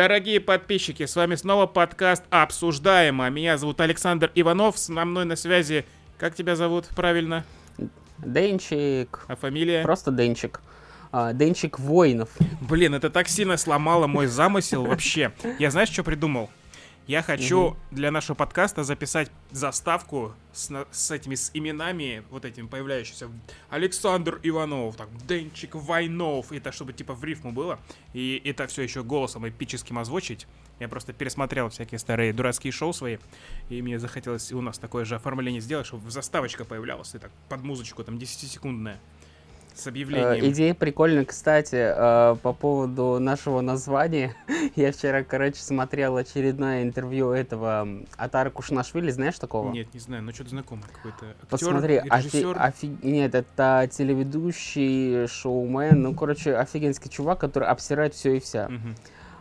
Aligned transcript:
Дорогие 0.00 0.40
подписчики, 0.40 1.04
с 1.04 1.14
вами 1.14 1.34
снова 1.34 1.66
подкаст 1.66 2.24
«Обсуждаемо». 2.30 3.28
Меня 3.28 3.58
зовут 3.58 3.82
Александр 3.82 4.32
Иванов, 4.34 4.78
с 4.78 4.88
мной 4.88 5.26
на 5.26 5.36
связи... 5.36 5.84
Как 6.16 6.34
тебя 6.34 6.56
зовут 6.56 6.88
правильно? 6.96 7.44
Денчик. 8.16 9.26
А 9.28 9.36
фамилия? 9.36 9.82
Просто 9.82 10.10
Денчик. 10.10 10.62
А, 11.12 11.34
Денчик 11.34 11.78
Воинов. 11.78 12.30
Блин, 12.62 12.94
это 12.94 13.10
так 13.10 13.28
сильно 13.28 13.58
сломало 13.58 14.06
мой 14.06 14.26
замысел 14.26 14.86
вообще. 14.86 15.32
Я 15.58 15.70
знаешь, 15.70 15.90
что 15.90 16.02
придумал? 16.02 16.48
Я 17.10 17.22
хочу 17.22 17.60
угу. 17.60 17.76
для 17.90 18.12
нашего 18.12 18.36
подкаста 18.36 18.84
записать 18.84 19.32
заставку 19.50 20.32
с, 20.52 20.70
с 20.92 21.10
этими 21.10 21.34
с 21.34 21.50
именами, 21.52 22.22
вот 22.30 22.44
этими 22.44 22.68
появляющимися. 22.68 23.28
Александр 23.68 24.38
Иванов, 24.44 24.94
так, 24.94 25.08
Денчик 25.26 25.74
Войнов. 25.74 26.52
Это 26.52 26.70
чтобы 26.70 26.92
типа 26.92 27.14
в 27.14 27.24
рифму 27.24 27.50
было. 27.50 27.80
И 28.12 28.40
это 28.44 28.68
все 28.68 28.82
еще 28.82 29.02
голосом 29.02 29.48
эпическим 29.48 29.98
озвучить. 29.98 30.46
Я 30.78 30.86
просто 30.86 31.12
пересмотрел 31.12 31.68
всякие 31.68 31.98
старые 31.98 32.32
дурацкие 32.32 32.72
шоу 32.72 32.92
свои. 32.92 33.18
И 33.70 33.82
мне 33.82 33.98
захотелось 33.98 34.52
у 34.52 34.60
нас 34.60 34.78
такое 34.78 35.04
же 35.04 35.16
оформление 35.16 35.60
сделать, 35.60 35.88
чтобы 35.88 36.08
заставочка 36.12 36.64
появлялась. 36.64 37.12
И 37.16 37.18
так 37.18 37.32
под 37.48 37.64
музычку, 37.64 38.04
там 38.04 38.18
10-секундная 38.18 38.98
с 39.74 39.86
объявлением. 39.86 40.44
Э, 40.44 40.48
идея 40.50 40.74
прикольная, 40.74 41.24
кстати, 41.24 41.76
э, 41.76 42.36
по 42.42 42.52
поводу 42.52 43.18
нашего 43.18 43.60
названия. 43.60 44.34
Я 44.76 44.92
вчера, 44.92 45.22
короче, 45.22 45.60
смотрел 45.60 46.16
очередное 46.16 46.82
интервью 46.82 47.30
этого 47.30 47.88
Атара 48.16 48.50
Кушнашвили, 48.50 49.10
знаешь 49.10 49.38
такого? 49.38 49.70
Нет, 49.72 49.92
не 49.94 50.00
знаю, 50.00 50.22
но 50.22 50.32
что-то 50.32 50.50
знакомый 50.50 50.84
какой-то 50.92 51.26
актер, 51.30 51.46
Посмотри, 51.48 51.96
офи- 51.98 52.54
офи- 52.54 52.98
нет, 53.02 53.34
это 53.34 53.88
телеведущий, 53.90 55.26
шоумен, 55.26 56.02
ну, 56.02 56.14
короче, 56.14 56.56
офигенский 56.56 57.10
чувак, 57.10 57.38
который 57.40 57.68
обсирает 57.68 58.14
все 58.14 58.36
и 58.36 58.40
вся. 58.40 58.66
Угу. 58.66 58.94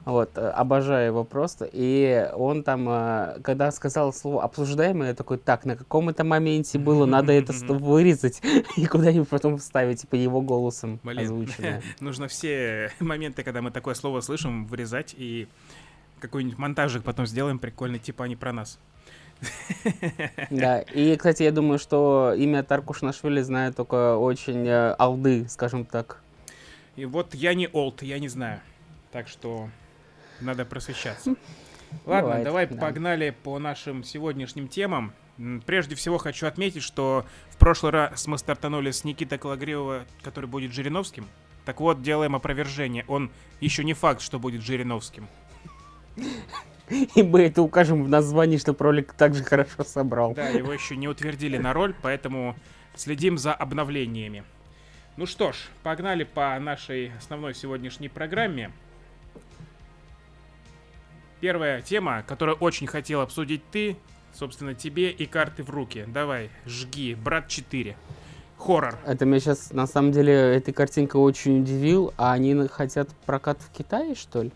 Вот, 0.10 0.38
э, 0.38 0.50
обожаю 0.50 1.08
его 1.08 1.24
просто. 1.24 1.70
И 1.72 2.28
он 2.34 2.64
там, 2.64 2.90
э, 2.90 3.40
когда 3.44 3.72
сказал 3.72 4.12
слово 4.12 4.44
обсуждаемое, 4.44 5.10
я 5.10 5.14
такой, 5.14 5.38
так, 5.38 5.66
на 5.66 5.76
каком 5.76 6.10
это 6.10 6.24
моменте 6.24 6.80
было, 6.80 7.06
надо 7.06 7.32
это 7.32 7.54
вырезать 7.68 8.42
и 8.76 8.88
куда-нибудь 8.88 9.30
потом 9.30 9.60
вставить, 9.60 10.02
типа 10.02 10.16
его 10.16 10.42
голосом 10.42 11.00
озвученное. 11.04 11.84
Нужно 12.00 12.28
все 12.28 12.92
моменты, 13.00 13.44
когда 13.44 13.62
мы 13.62 13.70
такое 13.70 13.94
слово 13.94 14.22
слышим, 14.22 14.66
вырезать 14.66 15.14
и 15.16 15.48
какой-нибудь 16.20 16.58
монтажик 16.58 17.04
потом 17.04 17.28
сделаем 17.28 17.60
прикольный, 17.60 18.00
типа 18.00 18.26
они 18.26 18.36
про 18.36 18.52
нас. 18.52 18.80
Да, 20.50 20.80
и, 20.82 21.16
кстати, 21.18 21.44
я 21.44 21.52
думаю, 21.52 21.78
что 21.78 22.34
имя 22.36 22.64
Таркуш 22.64 23.04
Нашвили 23.04 23.42
знает 23.42 23.76
только 23.76 24.18
очень 24.18 24.68
э, 24.68 24.96
алды, 24.98 25.48
скажем 25.50 25.86
так. 25.86 26.24
И 26.96 27.06
вот 27.06 27.36
я 27.36 27.54
не 27.54 27.70
олд, 27.72 28.02
я 28.02 28.18
не 28.18 28.28
знаю. 28.28 28.60
Так 29.12 29.28
что 29.28 29.70
надо 30.42 30.66
просвещаться. 30.66 31.36
Ладно, 32.06 32.28
Бывает, 32.28 32.44
давай 32.44 32.68
да. 32.68 32.80
погнали 32.80 33.36
по 33.44 33.58
нашим 33.60 34.04
сегодняшним 34.04 34.68
темам. 34.68 35.14
Прежде 35.66 35.96
всего 35.96 36.18
хочу 36.18 36.46
отметить, 36.46 36.84
что 36.84 37.26
в 37.50 37.58
прошлый 37.58 37.92
раз 37.92 38.28
мы 38.28 38.38
стартанули 38.38 38.92
с 38.92 39.04
Никитой 39.04 39.38
Калагриева, 39.38 40.06
который 40.22 40.46
будет 40.46 40.74
Жириновским. 40.74 41.26
Так 41.66 41.80
вот, 41.80 42.02
делаем 42.02 42.36
опровержение. 42.36 43.06
Он 43.08 43.32
еще 43.60 43.84
не 43.84 43.94
факт, 43.94 44.22
что 44.22 44.40
будет 44.40 44.62
Жириновским. 44.62 45.28
И 47.16 47.24
мы 47.24 47.44
это 47.44 47.62
укажем 47.62 48.04
в 48.04 48.10
названии, 48.10 48.58
что 48.58 48.76
ролик 48.78 49.14
также 49.14 49.44
хорошо 49.44 49.84
собрал. 49.84 50.34
Да, 50.34 50.50
его 50.50 50.74
еще 50.74 50.96
не 50.96 51.08
утвердили 51.08 51.58
на 51.58 51.74
роль, 51.74 51.96
поэтому 52.02 52.56
следим 52.96 53.38
за 53.38 53.54
обновлениями. 53.54 54.44
Ну 55.16 55.26
что 55.26 55.52
ж, 55.52 55.58
погнали 55.84 56.24
по 56.24 56.58
нашей 56.60 57.12
основной 57.18 57.54
сегодняшней 57.54 58.10
программе. 58.10 58.72
Первая 61.40 61.82
тема, 61.82 62.24
которую 62.28 62.58
очень 62.58 62.88
хотел 62.88 63.22
обсудить 63.22 63.62
ты, 63.72 63.96
собственно, 64.34 64.74
тебе 64.74 65.12
и 65.12 65.26
карты 65.26 65.64
в 65.64 65.70
руки. 65.70 66.06
Давай, 66.08 66.50
жги, 66.66 67.16
брат 67.16 67.48
4. 67.48 67.96
Хоррор. 68.58 69.00
Это 69.06 69.26
меня 69.26 69.40
сейчас, 69.40 69.72
на 69.72 69.88
самом 69.88 70.12
деле, 70.12 70.34
эта 70.34 70.74
картинка 70.74 71.16
очень 71.16 71.62
удивил. 71.62 72.14
А 72.18 72.34
они 72.34 72.68
хотят 72.68 73.10
прокат 73.26 73.62
в 73.62 73.72
Китае, 73.72 74.16
что 74.16 74.44
ли? 74.44 74.52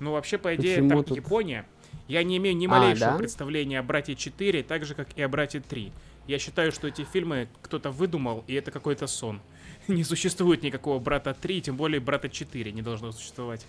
Ну, 0.00 0.12
вообще, 0.12 0.36
по 0.36 0.54
идее, 0.54 0.76
Почему 0.76 0.88
там 0.90 1.04
тут... 1.04 1.16
Япония. 1.16 1.66
Я 2.08 2.22
не 2.24 2.36
имею 2.36 2.56
ни 2.56 2.66
а, 2.66 2.70
малейшего 2.70 3.08
а, 3.08 3.12
да? 3.12 3.18
представления 3.18 3.78
о 3.78 3.82
«Брате 3.82 4.12
4», 4.12 4.62
так 4.64 4.84
же, 4.84 4.94
как 4.94 5.08
и 5.16 5.22
о 5.22 5.28
«Брате 5.28 5.58
3». 5.58 5.92
Я 6.26 6.38
считаю, 6.38 6.72
что 6.72 6.88
эти 6.88 7.02
фильмы 7.04 7.48
кто-то 7.62 7.90
выдумал, 7.90 8.44
и 8.46 8.54
это 8.54 8.70
какой-то 8.70 9.06
сон. 9.06 9.40
Не 9.88 10.04
существует 10.04 10.62
никакого 10.62 10.98
«Брата 10.98 11.34
3», 11.40 11.60
тем 11.60 11.76
более 11.76 12.00
«Брата 12.00 12.28
4» 12.28 12.70
не 12.72 12.82
должно 12.82 13.12
существовать. 13.12 13.66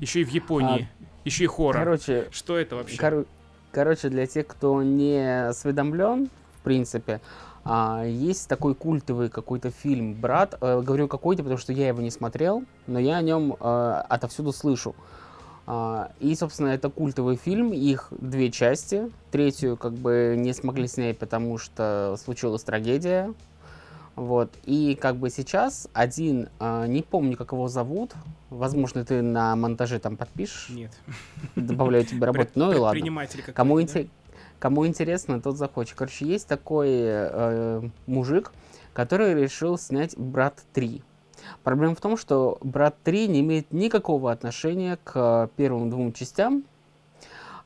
Еще 0.00 0.20
и 0.20 0.24
в 0.24 0.28
Японии. 0.28 0.88
А, 1.00 1.15
еще 1.26 1.44
и 1.44 1.46
хоррор. 1.48 1.74
Короче, 1.74 2.28
что 2.30 2.56
это 2.56 2.76
вообще? 2.76 2.96
Кор- 2.96 3.26
короче, 3.72 4.08
для 4.08 4.26
тех, 4.26 4.46
кто 4.46 4.82
не 4.82 5.48
осведомлен, 5.48 6.30
в 6.60 6.64
принципе, 6.64 7.20
а, 7.64 8.04
есть 8.06 8.48
такой 8.48 8.76
культовый 8.76 9.28
какой-то 9.28 9.70
фильм 9.70 10.14
«Брат». 10.14 10.56
А, 10.60 10.80
говорю 10.80 11.08
какой-то, 11.08 11.42
потому 11.42 11.58
что 11.58 11.72
я 11.72 11.88
его 11.88 12.00
не 12.00 12.12
смотрел, 12.12 12.62
но 12.86 13.00
я 13.00 13.16
о 13.16 13.22
нем 13.22 13.56
а, 13.58 14.06
отовсюду 14.08 14.52
слышу. 14.52 14.94
А, 15.66 16.12
и, 16.20 16.36
собственно, 16.36 16.68
это 16.68 16.90
культовый 16.90 17.34
фильм, 17.34 17.72
их 17.72 18.06
две 18.10 18.52
части. 18.52 19.10
Третью 19.32 19.76
как 19.76 19.94
бы 19.94 20.36
не 20.38 20.52
смогли 20.52 20.86
снять, 20.86 21.18
потому 21.18 21.58
что 21.58 22.16
случилась 22.22 22.62
трагедия 22.62 23.34
вот. 24.16 24.56
И 24.64 24.98
как 25.00 25.16
бы 25.16 25.28
сейчас 25.28 25.88
один, 25.92 26.48
э, 26.58 26.86
не 26.88 27.02
помню, 27.02 27.36
как 27.36 27.52
его 27.52 27.68
зовут, 27.68 28.14
возможно, 28.48 29.04
ты 29.04 29.20
на 29.20 29.54
монтаже 29.56 29.98
там 29.98 30.16
подпишешь. 30.16 30.70
Нет. 30.70 30.98
Добавляю 31.54 32.04
тебе 32.04 32.24
работу. 32.26 32.50
Ну 32.54 32.72
и 32.72 32.76
ладно. 32.76 32.98
Кому, 33.52 33.80
да? 33.80 34.00
Кому 34.58 34.86
интересно, 34.86 35.40
тот 35.42 35.58
захочет. 35.58 35.96
Короче, 35.96 36.26
есть 36.26 36.48
такой 36.48 36.88
э, 36.92 37.82
мужик, 38.06 38.52
который 38.94 39.34
решил 39.34 39.76
снять 39.76 40.16
«Брат 40.16 40.64
3». 40.74 41.02
Проблема 41.62 41.94
в 41.94 42.00
том, 42.00 42.16
что 42.16 42.56
«Брат 42.62 42.96
3» 43.04 43.26
не 43.26 43.40
имеет 43.40 43.70
никакого 43.70 44.32
отношения 44.32 44.98
к 45.04 45.50
первым 45.56 45.90
двум 45.90 46.14
частям. 46.14 46.64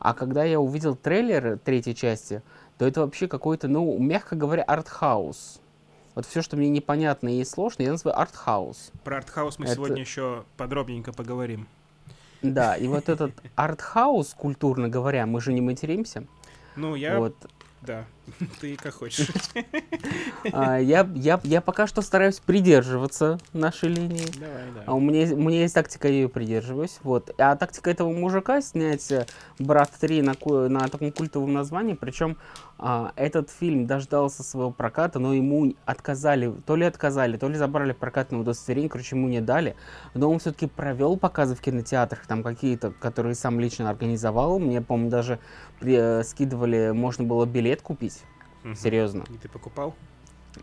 А 0.00 0.14
когда 0.14 0.42
я 0.42 0.58
увидел 0.58 0.96
трейлер 0.96 1.58
третьей 1.58 1.94
части, 1.94 2.42
то 2.76 2.86
это 2.86 3.02
вообще 3.02 3.28
какой-то, 3.28 3.68
ну, 3.68 3.96
мягко 3.98 4.34
говоря, 4.34 4.64
артхаус. 4.64 5.60
Вот 6.14 6.26
все, 6.26 6.42
что 6.42 6.56
мне 6.56 6.68
непонятно 6.68 7.28
и 7.28 7.44
сложно, 7.44 7.82
я 7.82 7.92
называю 7.92 8.18
артхаус. 8.18 8.92
Про 9.04 9.18
артхаус 9.18 9.58
мы 9.58 9.66
Это... 9.66 9.74
сегодня 9.74 10.00
еще 10.00 10.44
подробненько 10.56 11.12
поговорим. 11.12 11.68
Да, 12.42 12.76
и 12.76 12.86
вот 12.88 13.08
этот 13.08 13.32
артхаус, 13.54 14.34
культурно 14.34 14.88
говоря, 14.88 15.26
мы 15.26 15.40
же 15.40 15.52
не 15.52 15.60
материмся. 15.60 16.24
Ну, 16.76 16.94
я... 16.94 17.18
Вот. 17.18 17.36
Да, 17.82 18.04
ты 18.60 18.76
как 18.76 18.94
хочешь. 18.94 19.28
А, 20.52 20.78
я, 20.78 21.08
я, 21.14 21.38
я 21.44 21.60
пока 21.60 21.86
что 21.86 22.00
стараюсь 22.00 22.40
придерживаться 22.40 23.38
нашей 23.52 23.90
линии. 23.90 24.26
Давай, 24.38 24.62
да. 24.74 24.82
А 24.86 24.94
у 24.94 25.00
меня, 25.00 25.34
у 25.34 25.38
меня 25.38 25.60
есть 25.60 25.74
тактика, 25.74 26.08
я 26.08 26.14
ее 26.14 26.28
придерживаюсь. 26.28 26.98
Вот. 27.02 27.34
А 27.38 27.54
тактика 27.56 27.90
этого 27.90 28.10
мужика 28.10 28.62
снять 28.62 29.12
э, 29.12 29.26
«Брат 29.58 29.92
3» 30.00 30.22
на, 30.22 30.68
на 30.68 30.88
таком 30.88 31.12
культовом 31.12 31.52
названии, 31.52 31.92
причем 31.92 32.38
а, 32.82 33.12
этот 33.16 33.50
фильм 33.50 33.86
дождался 33.86 34.42
своего 34.42 34.70
проката, 34.70 35.18
но 35.18 35.34
ему 35.34 35.74
отказали, 35.84 36.50
то 36.64 36.76
ли 36.76 36.86
отказали, 36.86 37.36
то 37.36 37.46
ли 37.46 37.56
забрали 37.56 37.92
прокатное 37.92 38.40
удостоверение, 38.40 38.88
короче, 38.88 39.16
ему 39.16 39.28
не 39.28 39.42
дали. 39.42 39.76
Но 40.14 40.30
он 40.30 40.38
все-таки 40.38 40.66
провел 40.66 41.18
показы 41.18 41.54
в 41.54 41.60
кинотеатрах, 41.60 42.26
там 42.26 42.42
какие-то, 42.42 42.90
которые 42.92 43.34
сам 43.34 43.60
лично 43.60 43.90
организовал. 43.90 44.58
Мне, 44.58 44.80
по-моему, 44.80 45.10
даже 45.10 45.38
при, 45.78 45.94
э, 45.94 46.24
скидывали, 46.24 46.92
можно 46.92 47.24
было 47.24 47.44
билет 47.44 47.82
купить. 47.82 48.19
Угу. 48.64 48.74
Серьезно. 48.74 49.24
И 49.30 49.38
ты 49.38 49.48
покупал? 49.48 49.94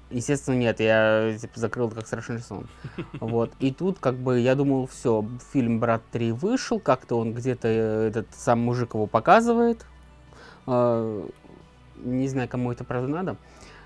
Естественно, 0.09 0.55
нет, 0.55 0.79
я 0.79 1.37
типа, 1.39 1.59
закрыл 1.59 1.89
как 1.89 2.05
страшный 2.07 2.39
сон. 2.39 2.67
Вот. 3.19 3.51
И 3.59 3.71
тут, 3.71 3.99
как 3.99 4.15
бы, 4.15 4.39
я 4.39 4.55
думал, 4.55 4.87
все, 4.87 5.25
фильм 5.53 5.79
«Брат 5.79 6.01
3» 6.11 6.33
вышел, 6.33 6.79
как-то 6.79 7.17
он 7.17 7.33
где-то, 7.33 7.67
э, 7.67 8.07
этот 8.09 8.27
сам 8.33 8.59
мужик 8.59 8.93
его 8.93 9.07
показывает. 9.07 9.85
А, 10.65 11.27
не 11.97 12.27
знаю, 12.27 12.49
кому 12.49 12.71
это 12.71 12.83
правда 12.83 13.07
надо. 13.07 13.37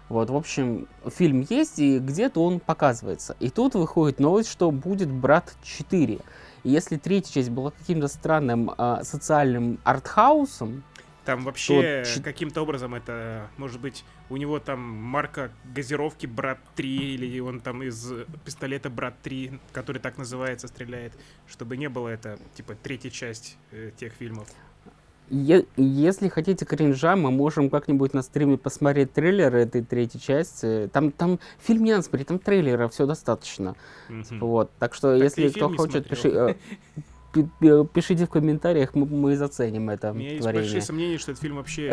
Вот, 0.09 0.30
в 0.30 0.36
общем, 0.36 0.88
фильм 1.07 1.45
есть, 1.50 1.80
и 1.80 2.00
где-то 2.00 2.44
он 2.44 2.59
показывается. 2.59 3.38
И 3.39 3.50
тут 3.50 3.75
выходит 3.75 4.19
новость, 4.19 4.50
что 4.50 4.71
будет 4.71 5.09
«Брат 5.09 5.53
4». 5.63 6.21
И 6.63 6.69
если 6.69 6.97
третья 6.97 7.33
часть 7.33 7.50
была 7.50 7.71
каким-то 7.71 8.07
странным 8.07 8.71
э, 8.77 9.00
социальным 9.03 9.80
артхаусом, 9.83 10.83
там 11.25 11.44
вообще 11.44 12.03
то... 12.03 12.23
каким-то 12.23 12.62
образом 12.62 12.95
это, 12.95 13.50
может 13.57 13.79
быть, 13.79 14.03
у 14.29 14.38
него 14.38 14.59
там 14.59 14.79
марка 14.79 15.51
газировки 15.73 16.25
«Брат 16.25 16.59
3» 16.75 16.83
или 16.85 17.39
он 17.39 17.59
там 17.59 17.83
из 17.83 18.12
пистолета 18.44 18.89
«Брат 18.89 19.15
3», 19.23 19.59
который 19.71 20.00
так 20.00 20.18
называется, 20.18 20.68
стреляет, 20.68 21.13
чтобы 21.47 21.77
не 21.77 21.89
было 21.89 22.07
это, 22.09 22.39
типа, 22.56 22.75
третья 22.75 23.09
часть 23.09 23.57
э, 23.71 23.91
тех 23.97 24.13
фильмов. 24.13 24.47
Е- 25.31 25.65
если 25.77 26.27
хотите 26.27 26.65
кринжа, 26.65 27.15
мы 27.15 27.31
можем 27.31 27.69
как-нибудь 27.69 28.13
на 28.13 28.21
стриме 28.21 28.57
посмотреть 28.57 29.13
трейлер 29.13 29.56
этой 29.56 29.81
третьей 29.81 30.19
части. 30.19 30.89
Там, 30.91 31.12
там 31.12 31.39
фильм 31.59 31.85
не 31.85 31.91
надо 31.91 32.03
смотреть, 32.03 32.27
там 32.27 32.39
трейлера 32.39 32.89
все 32.89 33.06
достаточно. 33.06 33.75
Mm-hmm. 34.09 34.39
Вот. 34.39 34.71
Так 34.77 34.94
что 34.94 35.13
так 35.13 35.24
если 35.24 35.47
кто 35.50 35.69
хочет, 35.69 36.09
пиши. 36.09 36.29
Э, 36.29 36.56
пишите 37.94 38.25
в 38.25 38.30
комментариях, 38.30 38.94
мы, 38.95 39.06
мы 39.06 39.36
заценим 39.38 39.89
это 39.89 40.12
У 40.12 40.16
меня 40.16 40.30
есть 40.31 40.42
творение. 40.42 40.63
большие 40.63 40.81
сомнения, 40.81 41.18
что 41.18 41.31
этот 41.31 41.42
фильм 41.42 41.56
вообще 41.57 41.88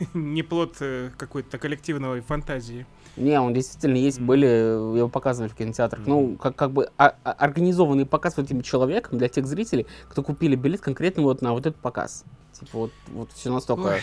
э, 0.00 0.04
не 0.14 0.42
плод 0.42 0.76
э, 0.80 1.10
какой-то 1.16 1.58
коллективной 1.58 2.20
фантазии. 2.20 2.86
Не, 3.16 3.40
он 3.40 3.54
действительно 3.54 3.96
есть, 3.96 4.18
Мгм. 4.18 4.26
были, 4.26 4.46
его 4.46 5.08
показывали 5.08 5.48
в 5.50 5.54
кинотеатрах. 5.54 6.00
Мгм. 6.06 6.10
Ну, 6.10 6.36
как, 6.36 6.56
как 6.56 6.72
бы 6.72 6.88
а- 6.98 7.14
а- 7.24 7.32
организованный 7.32 8.06
показ 8.06 8.36
вот 8.36 8.46
этим 8.46 8.62
человеком 8.62 9.18
для 9.18 9.28
тех 9.28 9.46
зрителей, 9.46 9.86
кто 10.08 10.22
купили 10.22 10.56
билет 10.56 10.80
конкретно 10.80 11.22
вот 11.22 11.42
на 11.42 11.52
вот 11.52 11.66
этот 11.66 11.76
показ. 11.80 12.24
Типа 12.52 12.70
вот, 12.78 12.92
вот 13.08 13.30
все 13.32 13.52
настолько 13.52 13.94
Ой. 13.94 14.00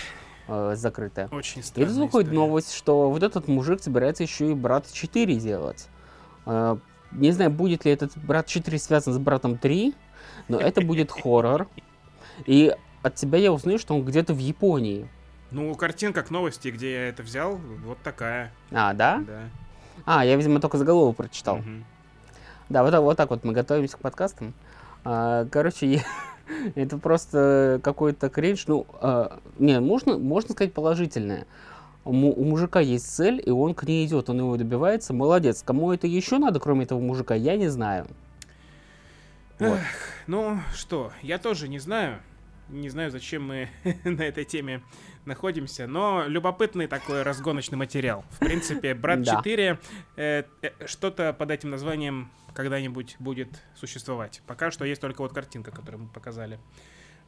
э, 0.48 0.75
закрытое. 0.75 1.28
Очень 1.31 1.62
И 1.62 1.64
странная 1.64 1.90
тут 1.90 1.98
выходит 1.98 2.28
история. 2.30 2.40
новость, 2.48 2.74
что 2.74 3.10
вот 3.10 3.24
этот 3.24 3.48
мужик 3.48 3.81
собирается 3.81 4.24
еще 4.24 4.52
и 4.52 4.54
Брат 4.54 4.86
4 4.92 5.36
делать. 5.38 5.88
Э, 6.46 6.78
Не 7.12 7.31
знаю, 7.31 7.52
будет 7.52 7.84
ли 7.84 7.92
этот 7.92 8.18
Брат 8.18 8.46
4 8.48 8.78
связан 8.80 9.14
с 9.14 9.18
Братом 9.18 9.57
3, 9.57 9.94
но 10.48 10.60
это 10.60 10.82
будет 10.82 11.12
хоррор. 11.12 11.68
И 12.46 12.76
от 13.04 13.16
тебя 13.16 13.38
я 13.40 13.52
узнаю, 13.52 13.80
что 13.80 13.96
он 13.96 14.04
где-то 14.06 14.34
в 14.34 14.38
Японии. 14.40 15.08
Ну, 15.52 15.74
картинка 15.76 16.24
к 16.24 16.32
новости, 16.32 16.70
где 16.70 16.94
я 16.94 17.10
это 17.10 17.24
взял, 17.24 17.60
вот 17.86 17.98
такая. 18.04 18.52
А, 18.72 18.94
да? 18.94 19.24
Да. 19.28 19.40
А, 20.06 20.26
я, 20.26 20.36
видимо, 20.36 20.60
только 20.60 20.78
заголовок 20.78 21.18
прочитал. 21.18 21.58
Мгм. 21.58 21.84
Да, 22.70 22.84
вот, 22.84 22.92
так- 22.92 23.02
вот 23.02 23.18
так 23.18 23.30
вот 23.30 23.44
мы 23.44 23.52
готовимся 23.54 23.98
к 23.98 24.00
подкастам. 24.00 24.54
А, 25.04 25.46
короче, 25.52 25.88
я- 25.88 26.04
это 26.76 26.98
просто 26.98 27.82
какой-то 27.84 28.30
кринж. 28.30 28.66
Ну, 28.68 28.86
а, 29.02 29.40
не, 29.60 29.80
можно, 29.80 30.18
можно 30.18 30.54
сказать 30.54 30.74
положительное. 30.74 31.46
У, 32.06 32.12
у 32.12 32.44
мужика 32.46 32.80
есть 32.80 33.14
цель, 33.14 33.44
и 33.46 33.50
он 33.52 33.76
к 33.76 33.84
ней 33.84 34.06
идет, 34.08 34.30
он 34.30 34.40
его 34.40 34.56
добивается. 34.58 35.14
Молодец. 35.14 35.62
Кому 35.64 35.92
это 35.92 36.08
еще 36.08 36.38
надо, 36.38 36.60
кроме 36.60 36.86
этого 36.86 37.00
мужика, 37.00 37.36
я 37.36 37.58
не 37.58 37.68
знаю. 37.68 38.08
Вот. 39.69 39.80
Ну 40.28 40.60
что, 40.74 41.12
я 41.22 41.38
тоже 41.38 41.68
не 41.68 41.80
знаю. 41.80 42.22
Не 42.69 42.90
знаю, 42.90 43.12
зачем 43.12 43.44
мы 43.46 43.69
на 44.06 44.22
этой 44.22 44.46
теме 44.46 44.81
находимся, 45.25 45.88
но 45.88 46.24
любопытный 46.25 46.88
такой 46.88 47.22
разгоночный 47.24 47.78
материал. 47.78 48.24
В 48.31 48.40
принципе, 48.40 48.94
Брат 48.96 49.22
Да. 49.24 49.38
4, 49.38 49.80
э, 50.16 50.44
э, 50.62 50.88
что-то 50.88 51.34
под 51.34 51.52
этим 51.52 51.69
названием 51.69 52.31
когда-нибудь 52.54 53.16
будет 53.19 53.62
существовать. 53.75 54.42
Пока 54.48 54.72
что 54.72 54.86
есть 54.86 55.02
только 55.02 55.22
вот 55.22 55.34
картинка, 55.34 55.72
которую 55.72 56.04
мы 56.04 56.10
показали. 56.10 56.60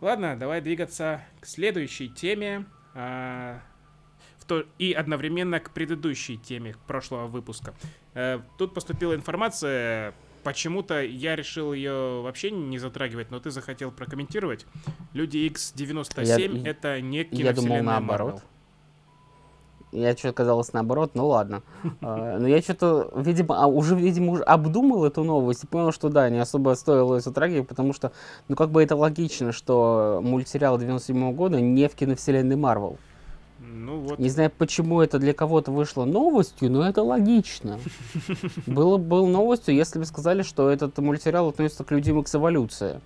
Ладно, 0.01 0.37
давай 0.37 0.61
двигаться 0.61 1.21
к 1.41 1.45
следующей 1.45 2.09
теме. 2.09 2.65
а, 2.95 3.59
в 4.37 4.45
то- 4.45 4.65
и 4.77 4.93
одновременно 4.93 5.59
к 5.59 5.71
предыдущей 5.71 6.37
теме 6.37 6.75
прошлого 6.85 7.25
выпуска. 7.27 7.73
Э, 8.13 8.39
Тут 8.57 8.73
поступила 8.73 9.15
информация, 9.15 10.13
почему-то 10.43 11.01
я 11.01 11.35
решил 11.35 11.73
ее 11.73 12.21
вообще 12.21 12.51
не 12.51 12.77
затрагивать, 12.77 13.31
но 13.31 13.39
ты 13.39 13.51
захотел 13.51 13.91
прокомментировать. 13.91 14.65
Люди 15.13 15.37
X97 15.37 16.63
Я- 16.63 16.69
это 16.69 17.01
не 17.01 17.19
Я 17.19 17.23
думал 17.25 17.37
киновселенная 17.37 17.81
наоборот. 17.81 18.35
Marvel. 18.35 18.41
Я 19.95 20.13
что-то 20.17 20.33
казалось 20.33 20.73
наоборот, 20.73 21.11
ну 21.13 21.27
ладно. 21.27 21.61
А, 22.01 22.39
Но 22.39 22.47
я 22.47 22.61
что-то, 22.61 23.11
видимо, 23.15 23.61
а 23.63 23.67
уже, 23.67 23.95
видимо, 23.95 24.31
уже 24.33 24.43
обдумал 24.43 25.05
эту 25.05 25.23
новость 25.23 25.63
и 25.63 25.67
понял, 25.67 25.91
что 25.91 26.09
да, 26.09 26.29
не 26.29 26.39
особо 26.39 26.73
стоило 26.73 27.15
ее 27.15 27.21
затрагивать, 27.21 27.67
потому 27.67 27.93
что, 27.93 28.11
ну, 28.47 28.55
как 28.55 28.71
бы 28.71 28.81
это 28.81 28.95
логично, 28.95 29.51
что 29.51 30.19
мультсериал 30.23 30.79
97 30.79 31.33
года 31.33 31.61
не 31.61 31.87
в 31.87 31.93
киновселенной 31.95 32.55
Марвел. 32.55 32.97
Ну 33.65 33.99
вот. 33.99 34.19
Не 34.19 34.29
знаю, 34.29 34.51
почему 34.51 35.01
это 35.01 35.19
для 35.19 35.33
кого-то 35.33 35.71
вышло 35.71 36.05
новостью, 36.05 36.69
но 36.69 36.87
это 36.87 37.01
логично. 37.01 37.79
Было 38.67 38.97
бы 38.97 39.27
новостью, 39.27 39.75
если 39.75 39.99
бы 39.99 40.05
сказали, 40.05 40.43
что 40.43 40.69
этот 40.69 40.97
мультсериал 40.97 41.49
относится 41.49 41.83
к 41.83 41.91
Людям 41.91 42.19
Икс 42.19 42.35
Эволюция. 42.35 43.01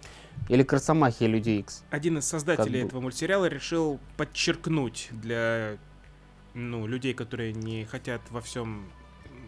Или 0.50 0.64
к 0.64 0.72
Росомахе 0.74 1.28
Люди 1.28 1.50
Икс. 1.52 1.84
Один 1.90 2.18
из 2.20 2.26
создателей 2.26 2.82
этого 2.82 3.02
мультсериала 3.02 3.46
решил 3.46 4.00
подчеркнуть 4.18 5.10
для 5.12 5.78
ну, 6.54 6.88
людей, 6.88 7.14
которые 7.14 7.54
не 7.54 7.86
хотят 7.86 8.22
во 8.32 8.42
всем 8.42 8.86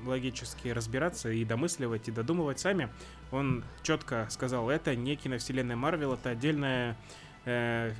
логически 0.05 0.69
разбираться 0.69 1.29
и 1.29 1.43
домысливать, 1.43 2.07
и 2.07 2.11
додумывать 2.11 2.59
сами. 2.59 2.89
Он 3.31 3.63
четко 3.83 4.27
сказал, 4.29 4.69
это 4.69 4.95
не 4.95 5.15
киновселенная 5.15 5.75
Марвел, 5.75 6.13
это 6.13 6.29
отдельная 6.29 6.97
э, 7.45 7.93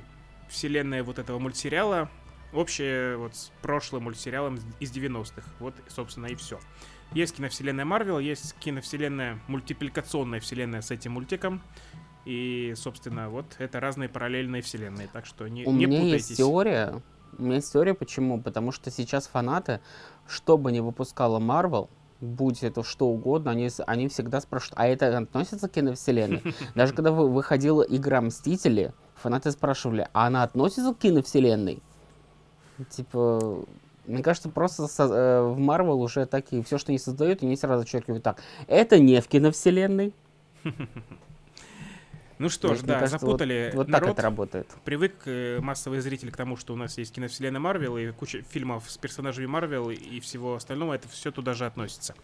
вселенная 0.48 1.02
вот 1.02 1.18
этого 1.18 1.38
мультсериала, 1.38 2.10
общая 2.52 3.16
вот 3.16 3.34
с 3.34 3.50
прошлым 3.62 4.04
мультсериалом 4.04 4.58
из 4.80 4.90
90-х. 4.92 5.42
Вот, 5.58 5.74
собственно, 5.88 6.26
и 6.26 6.34
все. 6.34 6.58
Есть 7.12 7.36
киновселенная 7.36 7.84
Марвел, 7.84 8.18
есть 8.18 8.54
киновселенная, 8.60 9.40
мультипликационная 9.48 10.40
вселенная 10.40 10.80
с 10.82 10.90
этим 10.90 11.12
мультиком. 11.12 11.62
И, 12.24 12.74
собственно, 12.76 13.30
вот 13.30 13.46
это 13.58 13.80
разные 13.80 14.08
параллельные 14.08 14.62
вселенные. 14.62 15.08
Так 15.12 15.26
что 15.26 15.48
не, 15.48 15.64
У 15.64 15.72
не 15.72 15.86
меня 15.86 16.00
путайтесь. 16.02 16.28
есть 16.28 16.38
теория. 16.38 17.02
У 17.38 17.42
меня 17.42 17.56
есть 17.56 17.72
теория, 17.72 17.94
почему? 17.94 18.40
Потому 18.40 18.72
что 18.72 18.90
сейчас 18.90 19.26
фанаты, 19.26 19.80
что 20.28 20.58
бы 20.58 20.70
ни 20.70 20.80
выпускала 20.80 21.38
Marvel, 21.40 21.88
будь 22.20 22.62
это 22.62 22.82
что 22.84 23.06
угодно, 23.08 23.50
они, 23.52 23.70
они 23.86 24.08
всегда 24.08 24.40
спрашивают, 24.40 24.78
а 24.78 24.86
это 24.86 25.16
относится 25.16 25.68
к 25.68 25.72
киновселенной? 25.72 26.42
Даже 26.74 26.92
когда 26.92 27.10
вы- 27.10 27.30
выходила 27.30 27.82
игра 27.82 28.20
Мстители, 28.20 28.92
фанаты 29.14 29.50
спрашивали, 29.52 30.06
а 30.12 30.26
она 30.26 30.42
относится 30.42 30.92
к 30.92 30.98
киновселенной? 30.98 31.82
Типа, 32.88 33.64
мне 34.06 34.22
кажется, 34.22 34.48
просто 34.48 34.86
со- 34.86 35.04
э, 35.04 35.42
в 35.42 35.58
Marvel 35.58 35.96
уже 35.96 36.26
такие, 36.26 36.62
все, 36.62 36.78
что 36.78 36.90
они 36.92 36.98
создают, 36.98 37.42
они 37.42 37.56
сразу 37.56 37.82
подчеркивают 37.82 38.22
так, 38.22 38.42
это 38.66 38.98
не 38.98 39.20
в 39.20 39.28
киновселенной. 39.28 40.12
Ну 42.40 42.48
что 42.48 42.68
То 42.68 42.74
ж, 42.76 42.80
да, 42.80 42.94
кажется, 43.00 43.18
вот- 43.18 43.32
запутали 43.32 43.70
Вот 43.74 43.86
так 43.88 44.00
народ. 44.00 44.10
это 44.14 44.22
работает. 44.22 44.66
Привык 44.86 45.12
э, 45.26 45.58
массовый 45.60 46.00
зритель 46.00 46.30
к 46.30 46.36
тому, 46.38 46.56
что 46.56 46.72
у 46.72 46.76
нас 46.76 46.96
есть 46.96 47.12
киновселенная 47.12 47.60
Марвел 47.60 47.98
и 47.98 48.10
куча 48.12 48.40
фильмов 48.48 48.84
с 48.90 48.96
персонажами 48.96 49.44
Марвел 49.44 49.90
и 49.90 50.20
всего 50.20 50.54
остального. 50.54 50.94
Это 50.94 51.06
все 51.08 51.30
туда 51.32 51.52
же 51.52 51.66
относится. 51.66 52.14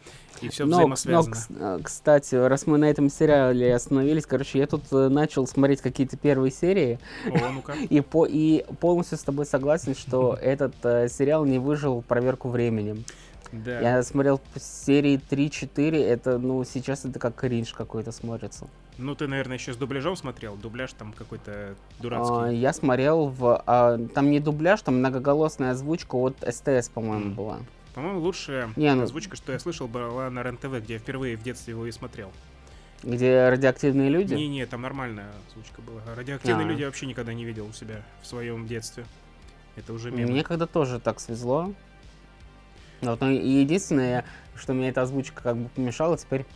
И 0.40 0.48
все 0.48 0.64
Но, 0.64 0.70
но, 0.70 0.76
взаимосвязано. 0.94 1.34
кс- 1.34 1.78
э, 1.80 1.82
кстати, 1.82 2.34
раз 2.34 2.66
мы 2.66 2.78
на 2.78 2.86
этом 2.86 3.10
сериале 3.10 3.74
остановились, 3.74 4.24
короче, 4.24 4.58
я 4.58 4.66
тут 4.66 4.84
э, 4.90 5.08
начал 5.08 5.46
смотреть 5.46 5.82
какие-то 5.82 6.16
первые 6.16 6.50
серии 6.50 6.98
О, 7.26 7.50
ну-ка. 7.52 7.74
и, 7.90 8.00
по, 8.00 8.24
и 8.24 8.64
полностью 8.80 9.18
с 9.18 9.22
тобой 9.22 9.44
согласен, 9.44 9.94
что 9.94 10.32
этот 10.40 10.74
э, 10.82 11.08
сериал 11.08 11.44
не 11.44 11.58
выжил 11.58 12.00
проверку 12.00 12.48
временем. 12.48 13.04
Да. 13.52 13.80
Я 13.80 14.02
смотрел 14.02 14.40
серии 14.58 15.20
3-4, 15.30 16.02
это, 16.02 16.38
ну, 16.38 16.64
сейчас 16.64 17.04
это 17.04 17.18
как 17.18 17.34
кринж 17.36 17.74
какой-то 17.74 18.12
смотрится. 18.12 18.66
Ну, 18.98 19.14
ты, 19.14 19.26
наверное, 19.26 19.58
еще 19.58 19.74
с 19.74 19.76
дубляжом 19.76 20.16
смотрел. 20.16 20.56
Дубляж 20.56 20.92
там 20.94 21.12
какой-то 21.12 21.50
А, 21.52 22.02
дурацкий. 22.02 22.56
я 22.56 22.72
смотрел 22.72 23.26
в... 23.28 23.62
а, 23.66 23.98
там 24.14 24.30
не 24.30 24.40
дубляж, 24.40 24.80
там 24.82 24.98
многоголосная 24.98 25.72
озвучка 25.72 26.14
от 26.16 26.36
СТС, 26.48 26.88
по-моему, 26.88 27.26
М. 27.26 27.34
была. 27.34 27.58
По-моему, 27.94 28.20
лучшая 28.20 28.70
Не, 28.76 28.94
ну- 28.94 29.02
озвучка, 29.02 29.36
что 29.36 29.52
я 29.52 29.58
слышал, 29.58 29.86
была 29.86 30.30
на 30.30 30.42
РЕН-ТВ, 30.42 30.80
где 30.82 30.94
я 30.94 30.98
впервые 30.98 31.36
в 31.36 31.42
детстве 31.42 31.72
его 31.72 31.86
и 31.86 31.92
смотрел. 31.92 32.30
Где 33.02 33.50
радиоактивные 33.50 34.08
люди. 34.08 34.32
Не-не, 34.34 34.64
там 34.66 34.80
нормальная 34.82 35.28
озвучка 35.50 35.82
была. 35.82 36.00
Радиоактивные 36.16 36.66
А. 36.66 36.68
люди 36.68 36.80
я 36.80 36.86
вообще 36.86 37.04
никогда 37.06 37.34
не 37.34 37.44
видел 37.44 37.66
у 37.66 37.72
себя 37.72 38.02
в 38.22 38.26
своем 38.26 38.66
детстве. 38.66 39.04
Это 39.76 39.92
уже 39.92 40.10
мем. 40.10 40.30
Мне 40.30 40.42
когда 40.42 40.66
тоже 40.66 40.98
так 41.00 41.20
свезло. 41.20 41.72
Вот, 43.02 43.20
ну, 43.20 43.28
единственное, 43.30 44.24
что 44.54 44.72
мне 44.72 44.88
эта 44.88 45.02
озвучка 45.02 45.42
как 45.42 45.56
бы 45.58 45.68
помешала, 45.68 46.16
теперь 46.16 46.46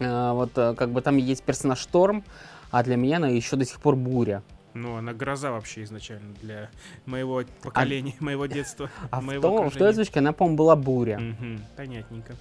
вот 0.00 0.50
э, 0.56 0.74
как 0.74 0.90
бы 0.90 1.00
там 1.02 1.16
есть 1.16 1.42
персонаж 1.42 1.78
Шторм, 1.78 2.24
а 2.70 2.82
для 2.82 2.96
меня 2.96 3.16
она 3.16 3.28
еще 3.28 3.56
до 3.56 3.64
сих 3.64 3.80
пор 3.80 3.96
буря. 3.96 4.42
Ну, 4.74 4.96
она 4.96 5.14
гроза 5.14 5.52
вообще 5.52 5.84
изначально 5.84 6.34
для 6.42 6.68
моего 7.06 7.42
поколения, 7.62 8.14
моего 8.20 8.46
детства, 8.46 8.90
А 9.10 9.20
в, 9.20 9.24
моего 9.24 9.42
том, 9.42 9.52
в 9.52 9.56
той 9.56 9.66
окружения. 9.68 9.88
озвучке 9.90 10.18
она, 10.20 10.32
по-моему, 10.32 10.56
была 10.58 10.76
буря. 10.76 11.18
Мгм, 11.18 11.60
понятненько. 11.76 12.34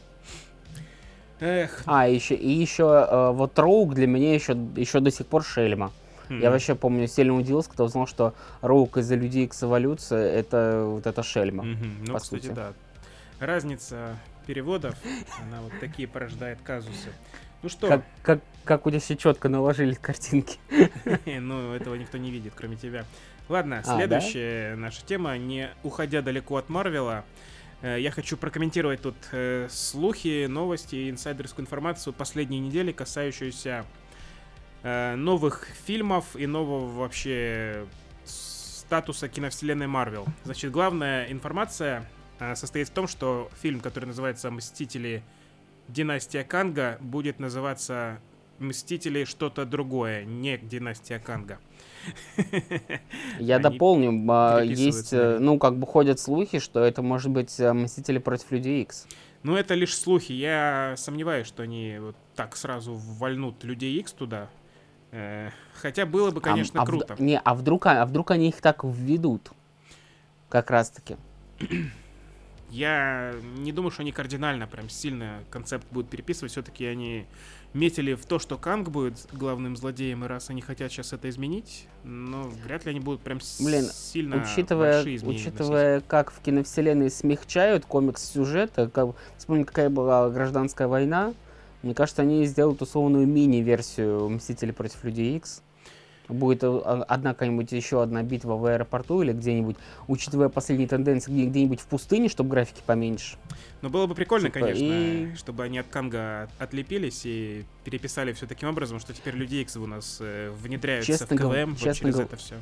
Эх. 1.39 1.83
А, 1.85 2.07
еще, 2.07 2.35
и 2.35 2.49
еще 2.49 2.83
э, 3.09 3.31
вот 3.31 3.57
Роук 3.59 3.93
для 3.93 4.07
меня 4.07 4.33
еще, 4.33 4.57
еще 4.75 4.99
до 5.01 5.11
сих 5.11 5.27
пор 5.27 5.43
шельма. 5.43 5.91
Я 6.29 6.47
м. 6.47 6.51
вообще 6.53 6.75
помню, 6.75 7.07
сильно 7.07 7.35
удивился, 7.35 7.69
когда 7.69 7.83
узнал, 7.83 8.07
что 8.07 8.33
Роук 8.61 8.97
из-за 8.97 9.15
людей 9.15 9.45
Икс 9.45 9.61
эволюция 9.63 10.27
это 10.33 10.83
вот 10.87 11.05
это 11.05 11.23
шельма. 11.23 11.63
Мгм, 11.63 12.05
Ну, 12.07 12.13
по 12.13 12.19
кстати, 12.19 12.41
сути. 12.43 12.53
да. 12.53 12.73
Разница 13.39 14.17
переводов, 14.47 14.95
она 15.43 15.61
вот 15.61 15.73
такие 15.79 16.07
порождает 16.07 16.59
казусы. 16.63 17.09
Ну 17.65 17.69
что, 17.69 17.87
Как, 17.87 18.05
как, 18.21 18.39
как 18.63 18.85
у 18.85 18.91
тебя 18.91 18.99
все 18.99 19.17
четко 19.17 19.49
наложились 19.49 19.97
картинки. 19.97 20.59
ну, 21.25 21.73
этого 21.73 21.95
никто 21.95 22.19
не 22.19 22.29
видит, 22.29 22.53
кроме 22.55 22.75
тебя. 22.75 23.05
Ладно, 23.49 23.81
А, 23.83 23.97
следующая 23.97 24.75
наша 24.75 25.03
тема, 25.03 25.35
не 25.39 25.71
уходя 25.81 26.21
далеко 26.21 26.57
от 26.57 26.69
Марвела, 26.69 27.25
э, 27.81 27.97
я 27.99 28.11
хочу 28.11 28.37
прокомментировать 28.37 29.01
тут 29.01 29.15
э, 29.31 29.67
слухи, 29.71 30.45
новости, 30.45 31.09
инсайдерскую 31.09 31.63
информацию 31.63 32.13
последней 32.13 32.59
недели, 32.59 32.91
касающуюся 32.91 33.83
э, 34.83 35.15
новых 35.15 35.65
фильмов 35.87 36.35
и 36.35 36.45
нового 36.45 36.85
вообще 36.91 37.87
статуса 38.25 39.27
киновселенной 39.27 39.87
Марвел. 39.87 40.27
Значит, 40.43 40.69
главная 40.69 41.31
информация 41.31 42.07
состоит 42.53 42.89
в 42.89 42.91
том, 42.91 43.07
что 43.07 43.49
фильм, 43.59 43.79
который 43.79 44.05
называется 44.05 44.51
«Мстители. 44.51 45.23
Династия 45.87 46.43
Канга», 46.43 46.97
будет 47.01 47.39
называться 47.39 48.19
Мстители 48.59 49.25
что-то 49.25 49.65
другое, 49.65 50.23
не 50.23 50.57
династия 50.57 51.19
Канга. 51.19 51.59
Я 53.39 53.59
дополню, 53.59 54.25
а, 54.31 54.61
есть, 54.61 55.11
э, 55.11 55.39
ну, 55.39 55.59
как 55.59 55.77
бы 55.77 55.85
ходят 55.85 56.19
слухи, 56.19 56.59
что 56.59 56.81
это 56.81 57.01
может 57.01 57.31
быть 57.31 57.59
э, 57.59 57.73
Мстители 57.73 58.17
против 58.17 58.51
Людей 58.51 58.83
Икс. 58.83 59.07
Ну, 59.43 59.55
это 59.57 59.73
лишь 59.73 59.97
слухи. 59.97 60.31
Я 60.31 60.93
сомневаюсь, 60.97 61.47
что 61.47 61.63
они 61.63 61.97
вот 61.99 62.15
так 62.35 62.55
сразу 62.55 62.93
вольнут 62.93 63.63
Людей 63.63 63.99
Икс 63.99 64.13
туда. 64.13 64.49
Э, 65.11 65.49
Хотя 65.73 66.05
было 66.05 66.31
бы, 66.31 66.39
А- 66.39 66.43
конечно, 66.43 66.81
а 66.81 66.85
круто. 66.85 67.15
Не, 67.19 67.39
а 67.39 67.53
вдруг, 67.55 67.85
а 67.87 68.05
вдруг 68.05 68.31
они 68.31 68.49
их 68.49 68.61
так 68.61 68.83
введут? 68.83 69.51
Как 70.49 70.71
раз 70.71 70.89
таки. 70.91 71.17
Я 72.75 73.33
не 73.57 73.71
думаю, 73.71 73.89
что 73.89 74.01
они 74.01 74.11
кардинально 74.11 74.67
прям 74.67 74.89
сильно 74.89 75.39
концепт 75.49 75.87
будут 75.91 76.09
переписывать. 76.09 76.51
Все-таки 76.51 76.85
они 76.85 77.25
метили 77.73 78.15
в 78.15 78.25
то, 78.25 78.37
что 78.37 78.57
Канг 78.57 78.89
будет 78.89 79.27
главным 79.31 79.77
злодеем, 79.77 80.25
и 80.25 80.27
раз 80.27 80.49
они 80.49 80.59
хотят 80.61 80.91
сейчас 80.91 81.13
это 81.13 81.29
изменить, 81.29 81.87
но 82.03 82.43
вряд 82.65 82.83
ли 82.83 82.91
они 82.91 82.99
будут 82.99 83.21
прям 83.21 83.39
Блин, 83.61 83.85
сильно 83.85 84.43
учитывая, 84.43 85.01
учитывая, 85.03 86.01
как 86.01 86.31
в 86.31 86.41
киновселенной 86.41 87.09
смягчают 87.09 87.85
комикс-сюжеты, 87.85 88.89
как, 88.89 89.15
вспомни, 89.37 89.63
какая 89.63 89.89
была 89.89 90.29
гражданская 90.29 90.89
война, 90.89 91.33
мне 91.81 91.93
кажется, 91.93 92.23
они 92.23 92.45
сделают 92.45 92.81
условную 92.81 93.25
мини-версию 93.25 94.27
Мстителей 94.27 94.73
против 94.73 95.01
Людей 95.05 95.37
Икс. 95.37 95.61
Будет 96.27 96.63
э, 96.63 96.67
одна 97.07 97.33
какая-нибудь 97.33 97.71
еще 97.71 98.01
одна 98.01 98.23
битва 98.23 98.55
в 98.55 98.65
аэропорту 98.65 99.21
или 99.21 99.31
где-нибудь, 99.31 99.75
учитывая 100.07 100.49
последние 100.49 100.87
тенденции, 100.87 101.31
где- 101.31 101.45
где-нибудь 101.45 101.79
в 101.79 101.85
пустыне, 101.87 102.29
чтобы 102.29 102.49
графики 102.49 102.81
поменьше. 102.85 103.37
Но 103.81 103.89
было 103.89 104.07
бы 104.07 104.15
прикольно, 104.15 104.47
Типа, 104.49 104.59
конечно, 104.61 104.83
и- 104.83 105.35
чтобы 105.35 105.63
они 105.63 105.77
от 105.79 105.87
Канга 105.87 106.49
отлепились 106.57 107.21
и 107.25 107.63
переписали 107.83 108.33
все 108.33 108.47
таким 108.47 108.69
образом, 108.69 108.99
что 108.99 109.13
теперь 109.13 109.35
Люди 109.35 109.55
Икс 109.57 109.75
у 109.77 109.85
нас 109.85 110.17
э, 110.21 110.51
внедряются 110.61 111.11
Честно 111.11 111.27
в 111.27 111.39
гов- 111.39 111.51
КВМ 111.53 111.69
вот 111.71 111.79
честно 111.79 111.93
через 111.93 112.15
гов- 112.15 112.25
это 112.25 112.35
все. 112.37 112.55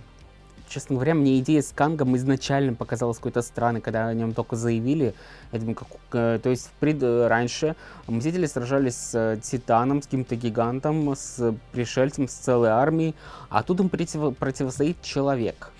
Честно 0.69 0.95
говоря, 0.95 1.13
мне 1.13 1.39
идея 1.39 1.61
с 1.61 1.71
Кангом 1.71 2.15
изначально 2.17 2.73
показалась 2.73 3.17
какой-то 3.17 3.41
странной, 3.41 3.81
когда 3.81 4.07
о 4.07 4.13
нем 4.13 4.33
только 4.33 4.55
заявили. 4.55 5.13
Я 5.51 5.59
думаю, 5.59 5.75
как, 5.75 5.87
э, 6.13 6.39
то 6.41 6.49
есть 6.49 6.71
пред- 6.79 7.03
э, 7.03 7.27
раньше 7.27 7.75
Мстители 8.07 8.47
сражались 8.47 8.95
с 8.95 9.15
э, 9.15 9.39
Титаном, 9.41 10.01
с 10.01 10.05
каким-то 10.05 10.35
гигантом, 10.35 11.15
с 11.15 11.53
пришельцем, 11.71 12.27
с 12.27 12.33
целой 12.33 12.69
армией, 12.69 13.13
а 13.49 13.61
тут 13.61 13.79
им 13.81 13.89
против- 13.89 14.35
противостоит 14.37 15.01
человек. 15.01 15.72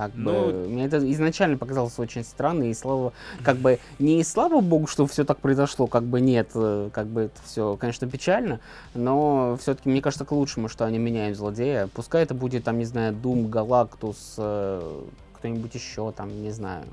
Как 0.00 0.12
бы, 0.12 0.32
Ну- 0.32 0.68
мне 0.70 0.86
это 0.86 0.96
изначально 1.12 1.58
показалось 1.58 1.98
очень 1.98 2.24
странно, 2.24 2.70
и 2.70 2.72
слава, 2.72 3.12
как 3.44 3.58
бы, 3.58 3.78
не 3.98 4.18
и 4.18 4.24
слава 4.24 4.62
богу, 4.62 4.86
что 4.86 5.06
все 5.06 5.24
так 5.26 5.40
произошло, 5.40 5.86
как 5.88 6.04
бы 6.04 6.22
нет, 6.22 6.52
э, 6.54 6.88
как 6.90 7.06
бы 7.06 7.20
это 7.24 7.38
все, 7.44 7.76
конечно, 7.76 8.08
печально, 8.08 8.60
но 8.94 9.58
все-таки 9.60 9.90
мне 9.90 10.00
кажется 10.00 10.24
к 10.24 10.32
лучшему, 10.32 10.68
что 10.70 10.86
они 10.86 10.96
меняют 10.96 11.36
злодея. 11.36 11.86
Пускай 11.92 12.22
это 12.22 12.32
будет, 12.32 12.64
там, 12.64 12.78
не 12.78 12.86
знаю, 12.86 13.12
Дум, 13.12 13.50
Галактус, 13.50 14.36
э, 14.38 15.02
кто-нибудь 15.34 15.74
еще, 15.74 16.12
там, 16.12 16.30
не 16.42 16.50
знаю, 16.50 16.86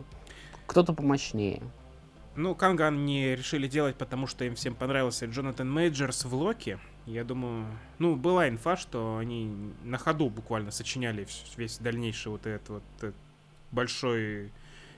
кто-то 0.66 0.92
помощнее. 0.92 1.62
Ну, 2.36 2.56
Канга 2.56 2.90
не 2.90 3.38
решили 3.38 3.70
делать, 3.70 3.96
потому 3.96 4.28
что 4.28 4.44
им 4.44 4.56
всем 4.56 4.76
понравился 4.76 5.28
Джонатан 5.28 5.72
Мейджерс 5.72 6.26
в 6.26 6.36
Локи. 6.36 6.78
Я 7.08 7.24
думаю, 7.24 7.66
ну, 8.00 8.18
была 8.18 8.50
инфа, 8.50 8.76
что 8.76 9.18
они 9.18 9.74
на 9.84 9.98
ходу 9.98 10.30
буквально 10.30 10.72
сочиняли 10.72 11.26
весь 11.56 11.78
дальнейший 11.78 12.34
вот 12.34 12.46
этот 12.46 12.70
вот 12.70 12.84
э, 13.02 13.14
большой 13.72 14.52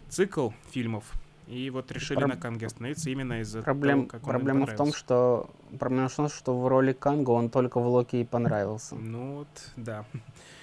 цикл 0.09 0.49
фильмов. 0.71 1.13
И 1.47 1.69
вот 1.69 1.91
решили 1.91 2.19
Проб- 2.19 2.27
на 2.27 2.37
Канге 2.37 2.65
остановиться 2.65 3.11
именно 3.11 3.41
из-за 3.41 3.61
Проблем, 3.61 4.07
того, 4.07 4.09
как 4.09 4.23
он 4.23 4.29
проблема 4.29 4.65
в 4.65 4.75
том, 4.75 4.91
что 4.91 5.49
проблема 5.79 6.09
в 6.09 6.15
том, 6.15 6.29
что 6.29 6.59
в 6.59 6.67
роли 6.67 6.93
Канга 6.93 7.29
он 7.29 7.49
только 7.49 7.79
в 7.79 7.87
Локи 7.87 8.17
и 8.17 8.25
понравился. 8.25 8.95
Ну 8.95 9.35
вот, 9.37 9.71
да. 9.75 10.03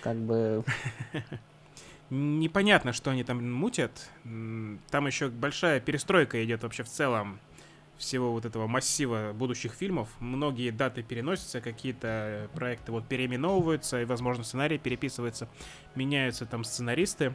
Как 0.03 0.17
бы 0.17 0.65
Непонятно, 2.11 2.93
что 2.93 3.11
они 3.11 3.25
там 3.25 3.53
мутят. 3.53 4.11
Там 4.23 5.07
еще 5.07 5.29
большая 5.29 5.81
перестройка 5.81 6.45
идет 6.45 6.63
вообще 6.63 6.85
в 6.85 6.89
целом 6.89 7.41
всего 7.99 8.33
вот 8.33 8.45
этого 8.45 8.67
массива 8.67 9.33
будущих 9.33 9.73
фильмов. 9.73 10.09
Многие 10.21 10.71
даты 10.71 11.03
переносятся, 11.03 11.61
какие-то 11.61 12.49
проекты 12.55 12.93
вот 12.93 13.07
переименовываются, 13.07 14.03
и, 14.03 14.05
возможно, 14.05 14.45
сценарий 14.45 14.79
переписывается, 14.79 15.49
меняются 15.95 16.47
там 16.47 16.65
сценаристы. 16.65 17.35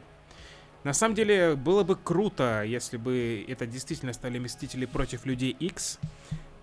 На 0.84 0.92
самом 0.92 1.14
деле, 1.14 1.54
было 1.54 1.84
бы 1.84 1.96
круто, 1.96 2.64
если 2.64 2.96
бы 2.96 3.44
это 3.46 3.66
действительно 3.66 4.12
стали 4.12 4.38
Мстители 4.38 4.84
против 4.86 5.26
Людей 5.26 5.50
X. 5.50 6.00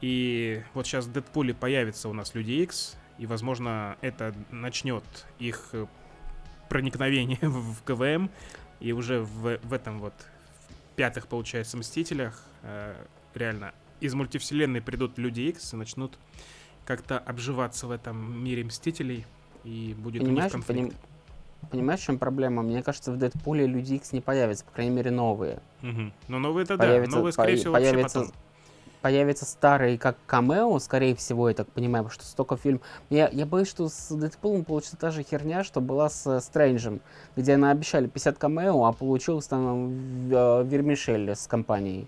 И 0.02 0.62
вот 0.74 0.88
сейчас 0.88 1.06
в 1.06 1.12
Дэдпуле 1.12 1.54
появится 1.54 2.10
у 2.10 2.14
нас 2.14 2.36
Люди 2.36 2.52
X, 2.52 2.98
и, 3.18 3.26
возможно, 3.26 3.98
это 4.02 4.34
начнет 4.50 5.04
их 5.40 5.74
проникновение 6.70 7.40
в 7.42 7.82
КВМ, 7.84 8.30
и 8.80 8.94
уже 8.94 9.22
в, 9.22 9.58
в 9.58 9.74
этом 9.74 10.00
вот 10.00 10.14
в 10.14 10.96
пятых, 10.96 11.28
получается, 11.28 11.78
Мстителях 11.78 12.44
э, 12.64 12.96
реально 13.34 13.74
из 14.02 14.14
мультивселенной 14.14 14.82
придут 14.82 15.18
Люди 15.18 15.42
Икс 15.42 15.74
и 15.74 15.76
начнут 15.78 16.18
как-то 16.86 17.20
обживаться 17.20 17.88
в 17.88 17.92
этом 17.92 18.44
мире 18.44 18.64
Мстителей, 18.64 19.26
и 19.64 19.96
будет 19.98 20.22
Понимаешь, 20.24 20.54
у 20.54 20.58
них 20.58 20.66
конфликт. 20.66 20.94
поним- 20.94 21.70
понимаешь, 21.70 22.00
в 22.00 22.04
чем 22.06 22.18
проблема? 22.18 22.64
Мне 22.64 22.82
кажется, 22.82 23.12
в 23.12 23.18
Дэдпуле 23.18 23.68
Люди 23.68 23.96
Икс 23.96 24.12
не 24.12 24.22
появятся, 24.22 24.66
по 24.66 24.72
крайней 24.72 24.96
мере, 24.96 25.12
новые. 25.12 25.60
Мгм. 25.82 26.14
Но 26.28 26.40
новые 26.40 26.64
это 26.64 26.78
да, 26.78 26.86
Появится- 26.86 27.18
новые, 27.18 27.34
скорее 27.34 27.54
по- 27.56 27.60
всего, 27.60 27.74
вообще 27.74 27.90
появится 27.92 28.20
потом. 28.22 28.34
Появятся 29.02 29.46
старые 29.46 29.98
как 29.98 30.18
камео, 30.26 30.78
скорее 30.80 31.16
всего, 31.16 31.48
я 31.48 31.56
так 31.56 31.70
понимаю, 31.72 32.04
потому 32.04 32.20
что 32.22 32.30
столько 32.30 32.58
фильм... 32.58 32.82
Я, 33.10 33.30
я 33.30 33.46
боюсь, 33.46 33.70
что 33.70 33.88
с 33.88 34.14
Дэдпулом 34.14 34.66
получится 34.66 34.98
та 34.98 35.10
же 35.12 35.24
херня, 35.24 35.64
что 35.64 35.80
была 35.80 36.10
с 36.10 36.28
э, 36.28 36.42
Стрэнджем, 36.42 37.00
где 37.38 37.56
наобещали 37.56 38.08
50 38.08 38.38
камео, 38.38 38.84
а 38.84 38.92
получилось 38.92 39.48
там 39.48 39.90
э, 40.30 40.64
Вермишель 40.66 41.30
с 41.30 41.48
компанией. 41.48 42.08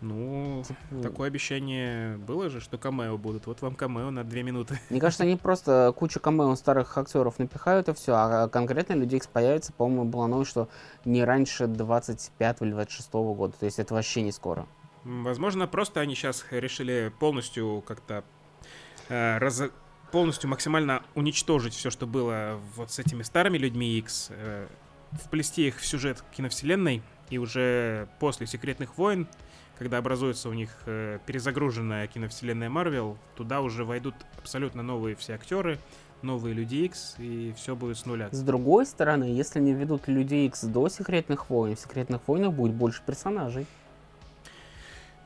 Ну, 0.00 0.62
Типа, 0.66 1.02
такое 1.02 1.26
обещание 1.28 2.16
было 2.18 2.48
же, 2.50 2.60
что 2.60 2.78
камео 2.78 3.18
будут. 3.18 3.46
Вот 3.46 3.62
вам 3.62 3.74
камео 3.74 4.10
на 4.10 4.22
две 4.22 4.42
минуты. 4.42 4.78
Мне 4.90 5.00
кажется, 5.00 5.24
они 5.24 5.36
просто 5.36 5.92
кучу 5.96 6.20
камео 6.20 6.54
старых 6.54 6.96
актеров 6.96 7.38
напихают 7.38 7.88
и 7.88 7.94
все, 7.94 8.12
а 8.14 8.48
конкретно 8.48 8.94
Люди 8.94 9.16
Икс 9.16 9.26
появится, 9.26 9.72
по-моему, 9.72 10.04
было 10.04 10.26
новость, 10.26 10.50
что 10.50 10.68
не 11.04 11.24
раньше 11.24 11.66
25 11.66 12.62
или 12.62 12.70
26 12.70 13.12
года, 13.12 13.54
то 13.58 13.66
есть 13.66 13.78
это 13.78 13.94
вообще 13.94 14.22
не 14.22 14.32
скоро. 14.32 14.66
Возможно, 15.04 15.66
просто 15.66 16.00
они 16.00 16.14
сейчас 16.14 16.44
решили 16.50 17.12
полностью 17.18 17.82
как-то 17.86 18.24
э, 19.08 19.38
разо- 19.38 19.72
полностью 20.12 20.50
максимально 20.50 21.02
уничтожить 21.14 21.74
все, 21.74 21.90
что 21.90 22.06
было 22.06 22.60
вот 22.76 22.90
с 22.90 22.98
этими 22.98 23.22
старыми 23.22 23.58
людьми 23.58 23.98
X, 23.98 24.28
э, 24.30 24.66
вплести 25.12 25.68
их 25.68 25.78
в 25.78 25.86
сюжет 25.86 26.22
киновселенной, 26.36 27.02
и 27.30 27.38
уже 27.38 28.08
после 28.20 28.46
Секретных 28.46 28.96
войн, 28.98 29.28
когда 29.78 29.98
образуется 29.98 30.48
у 30.48 30.52
них 30.52 30.70
э, 30.86 31.18
перезагруженная 31.24 32.06
киновселенная 32.08 32.68
Марвел, 32.68 33.16
туда 33.36 33.60
уже 33.60 33.84
войдут 33.84 34.14
абсолютно 34.36 34.82
новые 34.82 35.14
все 35.14 35.34
актеры, 35.34 35.78
новые 36.22 36.52
люди 36.52 36.76
X, 36.76 37.14
и 37.18 37.54
все 37.56 37.76
будет 37.76 37.96
с 37.96 38.04
нуля. 38.04 38.28
С 38.32 38.42
другой 38.42 38.86
стороны, 38.86 39.24
если 39.24 39.60
не 39.60 39.72
ведут 39.72 40.08
Людей 40.08 40.48
Икс 40.48 40.64
до 40.64 40.88
Секретных 40.88 41.48
войн, 41.48 41.76
в 41.76 41.80
Секретных 41.80 42.26
войнах 42.26 42.52
будет 42.52 42.74
больше 42.74 43.02
персонажей. 43.06 43.66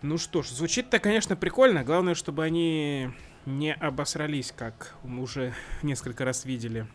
Ну 0.02 0.18
что 0.18 0.42
ж, 0.42 0.48
звучит-то, 0.48 0.98
конечно, 0.98 1.34
прикольно. 1.34 1.82
Главное, 1.82 2.14
чтобы 2.14 2.44
они 2.44 3.10
не 3.46 3.72
обосрались, 3.72 4.52
как 4.52 4.94
мы 5.02 5.22
уже 5.22 5.54
несколько 5.82 6.24
раз 6.24 6.44
видели. 6.44 6.86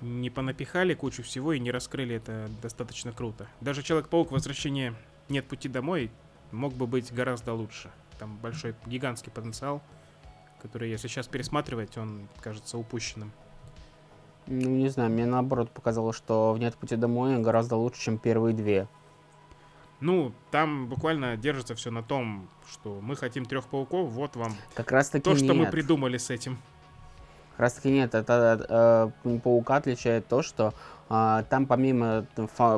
Не 0.00 0.28
понапихали 0.28 0.94
кучу 0.94 1.22
всего 1.22 1.52
и 1.52 1.60
не 1.60 1.70
раскрыли 1.70 2.16
это 2.16 2.50
достаточно 2.62 3.12
круто. 3.12 3.46
Даже 3.60 3.82
Человек-паук 3.82 4.32
Возвращение 4.32 4.94
Нет 5.28 5.46
пути 5.46 5.68
домой 5.68 6.10
мог 6.54 6.72
бы 6.74 6.86
быть 6.86 7.12
гораздо 7.12 7.52
лучше. 7.52 7.90
Там 8.18 8.36
большой 8.38 8.74
гигантский 8.86 9.32
потенциал, 9.32 9.82
который, 10.62 10.90
если 10.90 11.08
сейчас 11.08 11.26
пересматривать, 11.26 11.98
он 11.98 12.28
кажется 12.40 12.78
упущенным. 12.78 13.32
Ну, 14.46 14.68
не 14.70 14.88
знаю, 14.88 15.10
мне 15.10 15.26
наоборот 15.26 15.70
показалось, 15.70 16.16
что 16.16 16.52
в 16.52 16.58
«Нет 16.58 16.74
пути 16.76 16.96
домой» 16.96 17.38
гораздо 17.38 17.76
лучше, 17.76 18.00
чем 18.00 18.18
первые 18.18 18.54
две. 18.54 18.86
Ну, 20.00 20.32
там 20.50 20.86
буквально 20.86 21.36
держится 21.36 21.74
все 21.74 21.90
на 21.90 22.02
том, 22.02 22.48
что 22.70 23.00
мы 23.00 23.16
хотим 23.16 23.46
трех 23.46 23.64
пауков, 23.66 24.10
вот 24.10 24.36
вам 24.36 24.54
Как 24.74 24.92
раз 24.92 25.08
таки 25.08 25.22
то, 25.24 25.34
что 25.34 25.54
мы 25.54 25.60
нет. 25.60 25.70
придумали 25.70 26.18
с 26.18 26.28
этим. 26.28 26.58
Как 27.52 27.60
раз 27.60 27.74
таки 27.74 27.90
нет. 27.90 28.14
Это 28.14 29.12
э, 29.24 29.38
Паука 29.38 29.76
отличает 29.76 30.26
то, 30.28 30.42
что 30.42 30.74
там 31.08 31.66
помимо, 31.66 32.26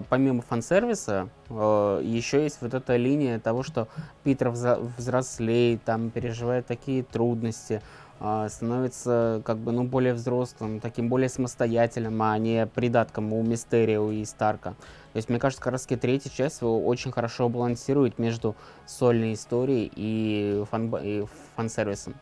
помимо 0.08 0.42
фан-сервиса 0.42 1.28
э, 1.48 2.00
еще 2.02 2.42
есть 2.42 2.58
вот 2.60 2.74
эта 2.74 2.96
линия 2.96 3.38
того, 3.38 3.62
что 3.62 3.88
Питер 4.24 4.50
взрослеет, 4.50 5.84
там 5.84 6.10
переживает 6.10 6.66
такие 6.66 7.04
трудности, 7.04 7.80
а, 8.18 8.48
становится 8.48 9.42
как 9.44 9.58
бы 9.58 9.72
ну 9.72 9.84
более 9.84 10.14
взрослым, 10.14 10.80
таким 10.80 11.08
более 11.08 11.28
самостоятельным, 11.28 12.20
а 12.22 12.38
не 12.38 12.66
придатком 12.66 13.32
у 13.32 13.42
Мистерио 13.42 14.10
и 14.10 14.24
Старка. 14.24 14.70
То 15.12 15.18
есть, 15.18 15.28
мне 15.28 15.38
кажется, 15.38 15.62
как 15.62 15.72
раз 15.72 15.82
таки 15.82 15.96
третья 15.96 16.30
часть 16.30 16.60
его 16.60 16.84
очень 16.84 17.12
хорошо 17.12 17.48
балансирует 17.48 18.18
между 18.18 18.56
сольной 18.86 19.34
историей 19.34 19.90
и, 19.94 20.64
фан 20.70 20.94
и 20.96 21.24
фан-сервисом. 21.56 22.14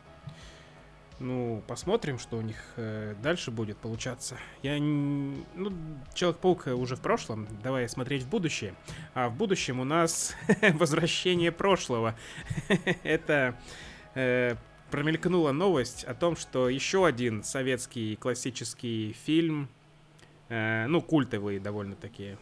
Ну, 1.21 1.63
посмотрим, 1.69 2.19
что 2.19 2.37
у 2.39 2.41
них 2.41 2.57
э, 2.77 3.15
дальше 3.23 3.51
будет 3.53 3.77
получаться. 3.79 4.37
Я... 4.63 4.77
н- 4.79 5.45
Ну, 5.55 5.73
Человек-паук 6.13 6.67
уже 6.69 6.97
в 6.97 7.01
прошлом, 7.01 7.47
давай 7.63 7.89
смотреть 7.89 8.25
в 8.25 8.29
будущее. 8.29 8.75
А 9.15 9.29
в 9.29 9.37
будущем 9.37 9.79
у 9.81 9.85
нас 9.85 10.35
возвращение 10.75 11.53
прошлого. 11.53 12.17
Это 13.05 13.57
э, 14.15 14.57
промелькнула 14.91 15.53
новость 15.53 16.03
о 16.05 16.15
том, 16.15 16.35
что 16.37 16.69
еще 16.69 17.07
один 17.07 17.45
советский 17.45 18.17
классический 18.17 19.13
фильм, 19.25 19.69
э, 20.49 20.87
ну, 20.89 21.01
культовый 21.01 21.61
довольно-таки, 21.61 22.37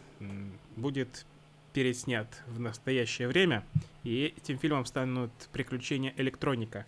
будет 0.75 1.25
переснят 1.73 2.27
в 2.47 2.59
настоящее 2.59 3.27
время. 3.27 3.63
И 4.03 4.33
этим 4.37 4.57
фильмом 4.57 4.85
станут 4.85 5.31
«Приключения 5.51 6.13
электроника». 6.17 6.85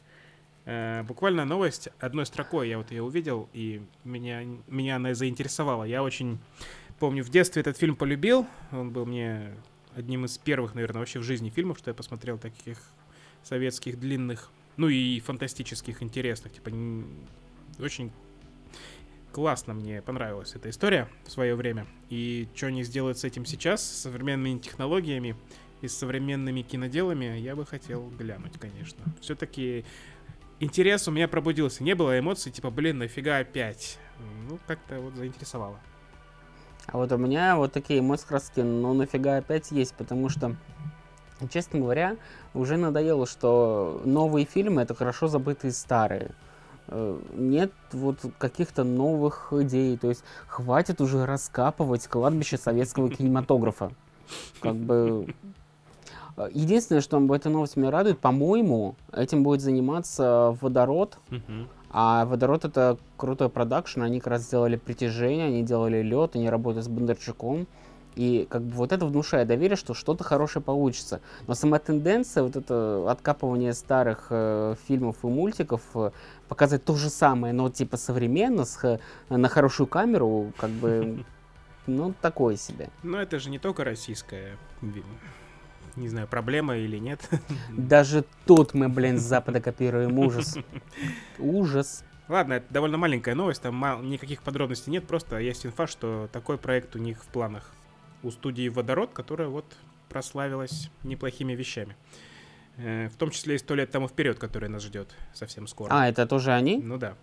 Э, 0.65 1.03
буквально 1.03 1.45
новость 1.45 1.89
одной 2.00 2.25
строкой 2.25 2.69
я 2.69 2.77
вот 2.77 2.91
ее 2.91 3.03
увидел, 3.03 3.50
и 3.53 3.84
меня, 4.03 4.43
меня 4.67 4.95
она 4.98 5.13
заинтересовала. 5.13 5.84
Я 5.84 6.03
очень 6.03 6.39
помню, 7.00 7.24
в 7.24 7.29
детстве 7.29 7.62
этот 7.62 7.77
фильм 7.77 7.95
полюбил. 7.95 8.48
Он 8.72 8.91
был 8.91 9.05
мне 9.05 9.53
одним 9.95 10.25
из 10.25 10.38
первых, 10.38 10.74
наверное, 10.74 11.00
вообще 11.00 11.19
в 11.19 11.24
жизни 11.24 11.50
фильмов, 11.50 11.77
что 11.77 11.91
я 11.91 11.93
посмотрел 11.93 12.38
таких 12.38 12.81
советских 13.43 14.00
длинных, 14.00 14.51
ну 14.77 14.89
и 14.89 15.19
фантастических, 15.19 16.01
интересных. 16.01 16.53
Типа, 16.53 16.72
очень 17.79 18.12
классно 19.31 19.74
мне 19.74 20.01
понравилась 20.01 20.55
эта 20.55 20.69
история 20.69 21.10
в 21.25 21.31
свое 21.31 21.55
время. 21.55 21.86
И 22.10 22.48
что 22.55 22.67
они 22.67 22.84
сделают 22.84 23.19
с 23.19 23.24
этим 23.24 23.45
сейчас, 23.45 23.84
с 23.84 24.01
современными 24.03 24.57
технологиями 24.57 25.36
и 25.81 25.88
современными 25.88 26.62
киноделами, 26.62 27.38
я 27.38 27.55
бы 27.55 27.65
хотел 27.65 28.10
глянуть, 28.17 28.53
конечно. 28.60 29.03
Все-таки 29.22 29.86
интерес 30.59 31.07
у 31.07 31.12
меня 31.12 31.27
пробудился. 31.27 31.83
Не 31.83 31.95
было 31.95 32.17
эмоций, 32.17 32.51
типа, 32.51 32.69
блин, 32.69 33.00
нафига 33.00 33.38
опять? 33.38 33.97
Ну, 34.50 34.59
как-то 34.67 35.00
вот 35.00 35.15
заинтересовало. 35.15 35.79
А 36.88 36.97
вот 36.97 37.12
у 37.12 37.17
меня 37.17 37.55
вот 37.55 37.74
такие 37.74 38.00
эмоции 38.00 38.27
краски, 38.27 38.59
ну 38.59 38.93
нафига 38.93 39.38
опять 39.38 39.71
есть, 39.71 39.95
потому 39.95 40.29
что, 40.29 40.55
честно 41.51 41.79
говоря, 41.79 42.17
уже 42.53 42.77
надоело, 42.77 43.25
что 43.25 44.01
новые 44.05 44.45
фильмы 44.45 44.83
это 44.83 44.93
хорошо 44.93 45.27
забытые 45.27 45.71
старые. 45.71 46.31
Э, 46.88 47.19
Нет 47.33 47.71
вот 47.91 48.19
каких-то 48.38 48.83
новых 48.83 49.51
идей, 49.51 49.97
то 49.97 50.09
есть 50.09 50.24
хватит 50.47 51.01
уже 51.01 51.25
раскапывать 51.25 52.07
кладбище 52.07 52.57
советского 52.57 53.09
кинематографа. 53.15 53.91
Как 54.59 54.75
бы... 54.75 55.33
Э, 56.38 56.50
Единственное, 56.54 57.01
что 57.01 57.20
в 57.20 57.32
этой 57.32 57.51
новости 57.51 57.80
меня 57.80 57.92
радует, 57.92 58.20
по-моему, 58.20 58.96
этим 59.13 59.44
будет 59.44 59.62
заниматься 59.62 60.58
Водород, 60.62 61.18
а 61.92 62.25
Водород 62.25 62.65
это 62.65 62.98
крутой 63.18 63.50
продакшн, 63.50 64.01
они 64.01 64.20
как 64.20 64.27
раз 64.27 64.42
сделали 64.44 64.75
притяжение, 64.75 65.48
они 65.48 65.63
делали 65.63 66.01
лед, 66.01 66.36
они 66.36 66.50
работают 66.50 66.86
с 66.86 66.89
Бондарчуком. 66.89 67.68
И 68.15 68.48
как 68.50 68.62
бы 68.62 68.72
вот 68.75 68.94
это 68.94 69.06
внушает 69.06 69.48
доверие, 69.50 69.75
что 69.75 69.94
что-то 69.94 70.24
хорошее 70.24 70.63
получится. 70.63 71.20
Но 71.48 71.54
сама 71.54 71.80
тенденция, 71.80 72.44
вот 72.44 72.56
это 72.56 73.06
откапывание 73.12 73.74
старых 73.74 74.27
э, 74.30 74.75
фильмов 74.88 75.18
и 75.24 75.27
мультиков, 75.27 75.82
э, 75.96 76.12
показать 76.48 76.86
то 76.86 76.96
же 76.96 77.10
самое, 77.10 77.54
но 77.54 77.70
типа 77.70 77.98
современно, 77.98 78.63
с, 78.63 78.77
х- 78.77 79.00
на 79.30 79.50
хорошую 79.50 79.88
камеру, 79.88 80.54
как 80.58 80.70
бы, 80.70 81.25
ну, 81.88 82.13
такое 82.22 82.56
себе. 82.56 82.89
Но 83.04 83.22
это 83.22 83.38
же 83.38 83.50
не 83.50 83.60
только 83.60 83.84
российская, 83.84 84.56
не 85.96 86.08
знаю, 86.10 86.28
проблема 86.28 86.78
или 86.78 86.98
нет. 86.98 87.28
Даже 87.70 88.25
тут 88.46 88.74
мы, 88.74 88.90
блин, 88.90 89.18
с 89.18 89.24
Запада 89.24 89.62
копируем 89.62 90.18
ужас. 90.20 90.58
Ужас. 91.40 92.04
Ладно, 92.28 92.54
это 92.54 92.66
довольно 92.74 92.98
маленькая 92.98 93.36
новость, 93.36 93.62
там 93.62 93.75
мал- 93.75 94.02
никаких 94.02 94.42
подробностей 94.42 94.92
нет, 94.92 95.06
просто 95.06 95.38
есть 95.38 95.66
инфа, 95.66 95.86
что 95.86 96.28
такой 96.32 96.58
проект 96.58 96.96
у 96.96 97.00
них 97.00 97.24
в 97.24 97.28
планах. 97.28 97.72
У 98.24 98.32
студии 98.32 98.68
«Водород», 98.70 99.12
которая 99.14 99.48
вот 99.48 99.66
прославилась 100.10 100.90
неплохими 101.03 101.53
вещами. 101.53 101.96
Э, 102.77 103.10
В 103.10 103.16
том 103.18 103.29
числе 103.29 103.55
и 103.55 103.58
«Сто 103.60 103.75
лет 103.75 103.92
тому 103.92 104.08
вперед», 104.08 104.40
который 104.40 104.70
нас 104.70 104.81
ждет 104.84 105.14
совсем 105.34 105.68
скоро. 105.68 105.90
А, 105.94 106.08
это 106.10 106.25
тоже 106.25 106.51
они? 106.51 106.77
Ну 106.77 106.98
да. 106.98 107.14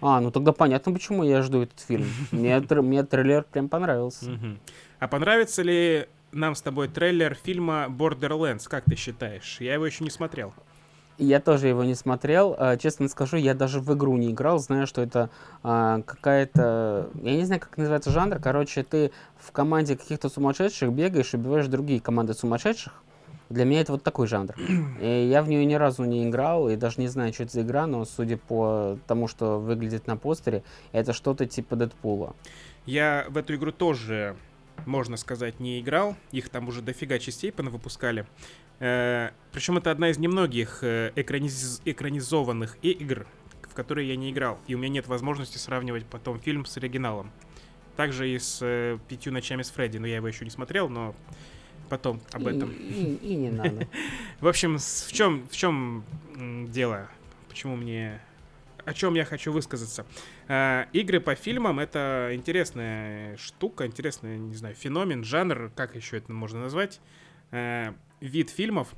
А, 0.00 0.20
ну 0.20 0.30
тогда 0.30 0.52
понятно, 0.52 0.92
почему 0.92 1.24
я 1.24 1.42
жду 1.42 1.62
этот 1.62 1.80
фильм. 1.80 2.06
Мне, 2.30 2.56
тр- 2.58 2.82
мне 2.82 3.02
трейлер 3.04 3.42
прям 3.44 3.68
понравился. 3.68 4.38
А 5.00 5.08
понравится 5.08 5.62
ли 5.62 6.06
нам 6.32 6.54
с 6.54 6.62
тобой 6.62 6.88
трейлер 6.88 7.34
фильма 7.34 7.86
Borderlands, 7.88 8.68
как 8.68 8.84
ты 8.84 8.96
считаешь? 8.96 9.58
Я 9.60 9.74
его 9.74 9.86
еще 9.86 10.04
не 10.04 10.10
смотрел. 10.10 10.52
Я 11.18 11.40
тоже 11.40 11.68
его 11.68 11.84
не 11.84 11.94
смотрел. 11.94 12.56
А, 12.58 12.76
Честно 12.76 13.08
скажу, 13.08 13.36
я 13.36 13.54
даже 13.54 13.80
в 13.80 13.94
игру 13.94 14.16
не 14.16 14.32
играл. 14.32 14.58
Знаю, 14.58 14.86
что 14.86 15.02
это 15.02 15.30
а, 15.62 16.00
какая-то... 16.02 17.10
Я 17.22 17.36
не 17.36 17.44
знаю, 17.44 17.60
как 17.60 17.76
называется 17.76 18.10
жанр. 18.10 18.38
Короче, 18.40 18.82
ты 18.82 19.12
в 19.36 19.52
команде 19.52 19.96
каких-то 19.96 20.28
сумасшедших 20.28 20.90
бегаешь 20.90 21.34
и 21.34 21.36
убиваешь 21.36 21.66
другие 21.66 22.00
команды 22.00 22.34
сумасшедших. 22.34 22.94
Для 23.50 23.66
меня 23.66 23.82
это 23.82 23.92
вот 23.92 24.02
такой 24.02 24.26
жанр. 24.26 24.54
И 25.00 25.28
я 25.30 25.42
в 25.42 25.48
нее 25.48 25.66
ни 25.66 25.74
разу 25.74 26.04
не 26.04 26.26
играл 26.26 26.70
и 26.70 26.76
даже 26.76 26.98
не 26.98 27.08
знаю, 27.08 27.34
что 27.34 27.42
это 27.42 27.52
за 27.52 27.60
игра, 27.60 27.86
но 27.86 28.06
судя 28.06 28.38
по 28.38 28.98
тому, 29.06 29.28
что 29.28 29.60
выглядит 29.60 30.06
на 30.06 30.16
постере, 30.16 30.62
это 30.92 31.12
что-то 31.12 31.44
типа 31.46 31.76
Дэдпула. 31.76 32.34
Я 32.86 33.26
в 33.28 33.36
эту 33.36 33.54
игру 33.54 33.70
тоже, 33.70 34.36
можно 34.86 35.16
сказать, 35.16 35.60
не 35.60 35.80
играл. 35.80 36.16
Их 36.30 36.48
там 36.48 36.68
уже 36.68 36.82
дофига 36.82 37.18
частей 37.18 37.52
понавыпускали. 37.52 38.26
Причем 38.78 39.78
это 39.78 39.90
одна 39.90 40.10
из 40.10 40.18
немногих 40.18 40.78
э, 40.82 41.12
экраниз- 41.14 41.80
экранизованных 41.84 42.78
игр, 42.82 43.26
в 43.62 43.74
которые 43.74 44.08
я 44.08 44.16
не 44.16 44.30
играл. 44.32 44.58
И 44.66 44.74
у 44.74 44.78
меня 44.78 44.88
нет 44.88 45.06
возможности 45.06 45.56
сравнивать 45.56 46.04
потом 46.06 46.40
фильм 46.40 46.64
с 46.64 46.76
оригиналом. 46.76 47.30
Также 47.96 48.28
и 48.28 48.38
с 48.38 48.58
э, 48.60 48.98
«Пятью 49.08 49.32
ночами 49.32 49.62
с 49.62 49.70
Фредди». 49.70 49.98
Но 49.98 50.06
я 50.06 50.16
его 50.16 50.26
еще 50.26 50.44
не 50.44 50.50
смотрел, 50.50 50.88
но 50.88 51.14
потом 51.88 52.20
об 52.32 52.46
этом. 52.46 52.72
И, 52.72 53.18
и 53.22 53.36
не 53.36 53.50
надо. 53.50 53.86
В 54.40 54.48
общем, 54.48 54.78
в 54.78 55.12
чем, 55.12 55.46
в 55.48 55.56
чем 55.56 56.04
дело? 56.70 57.08
Почему 57.48 57.76
мне... 57.76 58.20
О 58.84 58.94
чем 58.94 59.14
я 59.14 59.24
хочу 59.24 59.52
высказаться? 59.52 60.04
А, 60.54 60.86
игры 60.92 61.18
по 61.18 61.34
фильмам— 61.34 61.78
это 61.80 62.28
интересная 62.34 63.38
штука, 63.38 63.86
интересный, 63.86 64.38
не 64.38 64.54
знаю, 64.54 64.74
феномен, 64.74 65.24
жанр, 65.24 65.72
как 65.74 65.96
еще 65.96 66.18
это 66.18 66.30
можно 66.30 66.60
назвать, 66.60 67.00
А, 67.52 67.94
вид 68.20 68.50
фильмов. 68.50 68.88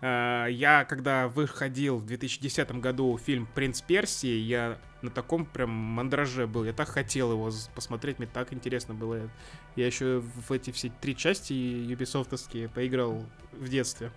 А, 0.00 0.46
я, 0.46 0.86
когда 0.86 1.28
выходил 1.28 1.98
в 1.98 2.06
2010 2.06 2.80
году 2.80 3.18
фильм 3.18 3.46
«Принц 3.54 3.82
Персии», 3.82 4.38
я 4.38 4.78
на 5.02 5.10
таком 5.10 5.44
прям 5.44 5.68
мандраже 5.68 6.46
был. 6.46 6.64
Я 6.64 6.72
так 6.72 6.88
хотел 6.88 7.30
его 7.32 7.50
посмотреть, 7.74 8.18
мне 8.18 8.26
так 8.32 8.54
интересно 8.54 8.94
было. 8.94 9.28
Я 9.76 9.84
еще 9.84 10.20
в 10.20 10.50
эти 10.50 10.70
все 10.70 10.90
три 11.02 11.14
части 11.14 11.52
юбисофтовские 11.52 12.70
поиграл 12.70 13.22
в 13.52 13.68
детстве 13.68 14.10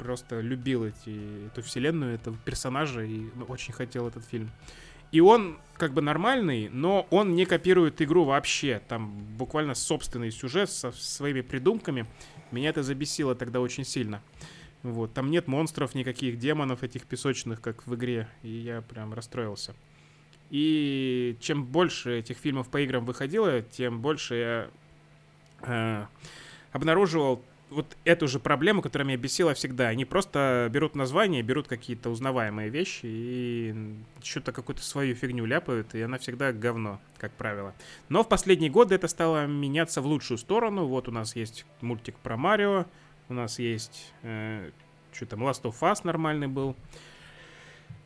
просто 0.00 0.40
любил 0.40 0.84
эти, 0.84 1.46
эту 1.48 1.62
вселенную, 1.62 2.14
этого 2.14 2.34
персонажа 2.44 3.02
и 3.02 3.28
ну, 3.34 3.44
очень 3.44 3.74
хотел 3.74 4.08
этот 4.08 4.24
фильм. 4.24 4.50
И 5.12 5.20
он 5.20 5.58
как 5.74 5.92
бы 5.92 6.02
нормальный, 6.02 6.68
но 6.68 7.06
он 7.10 7.34
не 7.34 7.46
копирует 7.46 8.02
игру 8.02 8.24
вообще. 8.24 8.82
Там 8.88 9.10
буквально 9.36 9.74
собственный 9.74 10.30
сюжет 10.30 10.70
со 10.70 10.92
своими 10.92 11.40
придумками. 11.40 12.06
Меня 12.50 12.68
это 12.68 12.82
забесило 12.82 13.34
тогда 13.34 13.60
очень 13.60 13.84
сильно. 13.84 14.22
Вот, 14.82 15.12
там 15.12 15.30
нет 15.30 15.46
монстров, 15.46 15.94
никаких 15.94 16.38
демонов 16.38 16.82
этих 16.82 17.06
песочных, 17.06 17.60
как 17.60 17.86
в 17.86 17.94
игре, 17.94 18.28
и 18.42 18.48
я 18.48 18.80
прям 18.80 19.12
расстроился. 19.12 19.74
И 20.50 21.36
чем 21.40 21.64
больше 21.64 22.18
этих 22.18 22.38
фильмов 22.38 22.68
по 22.68 22.80
играм 22.80 23.04
выходило, 23.04 23.62
тем 23.62 24.00
больше 24.00 24.34
я 24.34 24.70
э, 25.62 26.06
обнаруживал 26.72 27.44
вот 27.70 27.96
эту 28.04 28.28
же 28.28 28.38
проблему, 28.40 28.82
которая 28.82 29.06
меня 29.06 29.16
бесила 29.16 29.54
всегда. 29.54 29.88
Они 29.88 30.04
просто 30.04 30.68
берут 30.70 30.94
название, 30.94 31.42
берут 31.42 31.68
какие-то 31.68 32.10
узнаваемые 32.10 32.68
вещи 32.68 33.02
и 33.04 33.74
что-то 34.22 34.52
какую-то 34.52 34.82
свою 34.82 35.14
фигню 35.14 35.44
ляпают, 35.44 35.94
и 35.94 36.02
она 36.02 36.18
всегда 36.18 36.52
говно, 36.52 37.00
как 37.18 37.32
правило. 37.32 37.74
Но 38.08 38.22
в 38.22 38.28
последние 38.28 38.70
годы 38.70 38.94
это 38.94 39.08
стало 39.08 39.46
меняться 39.46 40.02
в 40.02 40.06
лучшую 40.06 40.38
сторону. 40.38 40.86
Вот 40.86 41.08
у 41.08 41.12
нас 41.12 41.36
есть 41.36 41.64
мультик 41.80 42.16
про 42.16 42.36
Марио, 42.36 42.86
у 43.28 43.34
нас 43.34 43.58
есть 43.58 44.12
э, 44.22 44.70
что 45.12 45.26
там, 45.26 45.44
Last 45.44 45.62
of 45.62 45.76
Us 45.80 46.00
нормальный 46.04 46.48
был. 46.48 46.76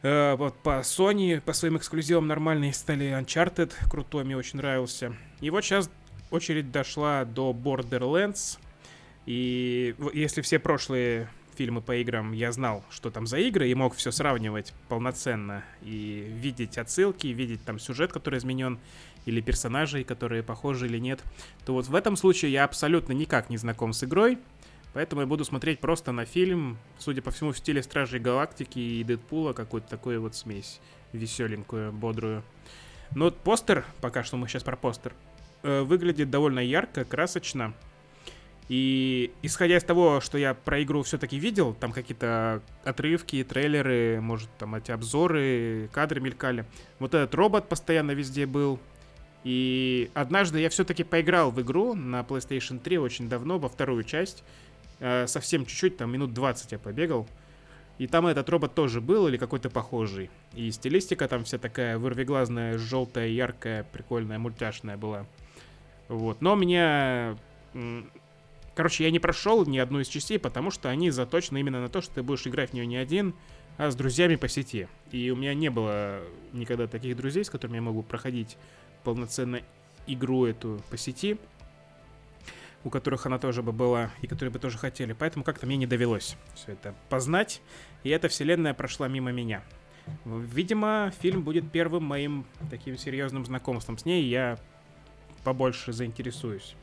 Э, 0.03 0.37
вот 0.37 0.55
по 0.59 0.81
Sony, 0.81 1.41
по 1.41 1.53
своим 1.53 1.79
эксклюзивам 1.79 2.27
нормальные 2.27 2.73
стали 2.73 3.07
Uncharted, 3.19 3.73
крутой, 3.91 4.25
мне 4.25 4.37
очень 4.37 4.59
нравился. 4.59 5.17
И 5.41 5.51
вот 5.51 5.65
сейчас 5.65 5.91
очередь 6.31 6.71
дошла 6.71 7.25
до 7.25 7.53
Borderlands. 7.53 8.59
И 9.27 9.95
если 10.13 10.43
все 10.43 10.59
прошлые 10.59 11.29
фильмы 11.57 11.81
по 11.81 11.97
играм 11.97 12.33
я 12.33 12.53
знал, 12.53 12.85
что 12.91 13.11
там 13.11 13.27
за 13.27 13.39
игры, 13.39 13.69
и 13.69 13.75
мог 13.75 13.95
все 13.95 14.11
сравнивать 14.11 14.73
полноценно, 14.89 15.65
и 15.83 16.27
видеть 16.29 16.79
отсылки, 16.79 17.29
видеть 17.29 17.65
там 17.65 17.79
сюжет, 17.79 18.13
который 18.13 18.39
изменен, 18.39 18.79
или 19.25 19.41
персонажей, 19.41 20.05
которые 20.05 20.43
похожи 20.43 20.87
или 20.87 20.99
нет, 20.99 21.23
то 21.65 21.73
вот 21.73 21.87
в 21.87 21.95
этом 21.95 22.17
случае 22.17 22.53
я 22.53 22.65
абсолютно 22.65 23.13
никак 23.13 23.51
не 23.51 23.57
знаком 23.57 23.93
с 23.93 24.05
игрой, 24.05 24.39
Поэтому 24.95 25.23
я 25.23 25.27
буду 25.27 25.45
смотреть 25.45 25.81
просто 25.81 26.13
на 26.13 26.25
фильм, 26.25 26.79
судя 26.99 27.21
по 27.21 27.33
всему, 27.33 27.51
в 27.51 27.59
стиле 27.59 27.83
Стражей 27.83 28.21
Галактики 28.21 28.79
и 28.79 29.03
Дэдпула, 29.03 29.53
какую-то 29.53 29.89
такую 29.89 30.21
вот 30.21 30.37
смесь 30.37 30.81
веселенькую, 31.13 31.93
бодрую. 31.93 32.45
Но 33.13 33.27
вот 33.27 33.37
постер, 33.39 33.85
пока 34.01 34.23
что 34.23 34.37
мы 34.37 34.47
сейчас 34.47 34.63
про 34.63 34.77
постер, 34.77 35.13
э, 35.65 35.83
выглядит 35.83 36.31
довольно 36.31 36.61
ярко, 36.61 37.05
красочно. 37.05 37.75
И 38.69 39.31
исходя 39.43 39.77
из 39.77 39.85
того, 39.85 40.21
что 40.21 40.39
я 40.39 40.55
про 40.55 40.83
игру 40.83 41.03
все-таки 41.03 41.39
видел, 41.39 41.75
там 41.75 41.93
какие-то 41.93 42.63
отрывки, 42.83 43.45
трейлеры, 43.45 44.21
может, 44.23 44.49
там 44.59 44.75
эти 44.75 44.91
обзоры, 44.91 45.91
кадры 45.93 46.21
мелькали. 46.21 46.65
Вот 46.99 47.15
этот 47.15 47.35
робот 47.35 47.69
постоянно 47.69 48.13
везде 48.13 48.47
был. 48.47 48.81
И 49.45 50.11
однажды 50.15 50.61
я 50.61 50.71
все-таки 50.71 51.05
поиграл 51.05 51.51
в 51.51 51.61
игру 51.61 51.95
на 51.95 52.21
PlayStation 52.21 52.79
3 52.79 52.99
очень 52.99 53.29
давно, 53.29 53.59
во 53.59 53.69
вторую 53.69 54.03
часть. 54.03 54.43
Э, 55.01 55.27
совсем 55.27 55.67
чуть-чуть, 55.67 55.99
там 55.99 56.11
минут 56.11 56.33
20 56.33 56.73
я 56.73 56.79
побегал. 56.79 57.29
И 57.99 58.07
там 58.07 58.27
этот 58.27 58.49
робот 58.49 58.75
тоже 58.75 59.03
был 59.03 59.29
или 59.29 59.37
какой-то 59.37 59.69
похожий. 59.69 60.31
И 60.55 60.71
стилистика 60.71 61.29
там 61.29 61.45
вся 61.45 61.59
такая 61.59 61.99
вырвиглазная, 61.99 62.79
желтая, 62.79 63.29
яркая, 63.29 63.85
прикольная, 63.85 64.39
мультяшная 64.39 64.97
была. 64.97 65.27
Вот. 66.09 66.41
Но 66.41 66.55
меня... 66.57 67.37
Короче, 68.75 69.05
я 69.05 69.11
не 69.11 69.21
прошел 69.21 69.65
ни 69.67 69.79
одну 69.79 70.01
из 70.01 70.09
частей, 70.09 70.39
потому 70.39 70.71
что 70.71 70.89
они 70.91 71.11
заточены 71.11 71.59
именно 71.59 71.81
на 71.81 71.89
то, 71.89 72.01
что 72.01 72.15
ты 72.15 72.23
будешь 72.23 72.47
играть 72.47 72.71
в 72.71 72.73
нее 72.73 72.87
не 72.87 72.97
один, 72.97 73.35
а 73.77 73.91
с 73.91 73.97
друзьями 73.97 74.37
по 74.37 74.49
сети. 74.49 74.89
И 75.13 75.31
у 75.31 75.37
меня 75.37 75.55
не 75.55 75.71
было 75.71 76.21
никогда 76.53 76.87
таких 76.87 77.17
друзей, 77.17 77.45
с 77.45 77.51
которыми 77.51 77.77
я 77.77 77.83
могу 77.83 78.03
проходить 78.03 78.57
полноценно 79.05 79.61
игру 80.07 80.47
эту 80.47 80.81
по 80.91 80.97
сети, 80.97 81.39
у 82.83 82.91
которых 82.91 83.27
она 83.27 83.39
тоже 83.39 83.63
бы 83.63 83.73
была, 83.73 84.11
и 84.23 84.27
которые 84.27 84.53
бы 84.53 84.59
тоже 84.59 84.77
хотели. 84.77 85.13
Поэтому 85.13 85.45
как-то 85.45 85.67
мне 85.67 85.77
не 85.77 85.87
довелось 85.87 86.37
все 86.55 86.73
это 86.73 86.95
познать, 87.09 87.63
и 88.03 88.11
эта 88.11 88.29
вселенная 88.29 88.75
прошла 88.75 89.09
мимо 89.09 89.31
меня. 89.31 89.63
Видимо, 90.25 91.13
фильм 91.21 91.43
будет 91.43 91.71
первым 91.71 92.05
моим 92.05 92.45
таким 92.71 92.99
серьезным 92.99 93.47
знакомством 93.47 93.97
с 93.99 94.05
ней, 94.05 94.25
я 94.25 94.59
побольше 95.45 95.93
заинтересуюсь. 95.93 96.75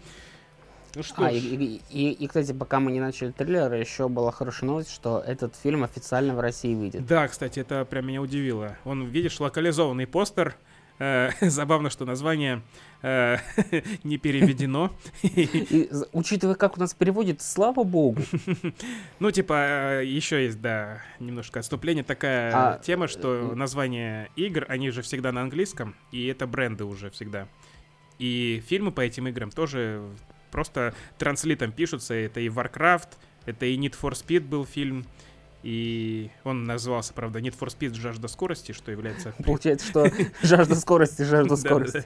Ну 0.96 1.04
что 1.04 1.26
а, 1.26 1.32
и, 1.32 1.40
и, 1.40 1.82
и, 1.90 2.12
и, 2.12 2.28
кстати, 2.28 2.52
пока 2.52 2.80
мы 2.80 2.92
не 2.92 3.00
начали 3.00 3.32
трейлер, 3.32 3.74
еще 3.74 4.10
была 4.10 4.32
хорошая 4.32 4.70
новость, 4.70 4.92
что 4.92 5.24
этот 5.26 5.56
фильм 5.56 5.84
официально 5.84 6.36
в 6.36 6.40
России 6.40 6.76
выйдет. 6.76 7.06
Да, 7.06 7.28
кстати, 7.28 7.60
это 7.60 7.86
прям 7.86 8.08
меня 8.08 8.22
удивило. 8.22 8.78
Он, 8.84 9.06
видишь, 9.06 9.40
локализованный 9.40 10.08
постер. 10.08 10.58
Э, 11.00 11.32
забавно, 11.42 11.90
что 11.90 12.06
название 12.06 12.62
э, 13.02 13.38
не 14.04 14.18
переведено. 14.18 14.92
И, 15.24 15.90
учитывая, 16.14 16.56
как 16.56 16.78
у 16.78 16.80
нас 16.80 16.94
переводит, 16.94 17.42
слава 17.42 17.84
богу. 17.84 18.22
Ну, 19.20 19.32
типа, 19.32 20.02
э, 20.02 20.06
еще 20.06 20.44
есть, 20.44 20.62
да, 20.62 21.02
немножко 21.20 21.60
отступление. 21.60 22.04
Такая 22.04 22.52
а, 22.54 22.80
тема, 22.80 23.08
что 23.08 23.54
названия 23.56 24.30
игр, 24.36 24.66
они 24.68 24.90
же 24.92 25.02
всегда 25.02 25.32
на 25.32 25.42
английском, 25.42 25.96
и 26.12 26.28
это 26.28 26.48
бренды 26.48 26.84
уже 26.84 27.10
всегда. 27.12 27.48
И 28.20 28.62
фильмы 28.68 28.92
по 28.92 29.02
этим 29.02 29.28
играм 29.28 29.50
тоже 29.50 30.04
просто 30.52 30.94
транслитом 31.18 31.72
пишутся. 31.72 32.14
Это 32.14 32.40
и 32.40 32.50
Warcraft, 32.50 33.10
это 33.46 33.66
и 33.66 33.78
Need 33.78 33.96
for 34.02 34.12
Speed 34.12 34.42
был 34.42 34.66
фильм, 34.66 35.06
и 35.64 36.32
он 36.44 36.66
назывался, 36.66 37.14
правда, 37.14 37.40
Need 37.40 37.58
for 37.58 37.68
Speed 37.68 37.94
жажда 37.94 38.28
скорости, 38.28 38.72
что 38.72 38.92
является... 38.92 39.34
Получается, 39.46 39.88
что 39.88 40.12
жажда 40.42 40.76
скорости, 40.76 41.22
жажда 41.22 41.56
скорости. 41.58 42.04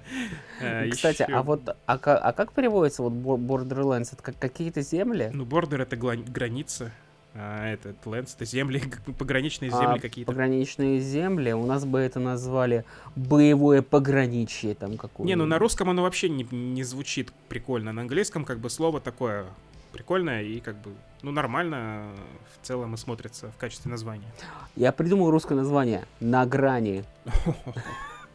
А, 0.61 0.89
Кстати, 0.89 1.21
а 1.23 1.41
вот, 1.41 1.69
а, 1.69 1.75
а 1.85 2.33
как 2.33 2.51
переводится 2.53 3.03
вот 3.03 3.13
Borderlands? 3.13 4.09
Это 4.11 4.33
какие-то 4.33 4.81
земли? 4.81 5.29
Ну, 5.33 5.45
Border— 5.45 5.81
это 5.83 5.95
граница, 5.95 6.91
а 7.37 7.67
этот 7.67 7.97
Лэнс 8.05 8.33
это 8.33 8.45
земли, 8.45 8.81
пограничные 9.19 9.69
земли 9.69 9.97
а, 9.97 9.99
какие-то. 9.99 10.31
Пограничные 10.31 10.99
земли, 11.01 11.51
у 11.51 11.65
нас 11.65 11.85
бы 11.85 11.99
это 11.99 12.19
назвали 12.19 12.85
боевое 13.15 13.81
пограничье 13.81 14.73
там 14.73 14.97
какое-то. 14.97 15.27
Не, 15.27 15.35
ну 15.35 15.45
на 15.45 15.59
русском 15.59 15.89
оно 15.89 16.03
вообще 16.03 16.29
не, 16.29 16.47
не 16.51 16.83
звучит 16.83 17.33
прикольно. 17.49 17.91
На 17.91 18.01
английском 18.01 18.45
как 18.45 18.59
бы 18.59 18.69
слово 18.69 19.01
такое 19.01 19.45
прикольное 19.91 20.43
и 20.43 20.59
как 20.61 20.77
бы, 20.77 20.91
ну 21.21 21.31
нормально 21.31 22.11
в 22.53 22.65
целом 22.65 22.93
и 22.93 22.97
смотрится 22.97 23.51
в 23.51 23.57
качестве 23.57 23.91
названия. 23.91 24.31
Я 24.75 24.91
придумал 24.91 25.29
русское 25.29 25.55
название 25.55 26.05
«На 26.19 26.45
грани». 26.45 27.03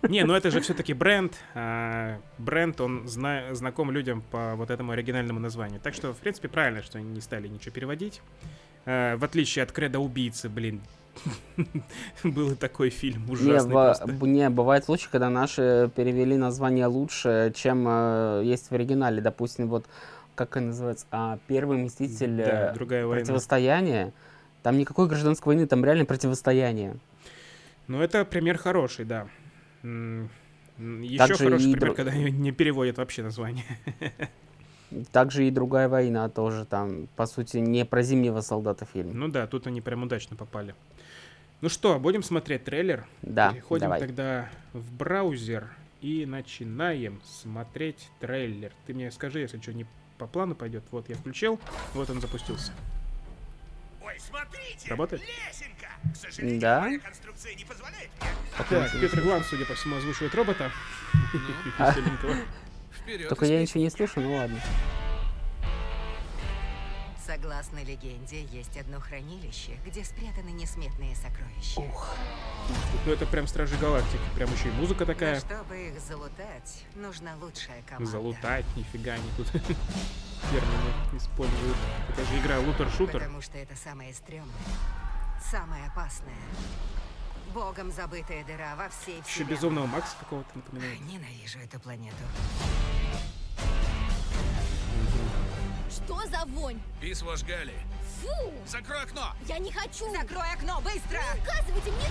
Не, 0.02 0.24
ну 0.24 0.32
это 0.34 0.50
же 0.50 0.60
все-таки 0.60 0.94
бренд. 0.94 1.34
А, 1.54 2.18
бренд, 2.38 2.80
он 2.80 3.06
зна- 3.06 3.54
знаком 3.54 3.90
людям 3.90 4.22
по 4.30 4.54
вот 4.56 4.70
этому 4.70 4.92
оригинальному 4.92 5.40
названию. 5.40 5.78
Так 5.78 5.94
что, 5.94 6.14
в 6.14 6.16
принципе, 6.16 6.48
правильно, 6.48 6.82
что 6.82 6.96
они 6.98 7.10
не 7.10 7.20
стали 7.20 7.48
ничего 7.48 7.72
переводить. 7.74 8.22
Э, 8.84 9.16
в 9.16 9.24
отличие 9.24 9.62
от 9.62 9.72
Кредо 9.72 9.98
убийцы, 9.98 10.48
блин. 10.48 10.80
Был 12.24 12.52
и 12.52 12.54
такой 12.54 12.90
фильм 12.90 13.30
ужасный 13.30 13.74
не, 14.22 14.26
не, 14.28 14.50
бывает 14.50 14.84
случаи, 14.84 15.08
когда 15.10 15.28
наши 15.28 15.90
перевели 15.94 16.36
название 16.36 16.86
лучше, 16.86 17.52
чем 17.54 17.84
э, 17.86 18.42
есть 18.44 18.70
в 18.70 18.72
оригинале. 18.72 19.20
Допустим, 19.20 19.68
вот, 19.68 19.86
как 20.34 20.56
это 20.56 20.66
называется, 20.66 21.06
а, 21.10 21.38
«Первый 21.46 21.78
мститель 21.78 22.36
да, 22.36 22.70
э, 22.70 22.74
другая 22.74 23.06
противостояние». 23.06 24.12
Там 24.62 24.78
никакой 24.78 25.08
гражданской 25.08 25.54
войны, 25.54 25.66
там 25.66 25.84
реально 25.84 26.04
противостояние. 26.04 26.96
Ну, 27.86 28.00
это 28.00 28.24
пример 28.24 28.58
хороший, 28.58 29.04
да. 29.04 29.26
Еще 29.82 31.18
Также 31.18 31.44
хороший 31.44 31.72
пример, 31.72 31.80
друг... 31.80 31.96
когда 31.96 32.12
не 32.12 32.52
переводят 32.52 32.98
вообще 32.98 33.22
название. 33.22 33.64
Также 35.12 35.46
и 35.46 35.50
другая 35.50 35.88
война 35.88 36.28
тоже 36.28 36.64
там, 36.64 37.06
по 37.16 37.26
сути, 37.26 37.58
не 37.58 37.84
про 37.84 38.02
зимнего 38.02 38.40
солдата 38.40 38.84
фильм. 38.84 39.18
Ну 39.18 39.28
да, 39.28 39.46
тут 39.46 39.66
они 39.66 39.80
прям 39.80 40.02
удачно 40.02 40.36
попали. 40.36 40.74
Ну 41.60 41.68
что, 41.68 41.98
будем 41.98 42.22
смотреть 42.22 42.64
трейлер? 42.64 43.06
Да, 43.22 43.52
Переходим 43.52 43.82
давай. 43.82 44.00
тогда 44.00 44.48
в 44.72 44.92
браузер 44.94 45.68
и 46.00 46.24
начинаем 46.26 47.20
смотреть 47.24 48.08
трейлер. 48.18 48.72
Ты 48.86 48.94
мне 48.94 49.10
скажи, 49.10 49.40
если 49.40 49.60
что 49.60 49.72
не 49.72 49.86
по 50.18 50.26
плану 50.26 50.54
пойдет. 50.54 50.84
Вот 50.90 51.08
я 51.08 51.16
включил, 51.16 51.60
вот 51.94 52.08
он 52.10 52.20
запустился. 52.20 52.72
Ой, 54.02 54.14
смотрите, 54.18 54.88
Работает? 54.88 55.22
Лесенка! 55.22 55.86
К 56.56 56.60
да. 56.60 56.90
конструкция 57.04 57.54
не 57.54 57.64
позволяет 57.64 58.10
мне. 58.20 58.30
Так, 58.56 59.00
Петр 59.00 59.20
Глан, 59.20 59.44
судя 59.44 59.66
по 59.66 59.74
всему, 59.74 59.96
озвучивает 59.96 60.34
робота. 60.34 60.70
Вперед, 63.10 63.28
Только 63.28 63.44
я 63.44 63.60
ничего 63.60 63.80
не 63.80 63.90
слышу, 63.90 64.20
ну 64.20 64.36
ладно. 64.36 64.60
Согласно 67.26 67.82
легенде, 67.82 68.44
есть 68.44 68.76
одно 68.76 69.00
хранилище, 69.00 69.72
где 69.84 70.04
спрятаны 70.04 70.50
несметные 70.50 71.16
сокровища. 71.16 71.80
Ух. 71.80 72.14
Ну 73.04 73.12
это 73.12 73.26
прям 73.26 73.48
Стражи 73.48 73.76
Галактики. 73.78 74.22
Прям 74.36 74.52
еще 74.52 74.68
и 74.68 74.72
музыка 74.72 75.06
такая. 75.06 75.34
Но 75.34 75.40
чтобы 75.40 75.88
их 75.88 76.00
залутать, 76.00 76.84
нужна 76.94 77.34
лучшая 77.40 77.82
команда. 77.82 78.10
Залутать, 78.10 78.66
нифига 78.76 79.16
не 79.16 79.30
тут 79.36 79.46
термины 79.52 81.18
используют. 81.18 81.76
Это 82.10 82.24
же 82.24 82.38
игра 82.38 82.60
лутер-шутер. 82.60 83.14
Потому 83.14 83.40
что 83.42 83.58
это 83.58 83.74
самое 83.74 84.14
стрёмное, 84.14 84.54
самое 85.50 85.84
опасное. 85.86 86.34
Богом 87.52 87.92
забытая 87.92 88.44
дыра 88.44 88.76
во 88.76 88.88
всей 88.88 89.22
Еще 89.26 89.44
безумного 89.44 89.86
Макса 89.86 90.16
какого-то 90.20 90.50
напоминает. 90.54 91.00
Ненавижу 91.00 91.58
эту 91.58 91.78
планету. 91.80 92.16
Что 95.90 96.26
за 96.26 96.44
вонь? 96.46 96.80
Пис 97.00 97.22
ваш 97.22 97.42
Гали. 97.42 97.74
Фу! 98.22 98.52
Закрой 98.66 99.02
окно! 99.02 99.34
Я 99.46 99.58
не 99.58 99.72
хочу! 99.72 100.10
Закрой 100.12 100.52
окно, 100.52 100.80
быстро! 100.82 101.18
Не 101.34 101.40
указывайте 101.40 101.90
мне! 101.90 102.08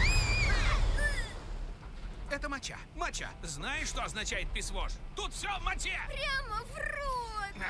Это 2.29 2.49
моча. 2.49 2.77
Моча. 2.95 3.29
Знаешь, 3.41 3.87
что 3.87 4.03
означает 4.03 4.49
писвош? 4.49 4.91
Тут 5.15 5.33
все 5.33 5.47
в 5.59 5.63
моче! 5.63 5.99
Прямо 6.07 6.63
в 6.65 6.77
рот! 6.77 7.65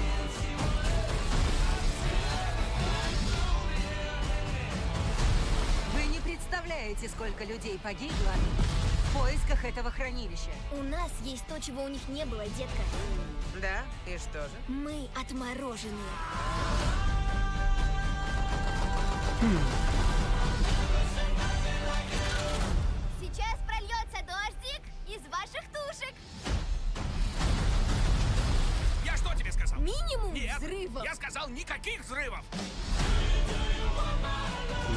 представляете, 6.30 7.08
сколько 7.08 7.42
людей 7.42 7.76
погибло 7.82 8.32
в 9.04 9.18
поисках 9.18 9.64
этого 9.64 9.90
хранилища? 9.90 10.50
У 10.70 10.82
нас 10.82 11.10
есть 11.24 11.44
то, 11.48 11.60
чего 11.60 11.82
у 11.82 11.88
них 11.88 12.06
не 12.08 12.24
было, 12.24 12.44
детка. 12.50 12.82
Да? 13.60 13.82
И 14.06 14.16
что 14.16 14.42
же? 14.42 14.54
Мы 14.68 15.08
отмороженные. 15.20 15.96
Сейчас 23.20 23.58
прольется 23.66 24.24
дождик 24.24 24.82
из 25.08 25.22
ваших 25.28 25.64
тушек. 25.72 26.14
Я 29.04 29.16
что 29.16 29.34
тебе 29.34 29.50
сказал? 29.50 29.80
Минимум 29.80 30.32
Нет, 30.32 30.58
взрывов. 30.58 31.02
Я 31.02 31.14
сказал 31.16 31.48
никаких 31.48 32.02
взрывов. 32.04 32.44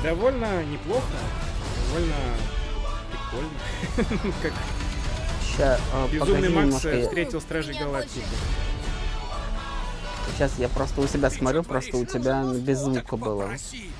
Довольно 0.01 0.63
неплохо 0.65 1.05
довольно 1.87 2.15
прикольно. 3.11 4.33
как 4.41 4.53
Ща, 5.55 5.79
а, 5.93 6.07
Безумный 6.07 6.49
Макс 6.49 6.77
встретил 6.77 7.39
Стражи 7.41 7.73
Галактики. 7.73 8.25
Сейчас 10.31 10.57
я 10.57 10.67
просто 10.67 11.01
у 11.01 11.07
себя 11.07 11.29
смотрю, 11.29 11.63
просто 11.63 11.95
у 11.97 12.05
тебя 12.05 12.43
без 12.43 12.79
звука 12.79 13.17
было. 13.17 13.41
попроси. 13.43 13.91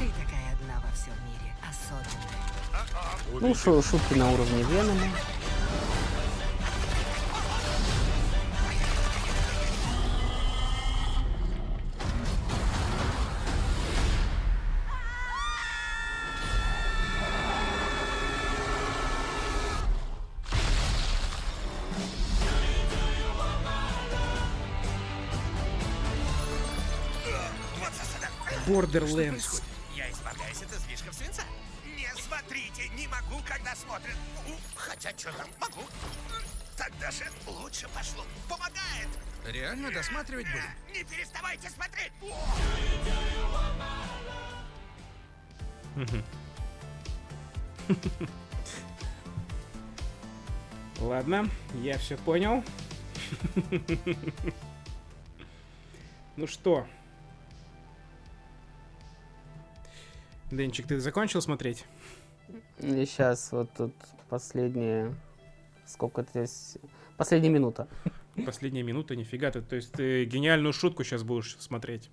Ты 0.00 0.06
такая 0.08 0.52
одна 0.52 0.82
во 0.84 0.92
всем 0.92 1.14
мире, 1.28 1.54
особенная. 1.70 3.40
Ну, 3.40 3.54
шу- 3.54 3.82
шутки 3.82 4.14
на 4.14 4.32
уровне 4.32 4.62
Венома. 4.64 5.06
Borderlands. 28.74 29.62
Я 29.94 30.10
избавляюсь 30.10 30.60
от 30.60 30.72
излишков 30.72 31.14
свинца. 31.14 31.42
Не 31.96 32.08
смотрите, 32.20 32.88
не 32.96 33.06
могу, 33.06 33.40
когда 33.46 33.72
смотрят. 33.76 34.16
Хотя, 34.74 35.10
что 35.16 35.32
там, 35.32 35.46
могу. 35.60 35.82
Так 36.76 36.90
даже 36.98 37.24
лучше 37.46 37.88
пошло. 37.94 38.24
Помогает. 38.48 39.08
Реально 39.46 39.92
досматривать 39.92 40.46
будем? 40.46 40.64
Не 40.92 41.04
переставайте 41.04 41.70
смотреть. 41.70 42.10
Ладно, 50.98 51.48
я 51.74 51.96
все 51.98 52.16
понял. 52.16 52.64
Ну 56.36 56.48
что? 56.48 56.84
Денчик, 60.56 60.86
ты 60.86 61.00
закончил 61.00 61.42
смотреть? 61.42 61.84
И 62.78 63.04
сейчас 63.06 63.50
вот 63.52 63.70
тут 63.76 63.94
последние... 64.28 65.14
Сколько 65.86 66.22
здесь? 66.22 66.78
Последняя 67.16 67.50
минута. 67.50 67.88
Последняя 68.46 68.82
минута, 68.82 69.16
нифига 69.16 69.50
ты. 69.50 69.60
То 69.62 69.76
есть 69.76 69.92
ты 69.92 70.24
гениальную 70.24 70.72
шутку 70.72 71.04
сейчас 71.04 71.22
будешь 71.24 71.56
смотреть. 71.58 72.08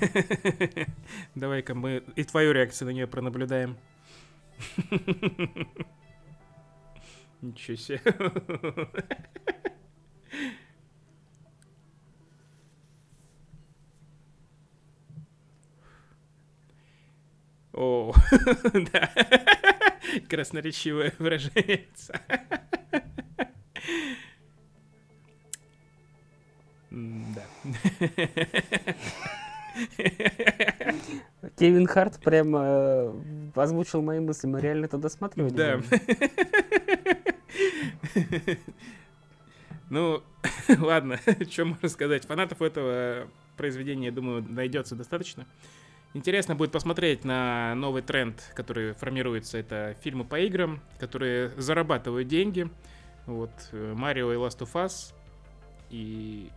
Давай-ка 1.34 1.74
мы 1.74 2.02
и 2.16 2.24
твою 2.24 2.52
реакцию 2.52 2.88
на 2.88 2.92
нее 2.92 3.06
пронаблюдаем. 3.06 3.76
Ничего 7.42 7.76
себе. 7.76 8.00
О, 17.78 18.12
да. 18.92 19.08
Красноречивое 20.28 21.12
выражение 21.20 21.86
лица. 21.86 22.20
Да. 26.90 27.44
Кевин 31.56 31.86
Харт 31.86 32.18
прям 32.20 32.56
э, 32.56 33.12
озвучил 33.54 34.02
мои 34.02 34.18
мысли. 34.18 34.48
Мы 34.48 34.60
реально 34.60 34.86
это 34.86 34.98
досматривали? 34.98 35.52
Да. 35.52 35.80
Ну, 39.88 40.24
ладно, 40.80 41.20
что 41.48 41.64
можно 41.64 41.88
сказать. 41.88 42.26
Фанатов 42.26 42.60
этого 42.60 43.28
произведения, 43.56 44.06
я 44.06 44.12
думаю, 44.12 44.42
найдется 44.42 44.96
достаточно. 44.96 45.46
Интересно 46.14 46.54
будет 46.54 46.72
посмотреть 46.72 47.24
на 47.24 47.74
новый 47.74 48.00
тренд, 48.02 48.50
который 48.54 48.94
формируется. 48.94 49.58
Это 49.58 49.94
фильмы 50.00 50.24
по 50.24 50.40
играм, 50.40 50.80
которые 50.98 51.50
зарабатывают 51.56 52.28
деньги. 52.28 52.68
Вот, 53.26 53.50
э, 53.72 53.94
Марио 53.94 54.32
и 54.32 54.36
Last 54.36 54.60
of 54.60 54.72
Us. 54.72 55.14
И 55.90 56.50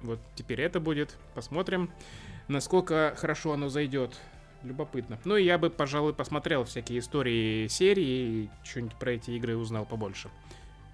вот 0.00 0.20
теперь 0.34 0.62
это 0.62 0.80
будет. 0.80 1.16
Посмотрим, 1.34 1.90
насколько 2.48 3.14
хорошо 3.16 3.52
оно 3.52 3.68
зайдет. 3.68 4.16
Любопытно. 4.62 5.18
Ну 5.26 5.36
и 5.36 5.44
я 5.44 5.58
бы, 5.58 5.68
пожалуй, 5.68 6.14
посмотрел 6.14 6.64
всякие 6.64 7.00
истории 7.00 7.66
серии 7.66 8.04
и 8.04 8.50
что-нибудь 8.64 8.98
про 8.98 9.12
эти 9.12 9.32
игры 9.32 9.56
узнал 9.56 9.84
побольше. 9.84 10.30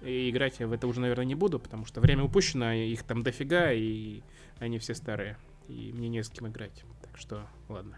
И 0.01 0.29
играть 0.29 0.59
я 0.59 0.67
в 0.67 0.73
это 0.73 0.87
уже, 0.87 0.99
наверное, 0.99 1.23
не 1.23 1.35
буду, 1.35 1.59
потому 1.59 1.85
что 1.85 2.01
время 2.01 2.23
упущено, 2.23 2.73
их 2.73 3.03
там 3.03 3.23
дофига, 3.23 3.71
и 3.71 4.23
они 4.59 4.77
все 4.79 4.93
старые. 4.93 5.37
И 5.67 5.91
мне 5.93 6.09
не 6.09 6.23
с 6.23 6.29
кем 6.29 6.47
играть. 6.47 6.83
Так 7.01 7.17
что, 7.17 7.47
ладно. 7.69 7.97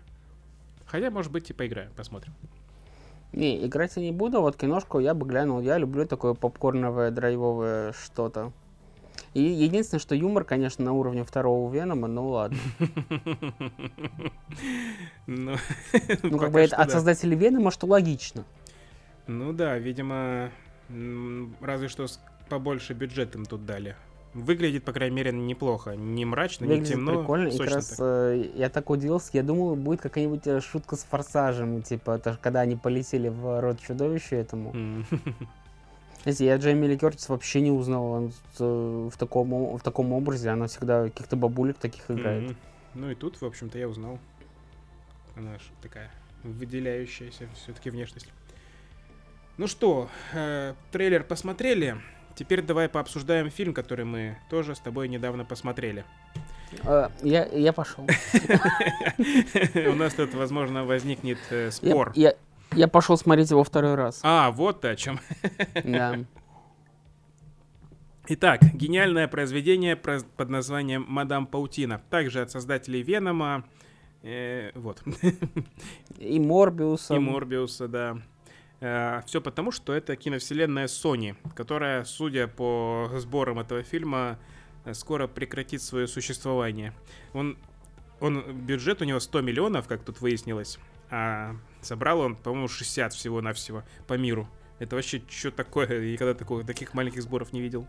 Хотя, 0.86 1.10
может 1.10 1.32
быть, 1.32 1.49
и 1.49 1.54
поиграю, 1.54 1.91
посмотрим. 1.95 2.34
Не, 3.32 3.65
играть 3.65 3.95
я 3.95 4.04
не 4.04 4.12
буду, 4.12 4.41
вот 4.41 4.58
киношку 4.58 4.99
я 4.99 5.13
бы 5.15 5.26
глянул. 5.26 5.60
Я 5.60 5.80
люблю 5.80 6.06
такое 6.06 6.36
попкорновое, 6.36 7.10
драйвовое 7.10 7.93
что-то. 7.93 8.54
И 9.34 9.41
единственное, 9.41 9.99
что 9.99 10.13
юмор, 10.13 10.43
конечно, 10.43 10.86
на 10.86 10.93
уровне 10.93 11.23
второго 11.23 11.73
Венома, 11.73 12.08
ну 12.08 12.30
ладно. 12.30 12.60
Ну, 15.26 16.38
как 16.38 16.52
бы 16.52 16.60
это 16.60 16.76
от 16.76 16.88
да. 16.88 16.93
создателей 16.93 17.36
Венома, 17.36 17.71
что 17.71 17.88
логично. 17.88 18.43
Ну 19.26 19.54
да, 19.54 19.78
видимо, 19.78 20.52
разве 21.62 21.88
что 21.88 22.08
побольше 22.49 22.93
бюджетом 22.93 23.45
тут 23.45 23.65
дали. 23.65 23.95
Выглядит, 24.34 24.84
по 24.84 24.93
крайней 24.93 25.15
мере, 25.15 25.32
неплохо. 25.32 25.96
Не 25.96 26.26
мрачно, 26.26 26.65
не 26.65 26.72
Выглядит 26.72 26.93
темно. 26.93 27.19
прикольно. 27.19 27.48
И 27.50 27.52
как 27.52 27.58
сочно 27.58 27.76
раз 27.76 27.88
так. 27.89 28.00
э, 28.02 28.52
я 28.56 28.69
так 28.69 28.89
удивился, 28.89 29.30
я 29.34 29.43
думал, 29.43 29.76
будет 29.76 30.02
какая-нибудь 30.02 30.48
э, 30.48 30.60
шутка 30.60 30.96
с 30.96 31.04
форсажем, 31.04 31.84
типа, 31.84 32.12
это 32.12 32.39
когда 32.41 32.62
они 32.62 32.76
полетели 32.76 33.30
в 33.30 33.62
рот 33.62 33.80
чудовища 33.80 34.36
этому. 34.36 34.74
Знаете, 36.24 36.46
я 36.46 36.56
Джейми 36.58 36.88
Ли 36.88 36.98
Кертис 36.98 37.30
вообще 37.30 37.62
не 37.62 37.72
узнал 37.72 38.06
он, 38.06 38.34
э, 38.60 39.10
в, 39.13 39.17
таком, 39.17 39.78
в 39.78 39.82
таком 39.84 40.13
образе. 40.13 40.50
Она 40.50 40.67
всегда 40.67 41.04
каких-то 41.04 41.36
бабулек 41.36 41.78
таких 41.78 42.10
играет. 42.10 42.56
Ну 42.96 43.12
и 43.12 43.15
тут, 43.15 43.39
в 43.41 43.46
общем-то, 43.46 43.78
я 43.78 43.88
узнал. 43.88 44.19
Она 45.36 45.58
ж 45.58 45.62
такая 45.82 46.12
выделяющаяся 46.43 47.48
все-таки 47.56 47.89
внешность. 47.89 48.28
Ну 49.58 49.67
что, 49.67 50.10
э, 50.34 50.74
трейлер 50.91 51.24
посмотрели. 51.24 51.98
Теперь 52.36 52.62
давай 52.62 52.89
пообсуждаем 52.89 53.50
фильм, 53.50 53.74
который 53.74 54.06
мы 54.06 54.38
тоже 54.50 54.76
с 54.76 54.80
тобой 54.80 55.08
недавно 55.08 55.46
посмотрели. 55.46 56.04
Э, 56.84 57.10
я, 57.22 57.46
я 57.46 57.74
пошел. 57.74 58.06
У 59.76 59.93
нас 59.96 60.13
тут, 60.15 60.34
возможно, 60.34 60.84
возникнет 60.86 61.38
э, 61.52 61.69
спор. 61.72 62.12
Я, 62.15 62.88
пошел 62.88 63.17
смотреть 63.17 63.52
его 63.52 63.63
второй 63.63 63.96
раз. 63.96 64.19
А, 64.24 64.50
вот 64.52 64.82
ты 64.82 64.89
о 64.89 64.96
чем. 64.96 65.19
Да. 65.84 66.17
Итак, 68.28 68.62
гениальное 68.74 69.28
произведение 69.28 69.98
про- 69.98 70.22
под 70.38 70.50
названием 70.50 71.06
«Мадам 71.10 71.46
Паутина». 71.46 72.02
Также 72.10 72.41
от 72.41 72.50
создателей 72.52 73.02
Венома. 73.04 73.65
э, 74.24 74.72
вот. 74.76 75.04
И 76.19 76.39
Морбиуса. 76.39 77.15
И 77.15 77.19
Морбиуса, 77.19 77.88
да. 77.89 78.17
Все 79.26 79.39
потому, 79.41 79.72
что 79.72 79.93
это 79.93 80.15
киновселенная 80.17 80.88
Sony, 80.88 81.36
которая, 81.56 82.04
судя 82.04 82.48
по 82.48 83.10
сборам 83.15 83.60
этого 83.60 83.82
фильма, 83.84 84.38
э, 84.84 84.93
скоро 84.93 85.28
прекратит 85.28 85.82
свое 85.82 86.08
существование. 86.08 86.93
Он, 87.34 87.58
он, 88.19 88.41
бюджет 88.54 89.02
у 89.02 89.06
него 89.06 89.22
100 89.22 89.41
миллионов, 89.41 89.88
как 89.88 90.04
тут 90.04 90.19
выяснилось, 90.19 90.80
а 91.10 91.56
собрал 91.82 92.19
он, 92.19 92.36
по-моему, 92.36 92.67
60 92.67 93.13
всего-навсего 93.13 93.84
по 94.06 94.15
миру. 94.15 94.50
Это 94.80 94.98
вообще 94.98 95.22
что 95.30 95.52
такое? 95.52 95.88
Я 96.02 96.13
никогда 96.13 96.34
такого, 96.34 96.65
таких 96.65 96.93
маленьких 96.93 97.22
сборов 97.22 97.54
не 97.54 97.62
видел. 97.62 97.88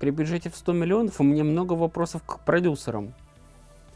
При 0.00 0.10
бюджете 0.10 0.48
в 0.48 0.56
100 0.56 0.72
миллионов 0.72 1.20
у 1.20 1.24
меня 1.24 1.44
много 1.44 1.74
вопросов 1.74 2.22
к 2.24 2.44
продюсерам. 2.44 3.14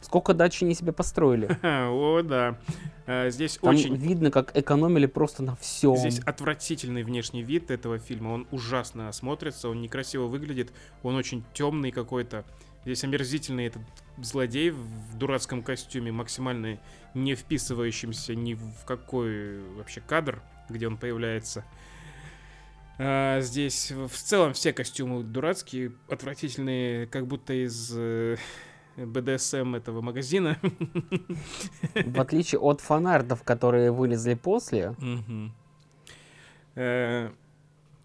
Сколько 0.03 0.35
дачи 0.35 0.65
они 0.65 0.75
себе 0.75 0.93
построили? 0.93 1.47
О, 1.62 2.23
да. 2.23 2.59
А, 3.07 3.31
Здесь 3.31 3.59
Там 3.59 3.75
очень... 3.75 3.97
видно, 3.97 4.31
как 4.31 4.57
экономили 4.57 5.07
просто 5.07 5.43
на 5.43 5.57
всем. 5.57 5.97
Здесь 5.97 6.19
отвратительный 6.21 7.03
внешний 7.03 7.43
вид 7.43 7.71
этого 7.71 7.99
фильма. 7.99 8.31
Он 8.31 8.47
ужасно 8.51 9.11
смотрится, 9.12 9.69
он 9.69 9.81
некрасиво 9.81 10.27
выглядит, 10.27 10.73
он 11.03 11.17
очень 11.17 11.45
темный 11.55 11.91
какой-то. 11.91 12.45
Здесь 12.85 13.05
омерзительный 13.05 13.67
этот 13.67 13.83
злодей 14.19 14.71
в 14.71 15.17
дурацком 15.17 15.62
костюме, 15.62 16.11
максимально 16.11 16.81
не 17.15 17.35
вписывающимся 17.35 18.35
ни 18.35 18.55
в 18.55 18.85
какой 18.87 19.61
вообще 19.77 20.01
кадр, 20.01 20.43
где 20.69 20.88
он 20.88 20.97
появляется. 20.97 21.65
А, 22.99 23.41
здесь 23.41 23.91
в 23.91 24.09
в 24.09 24.17
целом 24.17 24.53
все 24.53 24.73
костюмы 24.73 25.23
дурацкие, 25.23 25.93
отвратительные, 26.09 27.07
как 27.07 27.27
будто 27.27 27.53
из 27.53 27.93
э, 27.97 28.37
БДСМ 28.96 29.74
этого 29.74 30.00
магазина. 30.00 30.59
В 31.94 32.20
отличие 32.20 32.61
от 32.61 32.81
фанартов, 32.81 33.42
которые 33.42 33.90
вылезли 33.90 34.35
после. 34.35 34.94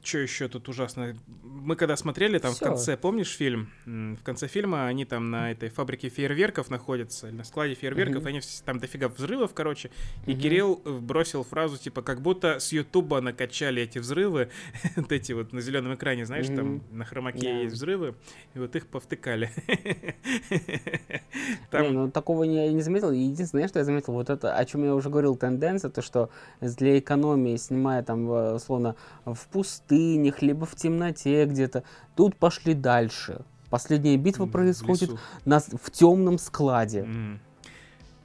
Что 0.07 0.19
еще 0.19 0.47
тут 0.47 0.69
ужасно? 0.69 1.17
Мы 1.43 1.75
когда 1.75 1.97
смотрели, 1.97 2.37
там 2.37 2.53
Всё. 2.53 2.63
в 2.63 2.67
конце, 2.69 2.95
помнишь 2.95 3.35
фильм? 3.35 3.69
В 3.85 4.23
конце 4.23 4.47
фильма 4.47 4.87
они 4.87 5.03
там 5.03 5.29
на 5.29 5.51
этой 5.51 5.67
фабрике 5.67 6.07
фейерверков 6.07 6.69
находятся, 6.69 7.27
или 7.27 7.35
на 7.35 7.43
складе 7.43 7.73
фейерверков, 7.73 8.19
Мгм. 8.21 8.27
они 8.27 8.39
там 8.63 8.79
дофига 8.79 9.09
взрывов, 9.09 9.53
короче. 9.53 9.91
И 10.25 10.31
Мгм. 10.31 10.39
Кирилл 10.41 10.81
э, 10.85 10.91
бросил 10.99 11.43
фразу, 11.43 11.77
типа, 11.77 12.01
как 12.03 12.21
будто 12.21 12.59
с 12.61 12.71
Ютуба 12.71 13.19
накачали 13.19 13.81
эти 13.81 13.99
взрывы, 13.99 14.49
вот 14.95 15.11
эти 15.11 15.33
вот 15.33 15.51
на 15.51 15.59
зеленом 15.59 15.93
экране, 15.95 16.25
знаешь, 16.25 16.47
там 16.47 16.75
Мгм. 16.75 16.83
на 16.99 17.03
хромаке 17.03 17.39
Да. 17.41 17.59
есть 17.63 17.75
взрывы, 17.75 18.15
и 18.53 18.59
вот 18.59 18.73
их 18.77 18.87
повтыкали. 18.87 19.49
Там 21.69 21.93
ну 21.93 22.11
такого 22.11 22.45
не, 22.45 22.73
не 22.73 22.81
заметил. 22.81 23.11
Единственное, 23.11 23.67
что 23.67 23.79
я 23.79 23.85
заметил, 23.85 24.13
вот 24.13 24.29
это, 24.29 24.55
о 24.55 24.65
чем 24.65 24.85
я 24.85 24.95
уже 24.95 25.09
говорил, 25.09 25.35
тенденция, 25.35 25.91
то 25.91 26.01
что 26.01 26.29
для 26.61 26.97
экономии, 26.97 27.57
снимая 27.57 28.03
там, 28.03 28.29
э, 28.31 28.53
условно, 28.55 28.95
в 29.25 29.47
пустынях, 29.97 30.41
либо 30.41 30.65
в 30.65 30.75
темноте 30.75 31.45
где-то, 31.45 31.83
тут 32.15 32.35
пошли 32.35 32.73
дальше. 32.73 33.41
Последняя 33.69 34.15
битва 34.17 34.45
в 34.45 34.51
происходит 34.51 35.09
лесу. 35.09 35.19
на, 35.45 35.59
в 35.59 35.91
темном 35.91 36.37
складе. 36.37 36.99
М. 37.01 37.39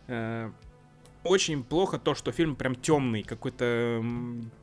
Э, 0.06 0.50
Очень 1.24 1.62
плохо 1.64 1.98
то, 1.98 2.14
что 2.14 2.32
фильм 2.32 2.54
прям 2.56 2.74
темный, 2.74 3.22
какой-то 3.22 4.04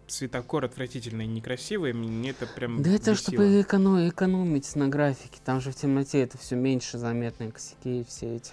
цветокор 0.07 0.65
отвратительный, 0.65 1.25
некрасивый. 1.27 1.93
Мне 1.93 2.31
это 2.31 2.45
прям 2.47 2.81
Да 2.81 2.89
это 2.91 3.11
бесило. 3.11 3.15
чтобы 3.15 3.61
эконо- 3.61 4.09
экономить 4.09 4.75
на 4.75 4.87
графике. 4.87 5.39
Там 5.43 5.61
же 5.61 5.71
в 5.71 5.75
темноте 5.75 6.21
это 6.21 6.37
все 6.37 6.55
меньше 6.55 6.97
заметные 6.97 7.51
косяки 7.51 8.01
и 8.01 8.03
все 8.05 8.35
эти. 8.37 8.51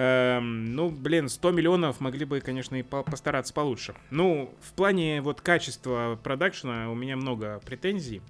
Эм, 0.00 0.76
ну, 0.76 0.90
блин, 0.90 1.28
100 1.28 1.50
миллионов 1.50 1.98
могли 1.98 2.24
бы, 2.24 2.38
конечно, 2.38 2.76
и 2.76 2.84
по- 2.84 3.02
постараться 3.02 3.52
получше. 3.52 3.96
Ну, 4.10 4.54
в 4.60 4.72
плане 4.74 5.20
вот 5.22 5.40
качества 5.40 6.16
продакшена 6.22 6.88
у 6.88 6.94
меня 6.94 7.16
много 7.16 7.60
претензий. 7.66 8.22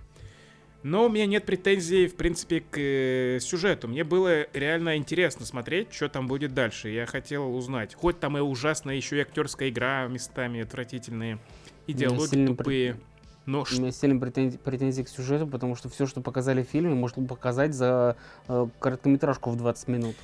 Но 0.82 1.04
у 1.04 1.08
меня 1.10 1.26
нет 1.26 1.44
претензий, 1.44 2.06
в 2.06 2.16
принципе, 2.16 2.60
к 2.60 2.78
э, 2.78 3.38
сюжету. 3.42 3.86
Мне 3.86 4.02
было 4.02 4.46
реально 4.54 4.96
интересно 4.96 5.44
смотреть, 5.44 5.92
что 5.92 6.08
там 6.08 6.26
будет 6.26 6.54
дальше. 6.54 6.88
Я 6.88 7.04
хотел 7.04 7.54
узнать. 7.54 7.94
Хоть 7.94 8.18
там 8.18 8.38
и 8.38 8.40
ужасная 8.40 8.94
еще 8.94 9.18
и 9.18 9.20
актерская 9.20 9.68
игра 9.68 10.06
местами 10.06 10.62
отвратительные, 10.62 11.38
и 11.86 11.92
меня 11.92 12.08
диалоги 12.08 12.30
сильно 12.30 12.56
тупые. 12.56 12.96
Но 13.44 13.66
У 13.70 13.74
меня 13.74 13.92
сильно 13.92 14.18
претензии, 14.18 14.56
претензии 14.56 15.02
к 15.02 15.08
сюжету, 15.10 15.46
потому 15.46 15.74
что 15.74 15.90
все, 15.90 16.06
что 16.06 16.22
показали 16.22 16.62
в 16.62 16.66
фильме, 16.66 16.94
можно 16.94 17.26
показать 17.26 17.74
за 17.74 18.16
э, 18.46 18.66
короткометражку 18.78 19.50
в 19.50 19.56
20 19.56 19.88
минут. 19.88 20.16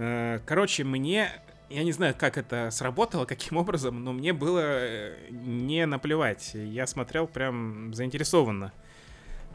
Э, 0.00 0.40
Короче, 0.46 0.82
мне... 0.82 1.30
Я 1.68 1.84
не 1.84 1.92
знаю, 1.92 2.16
как 2.18 2.36
это 2.38 2.70
сработало, 2.72 3.24
каким 3.26 3.58
образом, 3.58 4.02
но 4.02 4.12
мне 4.12 4.32
было 4.32 4.62
э, 4.64 5.16
не 5.30 5.86
наплевать. 5.86 6.52
Я 6.54 6.86
смотрел 6.86 7.26
прям 7.28 7.92
заинтересованно. 7.94 8.72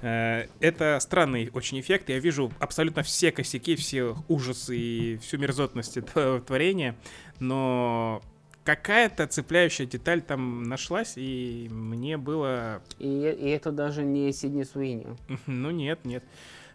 Э, 0.02 0.46
Это 0.60 1.00
странный 1.02 1.50
очень 1.54 1.80
эффект. 1.80 2.10
Я 2.10 2.20
вижу 2.20 2.52
абсолютно 2.60 3.02
все 3.02 3.32
косяки, 3.32 3.76
все 3.76 4.16
ужасы 4.28 4.78
и 4.78 5.18
всю 5.18 5.40
мерзотность 5.40 5.98
этого 5.98 6.40
творения, 6.48 6.96
но 7.40 8.22
какая-то 8.64 9.26
цепляющая 9.28 9.86
деталь 9.88 10.22
там 10.22 10.64
нашлась, 10.64 11.14
и 11.18 11.68
мне 11.72 12.18
было 12.18 12.82
И, 12.98 13.08
и 13.08 13.50
это 13.50 13.72
даже 13.72 14.04
не 14.04 14.32
Сидни 14.32 14.64
Суини. 14.64 15.08
ну 15.48 15.70
нет, 15.72 16.04
нет. 16.06 16.24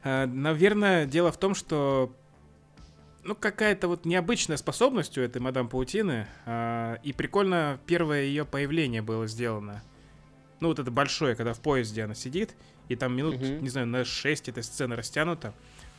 Наверное, 0.05 1.05
дело 1.05 1.31
в 1.33 1.37
том, 1.37 1.55
что 1.55 2.15
ну 3.25 3.35
какая-то 3.35 3.89
вот 3.89 4.05
необычная 4.05 4.57
способность 4.57 5.19
у 5.19 5.21
этой 5.21 5.41
мадам 5.41 5.69
Паутины, 5.69 6.27
а, 6.47 6.95
и 7.03 7.13
прикольно 7.13 7.79
первое 7.87 8.23
ее 8.23 8.45
появление 8.45 9.03
было 9.03 9.27
сделано. 9.27 9.83
Ну 10.61 10.69
вот 10.69 10.79
это 10.79 10.91
большое, 10.91 11.35
когда 11.35 11.53
в 11.55 11.61
поезде 11.61 12.05
она 12.05 12.15
сидит, 12.15 12.55
и 12.89 12.97
там 12.97 13.17
минут, 13.17 13.37
Мгм. 13.37 13.63
не 13.63 13.69
знаю, 13.69 13.87
на 13.87 14.05
6 14.05 14.49
эта 14.49 14.63
сцена 14.63 14.97
растянута. 14.97 15.55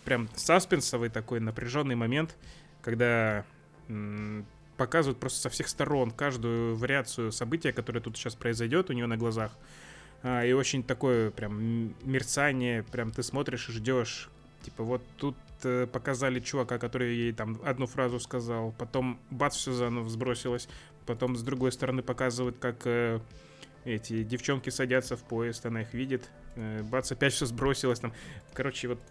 Прям 0.06 0.30
саспенсовый 0.36 1.10
такой 1.10 1.40
напряженный 1.40 1.96
момент, 1.96 2.36
когда 2.82 3.46
м, 3.88 4.46
показывают 4.78 5.20
просто 5.20 5.40
со 5.42 5.50
всех 5.50 5.68
сторон 5.68 6.12
каждую 6.12 6.76
вариацию 6.76 7.32
события, 7.32 7.72
которое 7.74 8.00
тут 8.00 8.18
сейчас 8.18 8.36
произойдет 8.36 8.90
у 8.90 8.94
нее 8.94 9.06
на 9.06 9.18
глазах. 9.18 9.52
А, 10.24 10.44
и 10.46 10.54
очень 10.54 10.84
такое 10.84 11.30
прям 11.32 11.94
мерцание, 12.04 12.84
прям 12.84 13.12
ты 13.12 13.22
смотришь 13.24 13.70
и 13.70 13.72
ждешь. 13.74 14.30
Типа 14.64 14.84
вот 14.84 15.02
тут 15.18 15.36
э, 15.36 15.51
показали 15.92 16.40
чувака, 16.40 16.78
который 16.78 17.16
ей 17.16 17.34
там 17.34 17.60
одну 17.64 17.86
фразу 17.86 18.20
сказал, 18.20 18.74
потом 18.78 19.20
бац, 19.30 19.56
все 19.56 19.72
заново 19.72 20.10
сбросилось, 20.10 20.68
потом 21.06 21.36
с 21.36 21.44
другой 21.44 21.72
стороны 21.72 22.02
показывают, 22.02 22.58
как 22.60 22.86
э, 22.86 23.20
эти 23.86 24.24
девчонки 24.24 24.70
садятся 24.70 25.16
в 25.18 25.24
поезд, 25.24 25.66
она 25.66 25.82
их 25.82 25.94
видит, 25.94 26.30
э, 26.56 26.84
бац, 26.84 27.12
опять 27.12 27.34
все 27.34 27.46
сбросилось 27.46 28.00
там. 28.00 28.14
Короче, 28.54 28.90
вот 28.90 29.02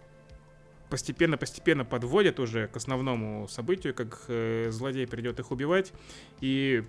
постепенно-постепенно 0.89 1.85
подводят 1.85 2.39
уже 2.39 2.67
к 2.67 2.75
основному 2.75 3.47
событию, 3.47 3.93
как 3.93 4.25
э, 4.27 4.67
злодей 4.71 5.07
придет 5.07 5.39
их 5.39 5.51
убивать, 5.51 5.93
и 6.41 6.83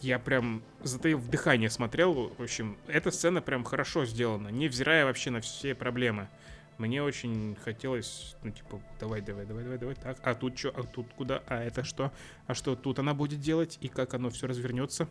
я 0.00 0.18
прям 0.18 0.62
затаив 0.82 1.26
дыхание 1.28 1.70
смотрел. 1.70 2.32
В 2.38 2.42
общем, 2.42 2.78
эта 2.86 3.10
сцена 3.10 3.42
прям 3.42 3.64
хорошо 3.64 4.04
сделана, 4.04 4.48
невзирая 4.48 5.04
вообще 5.04 5.30
на 5.30 5.40
все 5.40 5.74
проблемы. 5.74 6.28
Мне 6.78 7.02
очень 7.02 7.56
хотелось, 7.64 8.36
ну, 8.42 8.50
типа, 8.50 8.80
давай, 9.00 9.20
давай, 9.20 9.44
давай, 9.44 9.64
давай, 9.64 9.78
давай, 9.78 9.94
так, 9.96 10.18
а 10.22 10.34
тут 10.34 10.56
что, 10.56 10.68
а 10.70 10.84
тут 10.84 11.12
куда, 11.16 11.42
а 11.46 11.60
это 11.62 11.82
что, 11.82 12.12
а 12.46 12.54
что 12.54 12.76
тут 12.76 13.00
она 13.00 13.14
будет 13.14 13.40
делать, 13.40 13.78
и 13.80 13.88
как 13.88 14.14
оно 14.14 14.30
все 14.30 14.46
развернется. 14.46 15.08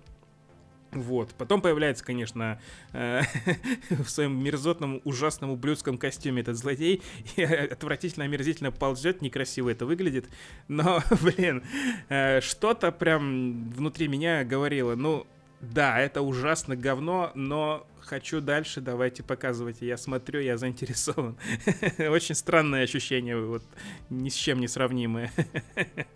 Вот. 0.92 1.34
Потом 1.36 1.62
появляется, 1.62 2.04
конечно, 2.04 2.60
э, 2.94 3.22
в 3.90 4.08
своем 4.08 4.42
мерзотном, 4.42 5.02
ужасном 5.04 5.52
ублюдском 5.52 5.98
костюме 5.98 6.42
этот 6.42 6.56
злодей. 6.58 7.02
И 7.36 7.44
отвратительно, 7.44 8.26
омерзительно 8.26 8.72
ползет, 8.72 9.22
некрасиво 9.22 9.70
это 9.70 9.86
выглядит. 9.86 10.30
Но, 10.68 11.02
блин, 11.22 11.64
э, 12.10 12.42
что-то 12.42 12.92
прям 12.92 13.70
внутри 13.72 14.08
меня 14.08 14.44
говорило, 14.44 14.96
ну, 14.96 15.28
да, 15.62 16.00
это 16.00 16.22
ужасно 16.22 16.76
говно, 16.76 17.32
но 17.34 17.88
хочу 18.02 18.42
дальше, 18.42 18.80
давайте 18.80 19.24
показывайте. 19.24 19.88
Я 19.88 19.98
смотрю, 19.98 20.40
я 20.40 20.58
заинтересован. 20.58 21.36
Очень 21.98 22.36
странное 22.36 22.84
ощущение, 22.84 23.40
вот 23.40 23.64
ни 24.10 24.30
с 24.30 24.36
чем 24.36 24.60
не 24.60 24.68
сравнимое. 24.68 25.32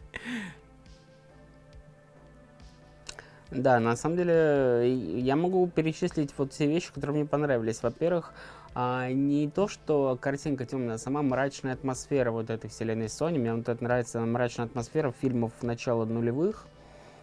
Да, 3.51 3.81
на 3.81 3.97
самом 3.97 4.15
деле, 4.15 5.19
я 5.19 5.35
могу 5.35 5.67
перечислить 5.67 6.33
вот 6.37 6.53
все 6.53 6.67
вещи, 6.67 6.89
которые 6.93 7.17
мне 7.17 7.25
понравились. 7.25 7.83
Во-первых, 7.83 8.31
а, 8.73 9.11
не 9.11 9.49
то, 9.49 9.67
что 9.67 10.17
картинка 10.21 10.65
темная, 10.65 10.95
а 10.95 10.97
сама 10.97 11.21
мрачная 11.21 11.73
атмосфера 11.73 12.31
вот 12.31 12.49
этой 12.49 12.69
вселенной 12.69 13.07
Sony. 13.07 13.39
Мне 13.39 13.53
вот 13.53 13.67
это 13.67 13.83
нравится 13.83 14.21
мрачная 14.21 14.67
атмосфера 14.67 15.11
фильмов 15.11 15.51
начала 15.61 16.05
нулевых. 16.05 16.65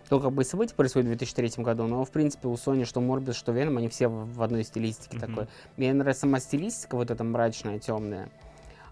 То, 0.08 0.20
как 0.20 0.32
бы 0.32 0.42
события 0.42 0.74
происходят 0.74 1.06
в 1.06 1.10
2003 1.10 1.62
году, 1.62 1.86
но, 1.86 2.04
в 2.04 2.10
принципе, 2.10 2.48
у 2.48 2.54
Sony, 2.54 2.84
что 2.86 3.00
Morbius, 3.00 3.34
что 3.34 3.52
Venom, 3.52 3.76
они 3.76 3.88
все 3.88 4.08
в 4.08 4.42
одной 4.42 4.64
стилистике 4.64 5.18
Мгм. 5.18 5.26
такой. 5.26 5.46
Мне 5.76 5.92
нравится 5.92 6.22
сама 6.22 6.40
стилистика 6.40 6.96
вот 6.96 7.10
эта 7.10 7.24
мрачная, 7.24 7.78
темная. 7.78 8.30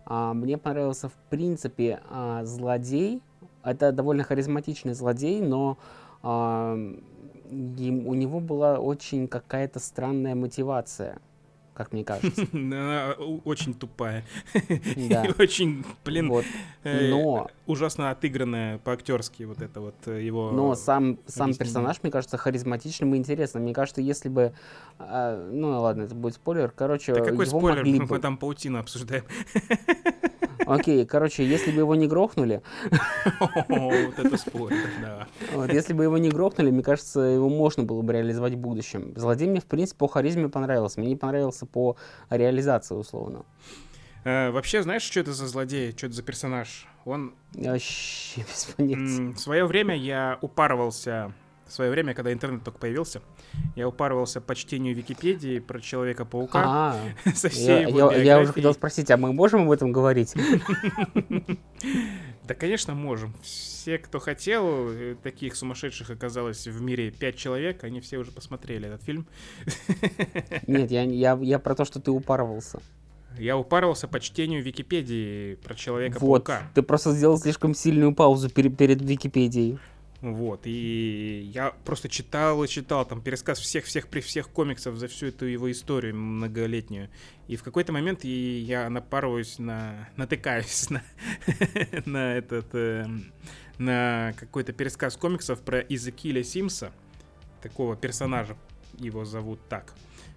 А, 0.05 0.35
мне 0.35 0.59
понравился, 0.59 1.09
в 1.09 1.14
принципе, 1.31 2.00
а, 2.11 2.44
злодей. 2.44 3.22
Это 3.64 3.92
довольно 3.92 4.24
харизматичный 4.24 4.92
злодей, 4.94 5.40
но 5.40 5.79
а, 6.22 6.76
им- 7.50 8.07
у 8.07 8.14
него 8.14 8.40
была 8.40 8.79
очень 8.79 9.26
какая-то 9.26 9.79
странная 9.81 10.35
мотивация, 10.35 11.18
как 11.77 11.93
мне 11.93 12.05
кажется. 12.05 12.47
Она 12.53 13.12
очень 13.45 13.75
тупая. 13.75 14.25
Да. 14.97 15.25
Очень, 15.39 15.85
блин, 16.05 16.29
Вот. 16.31 16.45
э, 16.83 17.11
Но, 17.11 17.49
ужасно 17.67 18.11
отыгранная 18.11 18.79
по-актерски 18.79 19.45
вот 19.45 19.61
это 19.61 19.81
вот 19.81 19.95
э, 20.07 20.23
его... 20.23 20.51
но 20.51 20.75
сам, 20.75 21.19
сам 21.27 21.55
персонаж, 21.55 22.03
мне 22.03 22.11
кажется, 22.11 22.37
харизматичным 22.37 23.15
и 23.15 23.19
интересным. 23.19 23.62
Мне 23.62 23.75
кажется, 23.75 24.01
если 24.01 24.29
бы... 24.29 24.53
а, 24.99 25.49
ну 25.53 25.81
ладно, 25.81 26.03
это 26.03 26.15
будет 26.15 26.35
спойлер. 26.35 26.73
Короче, 26.75 27.15
Да 27.15 27.21
какой 27.21 27.47
спойлер? 27.47 27.85
Мы 27.85 28.07
бы... 28.07 28.19
там 28.19 28.37
паутину 28.39 28.79
обсуждаем. 28.79 29.25
Окей, 30.64 31.05
короче, 31.07 31.45
если 31.45 31.71
бы 31.71 31.79
его 31.81 31.95
не 31.95 32.07
грохнули, 32.07 32.62
Вот 33.69 34.19
это 34.19 34.37
спойлер, 34.37 34.88
да. 35.02 35.67
если 35.73 35.92
бы 35.92 36.04
его 36.04 36.19
не 36.19 36.31
грохнули, 36.31 36.71
мне 36.71 36.83
кажется, 36.83 37.21
его 37.21 37.48
можно 37.48 37.83
было 37.83 38.02
бы 38.02 38.13
реализовать 38.13 38.54
в 38.54 38.59
будущем. 38.59 39.13
Злодей 39.17 39.48
мне, 39.48 39.61
в 39.61 39.67
принципе, 39.67 39.98
по 39.98 40.09
харизме 40.09 40.48
понравился. 40.48 41.00
Мне 41.00 41.11
не 41.11 41.17
понравился 41.17 41.67
по 41.67 41.96
реализации, 42.31 42.94
условно. 42.94 43.44
Э, 44.25 44.50
Вообще, 44.50 44.83
знаешь, 44.83 45.02
что 45.02 45.21
это 45.21 45.33
за 45.33 45.46
злодей, 45.46 45.92
что 45.96 46.07
это 46.07 46.17
за 46.17 46.23
персонаж? 46.23 46.87
Он 47.04 47.35
Вообще 47.54 48.40
без 48.48 48.65
понятия. 48.77 49.33
В 49.33 49.38
свое 49.38 49.65
время 49.67 49.96
я 49.96 50.38
упарывался, 50.40 51.33
в 51.67 51.73
свое 51.73 51.90
время, 51.90 52.14
когда 52.14 52.33
интернет 52.33 52.62
только 52.64 52.79
появился, 52.79 53.23
я 53.75 53.88
упарывался 53.88 54.40
по 54.40 54.54
чтению 54.54 54.94
Википедии 54.94 55.58
про 55.58 55.81
Человека-паука 55.81 56.62
А, 56.64 57.00
со 57.35 57.48
я, 57.48 57.50
всей 57.50 57.87
его 57.88 58.12
я- 58.12 58.23
я 58.23 58.40
уже 58.40 58.52
хотел 58.52 58.73
спросить, 58.75 59.10
а 59.10 59.17
мы 59.17 59.33
можем 59.33 59.62
об 59.62 59.71
этом 59.71 59.92
говорить? 59.92 60.35
Да, 62.46 62.54
конечно, 62.54 62.94
можем. 62.94 63.35
Все, 63.42 63.98
кто 63.98 64.21
хотел, 64.21 64.88
э, 64.90 65.17
таких 65.21 65.56
сумасшедших 65.56 66.10
оказалось 66.10 66.69
в 66.69 66.81
мире 66.81 67.10
пять 67.10 67.37
человек, 67.37 67.83
они 67.83 68.00
все 68.00 68.19
уже 68.19 68.31
посмотрели 68.31 68.87
этот 68.87 69.02
фильм. 69.02 69.27
Нет, 70.69 70.92
я, 70.92 71.02
я, 71.02 71.37
я 71.42 71.58
про 71.58 71.75
то, 71.75 71.85
что 71.85 72.00
ты 72.00 72.12
упарывался. 72.12 72.81
Я 73.37 73.58
упарывался 73.58 74.06
по 74.06 74.21
чтению 74.21 74.62
Википедии 74.62 75.56
про 75.56 75.71
Вот, 75.75 75.79
Человека-паука. 75.81 76.62
ты 76.75 76.83
просто 76.83 77.10
сделал 77.12 77.37
слишком 77.37 77.75
сильную 77.75 78.14
паузу 78.14 78.48
перед, 78.48 78.77
перед 78.79 79.02
Википедией. 79.02 79.81
Вот, 80.23 80.62
и 80.64 81.50
я 81.52 81.73
просто 81.85 82.08
читал 82.08 82.64
и 82.64 82.69
читал 82.69 83.04
там 83.04 83.21
пересказ 83.21 83.58
всех-всех 83.58 84.08
при 84.08 84.21
всех 84.21 84.48
комиксов 84.48 84.96
за 84.96 85.08
всю 85.08 85.27
эту 85.27 85.44
его 85.44 85.71
историю 85.71 86.17
многолетнюю. 86.17 87.10
И 87.48 87.56
в 87.56 87.62
какой-то 87.62 87.92
момент 87.92 88.25
и 88.25 88.58
я 88.58 88.88
напарываюсь 88.88 89.58
на... 89.58 90.08
натыкаюсь 90.17 90.88
на, 90.90 91.02
на 92.06 92.35
этот... 92.35 92.75
эм, 92.75 93.33
на 93.79 94.33
какой-то 94.38 94.73
пересказ 94.73 95.17
комиксов 95.17 95.60
про 95.60 95.81
Изекиля 95.81 96.42
Симса. 96.42 96.92
Такого 97.62 97.94
персонажа, 97.94 98.56
его 98.98 99.25
зовут 99.25 99.60
так. 99.69 99.94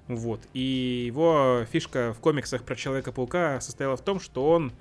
Вот. 0.07 0.41
И 0.53 1.05
его 1.05 1.65
фишка 1.71 2.13
в 2.13 2.19
комиксах 2.19 2.63
про 2.63 2.75
Человека-паука 2.75 3.61
состояла 3.61 3.95
в 3.95 4.01
том, 4.01 4.19
что 4.19 4.49
он 4.49 4.73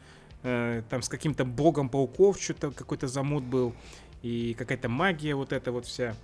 э, 0.43 0.83
там 0.89 1.03
с 1.03 1.09
каким-то 1.09 1.45
богом 1.45 1.89
пауков 1.89 2.41
что-то 2.41 2.71
какой-то 2.71 3.07
замут 3.09 3.45
был 3.45 3.75
и 4.23 4.55
какая-то 4.55 4.89
магия 4.89 5.35
вот 5.35 5.53
эта 5.53 5.73
вот 5.73 5.87
вся. 5.87 6.15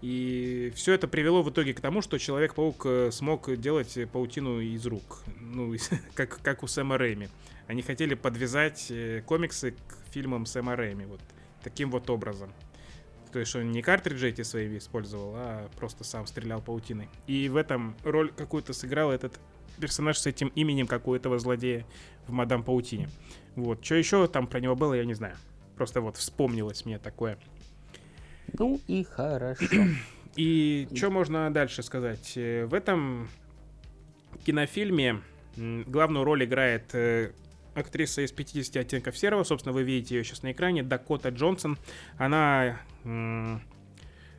И 0.00 0.72
все 0.76 0.92
это 0.92 1.08
привело 1.08 1.42
в 1.42 1.50
итоге 1.50 1.74
к 1.74 1.80
тому, 1.80 2.02
что 2.02 2.18
Человек-паук 2.18 2.86
э, 2.86 3.10
смог 3.10 3.56
делать 3.56 3.98
паутину 4.12 4.60
из 4.60 4.86
рук. 4.86 5.22
Ну, 5.40 5.74
как, 6.14 6.40
как 6.40 6.62
у 6.62 6.68
Сэма 6.68 6.98
Рэйми. 6.98 7.28
Они 7.66 7.82
хотели 7.82 8.14
подвязать 8.14 8.86
э, 8.90 9.22
комиксы 9.26 9.72
к 9.72 10.12
фильмам 10.12 10.46
Сэма 10.46 10.76
Рэйми. 10.76 11.04
Вот 11.06 11.20
таким 11.62 11.90
вот 11.90 12.08
образом. 12.10 12.52
То 13.32 13.40
есть 13.40 13.54
он 13.56 13.70
не 13.72 13.82
картриджи 13.82 14.28
эти 14.28 14.42
свои 14.42 14.78
использовал, 14.78 15.34
а 15.36 15.68
просто 15.76 16.04
сам 16.04 16.26
стрелял 16.26 16.62
паутиной. 16.62 17.08
И 17.26 17.48
в 17.48 17.56
этом 17.56 17.96
роль 18.04 18.32
какую-то 18.32 18.72
сыграл 18.72 19.10
этот 19.10 19.38
персонаж 19.80 20.18
с 20.18 20.26
этим 20.26 20.48
именем, 20.54 20.86
как 20.86 21.06
у 21.08 21.14
этого 21.14 21.38
злодея 21.38 21.84
в 22.26 22.32
Мадам 22.32 22.62
Паутине. 22.62 23.08
Вот. 23.54 23.84
Что 23.84 23.96
еще 23.96 24.26
там 24.28 24.46
про 24.46 24.60
него 24.60 24.76
было, 24.76 24.94
я 24.94 25.04
не 25.04 25.14
знаю. 25.14 25.36
Просто 25.78 26.00
вот 26.00 26.16
вспомнилось 26.16 26.84
мне 26.84 26.98
такое. 26.98 27.38
Ну 28.58 28.80
и 28.88 29.04
хорошо. 29.04 29.64
И 30.34 30.88
что 30.92 31.10
можно 31.10 31.52
дальше 31.52 31.84
сказать? 31.84 32.32
Э, 32.36 32.66
В 32.66 32.74
этом 32.74 33.28
кинофильме 34.44 35.22
главную 35.56 36.24
роль 36.24 36.44
играет 36.44 36.92
э, 36.94 37.30
актриса 37.74 38.22
из 38.22 38.32
50 38.32 38.76
оттенков 38.76 39.16
серого. 39.16 39.44
Собственно, 39.44 39.72
вы 39.72 39.84
видите 39.84 40.16
ее 40.16 40.24
сейчас 40.24 40.42
на 40.42 40.50
экране. 40.50 40.82
Дакота 40.82 41.28
Джонсон. 41.28 41.78
Она 42.16 42.80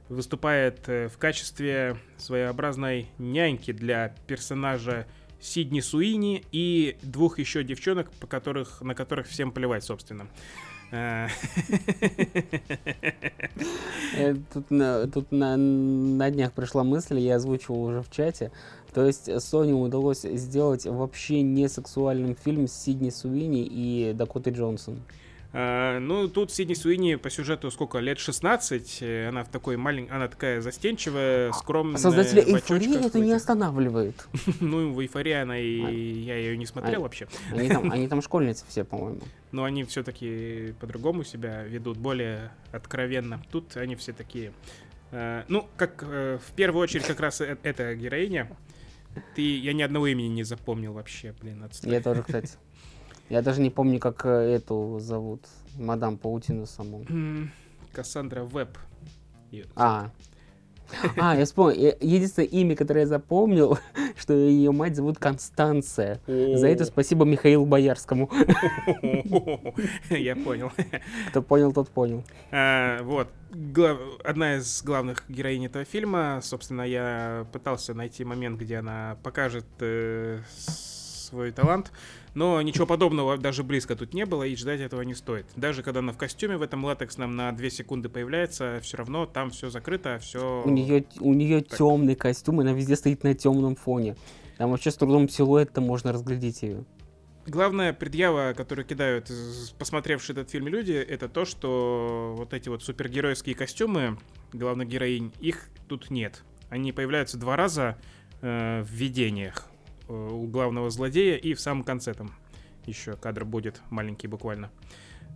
выступает 0.10 0.90
э, 0.90 1.08
в 1.08 1.18
качестве 1.18 1.96
своеобразной 2.18 3.08
няньки 3.18 3.72
для 3.72 4.14
персонажа 4.28 5.08
Сидни 5.40 5.80
Суини 5.80 6.44
и 6.52 6.98
двух 7.02 7.40
еще 7.40 7.64
девчонок, 7.64 8.12
по 8.12 8.28
которых, 8.28 8.82
на 8.82 8.94
которых 8.94 9.28
всем 9.28 9.52
плевать, 9.52 9.86
собственно. 9.86 10.28
Э, 10.92 11.28
Э, 14.16 14.36
Тут, 14.52 14.72
на, 15.32 15.58
на 15.58 16.32
днях 16.32 16.54
пришла 16.54 16.84
мысль, 16.84 17.20
я 17.20 17.36
озвучивал 17.36 17.84
уже 17.84 18.02
в 18.02 18.10
чате. 18.10 18.52
То 18.94 19.06
есть 19.06 19.30
Sony 19.30 19.72
удалось 19.74 20.22
сделать 20.22 20.86
вообще 20.86 21.42
не 21.42 21.68
сексуальным 21.70 22.36
фильм 22.36 22.68
с 22.68 22.74
Сидни 22.74 23.10
Суини 23.10 23.64
и 23.64 24.14
Дакотой 24.14 24.54
Джонсон. 24.54 25.00
А, 25.52 26.00
Ну, 26.00 26.28
тут 26.28 26.52
Сидни 26.52 26.76
Суини 26.76 27.16
по 27.16 27.30
сюжету 27.30 27.72
сколько, 27.72 27.98
лет 28.00 28.20
16, 28.20 29.00
э, 29.02 29.30
она 29.30 29.44
в 29.44 29.50
такой 29.50 29.78
маленькой, 29.78 30.12
она 30.16 30.28
такая 30.28 30.62
застенчивая, 30.62 31.52
скромная. 31.54 31.98
Создатели 31.98 32.42
в 32.42 32.56
эйфории 32.56 33.04
это 33.06 33.20
не 33.20 33.32
останавливает. 33.34 34.28
Ну, 34.60 34.92
в 34.94 35.00
эйфории 35.02 35.34
она 35.34 35.58
и... 35.58 35.82
А. 35.84 35.90
Я 35.90 36.36
ее 36.38 36.56
не 36.58 36.66
смотрел 36.68 37.00
А. 37.02 37.04
вообще. 37.04 37.28
Они 37.52 37.68
там, 37.70 37.92
они 37.92 38.08
там 38.10 38.22
школьницы 38.22 38.64
все, 38.68 38.84
по-моему. 38.84 39.22
Но 39.52 39.64
они 39.64 39.84
все-таки 39.86 40.76
по-другому 40.80 41.24
себя 41.24 41.64
ведут, 41.64 41.98
более 41.98 42.52
откровенно. 42.72 43.42
Тут 43.52 43.76
они 43.78 43.96
все 43.96 44.14
такие... 44.14 44.52
э, 45.12 45.44
Ну, 45.48 45.68
как 45.78 46.04
э, 46.08 46.38
в 46.48 46.52
первую 46.52 46.84
очередь 46.84 47.06
как 47.08 47.20
раз 47.20 47.42
э- 47.42 47.58
эта 47.64 47.96
героиня. 47.96 48.48
Ты, 49.36 49.58
я 49.58 49.74
ни 49.74 49.82
одного 49.82 50.06
имени 50.06 50.28
не 50.28 50.44
запомнил 50.44 50.94
вообще, 50.94 51.34
блин, 51.42 51.64
отстой. 51.64 51.92
Я 51.92 52.02
тоже, 52.02 52.22
кстати. 52.22 52.52
Я 53.30 53.42
даже 53.42 53.62
не 53.62 53.70
помню, 53.70 54.00
как 54.00 54.26
э, 54.26 54.30
эту 54.30 54.98
зовут. 55.00 55.46
Мадам 55.78 56.18
Паутину 56.18 56.66
саму. 56.66 57.06
Кассандра 57.92 58.44
Веб. 58.44 58.78
А. 59.76 60.10
А, 61.18 61.36
я 61.36 61.46
вспомнил. 61.46 61.94
Единственное 62.00 62.48
имя, 62.48 62.76
которое 62.76 63.02
я 63.02 63.08
запомнил, 63.08 63.78
что 64.18 64.34
ее 64.34 64.72
мать 64.72 64.96
зовут 64.96 65.20
Констанция. 65.20 66.20
За 66.26 66.68
это 66.68 66.86
спасибо 66.86 67.26
Михаилу 67.26 67.66
Боярскому. 67.66 68.30
Я 70.10 70.36
понял. 70.36 70.72
Кто 71.30 71.42
понял, 71.42 71.72
тот 71.74 71.90
понял. 71.90 72.24
А, 72.52 73.02
Вот. 73.04 73.28
Одна 74.24 74.58
из 74.58 74.84
главных 74.84 75.26
героинь 75.28 75.66
этого 75.66 75.86
фильма. 75.86 76.40
Собственно, 76.42 76.84
я 76.84 77.48
пытался 77.52 77.94
найти 77.94 78.24
момент, 78.24 78.60
где 78.60 78.78
она 78.78 79.18
покажет 79.24 79.66
э, 79.80 80.40
свой 81.30 81.52
талант. 81.52 81.92
Но 82.34 82.62
ничего 82.62 82.86
подобного 82.86 83.38
даже 83.38 83.64
близко 83.64 83.96
тут 83.96 84.14
не 84.14 84.26
было, 84.26 84.44
и 84.44 84.56
ждать 84.56 84.82
этого 84.82 85.02
не 85.02 85.16
стоит. 85.16 85.46
Даже 85.56 85.84
когда 85.84 86.00
она 86.00 86.12
в 86.12 86.18
костюме 86.18 86.58
в 86.58 86.62
этом 86.62 86.86
латексном 86.86 87.36
на 87.36 87.52
2 87.52 87.70
секунды 87.70 88.10
появляется, 88.10 88.80
все 88.82 88.98
равно 88.98 89.26
там 89.26 89.50
все 89.52 89.70
закрыто, 89.70 90.20
все... 90.20 90.64
У 90.66 90.70
нее, 90.70 91.06
у 91.20 91.34
нее 91.34 91.62
Так. 91.62 91.78
темный 91.78 92.16
костюм, 92.16 92.60
она 92.60 92.74
везде 92.74 92.96
стоит 92.96 93.24
на 93.24 93.34
темном 93.34 93.76
фоне. 93.76 94.16
Там 94.58 94.72
вообще 94.72 94.92
с 94.92 94.96
трудом 94.96 95.30
силуэт-то 95.30 95.82
можно 95.82 96.12
разглядеть 96.12 96.62
ее. 96.62 96.86
Главная 97.48 97.94
предъява, 97.94 98.54
которую 98.56 98.86
кидают 98.86 99.32
посмотревшие 99.80 100.36
этот 100.36 100.52
фильм 100.52 100.68
люди, 100.68 100.92
это 100.92 101.28
то, 101.28 101.46
что 101.46 102.36
вот 102.38 102.54
эти 102.54 102.70
вот 102.70 102.84
супергеройские 102.84 103.56
костюмы 103.56 104.20
главных 104.54 104.88
героинь, 104.88 105.32
их 105.40 105.70
тут 105.88 106.12
нет. 106.12 106.44
Они 106.70 106.92
появляются 106.92 107.40
два 107.40 107.56
раза 107.56 107.98
э, 108.42 108.84
в 108.84 108.92
видениях 108.92 109.66
у 110.10 110.48
главного 110.48 110.90
злодея 110.90 111.38
и 111.38 111.54
в 111.54 111.60
самом 111.62 111.84
конце 111.84 112.14
там 112.14 112.32
еще 112.86 113.16
кадр 113.16 113.46
будет 113.46 113.82
маленький 113.90 114.28
буквально. 114.28 114.72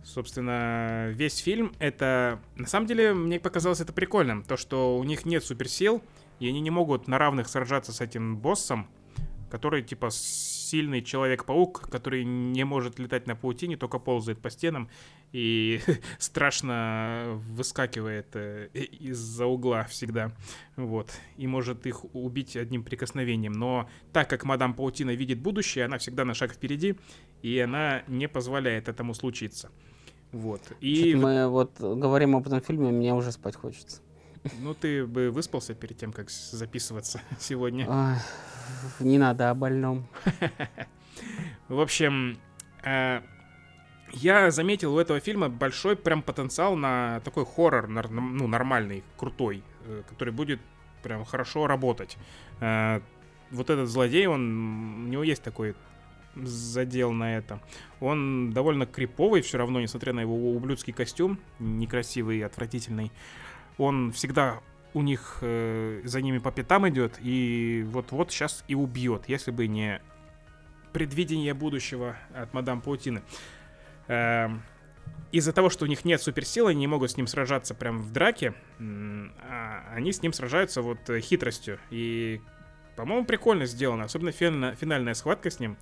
Собственно, 0.04 1.08
весь 1.12 1.38
фильм 1.38 1.72
это... 1.78 2.40
На 2.56 2.66
самом 2.66 2.86
деле, 2.86 3.14
мне 3.14 3.40
показалось 3.40 3.80
это 3.80 3.92
прикольным. 3.92 4.42
То, 4.42 4.56
что 4.56 4.98
у 4.98 5.04
них 5.04 5.24
нет 5.24 5.42
суперсил, 5.42 6.02
и 6.40 6.48
они 6.48 6.60
не 6.60 6.70
могут 6.70 7.08
на 7.08 7.16
равных 7.16 7.48
сражаться 7.48 7.92
с 7.92 8.00
этим 8.00 8.36
боссом, 8.36 8.86
который 9.50 9.82
типа 9.82 10.10
сильный 10.74 11.02
человек-паук, 11.02 11.88
который 11.88 12.24
не 12.24 12.64
может 12.64 12.98
летать 12.98 13.28
на 13.28 13.36
паутине, 13.36 13.76
только 13.76 14.00
ползает 14.00 14.40
по 14.40 14.50
стенам 14.50 14.88
и 15.30 15.80
страшно 16.18 17.40
выскакивает 17.50 18.26
э, 18.34 18.70
из-за 18.74 19.46
угла 19.46 19.84
всегда. 19.84 20.32
Вот. 20.74 21.12
И 21.36 21.46
может 21.46 21.86
их 21.86 22.04
убить 22.12 22.56
одним 22.56 22.82
прикосновением. 22.82 23.52
Но 23.52 23.88
так 24.12 24.28
как 24.28 24.44
мадам 24.44 24.74
Паутина 24.74 25.14
видит 25.14 25.38
будущее, 25.38 25.84
она 25.84 25.98
всегда 25.98 26.24
на 26.24 26.34
шаг 26.34 26.52
впереди, 26.52 26.96
и 27.42 27.60
она 27.60 28.02
не 28.08 28.26
позволяет 28.26 28.88
этому 28.88 29.14
случиться. 29.14 29.70
Вот. 30.32 30.60
И 30.80 31.14
мы 31.14 31.46
вот 31.46 31.78
говорим 31.78 32.34
об 32.34 32.48
этом 32.48 32.60
фильме, 32.60 32.90
мне 32.90 33.14
уже 33.14 33.30
спать 33.30 33.54
хочется. 33.54 34.02
Ну 34.60 34.74
ты 34.74 35.06
бы 35.06 35.30
выспался 35.30 35.74
перед 35.74 35.96
тем, 35.98 36.12
как 36.12 36.30
записываться 36.30 37.20
сегодня. 37.38 37.86
Не 39.00 39.18
надо 39.18 39.50
о 39.50 39.54
больном. 39.54 40.06
В 41.68 41.80
общем, 41.80 42.38
э, 42.82 43.20
я 44.12 44.50
заметил 44.50 44.94
у 44.94 44.98
этого 44.98 45.20
фильма 45.20 45.48
большой 45.48 45.96
прям 45.96 46.22
потенциал 46.22 46.76
на 46.76 47.20
такой 47.20 47.44
хоррор, 47.46 47.88
нар- 47.88 48.10
ну, 48.10 48.46
нормальный, 48.46 49.02
крутой, 49.16 49.62
э, 49.86 50.02
который 50.08 50.32
будет 50.32 50.60
прям 51.02 51.24
хорошо 51.24 51.66
работать. 51.66 52.16
Э, 52.60 53.00
Вот 53.50 53.70
этот 53.70 53.88
злодей, 53.88 54.26
он, 54.26 55.04
у 55.04 55.08
него 55.08 55.22
есть 55.22 55.42
такой 55.42 55.74
задел 56.34 57.12
на 57.12 57.36
это. 57.36 57.60
Он 58.00 58.52
довольно 58.52 58.86
криповый 58.86 59.40
все 59.42 59.58
равно, 59.58 59.80
несмотря 59.80 60.12
на 60.12 60.20
его 60.20 60.34
ублюдский 60.56 60.92
костюм, 60.92 61.38
некрасивый 61.60 62.38
и 62.38 62.42
отвратительный. 62.42 63.12
Он 63.78 64.12
всегда 64.12 64.60
у 64.94 65.02
них 65.02 65.38
э, 65.40 66.02
за 66.04 66.20
ними 66.20 66.38
по 66.38 66.52
пятам 66.52 66.88
идет 66.88 67.18
и 67.20 67.84
вот-вот 67.88 68.30
сейчас 68.30 68.64
и 68.68 68.74
убьет, 68.74 69.24
если 69.26 69.50
бы 69.50 69.66
не 69.66 70.00
предвидение 70.92 71.54
будущего 71.54 72.16
от 72.32 72.54
мадам 72.54 72.80
Паутины. 72.80 73.22
Эм, 74.06 74.62
Из-за 75.32 75.52
того, 75.52 75.68
что 75.68 75.84
у 75.84 75.88
них 75.88 76.04
нет 76.04 76.22
суперсилы, 76.22 76.70
они 76.70 76.80
не 76.80 76.86
могут 76.86 77.10
с 77.10 77.16
ним 77.16 77.26
сражаться 77.26 77.74
прям 77.74 77.98
в 77.98 78.12
драке, 78.12 78.54
а 78.78 79.84
они 79.92 80.12
с 80.12 80.22
ним 80.22 80.32
сражаются 80.32 80.80
вот 80.82 81.10
э, 81.10 81.20
хитростью. 81.20 81.80
И 81.90 82.40
по-моему, 82.94 83.24
прикольно 83.24 83.66
сделано. 83.66 84.04
Особенно 84.04 84.30
финальная 84.30 85.14
схватка 85.14 85.50
с 85.50 85.58
ним, 85.58 85.76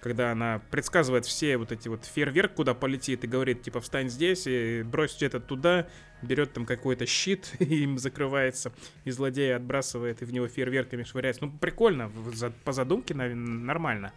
когда 0.00 0.32
она 0.32 0.60
предсказывает 0.70 1.26
все 1.26 1.56
вот 1.56 1.72
эти 1.72 1.88
вот 1.88 2.04
фейерверк, 2.04 2.54
куда 2.54 2.74
полетит, 2.74 3.24
и 3.24 3.26
говорит, 3.26 3.62
типа, 3.62 3.80
встань 3.80 4.08
здесь 4.08 4.46
и 4.46 4.82
брось 4.82 5.16
где-то 5.16 5.40
туда, 5.40 5.88
берет 6.22 6.52
там 6.52 6.66
какой-то 6.66 7.06
щит, 7.06 7.52
и 7.58 7.82
им 7.82 7.98
закрывается, 7.98 8.72
и 9.04 9.10
злодея 9.10 9.56
отбрасывает, 9.56 10.22
и 10.22 10.24
в 10.24 10.32
него 10.32 10.48
фейерверками 10.48 11.02
швыряется. 11.02 11.44
Ну, 11.46 11.52
прикольно, 11.52 12.10
по 12.64 12.72
задумке 12.72 13.14
наве- 13.14 13.34
нормально. 13.34 14.12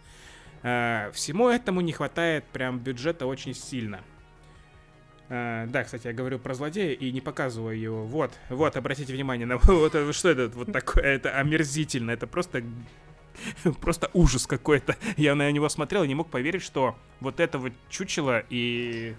А, 0.62 1.10
Всему 1.12 1.48
этому 1.48 1.80
не 1.80 1.92
хватает 1.92 2.44
прям 2.52 2.78
бюджета 2.78 3.26
очень 3.26 3.54
сильно. 3.54 4.00
А, 5.28 5.66
да, 5.66 5.82
кстати, 5.84 6.06
я 6.06 6.12
говорю 6.12 6.38
про 6.38 6.54
злодея 6.54 6.92
и 6.92 7.10
не 7.10 7.20
показываю 7.20 7.78
его. 7.78 8.04
Вот, 8.04 8.32
вот, 8.50 8.76
обратите 8.76 9.12
внимание 9.12 9.46
на 9.46 9.56
вот 9.62 9.94
это, 9.94 10.12
что 10.12 10.28
это 10.28 10.48
вот 10.48 10.72
такое, 10.72 11.02
это 11.04 11.38
омерзительно, 11.38 12.12
это 12.12 12.26
просто 12.26 12.62
просто 13.80 14.10
ужас 14.12 14.46
какой-то. 14.46 14.96
Я 15.16 15.34
на 15.34 15.50
него 15.50 15.68
смотрел 15.68 16.04
и 16.04 16.08
не 16.08 16.14
мог 16.14 16.30
поверить, 16.30 16.62
что 16.62 16.96
вот 17.20 17.40
это 17.40 17.58
вот 17.58 17.72
чучело 17.88 18.42
и 18.50 19.14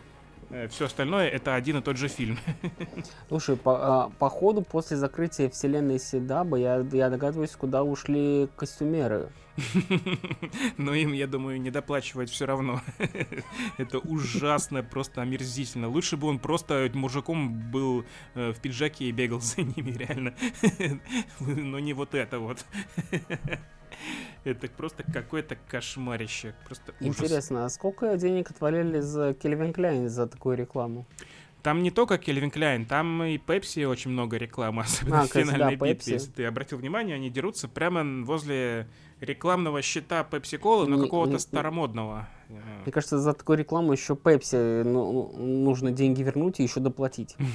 все 0.70 0.86
остальное 0.86 1.30
это 1.30 1.56
один 1.56 1.78
и 1.78 1.82
тот 1.82 1.98
же 1.98 2.08
фильм. 2.08 2.38
Слушай, 3.28 3.56
по, 3.56 4.04
а, 4.06 4.10
по 4.20 4.30
ходу 4.30 4.62
после 4.62 4.98
закрытия 4.98 5.50
вселенной 5.50 6.00
Седаба 6.00 6.58
я, 6.58 6.86
я 6.92 7.10
догадываюсь, 7.10 7.52
куда 7.52 7.84
ушли 7.84 8.48
костюмеры. 8.56 9.30
Но 10.78 10.94
им, 10.94 11.14
я 11.14 11.28
думаю, 11.28 11.62
не 11.62 11.70
доплачивать 11.70 12.30
все 12.30 12.46
равно. 12.46 12.82
Это 13.78 14.00
ужасно, 14.00 14.84
просто 14.84 15.22
омерзительно. 15.22 15.90
Лучше 15.90 16.18
бы 16.18 16.28
он 16.28 16.40
просто 16.40 16.90
мужиком 16.94 17.72
был 17.72 18.06
э, 18.34 18.52
в 18.52 18.60
пиджаке 18.60 19.06
и 19.06 19.12
бегал 19.12 19.42
за 19.42 19.62
ними, 19.62 19.92
реально. 19.92 20.34
Но 21.40 21.80
не 21.80 21.94
вот 21.94 22.16
это 22.16 22.40
вот. 22.40 22.66
Это 24.44 24.68
просто 24.68 25.04
какое-то 25.04 25.58
кошмарище. 25.68 26.54
Просто 26.66 26.94
ужас. 27.00 27.20
Интересно, 27.20 27.66
а 27.66 27.70
сколько 27.70 28.16
денег 28.18 28.52
отвалили 28.52 29.00
за 29.00 29.34
Кельвин 29.34 29.74
Кляйн 29.74 30.10
за 30.10 30.28
такую 30.28 30.58
рекламу? 30.58 31.06
Там 31.64 31.82
не 31.82 31.92
только 31.92 32.18
Кельвин 32.18 32.52
Кляйн, 32.52 32.86
там 32.86 33.24
и 33.24 33.38
Пепси 33.38 33.86
очень 33.86 34.12
много 34.12 34.36
рекламы, 34.36 34.82
особенно 34.84 35.22
А, 35.22 35.24
в 35.24 35.28
кстати, 35.28 35.46
да, 35.46 35.54
финальной 35.54 35.76
битве. 35.76 35.94
Pepsi. 35.94 36.14
Если 36.14 36.32
ты 36.32 36.46
обратил 36.46 36.78
внимание, 36.78 37.16
они 37.16 37.30
дерутся 37.30 37.70
прямо 37.70 38.26
возле 38.26 38.88
рекламного 39.22 39.82
щита 39.82 40.26
Пепси 40.26 40.58
Колы, 40.58 40.88
но 40.88 41.02
какого-то 41.02 41.40
старомодного. 41.40 42.28
Мне 42.50 42.92
кажется, 42.92 43.18
за 43.18 43.34
такую 43.34 43.58
рекламу 43.58 43.94
еще 43.94 44.16
Пепси 44.16 44.84
ну, 44.84 45.32
нужно 45.38 45.92
деньги 45.92 46.22
вернуть 46.22 46.60
и 46.60 46.64
еще 46.64 46.80
доплатить. 46.80 47.36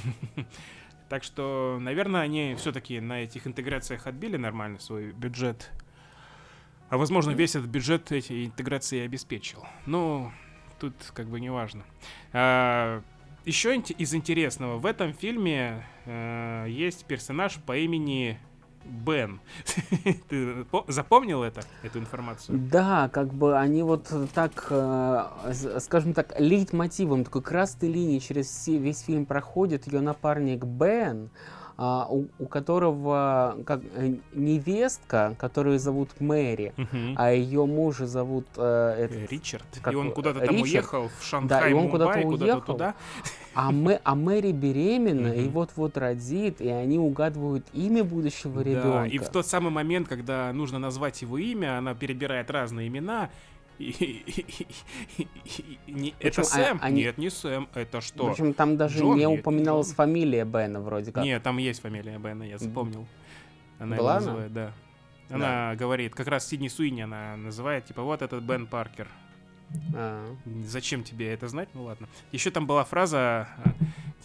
Так 1.08 1.24
что, 1.24 1.78
наверное, 1.80 2.20
они 2.20 2.54
все-таки 2.58 3.00
на 3.00 3.22
этих 3.22 3.46
интеграциях 3.46 4.06
отбили 4.06 4.36
нормально 4.36 4.78
свой 4.78 5.12
бюджет. 5.12 5.70
А 6.90 6.96
возможно, 6.96 7.32
весь 7.32 7.54
этот 7.54 7.68
бюджет 7.68 8.10
эти 8.12 8.46
интеграции 8.46 9.00
обеспечил. 9.04 9.64
Ну, 9.86 10.30
тут 10.80 10.94
как 11.12 11.26
бы 11.26 11.40
не 11.40 11.50
важно. 11.50 11.84
еще 13.44 13.76
из 13.76 14.14
интересного, 14.14 14.78
в 14.78 14.86
этом 14.86 15.12
фильме 15.12 15.86
э, 16.06 16.66
есть 16.68 17.04
персонаж 17.04 17.56
по 17.66 17.76
имени 17.76 18.38
Бен. 18.84 19.40
Ты 20.28 20.64
по- 20.64 20.84
запомнил 20.88 21.42
это, 21.42 21.60
эту 21.82 21.98
информацию? 21.98 22.58
Да, 22.58 23.10
как 23.12 23.34
бы 23.34 23.58
они 23.58 23.82
вот 23.82 24.10
так, 24.34 24.66
э, 24.70 25.24
скажем 25.80 26.14
так, 26.14 26.34
лейтмотивом, 26.38 27.24
такой 27.24 27.42
красной 27.42 27.90
линией 27.90 28.20
через 28.20 28.66
весь 28.66 29.02
фильм 29.02 29.26
проходит 29.26 29.86
ее 29.86 30.00
напарник 30.00 30.64
Бен, 30.64 31.30
а, 31.34 31.57
у, 32.10 32.26
у 32.40 32.46
которого 32.46 33.56
как, 33.64 33.80
э, 33.94 34.14
невестка, 34.32 35.36
которую 35.38 35.78
зовут 35.78 36.20
Мэри, 36.20 36.72
Мгм. 36.76 37.14
а 37.16 37.30
ее 37.32 37.64
мужа 37.66 38.06
зовут 38.06 38.46
э, 38.56 38.94
Э, 38.98 39.04
этот, 39.04 39.30
Ричард. 39.30 39.64
как- 39.80 39.92
и 39.92 39.96
он 39.96 40.10
куда-то 40.10 40.40
там 40.40 40.48
Ричард. 40.56 40.62
уехал 40.64 41.08
в 41.18 41.24
Шанхай, 41.24 41.70
и 41.70 41.74
он 41.74 41.82
Мумбай, 41.82 41.90
куда-то 41.92 42.22
куда-то 42.22 42.44
уехал. 42.44 42.60
туда. 42.74 42.94
а, 43.54 43.70
Мэ- 43.72 44.00
а 44.04 44.14
Мэри 44.14 44.52
беременна 44.52 45.28
и 45.28 45.42
Мгм. 45.42 45.50
вот-вот 45.50 45.96
родит, 45.96 46.60
и 46.60 46.68
они 46.68 46.98
угадывают 46.98 47.66
имя 47.72 48.02
будущего 48.04 48.60
ребенка. 48.60 48.88
Да, 49.02 49.06
и 49.06 49.18
в 49.18 49.28
тот 49.28 49.46
самый 49.46 49.70
момент, 49.70 50.08
когда 50.08 50.52
нужно 50.52 50.78
назвать 50.78 51.22
его 51.22 51.38
имя, 51.38 51.78
она 51.78 51.94
перебирает 51.94 52.50
разные 52.50 52.88
имена. 52.88 53.30
Не- 55.86 56.14
Это 56.20 56.40
а- 56.40 56.44
Сэм? 56.44 56.78
они- 56.82 57.02
Нет, 57.02 57.18
не 57.18 57.30
Сэм. 57.30 57.68
Это 57.74 58.00
что? 58.00 58.30
Причем 58.30 58.54
там 58.54 58.76
даже 58.76 58.98
Джон? 58.98 59.18
не 59.18 59.24
Нет, 59.24 59.40
упоминалась 59.40 59.88
Джон. 59.88 59.96
фамилия 59.96 60.44
Бена 60.44 60.80
вроде 60.80 61.12
как. 61.12 61.24
Нет, 61.24 61.42
там 61.42 61.58
есть 61.58 61.80
фамилия 61.80 62.18
Бена, 62.18 62.42
я 62.42 62.58
запомнил. 62.58 63.06
Она 63.78 63.96
его 63.96 64.06
она? 64.08 64.14
называет, 64.16 64.52
да. 64.52 64.72
Она 65.30 65.74
говорит, 65.76 66.14
как 66.14 66.26
раз 66.28 66.48
Сидни 66.48 66.68
Суини 66.68 67.02
она 67.02 67.36
называет, 67.36 67.84
типа, 67.84 68.02
вот 68.02 68.22
этот 68.22 68.42
Бен 68.42 68.66
Паркер. 68.66 69.08
А. 69.94 70.24
Зачем 70.64 71.04
тебе 71.04 71.32
это 71.32 71.46
знать? 71.48 71.68
Ну 71.74 71.84
ладно. 71.84 72.08
Еще 72.32 72.50
там 72.50 72.66
была 72.66 72.84
фраза, 72.84 73.48
а, 73.62 73.74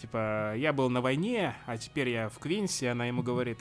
типа, 0.00 0.54
я 0.56 0.72
был 0.72 0.88
на 0.88 1.02
войне, 1.02 1.54
а 1.66 1.76
теперь 1.76 2.08
я 2.08 2.30
в 2.30 2.38
Квинсе. 2.38 2.90
Она 2.90 3.04
ему 3.04 3.22
говорит, 3.22 3.58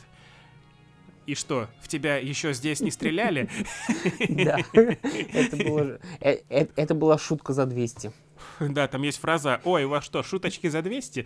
и 1.26 1.36
что, 1.36 1.68
в 1.82 1.88
тебя 1.88 2.18
еще 2.18 2.54
здесь 2.54 2.82
не 2.82 2.92
стреляли? 2.92 3.50
Да, 4.30 4.58
это 4.74 6.00
э, 6.22 6.40
э, 6.50 6.68
это 6.76 6.96
была 6.96 7.18
шутка 7.18 7.54
за 7.54 7.66
200. 7.66 8.12
Да, 8.60 8.88
там 8.88 9.02
есть 9.04 9.20
фраза, 9.20 9.62
ой, 9.64 9.86
у 9.86 9.90
вас 9.90 10.04
что, 10.04 10.24
шуточки 10.24 10.68
за 10.68 10.82
200? 10.82 11.26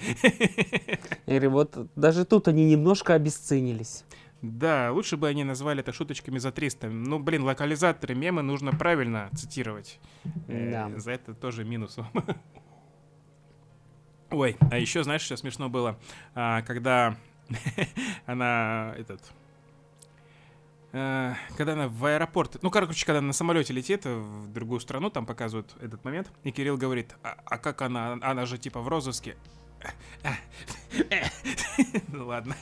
Я 1.25 1.33
говорю, 1.33 1.51
вот 1.51 1.87
даже 1.95 2.25
тут 2.25 2.47
они 2.47 2.65
немножко 2.65 3.13
обесценились. 3.13 4.03
Да, 4.41 4.91
лучше 4.91 5.17
бы 5.17 5.27
они 5.27 5.43
назвали 5.43 5.79
это 5.79 5.91
шуточками 5.91 6.37
за 6.37 6.51
300. 6.51 6.89
Ну, 6.89 7.19
блин, 7.19 7.43
локализаторы 7.43 8.13
мемы 8.13 8.43
нужно 8.43 8.71
правильно 8.71 9.29
цитировать. 9.35 9.99
Э, 10.47 10.71
Да. 10.71 10.99
За 10.99 11.11
это 11.11 11.33
тоже 11.33 11.63
минус. 11.65 11.97
Ой, 14.29 14.57
а 14.71 14.77
еще, 14.77 15.03
знаешь, 15.03 15.21
что 15.21 15.37
смешно 15.37 15.69
было? 15.69 15.97
А, 16.35 16.61
когда 16.63 17.15
она, 18.25 18.93
этот... 18.97 19.21
э, 20.91 21.33
Когда 21.57 21.73
она 21.73 21.87
в 21.87 22.05
аэропорт, 22.05 22.57
ну, 22.61 22.69
короче, 22.69 23.05
когда 23.05 23.19
она 23.19 23.27
на 23.27 23.33
самолете 23.33 23.73
летит 23.73 24.05
в 24.05 24.51
другую 24.51 24.79
страну, 24.79 25.09
там 25.09 25.25
показывают 25.25 25.75
этот 25.81 26.03
момент, 26.03 26.31
и 26.43 26.51
Кирилл 26.51 26.77
говорит, 26.77 27.15
а, 27.23 27.37
а 27.45 27.57
как 27.57 27.81
она, 27.81 28.17
она 28.21 28.45
же 28.45 28.57
типа 28.57 28.81
в 28.81 28.87
розыске. 28.87 29.35
Ну 32.09 32.25
ладно. 32.27 32.55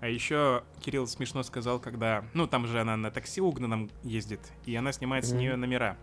А 0.00 0.08
еще 0.08 0.62
Кирилл 0.80 1.06
смешно 1.06 1.42
сказал, 1.42 1.80
когда... 1.80 2.24
Ну, 2.34 2.46
там 2.46 2.66
же 2.66 2.80
она 2.80 2.96
на 2.96 3.10
такси 3.10 3.40
угнанном 3.40 3.90
ездит, 4.02 4.40
и 4.64 4.74
она 4.76 4.92
снимает 4.92 5.24
с 5.24 5.32
нее 5.32 5.56
номера. 5.56 5.96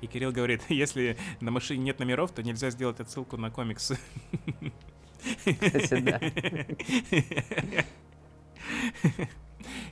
И 0.00 0.06
Кирилл 0.06 0.32
говорит, 0.32 0.62
если 0.68 1.16
на 1.40 1.50
машине 1.50 1.84
нет 1.84 1.98
номеров, 1.98 2.32
то 2.32 2.42
нельзя 2.42 2.70
сделать 2.70 3.00
отсылку 3.00 3.36
на 3.36 3.50
комикс. 3.50 3.92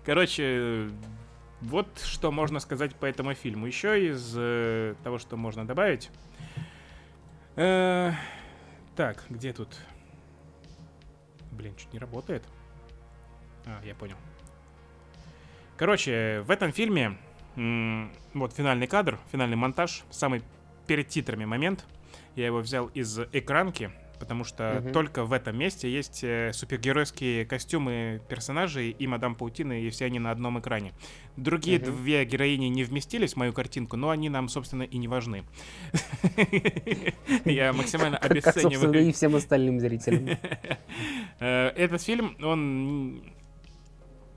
Короче, 0.04 0.88
вот 1.60 1.98
что 1.98 2.30
можно 2.30 2.60
сказать 2.60 2.94
по 2.94 3.06
этому 3.06 3.34
фильму. 3.34 3.66
Еще 3.66 4.10
из 4.10 4.34
э, 4.36 4.94
того, 5.02 5.18
что 5.18 5.36
можно 5.36 5.66
добавить. 5.66 6.10
Э, 7.56 8.12
так, 8.94 9.24
где 9.28 9.52
тут? 9.52 9.76
Блин, 11.52 11.74
чуть 11.76 11.92
не 11.92 11.98
работает. 11.98 12.44
А, 13.64 13.80
я 13.84 13.94
понял. 13.94 14.16
Короче, 15.76 16.42
в 16.46 16.50
этом 16.50 16.72
фильме 16.72 17.18
вот 17.56 18.52
финальный 18.52 18.86
кадр, 18.86 19.18
финальный 19.32 19.56
монтаж, 19.56 20.04
самый 20.10 20.42
перед 20.86 21.08
титрами 21.08 21.46
момент. 21.46 21.86
Я 22.34 22.46
его 22.46 22.58
взял 22.58 22.86
из 22.88 23.18
экранки, 23.32 23.90
потому 24.18 24.44
что 24.44 24.80
Мгм. 24.82 24.92
только 24.92 25.24
в 25.24 25.32
этом 25.32 25.56
месте 25.58 25.90
есть 25.90 26.22
э, 26.24 26.52
супергеройские 26.52 27.44
костюмы 27.46 28.20
персонажей 28.28 28.90
и 28.90 29.06
Мадам 29.06 29.34
Паутины, 29.34 29.82
и 29.82 29.90
все 29.90 30.06
они 30.06 30.18
на 30.18 30.30
одном 30.30 30.58
экране. 30.60 30.92
Другие 31.36 31.78
Мгм. 31.78 31.96
две 31.96 32.24
героини 32.24 32.66
не 32.66 32.84
вместились 32.84 33.34
в 33.34 33.36
мою 33.36 33.52
картинку, 33.52 33.96
но 33.96 34.10
они 34.10 34.28
нам, 34.28 34.48
собственно, 34.48 34.82
и 34.82 34.96
не 34.98 35.08
важны. 35.08 35.44
Я 37.44 37.72
максимально 37.72 38.18
собственно, 38.22 38.34
и 38.34 38.38
обесцениваю. 38.40 39.12
всем 39.12 39.34
остальным 39.36 39.80
зрителям. 39.80 40.28
Э, 41.38 41.68
Этот 41.76 42.02
фильм, 42.02 42.34
он... 42.42 43.22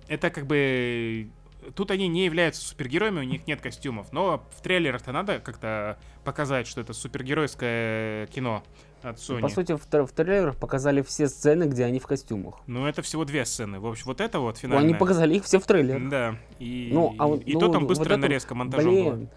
Это 0.10 0.30
как 0.32 0.48
бы... 0.48 1.30
Тут 1.76 1.92
они 1.92 2.08
не 2.08 2.26
являются 2.26 2.62
супергероями, 2.66 3.20
у 3.20 3.24
них 3.24 3.48
нет 3.48 3.62
костюмов. 3.62 4.12
Но 4.12 4.46
в 4.58 4.62
трейлерах-то 4.62 5.12
надо 5.12 5.40
как-то 5.40 5.98
показать, 6.26 6.68
что 6.68 6.82
это 6.82 6.94
супергеройское 6.94 8.28
кино 8.28 8.64
от 9.04 9.18
Sony. 9.18 9.41
По 9.41 9.50
сути, 9.50 9.74
в, 9.76 9.88
тр- 9.88 10.06
в 10.06 10.12
трейлерах 10.12 10.56
показали 10.58 11.02
все 11.02 11.28
сцены, 11.28 11.64
где 11.66 11.86
они 11.86 12.00
в 12.00 12.08
костюмах. 12.08 12.56
Ну, 12.68 12.86
это 12.86 13.02
всего 13.02 13.26
две 13.26 13.45
сцены. 13.45 13.80
В 13.80 13.88
общем, 13.88 14.04
вот 14.08 14.22
это 14.22 14.39
вот 14.39 14.56
Ну, 14.56 14.60
финальная. 14.60 14.86
они 14.89 14.93
показали 14.93 15.36
их 15.36 15.43
все 15.43 15.60
в 15.60 15.66
трейлерах. 15.66 16.10
Да. 16.10 16.36
И, 16.60 16.89
Ну, 16.93 17.16
а 17.18 17.28
вот- 17.28 17.41
и 17.45 17.54
ну, 17.54 17.60
то 17.60 17.70
там 17.70 17.82
вот 17.82 17.89
быстрая 17.89 18.14
это- 18.18 18.22
нарезка 18.22 18.56
монтажом 18.56 18.93
была. 18.95 19.12
Блин, 19.16 19.30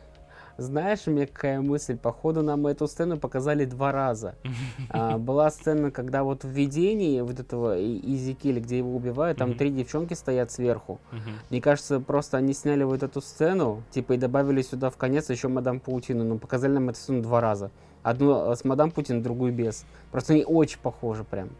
Знаешь, 0.58 1.00
у 1.06 1.10
меня 1.10 1.26
какая 1.26 1.62
мысль? 1.62 1.96
Походу, 1.96 2.42
нам 2.42 2.66
эту 2.66 2.86
сцену 2.86 3.16
показали 3.18 3.64
два 3.64 3.90
раза. 3.90 4.34
А, 4.90 5.16
была 5.16 5.50
сцена, 5.50 5.90
когда 5.90 6.24
вот 6.24 6.44
в 6.44 6.48
видении 6.48 7.22
вот 7.22 7.40
этого 7.40 7.78
И- 7.78 8.14
Изикеля, 8.14 8.60
где 8.60 8.76
его 8.78 8.94
убивают, 8.94 9.38
там 9.38 9.48
Мгм. 9.50 9.58
три 9.58 9.70
девчонки 9.70 10.12
стоят 10.12 10.50
сверху. 10.50 11.00
Мгм. 11.10 11.22
Мне 11.48 11.60
кажется, 11.62 12.00
просто 12.00 12.36
они 12.36 12.52
сняли 12.52 12.84
вот 12.84 13.02
эту 13.02 13.22
сцену, 13.22 13.82
типа, 13.92 14.12
и 14.12 14.16
добавили 14.18 14.60
сюда 14.60 14.90
в 14.90 14.96
конец 14.98 15.30
еще 15.30 15.48
Мадам 15.48 15.80
Паутину. 15.80 16.22
Ну, 16.22 16.38
показали 16.38 16.72
нам 16.72 16.90
эту 16.90 16.98
сцену 16.98 17.22
два 17.22 17.40
раза. 17.40 17.70
Одну 18.02 18.50
э, 18.52 18.56
с 18.56 18.64
Мадам 18.64 18.90
Путин, 18.90 19.22
другую 19.22 19.52
без. 19.52 19.84
Просто 20.10 20.32
они 20.34 20.44
очень 20.44 20.78
похожи 20.78 21.24
прям. 21.24 21.50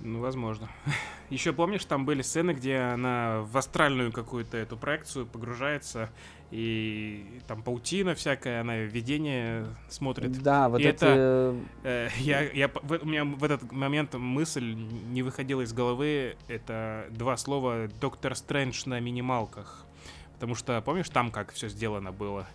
Ну, 0.00 0.20
возможно. 0.20 0.68
Еще 1.30 1.52
помнишь, 1.52 1.84
там 1.84 2.04
были 2.04 2.22
сцены, 2.22 2.50
где 2.52 2.76
она 2.78 3.40
в 3.42 3.56
астральную 3.56 4.12
какую-то 4.12 4.56
эту 4.58 4.76
проекцию 4.76 5.26
погружается, 5.26 6.10
и 6.50 7.40
там 7.46 7.62
паутина 7.62 8.14
всякая, 8.16 8.60
она 8.60 8.78
видение 8.78 9.64
смотрит. 9.88 10.32
Да, 10.42 10.68
вот 10.68 10.80
И 10.80 10.84
эти... 10.84 10.96
это- 10.96 11.56
э, 11.84 12.08
Э, 12.08 12.08
Я, 12.18 12.42
я, 12.50 12.68
у 13.02 13.06
меня 13.06 13.24
в 13.24 13.44
этот 13.44 13.70
момент 13.72 14.12
мысль 14.14 14.74
не 14.74 15.22
выходила 15.22 15.62
из 15.62 15.72
головы. 15.72 16.36
Это 16.48 17.06
два 17.10 17.36
слова 17.36 17.88
«Доктор 18.00 18.34
Стрэндж 18.34 18.82
на 18.86 18.98
минималках». 19.00 19.86
Потому 20.34 20.56
что, 20.56 20.80
помнишь, 20.82 21.08
там 21.08 21.30
как 21.30 21.52
все 21.52 21.68
сделано 21.68 22.10
было? 22.12 22.46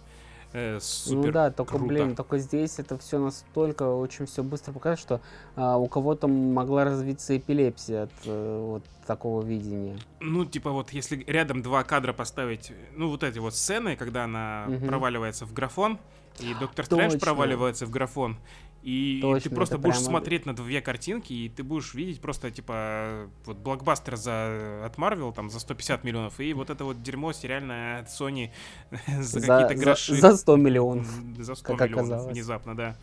Э, 0.54 0.80
супер 0.82 1.26
ну 1.28 1.32
да, 1.32 1.52
только, 1.52 1.78
круто. 1.78 1.86
блин, 1.86 2.16
только 2.16 2.38
здесь 2.38 2.80
это 2.80 2.98
все 2.98 3.20
настолько 3.20 3.84
очень 3.94 4.26
все 4.26 4.44
быстро 4.44 4.72
показывает, 4.72 5.00
что 5.00 5.22
а, 5.56 5.78
у 5.78 5.88
кого-то 5.88 6.28
могла 6.28 6.86
развиться 6.86 7.38
эпилепсия 7.38 8.04
от 8.04 8.12
э, 8.26 8.60
вот 8.66 8.84
такого 9.06 9.44
видения. 9.44 9.98
Ну, 10.20 10.46
типа 10.46 10.72
вот, 10.72 10.92
если 10.92 11.24
рядом 11.28 11.62
два 11.62 11.84
кадра 11.84 12.14
поставить, 12.14 12.72
ну, 12.96 13.10
вот 13.10 13.24
эти 13.24 13.40
вот 13.40 13.56
сцены, 13.56 13.96
когда 13.96 14.24
она 14.24 14.66
Мгм. 14.68 14.88
проваливается 14.88 15.46
в 15.46 15.54
графон, 15.54 16.00
и 16.40 16.54
Доктор 16.54 16.88
Точно. 16.88 17.20
проваливается 17.20 17.86
в 17.86 17.90
графон, 17.90 18.38
и 18.84 19.20
Точно, 19.22 19.50
ты 19.50 19.56
просто 19.56 19.78
будешь 19.78 19.96
прямо- 19.96 20.06
смотреть 20.06 20.46
на 20.46 20.56
две 20.56 20.82
картинки, 20.82 21.34
и 21.34 21.50
ты 21.50 21.64
будешь 21.64 21.94
видеть 21.94 22.22
просто, 22.22 22.52
типа, 22.52 23.30
вот 23.46 23.58
блокбастер 23.58 24.16
за, 24.16 24.86
от 24.86 24.96
Marvel, 24.98 25.34
там, 25.34 25.50
за 25.50 25.60
150 25.60 26.04
миллионов, 26.04 26.40
и 26.40 26.54
вот 26.54 26.70
это 26.70 26.86
вот 26.86 27.02
дерьмо 27.04 27.34
сериальное 27.34 28.00
от 28.02 28.08
Sony 28.08 28.52
за 29.20 29.42
какие-то 29.42 29.76
за, 29.78 29.84
гроши. 29.84 30.16
за 30.16 30.38
100 30.38 30.56
миллионов. 30.58 31.08
За 31.38 31.56
100 31.56 31.76
как 31.76 31.90
миллионов 31.90 32.10
оказалось. 32.12 32.34
внезапно, 32.34 32.76
да. 32.76 32.98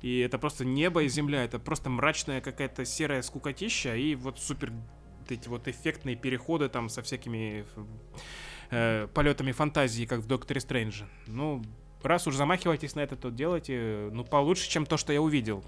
И 0.00 0.20
это 0.20 0.38
просто 0.38 0.64
небо 0.64 1.02
и 1.02 1.08
земля, 1.08 1.42
это 1.44 1.58
просто 1.58 1.90
мрачная 1.90 2.40
какая-то 2.40 2.84
серая 2.84 3.20
скукотища, 3.22 3.96
и 3.96 4.14
вот 4.14 4.38
супер 4.38 4.72
эти 5.28 5.48
вот 5.48 5.68
эффектные 5.68 6.16
переходы 6.16 6.68
там 6.68 6.88
со 6.88 7.02
всякими 7.02 7.66
э, 8.70 9.08
полетами 9.12 9.52
фантазии, 9.52 10.04
как 10.04 10.20
в 10.20 10.26
Докторе 10.26 10.60
Стрэнджа. 10.60 11.06
Ну, 11.26 11.62
раз 12.02 12.26
уж 12.26 12.36
замахиваетесь 12.36 12.94
на 12.94 13.00
это, 13.00 13.16
то 13.16 13.30
делайте, 13.30 14.08
ну, 14.12 14.24
получше, 14.24 14.68
чем 14.68 14.86
то, 14.86 14.96
что 14.96 15.12
я 15.12 15.20
увидел. 15.20 15.64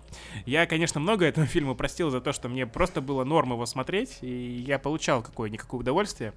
Я, 0.47 0.66
конечно, 0.66 1.01
много 1.01 1.24
этому 1.24 1.47
фильму 1.47 1.74
простил 1.74 2.11
за 2.11 2.20
то, 2.20 2.33
что 2.33 2.49
мне 2.49 2.66
просто 2.66 3.01
было 3.01 3.24
норм 3.24 3.53
его 3.53 3.66
смотреть, 3.66 4.18
и 4.22 4.64
я 4.66 4.78
получал 4.78 5.22
какое-никакое 5.22 5.81
удовольствие. 5.81 6.33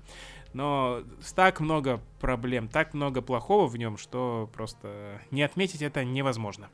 Но 0.53 1.03
так 1.35 1.59
много 1.59 1.99
проблем, 2.19 2.67
так 2.67 2.93
много 2.93 3.21
плохого 3.21 3.67
в 3.67 3.77
нем, 3.77 3.97
что 3.97 4.49
просто 4.53 5.19
не 5.31 5.41
отметить 5.41 5.81
это 5.81 6.03
невозможно. 6.05 6.69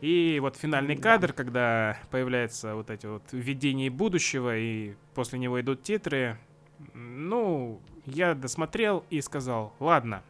И 0.00 0.38
вот 0.40 0.56
финальный 0.56 0.96
кадр, 0.96 1.32
когда 1.32 1.98
появляются 2.10 2.74
вот 2.74 2.90
эти 2.90 3.06
вот 3.06 3.22
видения 3.32 3.90
будущего, 3.90 4.56
и 4.56 4.94
после 5.14 5.38
него 5.38 5.60
идут 5.60 5.82
титры. 5.82 6.38
Ну, 6.92 7.80
я 8.04 8.34
досмотрел 8.34 9.04
и 9.08 9.20
сказал, 9.20 9.72
ладно, 9.80 10.22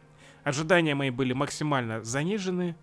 ожидания 0.45 0.95
мои 0.95 1.09
были 1.09 1.33
максимально 1.33 2.01
занижены, 2.03 2.75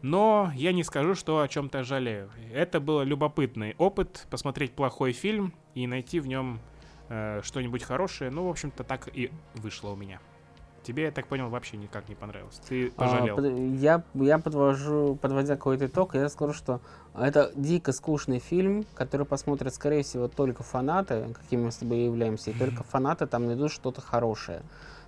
но 0.00 0.50
я 0.54 0.72
не 0.72 0.84
скажу, 0.84 1.14
что 1.14 1.40
о 1.40 1.48
чем-то 1.48 1.82
жалею. 1.82 2.30
Это 2.52 2.80
был 2.80 3.02
любопытный 3.02 3.74
опыт, 3.78 4.26
посмотреть 4.30 4.72
плохой 4.72 5.12
фильм 5.12 5.52
и 5.74 5.86
найти 5.86 6.20
в 6.20 6.26
нем 6.26 6.60
э, 7.08 7.40
что-нибудь 7.42 7.82
хорошее. 7.82 8.30
Ну, 8.30 8.46
в 8.46 8.50
общем-то, 8.50 8.84
так 8.84 9.08
и 9.12 9.30
вышло 9.56 9.90
у 9.90 9.96
меня. 9.96 10.20
Тебе, 10.82 11.04
я 11.04 11.10
так 11.10 11.26
понял, 11.26 11.48
вообще 11.48 11.78
никак 11.78 12.10
не 12.10 12.14
понравилось. 12.14 12.60
Ты 12.68 12.88
А, 12.88 12.90
пожалел. 13.00 13.36
под- 13.36 13.58
я, 13.80 14.02
я 14.12 14.38
подвожу, 14.38 15.16
подводя 15.16 15.56
какой-то 15.56 15.86
итог, 15.86 16.14
я 16.14 16.28
скажу, 16.28 16.52
что 16.52 16.82
это 17.18 17.50
дико 17.56 17.92
скучный 17.92 18.38
фильм, 18.38 18.84
который 18.94 19.24
посмотрят, 19.24 19.74
скорее 19.74 20.02
всего, 20.02 20.28
только 20.28 20.62
фанаты, 20.62 21.32
какими 21.32 21.62
мы 21.64 21.72
с 21.72 21.76
тобой 21.76 22.00
являемся, 22.04 22.50
и 22.50 22.52
только 22.58 22.82
фанаты 22.84 23.26
там 23.26 23.46
найдут 23.46 23.72
что-то 23.72 24.02
хорошее. 24.02 24.60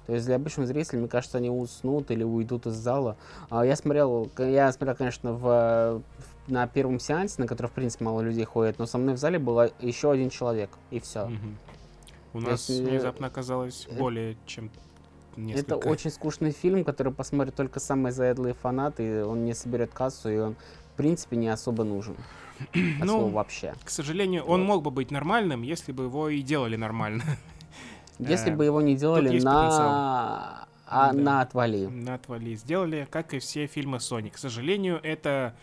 То 0.06 0.14
есть 0.14 0.26
для 0.26 0.36
обычных 0.36 0.66
зрителей, 0.68 1.00
мне 1.00 1.08
кажется, 1.08 1.38
они 1.38 1.50
уснут 1.50 2.10
или 2.10 2.22
уйдут 2.22 2.66
из 2.66 2.74
зала. 2.74 3.16
А 3.50 3.64
Я 3.66 3.74
смотрел, 3.76 4.30
я 4.38 4.70
смотрел, 4.72 4.96
конечно, 4.96 5.32
в, 5.32 6.02
на 6.46 6.66
первом 6.68 7.00
сеансе, 7.00 7.36
на 7.42 7.46
который, 7.48 7.66
в 7.66 7.72
принципе, 7.72 8.04
мало 8.04 8.20
людей 8.20 8.44
ходит, 8.44 8.78
но 8.78 8.86
со 8.86 8.98
мной 8.98 9.14
в 9.14 9.18
зале 9.18 9.38
был 9.38 9.60
еще 9.80 10.12
один 10.12 10.30
человек, 10.30 10.70
и 10.90 11.00
все. 11.00 11.26
Мгм. 11.26 11.58
У 12.34 12.40
То 12.40 12.50
нас 12.50 12.68
есть, 12.68 12.80
э, 12.82 12.84
внезапно 12.84 13.26
оказалось 13.26 13.86
это- 13.88 13.98
более 13.98 14.36
чем 14.46 14.70
несколько. 15.36 15.74
Это 15.74 15.88
очень 15.88 16.10
скучный 16.10 16.52
фильм, 16.52 16.84
который 16.84 17.12
посмотрят 17.12 17.54
только 17.54 17.80
самые 17.80 18.12
заядлые 18.12 18.54
фанаты, 18.54 19.02
и 19.06 19.22
он 19.22 19.44
не 19.44 19.54
соберет 19.54 19.92
кассу, 19.92 20.30
и 20.30 20.36
он, 20.38 20.54
в 20.92 20.96
принципе, 20.96 21.36
не 21.36 21.48
особо 21.48 21.82
нужен. 21.84 22.14
От 22.58 22.66
Ну, 23.04 23.28
вообще. 23.28 23.74
К 23.84 23.90
сожалению, 23.90 24.44
он 24.44 24.60
Вот. 24.60 24.66
мог 24.66 24.82
бы 24.82 24.90
быть 24.90 25.10
нормальным, 25.10 25.62
если 25.62 25.92
бы 25.92 26.04
его 26.04 26.28
и 26.28 26.42
делали 26.42 26.76
нормально. 26.76 27.22
Если 28.18 28.50
бы 28.50 28.64
его 28.64 28.80
не 28.80 28.96
делали 28.96 29.38
на... 29.40 30.66
А, 30.88 31.12
Да. 31.12 31.20
на 31.20 31.40
отвали. 31.40 31.86
На 31.86 32.14
отвали 32.14 32.54
сделали, 32.54 33.08
как 33.10 33.34
и 33.34 33.38
все 33.40 33.66
фильмы 33.66 33.96
Sony. 33.98 34.30
К 34.30 34.38
сожалению, 34.38 35.00
это 35.02 35.54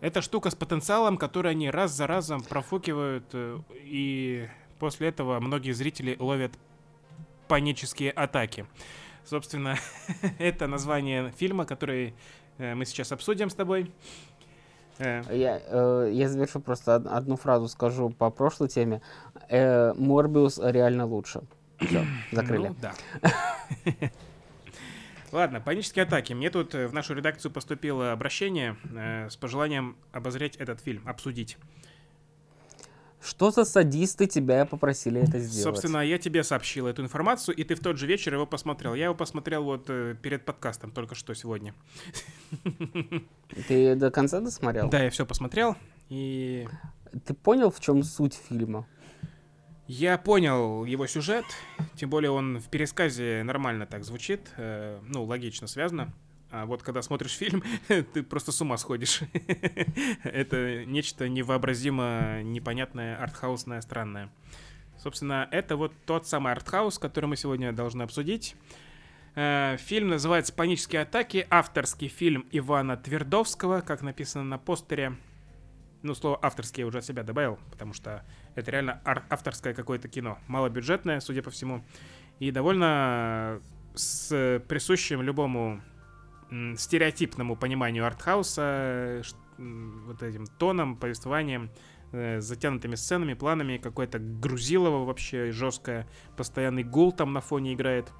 это 0.00 0.20
штука 0.22 0.50
с 0.50 0.54
потенциалом, 0.54 1.16
который 1.16 1.52
они 1.52 1.70
раз 1.70 1.92
за 1.92 2.06
разом 2.06 2.42
профукивают, 2.42 3.24
э, 3.32 3.58
и 3.84 4.46
после 4.78 5.08
этого 5.08 5.40
многие 5.40 5.72
зрители 5.72 6.16
ловят 6.18 6.52
панические 7.48 8.10
атаки. 8.10 8.66
Собственно, 9.24 9.76
это 10.38 10.66
название 10.66 11.30
фильма, 11.38 11.64
который 11.64 12.14
э, 12.58 12.74
мы 12.74 12.84
сейчас 12.84 13.12
обсудим 13.12 13.48
с 13.50 13.54
тобой. 13.54 13.90
Э, 14.98 15.22
Я, 15.30 15.60
э, 15.64 16.10
я 16.12 16.28
завершу 16.28 16.60
просто 16.60 16.96
од- 16.96 17.06
одну 17.06 17.36
фразу 17.36 17.68
скажу 17.68 18.10
по 18.10 18.30
прошлой 18.30 18.68
теме. 18.68 19.00
Э, 19.48 19.92
Морбиус 19.94 20.58
реально 20.62 21.06
лучше. 21.06 21.40
Все, 21.78 22.06
закрыли. 22.32 22.68
Ну, 22.68 22.76
да. 22.80 22.94
Ладно, 25.32 25.60
панические 25.60 26.04
атаки. 26.04 26.32
Мне 26.32 26.50
тут 26.50 26.74
э, 26.74 26.86
в 26.86 26.94
нашу 26.94 27.14
редакцию 27.14 27.52
поступило 27.52 28.12
обращение 28.12 28.76
э, 28.94 29.28
с 29.28 29.36
пожеланием 29.36 29.96
обозреть 30.12 30.56
этот 30.56 30.80
фильм, 30.80 31.06
обсудить. 31.06 31.58
Что 33.20 33.50
за 33.50 33.64
садисты 33.64 34.28
тебя 34.28 34.66
попросили 34.66 35.20
это 35.20 35.40
сделать? 35.40 35.64
Собственно, 35.64 35.98
я 35.98 36.16
тебе 36.18 36.44
сообщил 36.44 36.86
эту 36.86 37.02
информацию, 37.02 37.56
и 37.56 37.64
ты 37.64 37.74
в 37.74 37.80
тот 37.80 37.98
же 37.98 38.06
вечер 38.06 38.34
его 38.34 38.46
посмотрел. 38.46 38.94
Я 38.94 39.06
его 39.06 39.14
посмотрел 39.16 39.64
вот 39.64 39.86
э, 39.88 40.14
перед 40.22 40.44
подкастом 40.44 40.92
только 40.92 41.16
что 41.16 41.34
сегодня. 41.34 41.74
Ты 43.68 43.96
до 43.96 44.12
конца 44.12 44.40
досмотрел? 44.40 44.88
Да, 44.88 45.02
я 45.02 45.10
все 45.10 45.26
посмотрел, 45.26 45.76
и 46.08 46.68
Ты 47.24 47.34
понял, 47.34 47.70
в 47.70 47.80
чем 47.80 48.04
суть 48.04 48.38
фильма? 48.48 48.86
Я 49.88 50.18
понял 50.18 50.84
его 50.84 51.06
сюжет, 51.06 51.44
тем 51.94 52.10
более 52.10 52.30
он 52.30 52.58
в 52.58 52.68
пересказе 52.68 53.42
нормально 53.44 53.86
так 53.86 54.04
звучит, 54.04 54.52
э, 54.56 55.00
ну, 55.06 55.24
логично 55.24 55.66
связано. 55.66 56.12
А 56.50 56.66
вот 56.66 56.82
когда 56.82 57.02
смотришь 57.02 57.32
фильм, 57.36 57.62
ты 57.88 58.22
просто 58.22 58.52
с 58.52 58.60
ума 58.60 58.76
сходишь. 58.78 59.20
Это 60.24 60.84
нечто 60.84 61.28
невообразимо 61.28 62.42
непонятное, 62.42 63.16
артхаусное, 63.16 63.80
странное. 63.80 64.30
Собственно, 64.98 65.46
это 65.50 65.76
вот 65.76 65.92
тот 66.06 66.26
самый 66.26 66.52
артхаус, 66.52 66.98
который 66.98 67.26
мы 67.26 67.36
сегодня 67.36 67.72
должны 67.72 68.02
обсудить. 68.02 68.56
Э, 69.34 69.76
Фильм 69.78 70.08
называется 70.08 70.52
«Панические 70.52 71.02
атаки». 71.02 71.46
Авторский 71.50 72.08
фильм 72.08 72.46
Ивана 72.50 72.96
Твердовского, 72.96 73.82
как 73.82 74.02
написано 74.02 74.42
на 74.44 74.58
постере. 74.58 75.16
Ну, 76.02 76.14
слово 76.14 76.38
авторский 76.42 76.82
я 76.82 76.86
уже 76.86 76.98
от 76.98 77.04
себя 77.04 77.22
добавил, 77.22 77.58
потому 77.70 77.92
что 77.92 78.24
это 78.56 78.70
реально 78.72 79.00
авторское 79.04 79.74
какое-то 79.74 80.08
кино. 80.08 80.38
Малобюджетное, 80.48 81.20
судя 81.20 81.42
по 81.42 81.50
всему. 81.50 81.84
И 82.40 82.50
довольно 82.50 83.60
с 83.94 84.60
присущим 84.68 85.22
любому 85.22 85.80
стереотипному 86.76 87.56
пониманию 87.56 88.06
артхауса, 88.06 88.62
э, 88.62 89.22
вот 89.58 90.22
этим 90.22 90.46
тоном, 90.46 90.96
повествованием, 90.96 91.70
э, 92.12 92.40
затянутыми 92.40 92.94
сценами, 92.94 93.34
планами, 93.34 93.78
какое-то 93.78 94.18
грузилово 94.18 95.04
вообще 95.04 95.50
жесткое, 95.50 96.06
постоянный 96.36 96.84
гул 96.84 97.12
там 97.12 97.32
на 97.32 97.40
фоне 97.40 97.74
играет. 97.74 98.12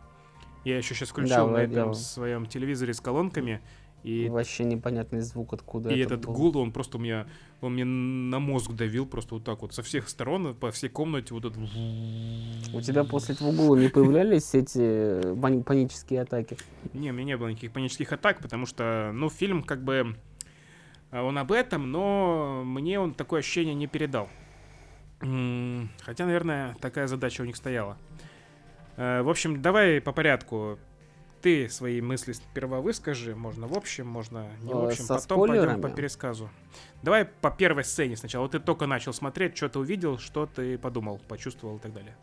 Я 0.65 0.79
еще 0.79 0.95
сейчас 0.95 1.11
включил 1.11 1.47
Да, 1.47 1.53
на 1.53 1.59
этом 1.59 1.95
своем 1.95 2.47
телевизоре 2.47 2.93
с 2.93 3.01
колонками, 3.01 3.63
И, 4.07 4.29
Вообще 4.29 4.63
непонятный 4.63 5.19
звук, 5.21 5.53
откуда 5.53 5.91
и 5.91 5.99
это 5.99 6.15
этот 6.15 6.27
был. 6.27 6.35
гул, 6.35 6.59
он 6.59 6.71
просто 6.71 6.97
у 6.97 7.01
меня, 7.01 7.27
он 7.61 7.75
мне 7.75 7.85
на 7.85 8.39
мозг 8.39 8.71
давил 8.73 9.05
просто 9.05 9.35
вот 9.35 9.43
так 9.43 9.63
вот 9.63 9.75
со 9.75 9.83
всех 9.83 10.09
сторон, 10.09 10.55
по 10.55 10.71
всей 10.71 10.89
комнате 10.89 11.35
вот 11.35 11.45
этот... 11.45 11.59
У 11.59 12.81
тебя 12.81 13.03
после 13.03 13.35
этого 13.35 13.51
гула 13.51 13.75
не 13.75 13.89
появлялись 13.89 14.55
эти 14.55 14.79
э, 14.81 15.35
пани- 15.35 15.63
панические 15.65 16.21
атаки? 16.23 16.57
Не, 16.95 17.11
у 17.11 17.15
меня 17.15 17.25
не 17.25 17.37
было 17.37 17.49
никаких 17.49 17.73
панических 17.73 18.13
атак, 18.13 18.41
потому 18.41 18.65
что, 18.67 19.11
ну, 19.13 19.29
фильм 19.29 19.65
как 19.65 19.83
бы... 19.83 20.15
а, 21.11 21.25
Он 21.25 21.37
об 21.39 21.51
этом, 21.51 21.91
но 21.91 22.63
мне 22.65 23.01
он 23.01 23.13
такое 23.13 23.41
ощущение 23.41 23.75
не 23.75 23.89
передал. 23.89 24.29
Хотя, 25.19 26.27
наверное, 26.27 26.77
такая 26.81 27.09
задача 27.09 27.43
у 27.43 27.45
них 27.45 27.57
стояла. 27.57 27.99
Э, 28.97 29.23
В 29.23 29.29
общем, 29.29 29.61
давай 29.63 30.01
по 30.01 30.13
порядку. 30.13 30.79
Ты 31.47 31.69
свои 31.69 32.01
мысли 32.01 32.33
сперва 32.33 32.81
выскажи. 32.81 33.37
Можно 33.37 33.69
в 33.69 33.77
общем, 33.77 34.09
можно 34.09 34.47
не 34.63 34.75
в 34.75 34.79
Э, 34.79 34.87
общем. 34.89 35.05
со 35.05 35.15
Потом 35.15 35.47
пойдем 35.47 35.65
по 35.65 35.73
спойлерами? 35.75 35.95
пересказу. 35.95 36.49
Давай 37.05 37.25
по 37.25 37.53
первой 37.53 37.85
сцене 37.85 38.17
сначала. 38.17 38.43
Вот 38.43 38.51
ты 38.51 38.59
только 38.59 38.89
начал 38.89 39.13
смотреть, 39.13 39.57
что 39.57 39.69
ты 39.69 39.79
увидел, 39.79 40.19
что 40.19 40.47
ты 40.47 40.77
подумал, 40.77 41.21
почувствовал 41.29 41.77
и 41.77 41.79
так 41.79 41.93
далее. 41.93 42.17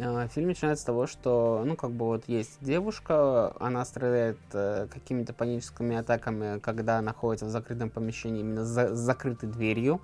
А, 0.00 0.26
Фильм 0.28 0.46
начинается 0.46 0.84
с 0.84 0.86
того, 0.86 1.06
что, 1.06 1.62
ну, 1.66 1.76
как 1.76 1.90
бы 1.90 2.06
вот 2.06 2.24
есть 2.28 2.56
девушка, 2.62 3.52
она 3.60 3.84
страдает 3.84 4.38
э, 4.54 4.86
какими-то 4.90 5.34
паническими 5.34 5.96
атаками, 5.96 6.58
когда 6.60 7.02
находится 7.02 7.44
в 7.44 7.50
закрытом 7.50 7.90
помещении, 7.90 8.40
именно 8.40 8.64
за 8.64 8.94
с 8.96 8.98
закрытой 8.98 9.50
дверью. 9.50 10.00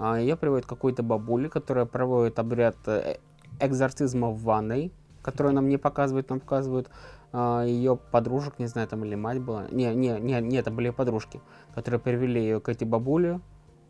А, 0.00 0.18
Ее 0.18 0.34
приводит 0.36 0.66
какой-то 0.66 1.04
бабуле, 1.04 1.48
которая 1.48 1.84
проводит 1.86 2.40
обряд 2.40 2.76
э, 2.86 3.18
экзорцизма 3.60 4.30
в 4.30 4.42
ванной, 4.42 4.90
которую 5.22 5.54
нам 5.54 5.68
не 5.68 5.76
показывают, 5.76 6.30
нам 6.30 6.40
показывают 6.40 6.90
ее 7.36 7.96
подружек, 7.96 8.58
не 8.58 8.66
знаю, 8.66 8.88
там 8.88 9.04
или 9.04 9.14
мать 9.14 9.40
была. 9.40 9.66
Не, 9.70 9.94
не, 9.94 10.18
не, 10.20 10.40
не, 10.40 10.56
это 10.56 10.70
были 10.70 10.90
подружки, 10.90 11.40
которые 11.74 12.00
привели 12.00 12.40
ее 12.40 12.60
к 12.60 12.68
этой 12.68 12.86
бабуле, 12.86 13.40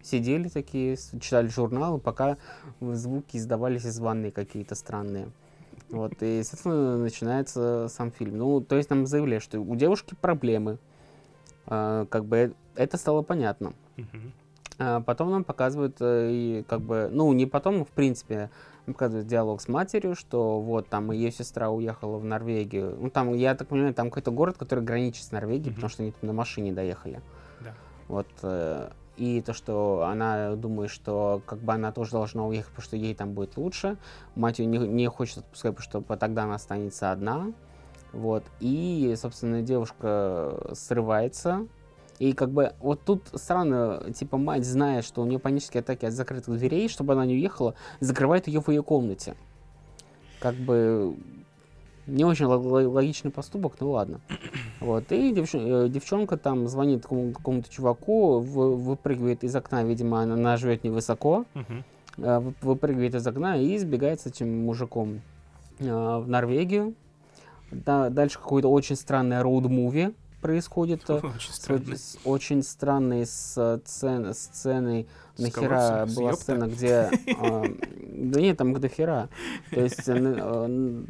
сидели 0.02 0.48
такие, 0.48 0.96
читали 1.20 1.48
журналы, 1.48 1.98
пока 1.98 2.38
звуки 2.80 3.36
издавались 3.36 3.84
из 3.84 3.98
ванной 3.98 4.30
какие-то 4.30 4.74
странные. 4.74 5.28
Вот, 5.90 6.20
и, 6.22 6.38
естественно, 6.38 6.96
начинается 6.96 7.86
сам 7.88 8.10
фильм. 8.10 8.38
Ну, 8.38 8.60
то 8.60 8.76
есть 8.76 8.90
нам 8.90 9.06
заявили, 9.06 9.38
что 9.38 9.60
у 9.60 9.76
девушки 9.76 10.16
проблемы. 10.20 10.78
А, 11.66 12.06
как 12.06 12.24
бы 12.24 12.54
это 12.74 12.96
стало 12.96 13.22
понятно. 13.22 13.72
Мгм. 13.96 14.32
А 14.78 15.00
потом 15.00 15.30
нам 15.30 15.44
показывают, 15.44 15.96
э, 16.00 16.30
и 16.30 16.64
как 16.68 16.80
бы, 16.80 17.08
ну, 17.10 17.32
не 17.32 17.46
потом, 17.46 17.84
в 17.84 17.88
принципе, 17.88 18.50
нам 18.86 18.94
показывают 18.94 19.26
диалог 19.26 19.60
с 19.60 19.68
матерью, 19.68 20.14
что 20.14 20.60
вот 20.60 20.88
там 20.88 21.10
ее 21.10 21.30
сестра 21.30 21.70
уехала 21.70 22.18
в 22.18 22.24
Норвегию. 22.24 22.96
Ну, 22.98 23.10
там, 23.10 23.34
я 23.34 23.54
так 23.54 23.68
понимаю, 23.68 23.94
там 23.94 24.10
какой-то 24.10 24.30
город, 24.30 24.56
который 24.58 24.84
граничит 24.84 25.24
с 25.24 25.32
Норвегией, 25.32 25.70
Мгм. 25.70 25.74
потому 25.76 25.90
что 25.90 26.02
они 26.02 26.12
там 26.12 26.26
на 26.28 26.32
машине 26.32 26.72
доехали. 26.72 27.20
Да. 27.60 27.74
Вот. 28.08 28.26
э, 28.42 28.90
И 29.18 29.40
то, 29.40 29.54
что 29.54 30.04
она 30.06 30.56
думает, 30.56 30.90
что 30.90 31.40
как 31.46 31.58
бы 31.60 31.72
она 31.72 31.90
тоже 31.90 32.10
должна 32.10 32.46
уехать, 32.46 32.68
потому 32.68 32.84
что 32.84 32.96
ей 32.96 33.14
там 33.14 33.32
будет 33.32 33.56
лучше. 33.56 33.96
Мать 34.34 34.58
ее 34.58 34.66
не, 34.66 34.76
не 34.76 35.08
хочет 35.08 35.38
отпускать, 35.38 35.74
потому 35.74 36.02
что 36.04 36.16
тогда 36.16 36.42
она 36.44 36.56
останется 36.56 37.10
одна. 37.12 37.46
Вот. 38.12 38.44
И, 38.60 39.14
собственно, 39.16 39.62
девушка 39.62 40.70
срывается. 40.74 41.66
И 42.18 42.32
как 42.32 42.50
бы 42.50 42.72
вот 42.80 43.02
тут 43.04 43.22
странно, 43.34 44.02
типа 44.14 44.38
мать, 44.38 44.64
зная, 44.64 45.02
что 45.02 45.22
у 45.22 45.26
нее 45.26 45.38
панические 45.38 45.80
атаки 45.80 46.06
от 46.06 46.12
закрытых 46.14 46.56
дверей, 46.58 46.88
чтобы 46.88 47.12
она 47.12 47.26
не 47.26 47.34
уехала, 47.34 47.74
закрывает 48.00 48.46
ее 48.48 48.60
в 48.62 48.68
ее 48.70 48.82
комнате. 48.82 49.34
Как 50.40 50.54
бы 50.54 51.14
не 52.06 52.24
очень 52.24 52.46
ло- 52.46 52.56
ло- 52.56 52.88
логичный 52.88 53.30
поступок, 53.30 53.74
ну 53.80 53.90
ладно. 53.90 54.20
Вот, 54.80 55.10
и 55.10 55.32
девч- 55.32 55.86
э, 55.86 55.88
девчонка 55.88 56.36
там 56.36 56.68
звонит 56.68 57.02
какому- 57.02 57.32
какому-то 57.32 57.68
чуваку, 57.70 58.38
вы- 58.40 58.76
выпрыгивает 58.76 59.42
из 59.42 59.56
окна, 59.56 59.82
видимо, 59.84 60.20
она, 60.22 60.34
она 60.34 60.56
живет 60.58 60.84
невысоко, 60.84 61.44
вы- 62.16 62.54
выпрыгивает 62.62 63.14
из 63.14 63.26
окна 63.26 63.56
и 63.58 63.76
сбегает 63.78 64.20
с 64.20 64.26
этим 64.26 64.64
мужиком 64.64 65.22
э, 65.80 65.84
в 66.18 66.28
Норвегию. 66.28 66.94
Да, 67.70 68.10
дальше 68.10 68.38
какой-то 68.38 68.68
очень 68.70 68.96
странный 68.96 69.40
роуд-муви 69.42 70.14
происходит. 70.46 71.02
э, 71.08 71.14
Очень 71.14 71.52
с, 71.52 71.56
странно. 71.56 71.96
с 71.96 72.18
очень 72.24 72.62
странной 72.62 73.26
сцены, 73.26 74.34
сценой. 74.34 75.06
С 75.36 75.40
Нахера 75.42 76.06
была 76.16 76.32
сцена, 76.34 76.66
где... 76.66 77.10
а, 77.40 77.64
Да 78.08 78.40
нет, 78.40 78.56
там 78.56 78.72
до 78.72 78.88
хера. 78.88 79.28
То 79.70 79.80
есть, 79.80 80.08
э, 80.08 80.14
э, 80.16 81.04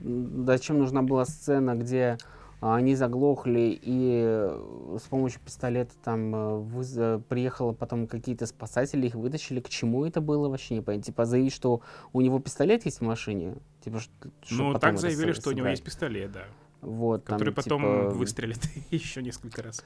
зачем 0.47 0.79
нужна 0.79 1.03
была 1.03 1.25
сцена, 1.27 1.75
где 1.75 2.19
а, 2.61 2.77
они 2.77 2.95
заглохли, 2.95 3.79
и 3.81 4.23
э, 4.27 4.97
с 4.99 5.07
помощью 5.09 5.41
пистолета 5.45 5.93
там 6.03 6.35
э, 6.35 6.39
выз- 6.61 7.19
э, 7.19 7.21
приехало 7.29 7.73
потом 7.73 8.07
какие-то 8.07 8.47
спасатели, 8.47 9.07
их 9.07 9.15
вытащили. 9.15 9.61
К 9.61 9.69
чему 9.69 10.07
это 10.07 10.23
было 10.23 10.49
вообще 10.49 10.75
не 10.75 10.81
понятно. 10.81 11.05
Типа 11.05 11.27
заявить, 11.27 11.53
что 11.53 11.83
у 12.15 12.23
него 12.23 12.39
пистолет 12.41 12.87
есть 12.87 13.01
в 13.01 13.05
машине. 13.05 13.57
Типа, 13.85 14.01
чтоб 14.01 14.11
Ну, 14.51 14.75
так 14.79 14.99
заявили, 14.99 15.33
что 15.33 15.51
у 15.51 15.53
него 15.53 15.69
есть 15.69 15.85
пистолет, 15.85 16.33
да. 16.33 16.45
Вот, 16.81 17.25
там, 17.25 17.39
Который 17.39 17.55
потом 17.55 17.81
типа, 17.81 18.11
выстрелит 18.11 18.61
еще 18.91 19.23
несколько 19.23 19.63
раз. 19.63 19.83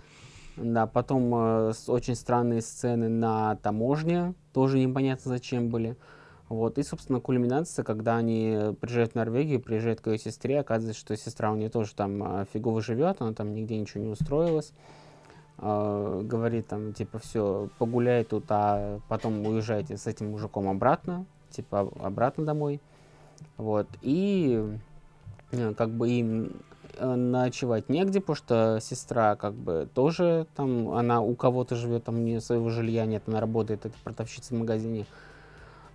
Да, 0.56 0.86
потом 0.86 1.34
э, 1.34 1.72
очень 1.86 2.14
странные 2.14 2.60
сцены 2.60 3.08
на 3.08 3.56
таможне, 3.56 4.34
тоже 4.52 4.78
непонятно 4.78 5.30
зачем 5.30 5.68
были. 5.70 5.96
Вот, 6.48 6.78
и, 6.78 6.82
собственно, 6.82 7.20
кульминация, 7.20 7.84
когда 7.84 8.16
они 8.16 8.74
приезжают 8.80 9.12
в 9.12 9.14
Норвегию, 9.14 9.60
приезжают 9.60 10.00
к 10.00 10.08
ее 10.08 10.18
сестре, 10.18 10.58
оказывается, 10.58 11.00
что 11.00 11.16
сестра 11.16 11.52
у 11.52 11.54
нее 11.54 11.70
тоже 11.70 11.94
там 11.94 12.40
э, 12.40 12.46
фигово 12.52 12.82
живет, 12.82 13.18
она 13.20 13.32
там 13.32 13.54
нигде 13.54 13.78
ничего 13.78 14.02
не 14.02 14.10
устроилась. 14.10 14.72
Э, 15.58 16.20
говорит 16.24 16.66
там, 16.66 16.92
типа, 16.92 17.20
все, 17.20 17.68
погуляй 17.78 18.24
тут, 18.24 18.44
а 18.48 18.98
потом 19.08 19.46
уезжайте 19.46 19.96
с 19.96 20.08
этим 20.08 20.32
мужиком 20.32 20.68
обратно, 20.68 21.24
типа, 21.50 21.80
об- 21.80 22.02
обратно 22.02 22.44
домой. 22.44 22.80
Вот, 23.56 23.86
и 24.02 24.60
э, 25.52 25.74
как 25.74 25.90
бы 25.90 26.10
им 26.10 26.52
ночевать 26.98 27.88
негде, 27.88 28.20
потому 28.20 28.36
что 28.36 28.78
сестра 28.80 29.36
как 29.36 29.54
бы 29.54 29.88
тоже 29.94 30.46
там, 30.56 30.90
она 30.90 31.20
у 31.20 31.34
кого-то 31.34 31.76
живет, 31.76 32.04
там 32.04 32.16
у 32.16 32.18
нее 32.18 32.40
своего 32.40 32.70
жилья 32.70 33.06
нет, 33.06 33.22
она 33.26 33.40
работает, 33.40 33.86
это 33.86 33.94
продавщица 34.02 34.54
в 34.54 34.58
магазине. 34.58 35.06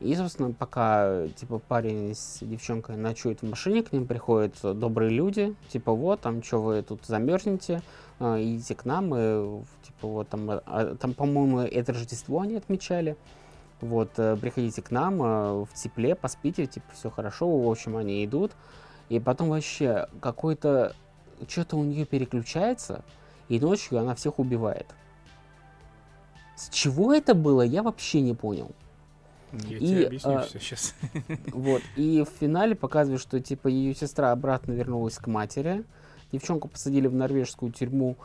И, 0.02 0.14
собственно, 0.16 0.52
пока, 0.52 1.28
типа, 1.36 1.60
парень 1.60 2.14
с 2.14 2.40
девчонкой 2.42 2.98
ночует 2.98 3.42
в 3.42 3.50
машине, 3.50 3.82
к 3.82 3.94
ним 3.94 4.08
приходят 4.08 4.54
э, 4.62 4.74
добрые 4.74 5.10
люди, 5.10 5.56
типа, 5.70 5.94
вот, 5.94 6.20
там, 6.20 6.44
что 6.44 6.62
вы 6.62 6.82
тут 6.82 7.06
замерзнете, 7.06 7.82
а, 8.20 8.42
идите 8.42 8.76
к 8.76 8.84
нам, 8.84 9.16
и, 9.16 9.64
типа, 9.84 10.08
вот, 10.08 10.28
там, 10.28 10.50
а, 10.50 10.96
там, 11.00 11.14
по-моему, 11.14 11.60
это 11.60 11.94
Рождество 11.94 12.42
они 12.42 12.56
отмечали, 12.56 13.16
вот, 13.80 14.12
э, 14.18 14.36
приходите 14.36 14.82
к 14.82 14.92
нам 14.92 15.24
э, 15.24 15.64
в 15.64 15.70
тепле, 15.74 16.14
поспите, 16.16 16.66
типа, 16.66 16.88
все 16.94 17.10
хорошо, 17.10 17.50
в 17.50 17.70
общем, 17.70 17.96
они 17.96 18.26
идут, 18.26 18.52
и 19.10 19.20
потом 19.20 19.50
вообще 19.50 20.08
какой-то, 20.20 20.96
что-то 21.48 21.78
у 21.78 21.84
нее 21.84 22.06
переключается, 22.06 23.04
и 23.50 23.60
ночью 23.60 24.00
она 24.00 24.16
всех 24.16 24.40
убивает. 24.40 24.88
С 26.56 26.70
чего 26.70 27.14
это 27.14 27.36
было, 27.36 27.62
я 27.62 27.84
вообще 27.84 28.22
не 28.22 28.34
понял. 28.34 28.72
Я 29.52 29.78
И, 29.78 29.88
тебе 29.88 30.08
объясню 30.08 30.38
а, 30.38 30.42
все 30.42 30.60
сейчас. 30.60 30.96
Вот. 31.48 31.82
И 31.96 32.24
в 32.24 32.40
финале 32.40 32.76
показывают, 32.76 33.22
что 33.22 33.40
типа 33.40 33.68
ее 33.68 33.94
сестра 33.94 34.32
обратно 34.32 34.72
вернулась 34.72 35.18
к 35.18 35.28
матери. 35.28 35.84
Девчонку 36.32 36.68
посадили 36.68 37.08
в 37.08 37.14
норвежскую 37.14 37.72
тюрьму, 37.72 38.18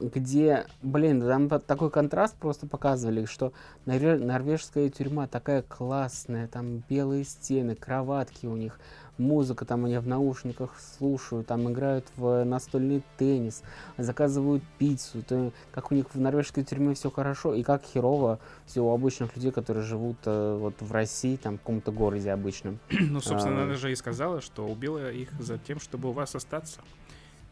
где, 0.00 0.66
блин, 0.82 1.20
там 1.20 1.48
та- 1.48 1.58
такой 1.58 1.90
контраст 1.90 2.36
просто 2.36 2.66
показывали, 2.66 3.24
что 3.24 3.52
норве- 3.86 4.18
норвежская 4.18 4.88
тюрьма 4.90 5.26
такая 5.26 5.62
классная, 5.62 6.46
там 6.46 6.82
белые 6.88 7.24
стены, 7.24 7.74
кроватки 7.74 8.46
у 8.46 8.54
них, 8.56 8.78
музыка 9.18 9.64
там 9.64 9.84
они 9.84 9.98
в 9.98 10.06
наушниках 10.06 10.70
слушают, 10.80 11.46
там 11.46 11.70
играют 11.70 12.06
в 12.16 12.44
настольный 12.44 13.02
теннис, 13.18 13.62
заказывают 13.96 14.62
пиццу, 14.78 15.22
то, 15.22 15.52
как 15.72 15.90
у 15.90 15.94
них 15.94 16.06
в 16.14 16.20
норвежской 16.20 16.64
тюрьме 16.64 16.94
все 16.94 17.10
хорошо, 17.10 17.54
и 17.54 17.62
как 17.62 17.82
херово 17.84 18.38
все 18.66 18.80
у 18.80 18.92
обычных 18.92 19.34
людей, 19.36 19.50
которые 19.50 19.84
живут 19.84 20.16
э, 20.24 20.56
вот 20.58 20.80
в 20.80 20.92
России, 20.92 21.36
там 21.36 21.56
в 21.56 21.60
каком-то 21.60 21.92
городе 21.92 22.30
обычном. 22.30 22.78
Ну, 23.18 23.20
собственно, 23.20 23.62
а, 23.62 23.64
она 23.64 23.74
же 23.74 23.90
и 23.90 23.96
сказала, 23.96 24.40
что 24.40 24.66
убила 24.66 25.10
их 25.10 25.32
за 25.40 25.58
тем, 25.58 25.80
чтобы 25.80 26.10
у 26.10 26.12
вас 26.12 26.34
остаться. 26.34 26.80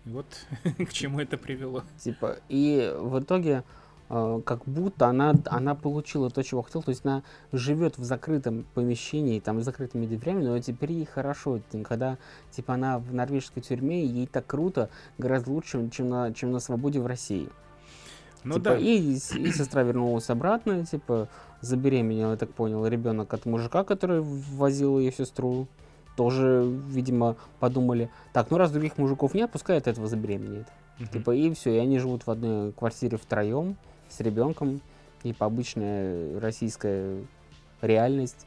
Вот 0.04 0.26
к 0.78 0.92
чему 0.92 1.20
это 1.20 1.36
привело. 1.36 1.82
Типа, 1.98 2.36
и 2.48 2.94
в 2.96 3.20
итоге 3.20 3.64
как 4.08 4.64
будто 4.66 5.08
она, 5.08 5.34
она 5.46 5.74
получила 5.74 6.30
то, 6.30 6.42
чего 6.42 6.62
хотела, 6.62 6.84
то 6.84 6.90
есть 6.90 7.04
она 7.04 7.24
живет 7.52 7.98
в 7.98 8.04
закрытом 8.04 8.64
помещении, 8.74 9.40
там, 9.40 9.60
с 9.60 9.64
закрытыми 9.64 10.06
дверями, 10.06 10.44
но 10.44 10.58
теперь 10.60 10.92
ей 10.92 11.06
хорошо, 11.06 11.60
когда, 11.84 12.18
типа, 12.52 12.74
она 12.74 12.98
в 12.98 13.12
норвежской 13.12 13.62
тюрьме, 13.62 14.04
ей 14.04 14.26
так 14.26 14.46
круто, 14.46 14.90
гораздо 15.18 15.50
лучше, 15.50 15.90
чем 15.90 16.08
на, 16.08 16.32
чем 16.32 16.52
на 16.52 16.60
свободе 16.60 17.00
в 17.00 17.06
России. 17.06 17.48
Ну 18.44 18.54
Типа, 18.54 18.64
да, 18.64 18.78
и, 18.78 19.14
и 19.14 19.18
сестра 19.18 19.82
вернулась 19.82 20.30
обратно, 20.30 20.86
типа, 20.86 21.28
забеременела, 21.60 22.32
я 22.32 22.36
так 22.36 22.50
понял, 22.50 22.86
ребенок 22.86 23.34
от 23.34 23.44
мужика, 23.44 23.82
который 23.82 24.20
возил 24.20 25.00
ее 25.00 25.10
сестру 25.10 25.66
тоже, 26.16 26.64
видимо, 26.88 27.36
подумали, 27.58 28.08
так, 28.32 28.50
ну 28.50 28.56
раз 28.56 28.70
других 28.70 28.98
мужиков 28.98 29.34
нет, 29.34 29.50
пускай 29.50 29.78
от 29.78 29.88
этого 29.88 30.06
забеременеет. 30.06 30.68
Мгм. 30.98 31.08
Типа, 31.08 31.30
и 31.32 31.52
все, 31.54 31.74
и 31.74 31.78
они 31.78 31.98
живут 31.98 32.26
в 32.26 32.30
одной 32.30 32.72
квартире 32.72 33.18
втроем 33.18 33.76
с 34.16 34.20
ребенком, 34.20 34.80
типа 35.22 35.46
обычная 35.46 36.40
российская 36.40 37.22
реальность. 37.82 38.46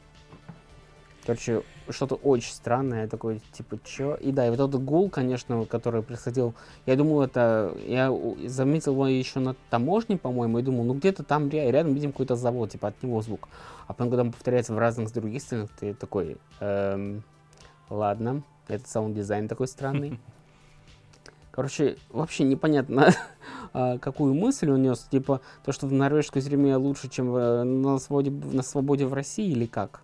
Короче, 1.24 1.62
что-то 1.90 2.14
очень 2.14 2.52
странное, 2.52 3.06
такое, 3.06 3.40
типа, 3.52 3.78
чё? 3.84 4.14
И 4.14 4.32
да, 4.32 4.46
и 4.46 4.50
вот 4.50 4.58
этот 4.58 4.82
гул, 4.82 5.10
конечно, 5.10 5.64
который 5.66 6.02
происходил, 6.02 6.54
я 6.86 6.96
думал, 6.96 7.22
это, 7.22 7.76
я 7.86 8.10
заметил 8.46 8.92
его 8.92 9.06
еще 9.06 9.38
на 9.38 9.54
таможне, 9.68 10.16
по-моему, 10.16 10.58
и 10.58 10.62
думал, 10.62 10.84
ну 10.84 10.94
где-то 10.94 11.22
там 11.22 11.48
ря- 11.48 11.70
рядом 11.70 11.94
видим 11.94 12.12
какой-то 12.12 12.36
завод, 12.36 12.70
типа, 12.70 12.88
от 12.88 13.02
него 13.02 13.20
звук. 13.20 13.48
А 13.86 13.92
потом, 13.92 14.08
когда 14.08 14.22
он 14.22 14.32
повторяется 14.32 14.74
в 14.74 14.78
разных 14.78 15.12
других 15.12 15.42
сценах, 15.42 15.68
ты 15.78 15.92
такой, 15.94 16.38
эм, 16.60 17.22
ладно, 17.90 18.42
это 18.66 18.88
саунд-дизайн 18.88 19.46
такой 19.46 19.68
странный. 19.68 20.18
Короче, 21.60 21.98
вообще 22.08 22.44
непонятно, 22.44 23.12
а, 23.74 23.98
какую 23.98 24.32
мысль 24.32 24.70
он 24.70 24.80
нес. 24.82 25.06
Типа, 25.10 25.42
то, 25.62 25.72
что 25.72 25.86
в 25.86 25.92
норвежской 25.92 26.40
тюрьме 26.40 26.74
лучше, 26.76 27.10
чем 27.10 27.30
в- 27.30 27.64
на 27.64 27.98
свободе, 27.98 28.30
на 28.30 28.62
свободе 28.62 29.04
в 29.04 29.12
России, 29.12 29.50
или 29.50 29.66
как? 29.66 30.00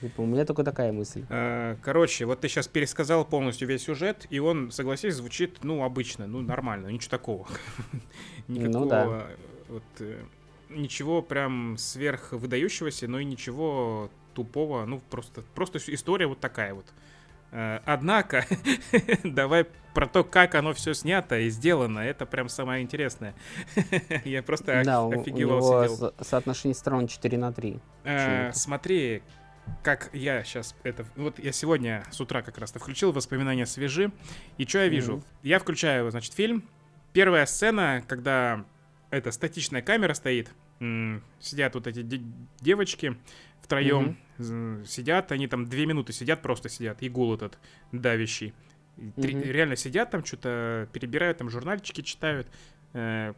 Типа, 0.00 0.22
у 0.22 0.26
меня 0.26 0.44
только 0.44 0.64
такая 0.64 0.92
мысль. 0.92 1.24
Э, 1.30 1.76
Короче, 1.80 2.26
вот 2.26 2.40
ты 2.40 2.48
сейчас 2.48 2.66
пересказал 2.66 3.24
полностью 3.24 3.68
весь 3.68 3.82
сюжет, 3.84 4.26
и 4.30 4.40
он, 4.40 4.72
согласись, 4.72 5.14
звучит, 5.14 5.58
ну, 5.62 5.84
обычно, 5.84 6.26
ну, 6.26 6.40
нормально, 6.40 6.88
ничего 6.88 7.10
такого. 7.10 7.46
Никакого, 8.48 8.88
да. 8.88 9.26
вот, 9.68 9.82
э, 10.00 10.18
ничего 10.70 11.22
прям 11.22 11.78
сверх 11.78 12.32
выдающегося, 12.32 13.06
но 13.06 13.20
и 13.20 13.24
ничего 13.24 14.10
тупого, 14.34 14.84
ну, 14.86 15.00
просто, 15.08 15.44
просто 15.54 15.78
история 15.86 16.26
вот 16.26 16.40
такая 16.40 16.74
вот. 16.74 16.86
Э, 17.54 17.78
Однако, 17.84 18.44
давай 19.24 19.64
про 19.94 20.08
то, 20.08 20.24
как 20.24 20.56
оно 20.56 20.74
все 20.74 20.92
снято 20.92 21.38
и 21.38 21.48
сделано, 21.50 22.00
это 22.00 22.26
прям 22.26 22.48
самое 22.48 22.82
интересное. 22.82 23.32
Я 24.24 24.42
просто 24.42 24.82
да, 24.84 24.98
оф- 24.98 25.14
у, 25.16 25.20
офигевал, 25.20 25.84
него 25.84 26.12
соотношение 26.20 26.74
сторон 26.74 27.06
4 27.06 27.38
на 27.38 27.52
3. 27.52 27.78
Э, 28.02 28.16
Почему-то. 28.16 28.58
смотри, 28.58 29.22
как 29.84 30.10
я 30.12 30.42
сейчас 30.42 30.74
это... 30.82 31.06
Вот 31.14 31.38
я 31.38 31.52
сегодня 31.52 32.02
с 32.10 32.20
утра 32.20 32.42
как 32.42 32.58
раз-то 32.58 32.80
включил 32.80 33.12
воспоминания 33.12 33.66
свежи. 33.66 34.10
И 34.58 34.66
что 34.66 34.80
я 34.80 34.88
вижу? 34.88 35.18
Мгм. 35.18 35.24
Я 35.44 35.60
включаю, 35.60 36.10
значит, 36.10 36.34
фильм. 36.34 36.68
Первая 37.12 37.46
сцена, 37.46 38.02
когда 38.08 38.64
эта 39.10 39.30
статичная 39.30 39.80
камера 39.80 40.14
стоит. 40.14 40.50
Сидят 40.78 41.74
вот 41.74 41.86
эти 41.86 42.02
де- 42.02 42.22
девочки 42.60 43.16
втроем. 43.60 44.16
Сидят, 44.86 45.32
они 45.32 45.46
там 45.48 45.66
две 45.66 45.86
минуты 45.86 46.12
сидят, 46.12 46.42
просто 46.42 46.68
сидят. 46.68 47.02
И 47.02 47.08
гул 47.08 47.34
этот 47.34 47.58
давящий. 47.92 48.52
Мгм. 48.96 49.16
Реально 49.42 49.76
сидят 49.76 50.10
там, 50.10 50.24
что-то 50.24 50.88
перебирают, 50.92 51.38
там 51.38 51.50
журнальчики 51.50 52.00
читают. 52.02 52.48
Э, 52.92 53.34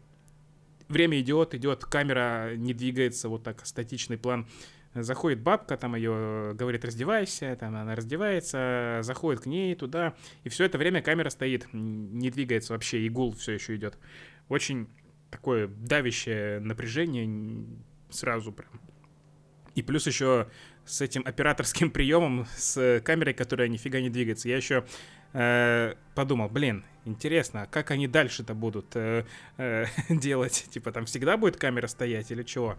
Время 0.89 1.19
идет, 1.21 1.53
идет, 1.55 1.85
камера 1.85 2.55
не 2.55 2.73
двигается, 2.73 3.29
вот 3.29 3.43
так, 3.43 3.67
статичный 3.67 4.17
план. 4.17 4.47
Заходит 4.95 5.41
бабка, 5.41 5.77
там 5.77 5.97
ее 5.97 6.55
говорит, 6.55 6.85
раздевайся, 6.85 7.57
там 7.59 7.75
она 7.75 7.97
раздевается, 7.97 9.01
заходит 9.03 9.43
к 9.43 9.47
ней 9.47 9.75
туда, 9.75 10.15
и 10.45 10.49
все 10.49 10.65
это 10.65 10.79
время 10.79 11.03
камера 11.03 11.29
стоит, 11.29 11.67
не 11.73 12.31
двигается 12.31 12.73
вообще, 12.73 13.01
и 13.01 13.09
гул 13.09 13.33
все 13.35 13.53
еще 13.53 13.75
идет. 13.75 13.99
Очень 14.49 14.87
такое 15.31 15.69
давящее 15.69 16.61
напряжение 16.61 17.65
сразу 18.11 18.53
прям. 18.53 18.71
И 19.75 19.83
плюс 19.83 20.07
еще 20.07 20.49
с 20.85 21.01
этим 21.01 21.23
операторским 21.25 21.91
приемом, 21.91 22.47
с 22.57 23.01
камерой, 23.05 23.35
которая 23.35 23.69
нифига 23.69 24.01
не 24.01 24.11
двигается. 24.11 24.49
Я 24.49 24.57
еще 24.57 24.85
э, 25.33 25.95
подумал, 26.15 26.49
блин, 26.49 26.85
интересно, 27.05 27.63
а 27.63 27.67
как 27.67 27.91
они 27.91 28.09
дальше-то 28.09 28.55
будут 28.55 28.95
э, 28.95 29.25
э, 29.59 29.87
делать? 30.09 30.67
Типа 30.71 30.93
там 30.93 31.07
всегда 31.07 31.37
будет 31.37 31.57
камера 31.57 31.87
стоять 31.87 32.31
или 32.31 32.43
чего? 32.43 32.77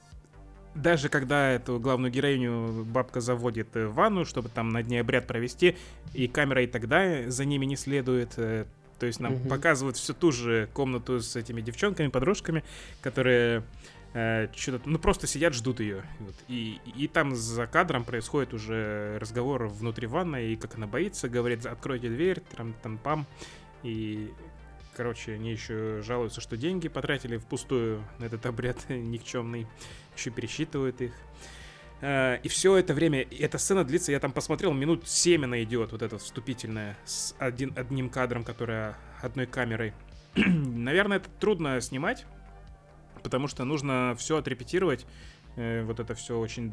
даже 0.76 1.08
когда 1.08 1.50
эту 1.52 1.78
главную 1.80 2.12
героиню 2.12 2.84
бабка 2.84 3.20
заводит 3.20 3.74
э, 3.76 3.86
в 3.86 3.94
ванну, 3.94 4.24
чтобы 4.24 4.48
там 4.48 4.68
над 4.70 4.86
ней 4.88 4.98
обряд 5.00 5.26
провести, 5.26 5.76
и 6.14 6.28
камера 6.28 6.62
и 6.62 6.66
тогда 6.66 7.28
за 7.30 7.44
ними 7.44 7.66
не 7.66 7.76
следует. 7.76 8.34
э, 8.36 8.66
То 8.98 9.06
есть 9.06 9.20
нам 9.20 9.34
Мгм. 9.34 9.48
показывают 9.48 9.96
всю 9.96 10.14
ту 10.14 10.32
же 10.32 10.68
комнату 10.72 11.20
с 11.20 11.36
этими 11.36 11.60
девчонками, 11.60 12.08
подружками, 12.08 12.64
которые 13.02 13.62
что-то, 14.54 14.80
ну 14.86 14.98
просто 14.98 15.26
сидят, 15.26 15.52
ждут 15.52 15.80
ее. 15.80 16.02
Вот. 16.20 16.34
И, 16.48 16.80
и 16.96 17.06
там 17.06 17.36
за 17.36 17.66
кадром 17.66 18.02
происходит 18.04 18.54
уже 18.54 19.18
разговор 19.20 19.66
внутри 19.66 20.06
ванной, 20.06 20.52
и 20.54 20.56
как 20.56 20.76
она 20.76 20.86
боится, 20.86 21.28
говорит, 21.28 21.66
откройте 21.66 22.08
дверь, 22.08 22.40
там, 22.56 22.72
там, 22.82 22.96
пам. 22.96 23.26
И, 23.82 24.32
короче, 24.96 25.34
они 25.34 25.52
еще 25.52 26.00
жалуются, 26.02 26.40
что 26.40 26.56
деньги 26.56 26.88
потратили 26.88 27.36
впустую 27.36 28.02
на 28.18 28.24
этот 28.24 28.46
обряд 28.46 28.78
никчемный, 28.88 29.66
еще 30.16 30.30
пересчитывают 30.30 31.00
их. 31.00 31.12
Э, 32.00 32.38
И 32.42 32.48
все 32.48 32.76
это 32.76 32.94
время, 32.94 33.22
эта 33.22 33.58
сцена 33.58 33.84
длится, 33.84 34.12
я 34.12 34.20
там 34.20 34.32
посмотрел, 34.32 34.72
минут 34.72 35.08
7 35.08 35.44
она 35.44 35.62
идет, 35.62 35.92
вот 35.92 36.02
эта 36.02 36.18
вступительная, 36.18 36.96
с 37.04 37.34
один, 37.38 37.72
одним 37.76 38.10
кадром, 38.10 38.44
которая 38.44 38.96
одной 39.22 39.46
камерой. 39.46 39.92
Наверное, 40.34 41.18
это 41.18 41.28
трудно 41.40 41.80
снимать, 41.80 42.26
потому 43.22 43.48
что 43.48 43.64
нужно 43.64 44.14
все 44.18 44.36
отрепетировать, 44.36 45.06
э, 45.56 45.82
вот 45.84 46.00
это 46.00 46.14
все 46.14 46.38
очень, 46.38 46.72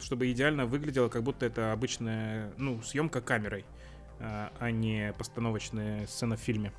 чтобы 0.00 0.30
идеально 0.30 0.66
выглядело, 0.66 1.08
как 1.08 1.22
будто 1.22 1.46
это 1.46 1.72
обычная, 1.72 2.52
ну, 2.58 2.80
съемка 2.82 3.20
камерой, 3.20 3.64
а 4.20 4.52
а 4.60 4.70
не 4.70 5.12
постановочная 5.18 6.06
сцена 6.06 6.36
в 6.36 6.40
фильме. 6.40 6.72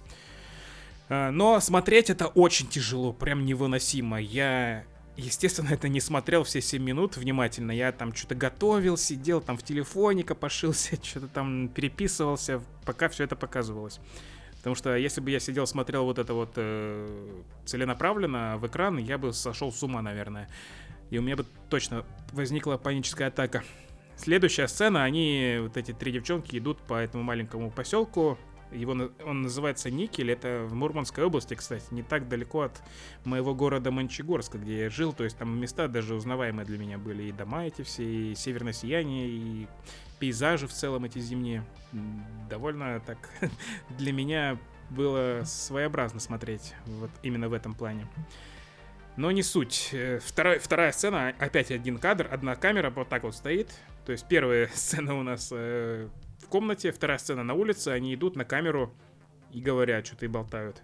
Но 1.09 1.59
смотреть 1.59 2.09
это 2.09 2.27
очень 2.27 2.67
тяжело, 2.69 3.11
прям 3.11 3.45
невыносимо. 3.45 4.19
Я, 4.19 4.85
естественно, 5.17 5.69
это 5.69 5.87
не 5.87 5.99
смотрел 5.99 6.43
все 6.43 6.61
7 6.61 6.83
минут 6.83 7.17
внимательно. 7.17 7.71
Я 7.71 7.91
там 7.91 8.13
что-то 8.13 8.35
готовил, 8.35 8.97
сидел 8.97 9.41
там 9.41 9.57
в 9.57 9.63
телефоне 9.63 10.23
копошился, 10.23 10.95
что-то 11.03 11.27
там 11.27 11.69
переписывался, 11.69 12.61
пока 12.85 13.09
все 13.09 13.23
это 13.23 13.35
показывалось. 13.35 13.99
Потому 14.57 14.75
что 14.75 14.95
если 14.95 15.19
бы 15.19 15.29
я 15.29 15.39
сидел, 15.39 15.67
смотрел 15.67 16.05
вот 16.05 16.19
это 16.19 16.33
вот 16.33 16.53
э, 16.55 17.41
целенаправленно 17.65 18.57
в 18.57 18.65
экран, 18.65 18.97
я 18.97 19.17
бы 19.17 19.33
сошел 19.33 19.73
с 19.73 19.83
ума, 19.83 20.01
наверное. 20.01 20.49
И 21.09 21.17
у 21.17 21.21
меня 21.21 21.35
бы 21.35 21.45
точно 21.69 22.05
возникла 22.31 22.77
паническая 22.77 23.27
атака. 23.27 23.63
Следующая 24.15 24.67
сцена, 24.67 25.03
они, 25.03 25.57
вот 25.59 25.75
эти 25.75 25.91
три 25.91 26.13
девчонки, 26.13 26.57
идут 26.57 26.79
по 26.79 26.93
этому 26.93 27.23
маленькому 27.23 27.71
поселку. 27.71 28.37
Его, 28.73 29.11
он 29.25 29.41
называется 29.43 29.89
Никель, 29.91 30.31
это 30.31 30.65
в 30.67 30.73
Мурманской 30.73 31.23
области, 31.23 31.53
кстати, 31.53 31.85
не 31.91 32.03
так 32.03 32.27
далеко 32.27 32.61
от 32.61 32.81
моего 33.25 33.53
города 33.53 33.91
Мончегорска, 33.91 34.57
где 34.57 34.83
я 34.83 34.89
жил, 34.89 35.13
то 35.13 35.23
есть 35.23 35.37
там 35.37 35.57
места 35.59 35.87
даже 35.87 36.15
узнаваемые 36.15 36.65
для 36.65 36.77
меня 36.77 36.97
были, 36.97 37.23
и 37.23 37.31
дома 37.31 37.65
эти 37.65 37.81
все, 37.83 38.03
и 38.03 38.35
северное 38.35 38.73
сияние, 38.73 39.27
и 39.27 39.67
пейзажи 40.19 40.67
в 40.67 40.73
целом 40.73 41.05
эти 41.05 41.19
зимние. 41.19 41.63
Довольно 42.49 42.99
так 42.99 43.17
для 43.97 44.11
меня 44.13 44.57
было 44.89 45.41
своеобразно 45.45 46.19
смотреть 46.19 46.73
вот 46.85 47.11
именно 47.23 47.49
в 47.49 47.53
этом 47.53 47.73
плане. 47.73 48.07
Но 49.15 49.31
не 49.31 49.43
суть. 49.43 49.89
Э, 49.91 50.19
Вторая, 50.19 50.59
вторая 50.59 50.91
сцена, 50.91 51.33
опять 51.39 51.71
один 51.71 51.99
кадр, 51.99 52.27
одна 52.31 52.55
камера 52.55 52.89
вот 52.89 53.09
так 53.09 53.23
вот 53.23 53.35
стоит. 53.35 53.69
То 54.05 54.11
есть 54.11 54.25
первая 54.27 54.67
сцена 54.73 55.15
у 55.15 55.23
нас 55.23 55.49
э, 55.51 56.07
комнате, 56.53 56.91
вторая 56.91 57.17
сцена 57.17 57.43
на 57.43 57.55
улице, 57.55 57.87
они 57.87 58.13
идут 58.13 58.35
на 58.35 58.45
камеру 58.45 58.93
и 59.51 59.59
говорят, 59.59 60.05
что-то 60.05 60.25
и 60.25 60.27
болтают. 60.27 60.83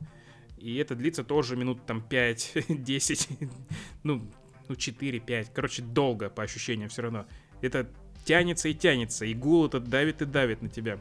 И 0.57 0.77
это 0.77 0.95
длится 0.95 1.23
тоже 1.23 1.55
минут 1.55 1.85
там 1.85 2.03
5-10, 2.09 3.51
ну, 4.03 4.27
ну 4.67 4.75
4-5. 4.75 5.49
Короче, 5.53 5.83
долго 5.83 6.31
по 6.31 6.41
ощущениям 6.41 6.89
все 6.89 7.03
равно. 7.03 7.27
Это 7.61 7.87
тянется 8.25 8.67
и 8.69 8.73
тянется, 8.73 9.25
и 9.25 9.35
гул 9.35 9.67
этот 9.67 9.83
давит 9.83 10.23
и 10.23 10.25
давит 10.25 10.63
на 10.63 10.69
тебя. 10.69 10.99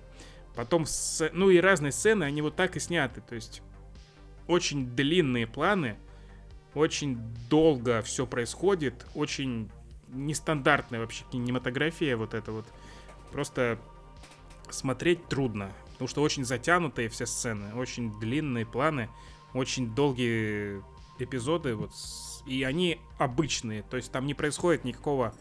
Потом, 0.54 0.82
сце- 0.82 1.30
ну 1.32 1.48
и 1.48 1.60
разные 1.60 1.90
сцены, 1.92 2.24
они 2.24 2.42
вот 2.42 2.54
так 2.54 2.76
и 2.76 2.80
сняты. 2.80 3.22
То 3.22 3.36
есть 3.36 3.62
очень 4.48 4.94
длинные 4.94 5.46
планы, 5.46 5.96
очень 6.74 7.16
долго 7.48 8.02
все 8.02 8.26
происходит, 8.26 9.06
очень 9.14 9.70
нестандартная 10.08 11.00
вообще 11.00 11.24
кинематография 11.32 12.18
вот 12.18 12.34
это 12.34 12.52
вот. 12.52 12.66
Просто 13.32 13.78
смотреть 14.72 15.26
трудно, 15.28 15.72
потому 15.92 16.08
что 16.08 16.22
очень 16.22 16.44
затянутые 16.44 17.08
все 17.08 17.26
сцены, 17.26 17.74
очень 17.74 18.18
длинные 18.20 18.66
планы, 18.66 19.08
очень 19.54 19.94
долгие 19.94 20.82
эпизоды, 21.18 21.74
вот, 21.74 21.92
и 22.46 22.62
они 22.62 23.00
обычные, 23.18 23.82
то 23.82 23.96
есть 23.96 24.12
там 24.12 24.26
не 24.26 24.34
происходит 24.34 24.84
никакого 24.84 25.34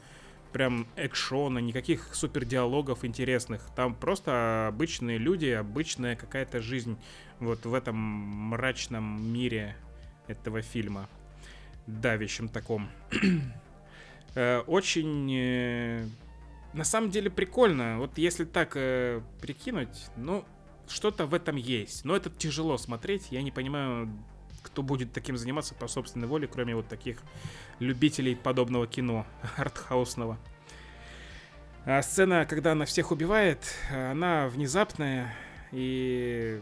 прям 0.52 0.88
экшона, 0.96 1.60
никаких 1.60 2.16
супер 2.16 2.46
диалогов 2.46 3.06
интересных, 3.06 3.62
там 3.76 3.94
просто 3.94 4.68
обычные 4.68 5.18
люди, 5.18 5.48
обычная 5.48 6.16
какая-то 6.16 6.62
жизнь 6.62 6.98
вот 7.40 7.66
в 7.66 7.74
этом 7.74 7.96
мрачном 7.96 9.22
мире 9.32 9.76
этого 10.28 10.62
фильма, 10.62 11.10
давящем 11.86 12.50
таком. 12.50 12.90
Э, 14.36 14.60
очень, 14.68 15.32
э, 15.34 16.08
на 16.78 16.84
самом 16.84 17.10
деле, 17.10 17.30
прикольно. 17.30 17.98
Вот 17.98 18.18
если 18.18 18.46
так 18.46 18.74
э, 18.76 19.22
прикинуть, 19.42 20.08
ну, 20.16 20.46
что-то 20.88 21.26
в 21.26 21.34
этом 21.34 21.56
есть. 21.56 22.06
Но 22.06 22.16
это 22.16 22.30
тяжело 22.30 22.78
смотреть. 22.78 23.28
Я 23.32 23.42
не 23.42 23.52
понимаю, 23.52 24.10
кто 24.62 24.84
будет 24.84 25.12
таким 25.12 25.38
заниматься 25.38 25.74
по 25.74 25.88
собственной 25.88 26.28
воле, 26.28 26.48
кроме 26.48 26.76
вот 26.76 26.88
таких 26.88 27.18
любителей 27.80 28.36
подобного 28.36 28.86
кино, 28.86 29.26
артхаусного. 29.58 30.38
А 31.86 32.02
сцена, 32.02 32.46
когда 32.46 32.74
она 32.74 32.86
всех 32.86 33.12
убивает, 33.12 33.74
она 33.92 34.48
внезапная 34.48 35.34
и 35.72 36.62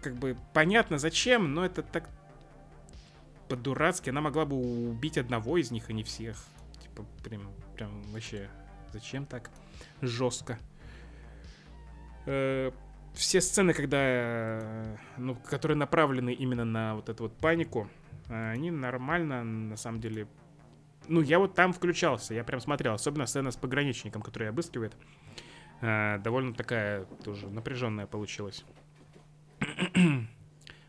как 0.00 0.16
бы 0.16 0.36
понятно 0.54 0.98
зачем, 0.98 1.54
но 1.54 1.64
это 1.64 1.82
так 1.82 2.08
по-дурацки. 3.48 4.10
Она 4.10 4.22
могла 4.22 4.44
бы 4.44 4.56
убить 4.56 5.18
одного 5.18 5.56
из 5.56 5.70
них, 5.70 5.88
а 5.88 5.92
не 5.92 6.02
всех. 6.02 6.42
Типа, 6.82 7.04
прям, 7.22 7.52
прям 7.78 8.02
вообще, 8.12 8.50
зачем 8.92 9.24
так 9.24 9.50
жестко? 10.02 10.58
Э, 12.26 12.72
все 13.14 13.40
сцены, 13.40 13.72
когда, 13.72 14.98
ну, 15.16 15.36
которые 15.36 15.76
направлены 15.76 16.32
именно 16.32 16.64
на 16.64 16.96
вот 16.96 17.08
эту 17.08 17.24
вот 17.24 17.36
панику, 17.38 17.88
они 18.28 18.70
нормально, 18.70 19.42
на 19.44 19.76
самом 19.76 20.00
деле. 20.00 20.26
Ну, 21.06 21.22
я 21.22 21.38
вот 21.38 21.54
там 21.54 21.72
включался, 21.72 22.34
я 22.34 22.44
прям 22.44 22.60
смотрел, 22.60 22.92
особенно 22.92 23.26
сцена 23.26 23.50
с 23.50 23.56
пограничником, 23.56 24.20
который 24.20 24.50
обыскивает. 24.50 24.94
Э, 25.80 26.18
довольно 26.18 26.52
такая 26.54 27.04
тоже 27.24 27.48
напряженная 27.48 28.06
получилась. 28.06 28.64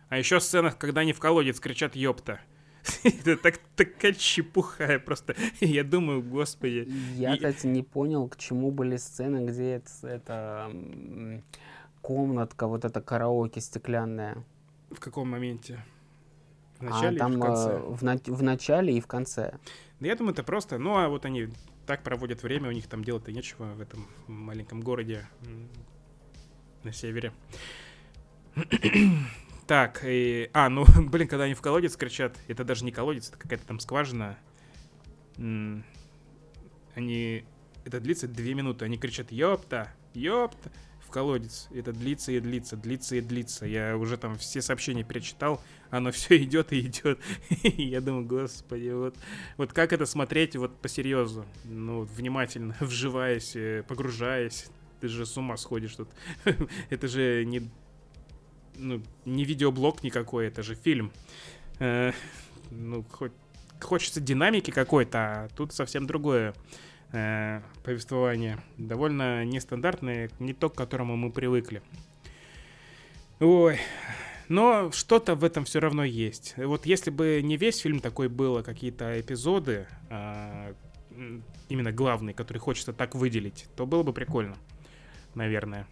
А 0.09 0.17
еще 0.17 0.39
сцена, 0.39 0.71
когда 0.71 1.01
они 1.01 1.13
в 1.13 1.19
колодец 1.19 1.59
кричат 1.59 1.95
«Ёпта». 1.95 2.39
Это 3.03 3.37
так, 3.37 3.57
такая 3.75 4.13
чепуха 4.13 4.99
просто. 4.99 5.35
Я 5.59 5.83
думаю, 5.83 6.21
господи. 6.21 6.87
Я, 7.15 7.35
кстати, 7.35 7.67
не 7.67 7.83
понял, 7.83 8.27
к 8.27 8.37
чему 8.37 8.71
были 8.71 8.97
сцены, 8.97 9.45
где 9.45 9.75
это, 9.75 10.07
это 10.07 11.41
комнатка, 12.01 12.67
вот 12.67 12.85
эта 12.85 13.01
караоке 13.01 13.61
стеклянная. 13.61 14.43
В 14.89 14.99
каком 14.99 15.29
моменте? 15.29 15.83
В 16.79 16.83
начале 16.83 17.17
а, 17.17 17.19
там, 17.19 17.31
или 17.31 17.37
в 17.37 17.41
конце? 17.41 17.69
Э, 17.71 17.79
в, 17.79 18.03
на- 18.03 18.35
в 18.37 18.43
начале 18.43 18.97
и 18.97 19.01
в 19.01 19.07
конце. 19.07 19.53
Да 19.99 20.07
я 20.07 20.15
думаю, 20.15 20.33
это 20.33 20.43
просто... 20.43 20.77
Ну, 20.77 20.95
а 20.95 21.09
вот 21.09 21.25
они 21.25 21.49
так 21.85 22.03
проводят 22.03 22.41
время, 22.43 22.69
у 22.69 22.71
них 22.71 22.87
там 22.87 23.03
делать-то 23.03 23.31
нечего 23.31 23.73
в 23.73 23.81
этом 23.81 24.07
маленьком 24.27 24.81
городе 24.81 25.27
на 26.83 26.93
севере. 26.93 27.33
Так, 29.69 30.01
и... 30.03 30.49
А, 30.51 30.67
ну, 30.67 30.83
блин, 31.11 31.27
когда 31.27 31.43
они 31.43 31.53
в 31.53 31.61
колодец 31.61 31.95
кричат, 31.95 32.35
это 32.47 32.63
даже 32.63 32.83
не 32.83 32.91
колодец, 32.91 33.29
это 33.29 33.37
какая-то 33.37 33.67
там 33.67 33.79
скважина. 33.79 34.35
Они... 35.37 35.85
Это 37.85 37.99
длится 37.99 38.27
две 38.27 38.55
минуты. 38.55 38.85
Они 38.85 38.97
кричат 38.97 39.31
«Ёпта! 39.31 39.93
Ёпта!» 40.15 40.71
в 41.01 41.11
колодец. 41.11 41.67
Это 41.71 41.93
длится 41.93 42.31
и 42.31 42.39
длится, 42.39 42.77
длится 42.77 43.17
и 43.17 43.21
длится. 43.21 43.67
Я 43.67 43.95
уже 43.95 44.17
там 44.17 44.39
все 44.39 44.63
сообщения 44.63 45.03
перечитал, 45.03 45.61
оно 45.91 46.11
все 46.13 46.41
идет 46.41 46.73
и 46.73 46.79
идет. 46.79 47.19
Я 47.61 48.01
думаю, 48.01 48.25
господи, 48.25 48.89
вот, 48.89 49.15
вот 49.57 49.71
как 49.71 49.93
это 49.93 50.07
смотреть 50.07 50.55
вот 50.55 50.81
по 50.81 50.87
серьезу, 50.87 51.45
ну, 51.65 52.01
внимательно, 52.01 52.75
вживаясь, 52.79 53.55
э, 53.55 53.83
погружаясь. 53.87 54.71
Ты 54.99 55.09
же 55.09 55.27
с 55.27 55.37
ума 55.37 55.57
сходишь 55.57 55.95
тут. 55.95 56.09
это 56.89 57.07
же 57.07 57.45
не 57.45 57.69
ну, 58.79 59.01
не 59.25 59.45
видеоблог 59.45 60.03
никакой, 60.03 60.47
это 60.47 60.63
же 60.63 60.75
фильм. 60.75 61.11
Э, 61.79 62.11
ну, 62.71 63.03
хоть 63.11 63.33
хочется 63.81 64.19
динамики 64.19 64.71
какой-то, 64.71 65.17
а 65.19 65.47
тут 65.55 65.73
совсем 65.73 66.07
другое 66.07 66.53
э, 67.11 67.61
повествование. 67.83 68.59
Довольно 68.77 69.45
нестандартное, 69.45 70.29
не 70.39 70.53
то, 70.53 70.69
к 70.69 70.75
которому 70.75 71.15
мы 71.15 71.31
привыкли. 71.31 71.81
Ой, 73.39 73.79
но 74.49 74.91
что-то 74.91 75.35
в 75.35 75.43
этом 75.43 75.65
все 75.65 75.79
равно 75.79 76.03
есть. 76.03 76.55
Вот 76.57 76.85
если 76.85 77.09
бы 77.09 77.41
не 77.43 77.55
весь 77.55 77.77
фильм 77.79 77.99
такой 77.99 78.27
был, 78.27 78.57
а 78.57 78.63
какие-то 78.63 79.19
эпизоды, 79.19 79.87
а, 80.09 80.73
именно 81.69 81.91
главные, 81.91 82.33
которые 82.33 82.59
хочется 82.59 82.91
так 82.91 83.15
выделить, 83.15 83.67
то 83.77 83.85
было 83.85 84.03
бы 84.03 84.11
прикольно, 84.11 84.57
наверное 85.35 85.87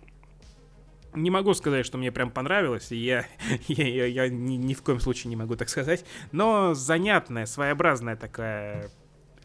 не 1.13 1.29
могу 1.29 1.53
сказать, 1.53 1.85
что 1.85 1.97
мне 1.97 2.11
прям 2.11 2.31
понравилось, 2.31 2.91
я, 2.91 3.25
я, 3.67 3.87
я, 3.87 4.05
я 4.05 4.29
ни, 4.29 4.55
ни 4.55 4.73
в 4.73 4.81
коем 4.81 4.99
случае 4.99 5.29
не 5.29 5.35
могу 5.35 5.55
так 5.55 5.69
сказать, 5.69 6.05
но 6.31 6.73
занятная, 6.73 7.45
своеобразная 7.45 8.15
такая 8.15 8.89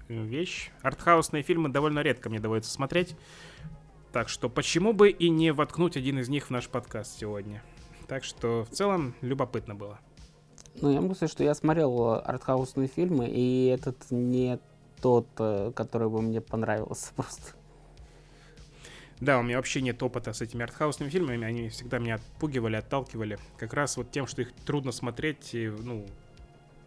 вещь. 0.08 0.70
Артхаусные 0.82 1.42
фильмы 1.42 1.68
довольно 1.68 2.00
редко 2.00 2.28
мне 2.28 2.40
доводится 2.40 2.72
смотреть, 2.72 3.16
так 4.12 4.28
что 4.28 4.48
почему 4.48 4.92
бы 4.92 5.10
и 5.10 5.30
не 5.30 5.52
воткнуть 5.52 5.96
один 5.96 6.18
из 6.18 6.28
них 6.28 6.46
в 6.46 6.50
наш 6.50 6.68
подкаст 6.68 7.18
сегодня. 7.18 7.62
Так 8.08 8.24
что 8.24 8.64
в 8.64 8.70
целом 8.70 9.14
любопытно 9.22 9.74
было. 9.74 9.98
Ну, 10.74 10.90
я 10.90 11.00
могу 11.00 11.14
сказать, 11.14 11.32
что 11.32 11.44
я 11.44 11.54
смотрел 11.54 12.14
артхаусные 12.24 12.88
фильмы, 12.88 13.28
и 13.28 13.66
этот 13.66 14.10
не 14.10 14.58
тот, 15.00 15.28
э, 15.38 15.72
который 15.74 16.08
бы 16.08 16.22
мне 16.22 16.40
понравился 16.40 17.12
просто. 17.16 17.54
Да, 19.22 19.38
у 19.38 19.44
меня 19.44 19.58
вообще 19.58 19.82
нет 19.82 20.02
опыта 20.02 20.32
с 20.32 20.40
этими 20.40 20.64
артхаусными 20.64 21.08
фильмами, 21.08 21.46
они 21.46 21.68
всегда 21.68 22.00
меня 22.00 22.16
отпугивали, 22.16 22.74
отталкивали. 22.74 23.38
Как 23.56 23.72
раз 23.72 23.96
вот 23.96 24.10
тем, 24.10 24.26
что 24.26 24.42
их 24.42 24.52
трудно 24.66 24.90
смотреть, 24.90 25.54
и, 25.54 25.68
ну, 25.68 26.08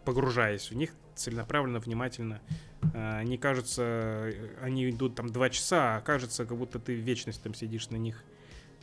погружаясь 0.04 0.70
в 0.70 0.74
них 0.74 0.90
целенаправленно, 1.14 1.78
внимательно. 1.78 2.42
А, 2.94 3.20
они 3.20 3.38
кажутся, 3.38 4.30
они 4.60 4.90
идут 4.90 5.14
там 5.14 5.30
два 5.30 5.48
часа, 5.48 5.96
а 5.96 6.02
кажется, 6.02 6.44
как 6.44 6.58
будто 6.58 6.78
ты 6.78 6.94
вечность 6.94 7.42
там 7.42 7.54
сидишь 7.54 7.88
на 7.88 7.96
них. 7.96 8.22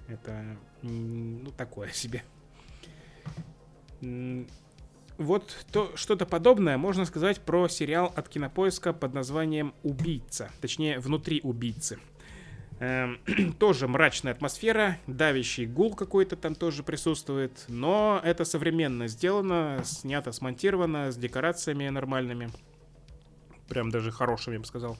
Это, 0.07 0.57
ну, 0.81 1.51
такое 1.55 1.89
себе. 1.91 2.23
Вот 5.19 5.65
то, 5.71 5.95
что-то 5.95 6.25
подобное 6.25 6.79
можно 6.79 7.05
сказать 7.05 7.39
про 7.39 7.67
сериал 7.67 8.11
от 8.15 8.29
Кинопоиска 8.29 8.93
под 8.93 9.13
названием 9.13 9.75
«Убийца», 9.83 10.49
точнее, 10.59 10.97
«Внутри 10.97 11.39
убийцы». 11.43 11.99
Эм, 12.79 13.19
тоже 13.59 13.87
мрачная 13.87 14.33
атмосфера, 14.33 14.97
давящий 15.07 15.65
гул 15.65 15.95
какой-то 15.95 16.35
там 16.35 16.55
тоже 16.55 16.83
присутствует, 16.83 17.65
но 17.67 18.19
это 18.23 18.45
современно 18.45 19.07
сделано, 19.07 19.81
снято, 19.83 20.31
смонтировано, 20.31 21.11
с 21.11 21.17
декорациями 21.17 21.87
нормальными, 21.89 22.49
прям 23.69 23.89
даже 23.89 24.11
хорошими, 24.11 24.55
я 24.55 24.59
бы 24.59 24.65
сказал. 24.65 24.97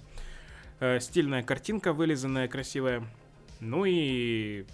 Э, 0.79 0.99
стильная 0.99 1.43
картинка, 1.43 1.93
вылизанная, 1.93 2.47
красивая. 2.47 3.03
Ну 3.59 3.85
и 3.85 4.65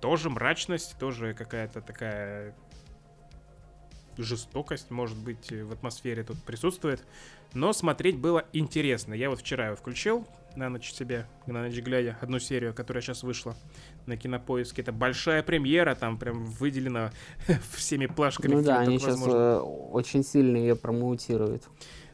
тоже 0.00 0.30
мрачность, 0.30 0.98
тоже 0.98 1.34
какая-то 1.34 1.80
такая 1.80 2.54
жестокость, 4.16 4.90
может 4.90 5.18
быть, 5.18 5.50
в 5.50 5.72
атмосфере 5.72 6.22
тут 6.22 6.42
присутствует. 6.42 7.04
Но 7.54 7.72
смотреть 7.72 8.18
было 8.18 8.44
интересно. 8.52 9.14
Я 9.14 9.30
вот 9.30 9.40
вчера 9.40 9.66
его 9.66 9.76
включил 9.76 10.26
на 10.56 10.68
ночь 10.68 10.92
себе, 10.92 11.26
на 11.46 11.62
ночь 11.62 11.76
глядя, 11.76 12.16
одну 12.20 12.38
серию, 12.38 12.74
которая 12.74 13.02
сейчас 13.02 13.22
вышла 13.22 13.56
на 14.06 14.16
кинопоиске. 14.16 14.82
Это 14.82 14.92
большая 14.92 15.42
премьера, 15.42 15.94
там 15.94 16.18
прям 16.18 16.46
выделена 16.46 17.12
всеми 17.76 18.06
плашками. 18.06 18.54
Ну 18.54 18.62
да, 18.62 18.80
они 18.80 18.98
сейчас 18.98 19.20
э, 19.26 19.58
очень 19.58 20.24
сильно 20.24 20.56
ее 20.56 20.76
промоутируют. 20.76 21.64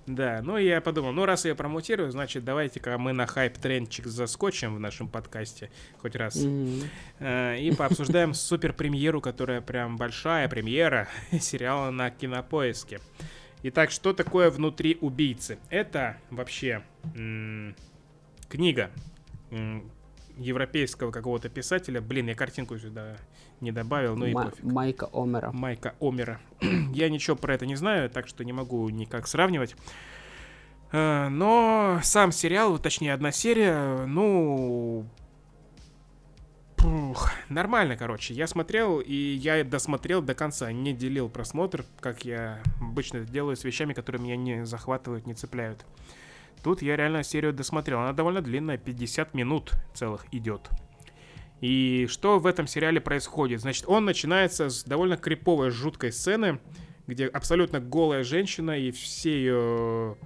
Да, 0.06 0.40
ну 0.42 0.56
я 0.56 0.80
подумал, 0.80 1.12
ну 1.12 1.24
раз 1.24 1.44
я 1.44 1.54
промутирую, 1.54 2.10
значит 2.10 2.44
давайте-ка 2.44 2.98
мы 2.98 3.12
на 3.12 3.24
хайп-трендчик 3.26 4.06
заскочим 4.06 4.74
в 4.74 4.80
нашем 4.80 5.08
подкасте 5.08 5.70
хоть 5.98 6.16
раз. 6.16 6.36
Mm-hmm. 6.36 6.84
Э, 7.20 7.60
и 7.60 7.72
пообсуждаем 7.72 8.34
супер 8.34 8.72
премьеру, 8.72 9.20
которая 9.20 9.60
прям 9.60 9.96
большая 9.96 10.48
премьера 10.48 11.08
сериала 11.40 11.90
на 11.90 12.10
кинопоиске. 12.10 13.00
Итак, 13.62 13.92
что 13.92 14.12
такое 14.12 14.50
внутри 14.50 14.98
убийцы? 15.00 15.58
Это 15.70 16.16
вообще 16.30 16.82
м- 17.14 17.76
книга 18.52 18.90
европейского 20.36 21.10
какого-то 21.10 21.48
писателя. 21.48 22.02
Блин, 22.02 22.28
я 22.28 22.34
картинку 22.34 22.78
сюда 22.78 23.16
не 23.60 23.72
добавил, 23.72 24.14
но 24.14 24.26
и 24.26 24.32
пофиг. 24.32 24.62
Майка 24.62 25.08
Омера. 25.12 25.50
Майка 25.52 25.94
Омера. 26.00 26.38
я 26.92 27.08
ничего 27.08 27.34
про 27.34 27.54
это 27.54 27.64
не 27.64 27.76
знаю, 27.76 28.10
так 28.10 28.28
что 28.28 28.44
не 28.44 28.52
могу 28.52 28.88
никак 28.90 29.26
сравнивать. 29.26 29.74
Э, 30.90 31.28
но 31.28 32.00
сам 32.02 32.30
сериал, 32.30 32.78
точнее 32.78 33.14
одна 33.14 33.32
серия, 33.32 34.04
ну, 34.06 35.06
Пух, 36.76 37.30
нормально, 37.48 37.96
короче. 37.96 38.34
Я 38.34 38.46
смотрел, 38.46 39.00
и 39.00 39.14
я 39.14 39.64
досмотрел 39.64 40.20
до 40.20 40.34
конца. 40.34 40.72
Не 40.72 40.92
делил 40.92 41.28
просмотр, 41.28 41.84
как 42.00 42.24
я 42.24 42.60
обычно 42.80 43.18
это 43.18 43.30
делаю 43.30 43.56
с 43.56 43.64
вещами, 43.64 43.92
которые 43.92 44.20
меня 44.20 44.36
не 44.36 44.66
захватывают, 44.66 45.26
не 45.26 45.34
цепляют. 45.34 45.86
Тут 46.62 46.82
я 46.82 46.96
реально 46.96 47.22
серию 47.22 47.52
досмотрел. 47.52 48.00
Она 48.00 48.12
довольно 48.12 48.40
длинная, 48.40 48.78
50 48.78 49.34
минут 49.34 49.72
целых 49.94 50.26
идет. 50.32 50.70
И 51.60 52.06
что 52.08 52.38
в 52.38 52.46
этом 52.46 52.66
сериале 52.66 53.00
происходит? 53.00 53.60
Значит, 53.60 53.84
он 53.86 54.04
начинается 54.04 54.68
с 54.68 54.82
довольно 54.84 55.16
криповой, 55.16 55.70
жуткой 55.70 56.12
сцены, 56.12 56.60
где 57.06 57.26
абсолютно 57.26 57.80
голая 57.80 58.24
женщина, 58.24 58.78
и 58.78 58.90
все 58.90 59.30
ее 59.30 60.16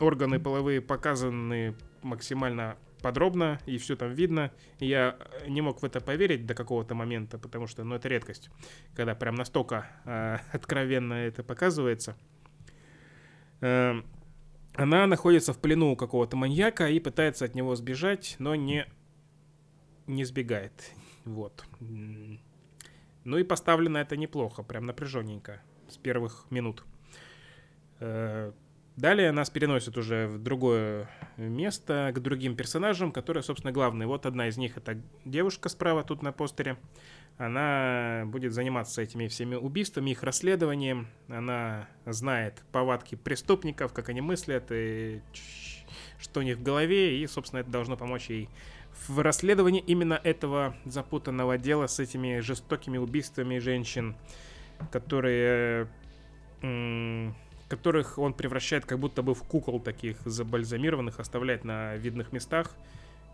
органы 0.00 0.40
половые 0.40 0.80
показаны 0.80 1.74
максимально 2.02 2.76
подробно, 3.02 3.60
и 3.66 3.76
все 3.76 3.96
там 3.96 4.14
видно. 4.14 4.50
Я 4.80 5.18
не 5.46 5.60
мог 5.60 5.82
в 5.82 5.84
это 5.84 6.00
поверить 6.00 6.46
до 6.46 6.54
какого-то 6.54 6.94
момента, 6.94 7.38
потому 7.38 7.66
что, 7.66 7.84
ну, 7.84 7.94
это 7.96 8.08
редкость, 8.08 8.48
когда 8.94 9.14
прям 9.14 9.34
настолько 9.34 9.86
э, 10.06 10.38
откровенно 10.52 11.12
это 11.12 11.42
показывается. 11.42 12.16
Э, 13.60 14.00
она 14.74 15.06
находится 15.06 15.52
в 15.52 15.58
плену 15.58 15.92
у 15.92 15.96
какого-то 15.96 16.36
маньяка 16.36 16.88
и 16.88 16.98
пытается 17.00 17.44
от 17.44 17.54
него 17.54 17.74
сбежать, 17.76 18.36
но 18.38 18.54
не, 18.54 18.86
не 20.06 20.24
сбегает. 20.24 20.92
Вот. 21.24 21.64
Ну 21.80 23.38
и 23.38 23.42
поставлено 23.42 23.98
это 23.98 24.16
неплохо, 24.16 24.62
прям 24.62 24.86
напряженненько, 24.86 25.62
с 25.88 25.96
первых 25.96 26.46
минут. 26.50 26.84
Э, 28.00 28.52
Далее 28.96 29.32
нас 29.32 29.50
переносят 29.50 29.98
уже 29.98 30.28
в 30.28 30.38
другое 30.38 31.10
место, 31.36 32.12
к 32.14 32.20
другим 32.20 32.54
персонажам, 32.54 33.10
которые, 33.10 33.42
собственно, 33.42 33.72
главные. 33.72 34.06
Вот 34.06 34.24
одна 34.24 34.46
из 34.46 34.56
них 34.56 34.76
это 34.76 35.00
девушка 35.24 35.68
справа 35.68 36.04
тут 36.04 36.22
на 36.22 36.30
постере. 36.30 36.76
Она 37.36 38.24
будет 38.26 38.52
заниматься 38.52 39.02
этими 39.02 39.26
всеми 39.26 39.56
убийствами, 39.56 40.10
их 40.10 40.22
расследованием. 40.22 41.08
Она 41.28 41.88
знает 42.06 42.62
повадки 42.70 43.16
преступников, 43.16 43.92
как 43.92 44.08
они 44.08 44.20
мыслят, 44.20 44.66
и 44.70 45.20
что 46.18 46.40
у 46.40 46.42
них 46.42 46.58
в 46.58 46.62
голове, 46.62 47.18
и, 47.20 47.26
собственно, 47.26 47.60
это 47.60 47.70
должно 47.70 47.96
помочь 47.96 48.30
ей 48.30 48.48
в 49.08 49.20
расследовании 49.20 49.82
именно 49.84 50.14
этого 50.22 50.76
запутанного 50.84 51.58
дела 51.58 51.88
с 51.88 51.98
этими 51.98 52.38
жестокими 52.38 52.98
убийствами 52.98 53.58
женщин, 53.58 54.16
которые 54.92 55.88
которых 57.68 58.18
он 58.18 58.34
превращает 58.34 58.84
как 58.84 58.98
будто 58.98 59.22
бы 59.22 59.34
в 59.34 59.42
кукол 59.42 59.80
таких 59.80 60.20
забальзамированных, 60.24 61.18
оставляет 61.18 61.64
на 61.64 61.96
видных 61.96 62.32
местах, 62.32 62.70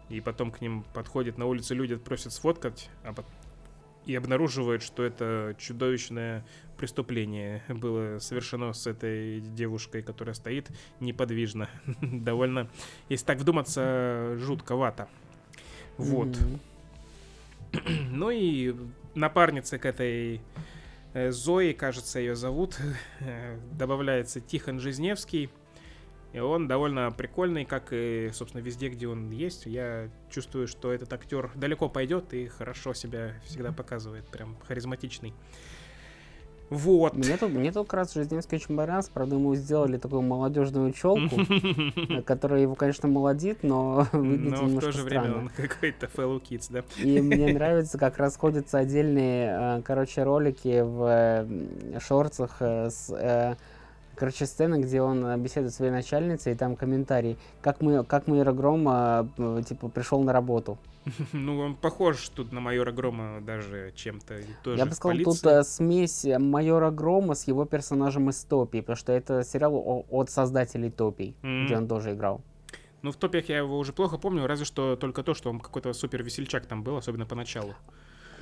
и 0.08 0.20
потом 0.20 0.50
к 0.50 0.60
ним 0.60 0.84
подходят 0.94 1.36
на 1.36 1.46
улице 1.46 1.74
люди, 1.74 1.96
просят 1.96 2.32
сфоткать, 2.32 2.88
а 3.04 3.12
и 4.10 4.14
обнаруживают, 4.16 4.82
что 4.82 5.04
это 5.04 5.54
чудовищное 5.56 6.44
преступление 6.76 7.62
было 7.68 8.18
совершено 8.18 8.72
с 8.72 8.88
этой 8.88 9.40
девушкой, 9.40 10.02
которая 10.02 10.34
стоит 10.34 10.68
неподвижно. 10.98 11.68
Довольно, 12.02 12.68
если 13.08 13.24
так 13.24 13.38
вдуматься, 13.38 14.36
жутковато. 14.38 15.08
Вот. 15.96 16.36
Ну 18.10 18.30
и 18.30 18.74
напарница 19.14 19.78
к 19.78 19.86
этой 19.86 20.40
э, 21.14 21.30
Зои, 21.30 21.70
кажется, 21.70 22.18
ее 22.18 22.34
зовут, 22.34 22.80
э, 23.20 23.60
добавляется 23.78 24.40
Тихон 24.40 24.80
Жизневский. 24.80 25.50
И 26.32 26.38
он 26.38 26.68
довольно 26.68 27.10
прикольный, 27.10 27.64
как 27.64 27.88
и, 27.90 28.30
собственно, 28.32 28.62
везде, 28.62 28.88
где 28.88 29.08
он 29.08 29.30
есть. 29.30 29.66
Я 29.66 30.08
чувствую, 30.30 30.68
что 30.68 30.92
этот 30.92 31.12
актер 31.12 31.50
далеко 31.56 31.88
пойдет 31.88 32.32
и 32.32 32.46
хорошо 32.46 32.94
себя 32.94 33.34
всегда 33.44 33.72
показывает. 33.72 34.26
Прям 34.28 34.56
харизматичный. 34.66 35.34
Вот. 36.70 37.16
Мне 37.16 37.36
тут, 37.36 37.50
мне 37.50 37.72
тут 37.72 37.88
как 37.88 37.94
раз 37.94 38.14
Жизневский 38.14 38.58
очень 38.58 38.76
понравился, 38.76 39.10
правда, 39.12 39.34
ему 39.34 39.56
сделали 39.56 39.96
такую 39.98 40.22
молодежную 40.22 40.92
челку, 40.92 41.36
которая 42.24 42.60
его, 42.60 42.76
конечно, 42.76 43.08
молодит, 43.08 43.64
но 43.64 44.06
выглядит 44.12 44.50
Но 44.50 44.56
в 44.56 44.62
немножко 44.68 44.92
то 44.92 44.98
же 44.98 45.02
время 45.02 45.22
странно. 45.22 45.38
он 45.40 45.48
какой-то 45.48 46.06
fellow 46.06 46.40
kids, 46.40 46.66
да? 46.70 46.84
И 47.02 47.20
мне 47.20 47.52
нравится, 47.52 47.98
как 47.98 48.18
расходятся 48.18 48.78
отдельные, 48.78 49.78
э, 49.78 49.82
короче, 49.82 50.22
ролики 50.22 50.80
в 50.80 51.08
э, 51.10 51.98
шорцах 51.98 52.58
э, 52.60 52.88
с, 52.88 53.56
короче, 54.20 54.46
сцены, 54.46 54.80
где 54.82 55.00
он 55.02 55.24
э, 55.26 55.36
беседует 55.38 55.72
с 55.72 55.76
своей 55.76 55.90
начальницей, 55.92 56.52
и 56.52 56.54
там 56.54 56.76
комментарий, 56.76 57.36
как 57.62 57.80
мы, 57.80 58.04
как 58.04 58.28
майор 58.28 58.52
Гром, 58.52 58.86
э, 58.88 59.24
п- 59.36 59.62
типа, 59.62 59.88
пришел 59.88 60.22
на 60.22 60.32
работу. 60.32 60.78
Ну, 61.32 61.58
он 61.58 61.74
похож 61.74 62.28
тут 62.28 62.52
на 62.52 62.60
майора 62.60 62.92
Грома 62.92 63.40
даже 63.40 63.92
чем-то. 63.96 64.34
Тоже 64.62 64.78
Я 64.78 64.84
бы 64.86 64.92
сказал, 64.92 65.16
тут 65.16 65.40
полиции. 65.42 65.60
э, 65.60 65.64
смесь 65.64 66.24
э, 66.26 66.38
майора 66.38 66.90
Грома 66.90 67.34
с 67.34 67.48
его 67.48 67.64
персонажем 67.64 68.28
из 68.28 68.44
Топи, 68.44 68.80
потому 68.82 68.96
что 68.96 69.12
это 69.12 69.42
сериал 69.42 70.04
от 70.10 70.30
создателей 70.30 70.90
Топий, 70.90 71.34
М. 71.42 71.64
где 71.66 71.76
он 71.78 71.88
тоже 71.88 72.12
играл. 72.12 72.40
Ну, 73.02 73.10
в 73.12 73.16
топях 73.16 73.48
я 73.48 73.56
его 73.58 73.78
уже 73.78 73.92
плохо 73.94 74.18
помню, 74.18 74.46
разве 74.46 74.66
что 74.66 74.94
только 74.96 75.22
то, 75.22 75.32
что 75.32 75.48
он 75.48 75.58
какой-то 75.58 75.94
супер 75.94 76.22
весельчак 76.22 76.66
там 76.66 76.82
был, 76.82 76.98
особенно 76.98 77.24
поначалу. 77.24 77.74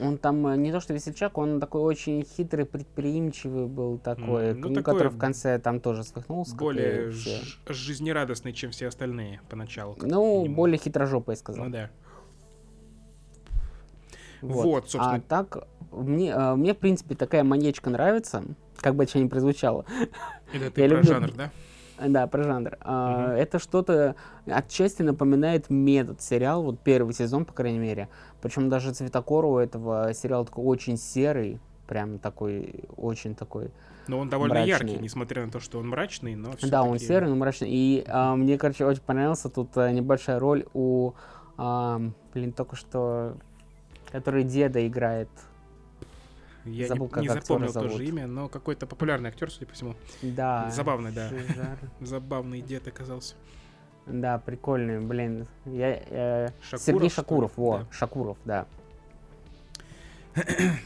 Он 0.00 0.18
там 0.18 0.46
э, 0.46 0.56
не 0.56 0.70
то 0.72 0.80
что 0.80 0.94
весельчак, 0.94 1.38
он 1.38 1.60
такой 1.60 1.82
очень 1.82 2.24
хитрый, 2.24 2.64
предприимчивый 2.64 3.66
был 3.66 3.98
такой, 3.98 4.50
М, 4.50 4.60
ну, 4.60 4.68
такой 4.68 4.82
который 4.82 5.10
в 5.10 5.18
конце 5.18 5.58
там 5.58 5.80
тоже 5.80 6.04
свихнулся. 6.04 6.54
Более 6.56 7.10
жизнерадостный, 7.66 8.52
чем 8.52 8.70
все 8.70 8.88
остальные 8.88 9.40
поначалу. 9.48 9.96
Ну, 10.00 10.46
более 10.46 10.78
хитрожопый, 10.78 11.32
я 11.32 11.36
сказал. 11.36 11.64
Ну 11.64 11.70
да. 11.70 11.90
Вот, 14.40 14.88
собственно. 14.88 15.16
А 15.16 15.20
так, 15.20 15.66
мне, 15.90 16.30
э, 16.30 16.54
мне, 16.54 16.74
в 16.74 16.78
принципе, 16.78 17.14
такая 17.16 17.42
маньячка 17.42 17.90
нравится, 17.90 18.44
как 18.76 18.94
бы 18.94 19.04
это 19.04 19.18
ни 19.18 19.26
прозвучало. 19.26 19.84
Это 20.52 20.70
ты 20.70 20.82
я 20.82 20.88
про 20.88 20.96
люблю- 20.98 21.02
жанр, 21.12 21.32
да? 21.32 21.50
Да, 22.06 22.26
про 22.26 22.42
жанр. 22.42 22.76
А, 22.80 23.28
Мгм. 23.28 23.30
Это 23.32 23.58
что-то 23.58 24.14
отчасти 24.46 25.02
напоминает 25.02 25.68
метод 25.70 26.20
сериал, 26.20 26.62
вот 26.62 26.80
первый 26.80 27.12
сезон, 27.14 27.44
по 27.44 27.52
крайней 27.52 27.78
мере. 27.78 28.08
Причем 28.40 28.68
даже 28.68 28.92
цветокор 28.92 29.44
у 29.44 29.58
этого 29.58 30.12
сериала 30.14 30.44
такой 30.44 30.64
очень 30.64 30.96
серый, 30.96 31.60
прям 31.86 32.18
такой, 32.18 32.84
очень 32.96 33.34
такой. 33.34 33.70
Но 34.06 34.18
он 34.20 34.28
довольно 34.28 34.54
Мрачный. 34.54 34.90
яркий, 34.90 35.02
несмотря 35.02 35.44
на 35.44 35.50
то, 35.50 35.60
что 35.60 35.78
он 35.78 35.88
мрачный, 35.88 36.34
но 36.34 36.52
Да, 36.62 36.82
он 36.82 36.98
серый, 36.98 37.28
но 37.28 37.36
мрачный. 37.36 37.68
И 37.70 38.04
а, 38.06 38.36
мне, 38.36 38.56
короче, 38.56 38.86
очень 38.86 39.02
понравился 39.02 39.48
тут 39.50 39.76
а, 39.76 39.90
небольшая 39.90 40.38
роль 40.38 40.66
у, 40.72 41.12
а, 41.56 42.00
блин, 42.32 42.52
только 42.52 42.76
что, 42.76 43.36
который 44.10 44.44
деда 44.44 44.86
играет. 44.86 45.28
Я 46.64 46.88
забыл, 46.88 47.10
не, 47.16 47.22
не 47.22 47.28
запомнил 47.28 47.68
зовут. 47.68 47.92
тоже 47.92 48.04
имя, 48.04 48.26
но 48.26 48.48
какой-то 48.48 48.86
популярный 48.86 49.30
актер, 49.30 49.50
судя 49.50 49.66
по 49.66 49.72
всему. 49.74 49.94
Да. 50.22 50.70
Забавный, 50.70 51.12
да. 51.12 51.30
Забавный 52.00 52.60
дед 52.60 52.86
оказался. 52.88 53.34
Да, 54.06 54.38
прикольный, 54.38 55.00
блин. 55.00 55.46
Я, 55.66 56.00
э, 56.06 56.48
Шакуров, 56.62 56.82
Сергей? 56.82 57.10
Шакуров, 57.10 57.52
во, 57.56 57.78
Да. 57.78 57.86
Шакуров, 57.90 58.38
да. 58.44 58.66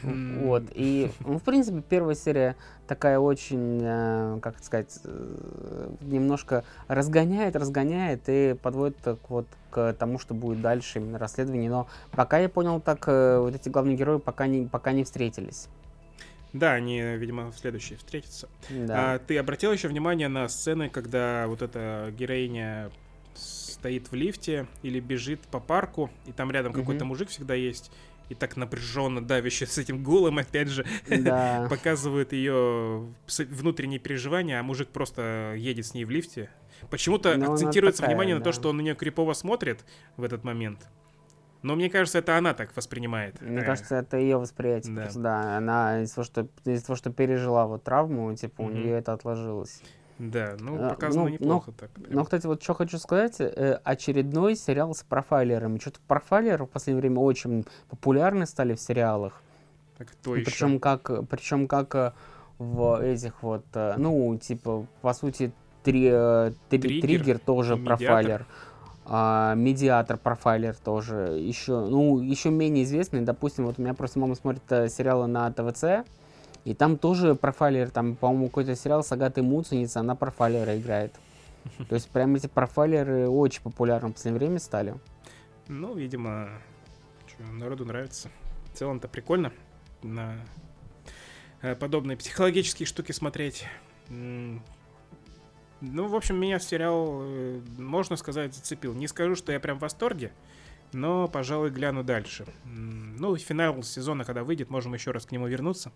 Вот, 0.03 0.63
и, 0.73 1.11
ну, 1.21 1.39
в 1.39 1.43
принципе, 1.43 1.81
первая 1.81 2.15
серия 2.15 2.55
такая 2.87 3.19
очень, 3.19 3.79
э, 3.81 4.39
как 4.41 4.63
сказать, 4.63 4.99
э, 5.03 5.89
немножко 6.01 6.63
разгоняет, 6.87 7.55
разгоняет 7.55 8.23
и 8.27 8.55
подводит 8.61 8.97
так 8.97 9.17
вот 9.29 9.47
к 9.69 9.93
тому, 9.93 10.19
что 10.19 10.33
будет 10.33 10.61
дальше 10.61 10.99
именно 10.99 11.17
расследование. 11.17 11.69
Но 11.69 11.87
пока 12.11 12.39
я 12.39 12.49
понял, 12.49 12.79
так 12.79 13.03
э, 13.07 13.39
вот 13.39 13.55
эти 13.55 13.69
главные 13.69 13.95
герои 13.95 14.19
пока 14.19 14.47
не, 14.47 14.67
пока 14.67 14.91
не 14.91 15.03
встретились. 15.03 15.69
Да, 16.53 16.73
они, 16.73 17.01
видимо, 17.01 17.51
в 17.51 17.57
следующей 17.57 17.95
встретятся. 17.95 18.47
Да. 18.69 19.15
А 19.15 19.19
ты 19.19 19.37
обратил 19.39 19.71
еще 19.71 19.87
внимание 19.87 20.27
на 20.27 20.47
сцены, 20.47 20.89
когда 20.89 21.45
вот 21.47 21.63
эта 21.63 22.13
героиня 22.15 22.91
стоит 23.35 24.11
в 24.11 24.15
лифте 24.15 24.67
или 24.83 24.99
бежит 24.99 25.41
по 25.41 25.59
парку, 25.59 26.11
и 26.27 26.31
там 26.31 26.51
рядом 26.51 26.71
какой-то 26.71 27.05
мужик 27.05 27.29
всегда 27.29 27.55
есть, 27.55 27.91
и 28.29 28.35
так 28.35 28.57
напряженно 28.57 29.21
давяще 29.23 29.65
с 29.65 29.77
этим 29.77 30.03
гулом, 30.03 30.37
опять 30.39 30.69
же, 30.69 30.85
Да. 31.07 31.67
показывает 31.69 32.33
ее 32.33 33.07
внутренние 33.49 33.99
переживания, 33.99 34.59
а 34.59 34.63
мужик 34.63 34.89
просто 34.89 35.53
едет 35.57 35.85
с 35.85 35.93
ней 35.93 36.05
в 36.05 36.09
лифте. 36.09 36.49
Почему-то 36.89 37.33
она 37.33 37.51
акцентируется 37.53 38.01
такая, 38.01 38.15
внимание 38.15 38.35
на 38.35 38.41
то, 38.41 38.49
да. 38.49 38.53
что 38.53 38.69
он 38.69 38.77
на 38.77 38.81
нее 38.81 38.95
крипово 38.95 39.33
смотрит 39.33 39.85
в 40.17 40.23
этот 40.23 40.43
момент. 40.43 40.87
Но 41.61 41.75
мне 41.75 41.89
кажется, 41.89 42.19
это 42.19 42.37
она 42.37 42.53
так 42.53 42.75
воспринимает. 42.75 43.39
Мне 43.41 43.59
Э, 43.61 43.63
кажется, 43.65 43.95
это 43.95 44.17
ее 44.17 44.37
восприятие. 44.37 44.93
Да. 44.95 45.09
Да, 45.15 45.57
она 45.57 46.01
из-за 46.03 46.15
того, 46.15 46.25
что, 46.25 46.47
из-за 46.65 46.85
того, 46.85 46.97
что 46.97 47.09
пережила 47.09 47.67
вот 47.67 47.85
травму, 47.85 48.35
типа, 48.35 48.61
у 48.61 48.65
Мгм. 48.65 48.73
нее 48.81 48.97
это 48.97 49.13
отложилось. 49.13 49.81
Да, 50.31 50.55
ну, 50.59 50.77
А, 50.85 50.89
показано 50.91 51.23
ну, 51.25 51.29
неплохо 51.29 51.71
так. 51.77 51.89
Но, 52.09 52.23
кстати, 52.23 52.45
вот 52.47 52.63
что 52.63 52.73
хочу 52.73 52.97
сказать, 52.97 53.35
э, 53.39 53.79
очередной 53.83 54.55
сериал 54.55 54.95
с 54.95 55.03
профайлерами. 55.03 55.79
Что-то 55.79 55.99
профайлеры 56.07 56.65
в 56.65 56.69
последнее 56.69 57.01
время 57.01 57.19
очень 57.19 57.65
популярны 57.89 58.45
стали 58.45 58.73
в 58.75 58.79
сериалах. 58.79 59.41
Так, 59.97 60.07
кто 60.11 60.35
еще? 60.35 60.45
Причем 60.45 60.79
как, 60.79 61.11
причем 61.29 61.67
как 61.67 61.95
э, 61.95 62.11
в 62.57 63.01
этих 63.01 63.43
вот, 63.43 63.65
э, 63.73 63.95
ну, 63.97 64.37
типа, 64.37 64.85
по 65.01 65.13
сути, 65.13 65.51
три, 65.83 66.07
э, 66.11 66.53
три- 66.69 66.79
Триггер, 66.79 67.01
триггер, 67.01 67.39
тоже 67.39 67.75
Медиатор. 67.75 67.97
профайлер. 67.97 68.45
А, 69.05 69.53
медиатор 69.55 70.15
профайлер 70.17 70.75
тоже. 70.75 71.37
Еще, 71.37 71.77
ну, 71.81 72.19
еще 72.19 72.49
менее 72.49 72.85
известный. 72.85 73.19
Допустим, 73.21 73.65
вот 73.65 73.77
у 73.77 73.81
меня 73.81 73.93
просто 73.93 74.19
мама 74.19 74.35
смотрит 74.35 74.63
сериалы 74.69 75.27
на 75.27 75.51
ТВЦ, 75.51 76.07
и 76.65 76.73
там 76.73 76.97
тоже 76.97 77.35
профайлер, 77.35 77.89
там, 77.89 78.15
по-моему, 78.15 78.47
какой-то 78.47 78.75
сериал 78.75 79.03
с 79.03 79.11
Агатой 79.11 79.43
Муценица, 79.43 79.99
она 79.99 80.15
профайлера 80.15 80.77
играет. 80.77 81.13
То 81.89 81.95
есть 81.95 82.09
прям 82.09 82.35
эти 82.35 82.47
профайлеры 82.47 83.27
очень 83.27 83.61
популярны 83.61 84.09
в 84.09 84.13
последнее 84.13 84.39
время 84.39 84.59
стали. 84.59 84.95
Ну, 85.67 85.93
видимо, 85.93 86.49
народу 87.39 87.85
нравится. 87.85 88.29
В 88.71 88.77
целом-то 88.77 89.07
прикольно 89.07 89.51
на 90.01 90.35
э, 91.61 91.75
подобные 91.75 92.17
психологические 92.17 92.85
штуки 92.85 93.11
смотреть. 93.11 93.65
Ну, 94.09 94.61
в 95.81 96.15
общем, 96.15 96.37
меня 96.37 96.59
сериал, 96.59 97.19
э, 97.23 97.61
можно 97.77 98.15
сказать, 98.15 98.55
зацепил. 98.55 98.93
Не 98.93 99.07
скажу, 99.09 99.35
что 99.35 99.51
я 99.51 99.59
прям 99.59 99.79
в 99.79 99.81
восторге, 99.81 100.31
но, 100.93 101.27
пожалуй, 101.27 101.71
гляну 101.71 102.03
дальше. 102.03 102.45
Ну, 102.63 103.35
финал 103.35 103.83
сезона, 103.83 104.23
когда 104.23 104.45
выйдет, 104.45 104.69
можем 104.69 104.93
еще 104.93 105.11
раз 105.11 105.25
к 105.25 105.31
нему 105.31 105.47
вернуться 105.47 105.91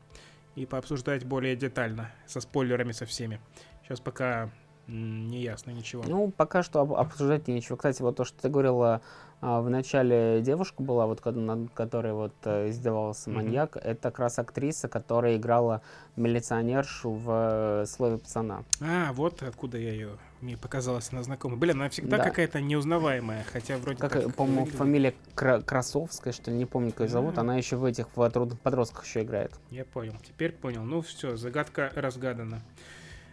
и 0.57 0.65
пообсуждать 0.65 1.23
более 1.23 1.55
детально, 1.55 2.09
со 2.25 2.41
спойлерами, 2.41 2.91
со 2.91 3.05
всеми. 3.05 3.39
Сейчас 3.83 3.99
пока 3.99 4.49
не 4.87 5.41
ясно 5.43 5.69
ничего. 5.71 6.03
Ну, 6.07 6.31
пока 6.31 6.63
что 6.63 6.81
об- 6.81 6.93
обсуждать 6.93 7.47
нечего. 7.47 7.75
Кстати, 7.75 8.01
вот 8.01 8.15
то, 8.15 8.25
что 8.25 8.41
ты 8.41 8.49
говорила, 8.49 9.01
а, 9.41 9.61
в 9.61 9.69
начале 9.69 10.41
девушка 10.41 10.81
была, 10.81 11.05
вот 11.05 11.23
над 11.25 11.71
которой 11.71 12.13
вот 12.13 12.33
э, 12.45 12.69
издевался 12.69 13.29
маньяк, 13.29 13.77
это 13.77 14.09
как 14.09 14.19
раз 14.19 14.39
актриса, 14.39 14.87
которая 14.87 15.37
играла 15.37 15.81
милиционершу 16.15 17.11
в 17.11 17.81
э, 17.83 17.85
«Слове 17.87 18.17
пацана». 18.17 18.63
А, 18.81 19.13
вот 19.13 19.43
откуда 19.43 19.77
я 19.77 19.91
ее. 19.91 20.09
Мне 20.41 20.55
показалось, 20.55 21.09
она 21.11 21.23
знакомая. 21.23 21.57
Блин, 21.57 21.77
она 21.79 21.89
всегда 21.89 22.17
Да. 22.17 22.23
какая-то 22.23 22.61
неузнаваемая, 22.61 23.43
хотя 23.51 23.77
вроде 23.77 23.97
Как, 23.99 24.13
так 24.13 24.25
э, 24.25 24.29
по-моему, 24.29 24.61
выглядит. 24.61 24.77
фамилия 24.79 25.13
Кра- 25.35 25.61
Красовская, 25.61 26.31
что 26.33 26.51
ли, 26.51 26.57
не 26.57 26.65
помню, 26.65 26.91
как 26.91 27.01
ее 27.01 27.07
зовут. 27.09 27.37
Она 27.37 27.57
еще 27.57 27.75
в 27.75 27.85
этих 27.85 28.07
в 28.15 28.29
трудных 28.29 28.59
подростках 28.59 29.05
еще 29.05 29.23
играет. 29.23 29.51
Я 29.71 29.85
понял, 29.85 30.13
теперь 30.27 30.51
понял. 30.51 30.83
Ну 30.83 31.01
все, 31.01 31.37
загадка 31.37 31.91
разгадана. 31.95 32.61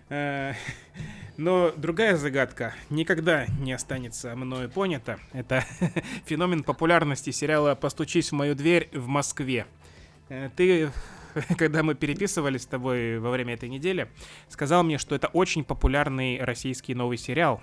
Э, 0.09 0.53
Но 1.37 1.73
другая 1.77 2.17
загадка 2.17 2.75
никогда 2.91 3.47
не 3.59 3.73
останется 3.73 4.37
мною 4.37 4.71
понята. 4.71 5.19
Это 5.33 5.65
феномен 6.27 6.63
популярности 6.63 7.31
сериала 7.31 7.75
«Постучись 7.75 8.31
в 8.31 8.35
мою 8.35 8.55
дверь» 8.55 8.89
в 8.93 9.09
Москве. 9.09 9.67
Э, 10.29 10.51
Ты, 10.55 10.91
когда 11.59 11.83
мы 11.83 11.95
переписывались 11.95 12.63
с 12.63 12.67
тобой 12.67 13.19
во 13.19 13.31
время 13.31 13.55
этой 13.55 13.69
недели, 13.69 14.09
сказал 14.49 14.85
мне, 14.85 14.99
что 14.99 15.15
это 15.15 15.27
очень 15.29 15.65
популярный 15.65 16.41
российский 16.41 16.95
новый 16.95 17.19
сериал. 17.19 17.61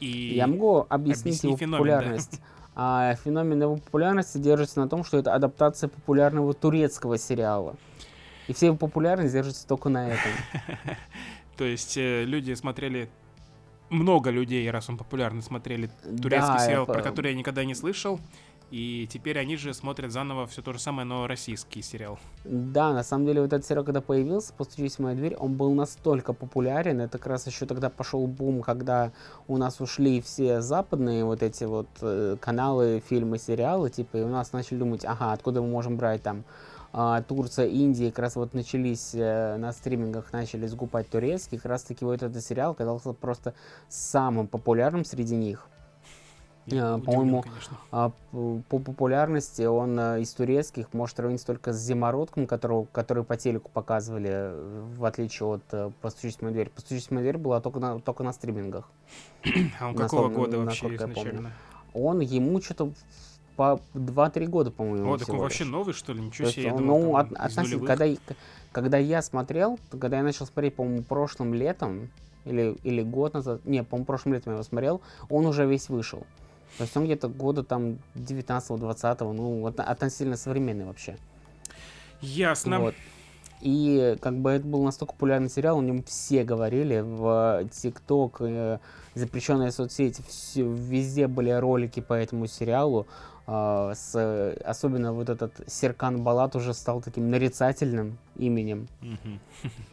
И 0.00 0.34
Я 0.34 0.48
могу 0.48 0.86
объяснить 0.88 1.44
объясни 1.44 1.50
его 1.50 1.56
феномен, 1.56 1.86
да. 1.86 1.96
популярность. 1.96 2.40
А 2.74 3.14
феномен 3.24 3.62
его 3.62 3.76
популярности 3.76 4.38
держится 4.38 4.80
на 4.80 4.88
том, 4.88 5.04
что 5.04 5.18
это 5.18 5.32
адаптация 5.32 5.88
популярного 5.88 6.52
турецкого 6.54 7.18
сериала. 7.18 7.76
И 8.48 8.52
вся 8.52 8.66
его 8.66 8.76
популярность 8.76 9.32
держится 9.32 9.66
только 9.66 9.88
на 9.88 10.08
этом. 10.08 10.32
То 11.56 11.64
есть 11.64 11.96
э, 11.96 12.24
люди 12.24 12.52
смотрели 12.54 13.08
много 13.90 14.30
людей, 14.30 14.68
раз 14.70 14.88
он 14.88 14.96
популярный, 14.96 15.42
смотрели 15.42 15.88
турецкий 16.02 16.54
Да, 16.54 16.58
сериал, 16.58 16.86
про 16.86 17.02
который 17.02 17.32
я 17.32 17.36
никогда 17.36 17.64
не 17.64 17.74
слышал. 17.74 18.20
И 18.70 19.06
теперь 19.08 19.38
они 19.38 19.56
же 19.56 19.72
смотрят 19.72 20.10
заново 20.10 20.46
все 20.46 20.60
то 20.62 20.72
же 20.72 20.80
самое, 20.80 21.06
но 21.06 21.28
российский 21.28 21.80
сериал. 21.80 22.18
Да, 22.44 22.92
на 22.92 23.04
самом 23.04 23.26
деле 23.26 23.40
вот 23.42 23.52
этот 23.52 23.64
сериал, 23.64 23.84
когда 23.84 24.00
появился, 24.00 24.52
«Постучись 24.52 24.96
в 24.96 24.98
мою 24.98 25.16
дверь», 25.16 25.36
он 25.36 25.54
был 25.54 25.72
настолько 25.74 26.32
популярен, 26.32 27.00
это 27.00 27.18
как 27.18 27.28
раз 27.28 27.46
еще 27.46 27.66
тогда 27.66 27.88
пошел 27.88 28.26
бум, 28.26 28.62
когда 28.62 29.12
у 29.46 29.58
нас 29.58 29.80
ушли 29.80 30.20
все 30.20 30.60
западные 30.60 31.24
вот 31.24 31.42
эти 31.44 31.64
вот 31.64 31.86
э, 32.00 32.36
каналы, 32.40 33.00
фильмы, 33.08 33.38
сериалы, 33.38 33.90
типа, 33.90 34.16
и 34.16 34.22
у 34.22 34.28
нас 34.28 34.52
начали 34.52 34.78
думать, 34.78 35.04
ага, 35.04 35.32
откуда 35.32 35.60
мы 35.62 35.68
можем 35.68 35.96
брать 35.96 36.22
там 36.22 36.42
Турция, 37.26 37.66
Индия, 37.66 38.10
как 38.10 38.20
раз 38.20 38.36
вот 38.36 38.54
начались 38.54 39.14
э, 39.14 39.56
на 39.56 39.72
стримингах, 39.72 40.32
начали 40.32 40.68
сгупать 40.68 41.08
турецкий, 41.08 41.58
как 41.58 41.66
раз 41.66 41.82
таки 41.82 42.04
вот 42.04 42.22
этот 42.22 42.40
сериал 42.40 42.70
оказался 42.70 43.12
просто 43.12 43.54
самым 43.88 44.46
популярным 44.46 45.04
среди 45.04 45.34
них. 45.34 45.66
А, 46.72 47.00
по-моему. 47.00 47.44
А 47.90 48.12
по 48.32 48.78
популярности 48.78 49.62
он 49.62 49.98
э, 49.98 50.20
из 50.20 50.32
турецких 50.34 50.92
может 50.92 51.16
сравниться 51.16 51.48
только 51.48 51.72
с 51.72 51.80
Зимородком, 51.80 52.46
которого, 52.46 52.86
который 52.92 53.24
по 53.24 53.36
телеку 53.36 53.72
показывали, 53.72 54.30
э, 54.30 54.82
в 54.96 55.04
отличие 55.04 55.48
от 55.48 55.94
«Постучись 56.00 56.36
в 56.36 56.42
мою 56.42 56.54
дверь». 56.54 56.70
«Постучись 56.70 57.08
в 57.08 57.10
мою 57.10 57.24
дверь» 57.24 57.38
была 57.38 57.60
только 57.60 57.80
на, 57.80 57.98
только 57.98 58.22
на 58.22 58.32
стримингах. 58.32 58.88
А 59.80 59.88
он 59.88 59.96
какого 59.96 60.28
года 60.28 60.60
вообще 60.60 60.94
изначально? 60.94 61.50
Он 61.92 62.20
ему 62.20 62.60
что-то 62.62 62.92
по 63.56 63.80
2-3 63.94 64.46
года, 64.46 64.70
по-моему, 64.70 65.12
О, 65.12 65.18
так 65.18 65.28
он 65.28 65.34
всего 65.34 65.42
вообще 65.42 65.64
лишь. 65.64 65.72
новый, 65.72 65.94
что 65.94 66.12
ли? 66.12 66.20
Ничего 66.20 66.48
себе, 66.50 66.62
я 66.64 66.72
он, 66.74 66.78
думал, 66.78 66.98
ну, 67.00 67.06
там 67.12 67.16
от- 67.16 67.32
относительно, 67.32 67.64
нулевых. 67.64 67.86
когда, 67.88 68.34
когда 68.72 68.98
я 68.98 69.22
смотрел, 69.22 69.78
когда 70.00 70.16
я 70.18 70.22
начал 70.22 70.46
смотреть, 70.46 70.74
по-моему, 70.74 71.02
прошлым 71.02 71.54
летом, 71.54 72.08
или, 72.44 72.76
или 72.84 73.02
год 73.02 73.34
назад, 73.34 73.64
не, 73.64 73.82
по-моему, 73.82 74.04
прошлым 74.06 74.34
летом 74.34 74.52
я 74.52 74.54
его 74.56 74.64
смотрел, 74.64 75.00
он 75.30 75.46
уже 75.46 75.66
весь 75.66 75.88
вышел. 75.88 76.26
То 76.78 76.82
есть 76.84 76.96
он 76.96 77.04
где-то 77.04 77.28
года 77.28 77.62
там 77.62 77.98
19-20, 78.16 79.32
ну, 79.32 79.60
вот 79.60 79.78
относительно 79.80 80.36
современный 80.36 80.84
вообще. 80.86 81.16
Ясно. 82.20 82.80
Вот. 82.80 82.94
И 83.60 84.16
как 84.20 84.36
бы 84.38 84.50
это 84.50 84.66
был 84.66 84.82
настолько 84.82 85.12
популярный 85.14 85.48
сериал, 85.48 85.78
о 85.78 85.82
нем 85.82 86.02
все 86.02 86.44
говорили 86.44 87.00
в 87.00 87.66
ТикТок, 87.72 88.36
э, 88.40 88.78
запрещенные 89.14 89.70
соцсети, 89.72 90.22
всё- 90.28 90.70
везде 90.70 91.28
были 91.28 91.50
ролики 91.50 92.00
по 92.00 92.12
этому 92.12 92.46
сериалу. 92.46 93.06
А, 93.46 93.92
с, 93.94 94.54
особенно 94.64 95.12
вот 95.12 95.28
этот 95.28 95.52
Серкан 95.66 96.22
Балат 96.22 96.56
уже 96.56 96.72
стал 96.72 97.02
таким 97.02 97.30
нарицательным 97.30 98.18
именем. 98.36 98.88
Мгм. 99.02 99.40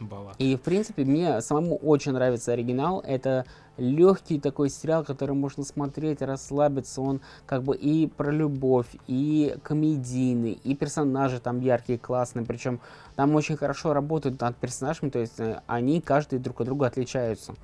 Бала. 0.00 0.32
И, 0.38 0.56
в 0.56 0.60
принципе, 0.60 1.04
мне 1.04 1.40
самому 1.42 1.76
очень 1.76 2.12
нравится 2.12 2.52
оригинал. 2.52 3.00
Это 3.00 3.44
легкий 3.76 4.40
такой 4.40 4.70
сериал, 4.70 5.04
который 5.04 5.34
можно 5.34 5.64
смотреть, 5.64 6.22
расслабиться. 6.22 7.02
Он 7.02 7.20
как 7.44 7.62
бы 7.62 7.76
и 7.76 8.06
про 8.06 8.30
любовь, 8.30 8.88
и 9.06 9.54
комедийный, 9.62 10.52
и 10.52 10.74
персонажи 10.74 11.38
там 11.38 11.60
яркие, 11.60 11.98
классные. 11.98 12.46
Причем 12.46 12.80
там 13.16 13.34
очень 13.34 13.56
хорошо 13.56 13.92
работают 13.92 14.40
над 14.40 14.56
персонажами, 14.56 15.10
то 15.10 15.18
есть 15.18 15.38
э, 15.40 15.60
они 15.66 16.00
каждый 16.00 16.38
друг 16.38 16.60
от 16.62 16.66
друга 16.66 16.86
отличаются. 16.86 17.54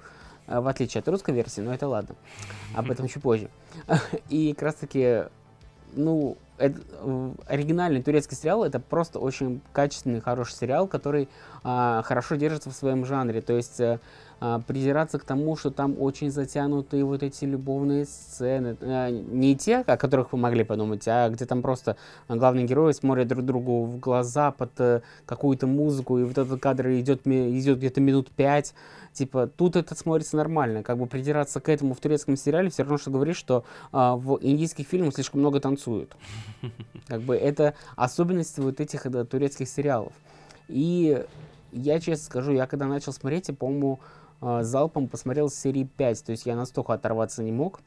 Э, 0.47 0.61
В 0.61 0.69
отличие 0.69 1.01
от 1.01 1.09
русской 1.09 1.35
версии, 1.35 1.61
но 1.61 1.73
это 1.73 1.89
ладно. 1.89 2.15
Об 2.75 2.91
этом 2.91 3.09
чуть 3.09 3.23
позже. 3.23 3.49
И 4.29 4.53
как 4.53 4.63
раз 4.63 4.75
таки, 4.77 5.25
ну, 5.95 6.37
это, 6.59 6.81
э, 7.01 7.31
оригинальный 7.47 8.03
турецкий 8.03 8.37
сериал 8.37 8.65
это 8.65 8.81
просто 8.81 9.19
очень 9.19 9.61
качественный, 9.73 10.21
хороший 10.21 10.55
сериал, 10.55 10.87
который 10.87 11.29
а, 11.63 12.03
хорошо 12.03 12.37
держится 12.37 12.71
в 12.71 12.75
своем 12.75 13.05
жанре. 13.05 13.41
То 13.41 13.55
есть 13.55 13.81
э, 13.81 13.99
а, 14.41 14.61
придираться 14.61 15.19
к 15.19 15.25
тому, 15.25 15.57
что 15.57 15.71
там 15.71 16.01
очень 16.01 16.31
затянутые 16.31 17.05
вот 17.05 17.23
эти 17.23 17.45
любовные 17.45 18.05
сцены. 18.05 18.77
э, 18.81 19.11
не 19.11 19.57
те, 19.57 19.79
о 19.79 19.97
которых 19.97 20.33
вы 20.33 20.39
могли 20.39 20.63
подумать, 20.63 21.07
а 21.09 21.29
где 21.29 21.45
там 21.45 21.61
просто 21.61 21.97
главные 22.29 22.65
герои 22.65 22.93
смотрят 22.93 23.27
друг 23.27 23.45
другу 23.45 23.85
в 23.85 23.99
глаза 23.99 24.53
под 24.53 24.71
э, 24.79 25.01
какую-то 25.27 25.67
музыку, 25.67 26.19
и 26.19 26.25
вот 26.25 26.39
этот 26.39 26.61
кадр 26.61 26.89
идет, 26.91 27.27
идет 27.27 27.79
где-то 27.79 28.01
минут 28.01 28.31
пять. 28.31 28.75
Типа, 29.13 29.47
тут 29.47 29.77
это 29.77 29.95
смотрится 29.95 30.37
нормально. 30.37 30.83
Как 30.83 30.99
бы 30.99 31.07
придираться 31.07 31.61
к 31.61 31.69
этому 31.69 31.95
в 31.95 32.01
турецком 32.01 32.37
сериале 32.37 32.71
все 32.71 32.83
равно, 32.83 32.99
что 32.99 33.11
говорить, 33.11 33.37
что 33.37 33.65
а, 33.93 34.17
в 34.17 34.39
индийских 34.41 34.87
фильмах 34.87 35.15
слишком 35.15 35.41
много 35.41 35.61
танцуют. 35.61 36.17
Как 37.07 37.23
бы 37.23 37.37
это 37.37 37.75
особенности 37.97 38.61
вот 38.61 38.81
этих 38.81 39.11
да, 39.11 39.25
турецких 39.25 39.69
сериалов. 39.69 40.13
И 40.69 41.25
я 41.73 42.01
честно 42.01 42.25
скажу, 42.25 42.53
я 42.53 42.67
когда 42.67 42.87
начал 42.87 43.13
смотреть, 43.13 43.49
я, 43.49 43.55
по-моему, 43.55 44.01
а, 44.41 44.63
залпом 44.63 45.09
посмотрел 45.09 45.51
серии 45.51 45.85
5, 45.85 46.25
то 46.25 46.33
есть 46.33 46.47
я 46.47 46.55
настолько 46.55 46.93
оторваться 46.93 47.43
не 47.43 47.53
мог. 47.53 47.81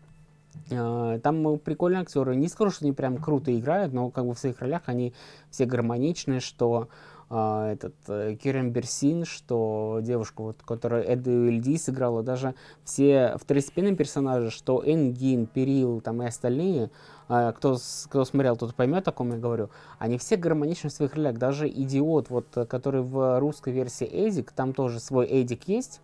А, 0.71 1.19
Там 1.19 1.59
прикольные 1.59 2.01
актеры. 2.01 2.35
Не 2.35 2.47
скажу, 2.47 2.71
что 2.71 2.85
они 2.85 2.93
прям 2.93 3.17
круто 3.17 3.57
играют, 3.57 3.93
но 3.93 4.09
как 4.09 4.25
бы 4.25 4.33
в 4.33 4.39
своих 4.39 4.59
ролях 4.59 4.83
они 4.85 5.13
все 5.49 5.65
гармоничные, 5.65 6.39
что 6.39 6.89
а, 7.33 7.71
этот 7.71 7.93
э, 8.09 8.35
Кирен 8.35 8.71
Берсин, 8.71 9.23
что 9.23 9.99
девушка, 10.01 10.41
вот, 10.41 10.57
которая 10.65 11.01
Эду 11.13 11.47
Эльди 11.47 11.77
сыграла, 11.77 12.23
даже 12.23 12.55
все 12.83 13.37
второстепенные 13.39 13.95
персонажи, 13.95 14.51
что 14.51 14.83
Энгин, 14.85 15.45
Перил 15.45 16.01
там 16.01 16.21
и 16.21 16.25
остальные, 16.25 16.89
а, 17.29 17.53
кто, 17.53 17.77
кто 18.09 18.25
смотрел, 18.25 18.57
тот 18.57 18.75
поймет, 18.75 19.07
о 19.07 19.13
ком 19.13 19.31
я 19.31 19.37
говорю, 19.37 19.69
они 19.97 20.17
все 20.17 20.35
гармоничны 20.35 20.89
в 20.89 20.93
своих 20.93 21.15
ролях. 21.15 21.37
Даже 21.37 21.69
Идиот, 21.69 22.29
вот, 22.29 22.47
э, 22.55 22.65
который 22.65 23.01
в 23.01 23.39
русской 23.39 23.71
версии 23.71 24.05
Эдик, 24.05 24.51
там 24.51 24.73
тоже 24.73 24.99
свой 24.99 25.25
Эдик 25.25 25.69
есть, 25.69 26.01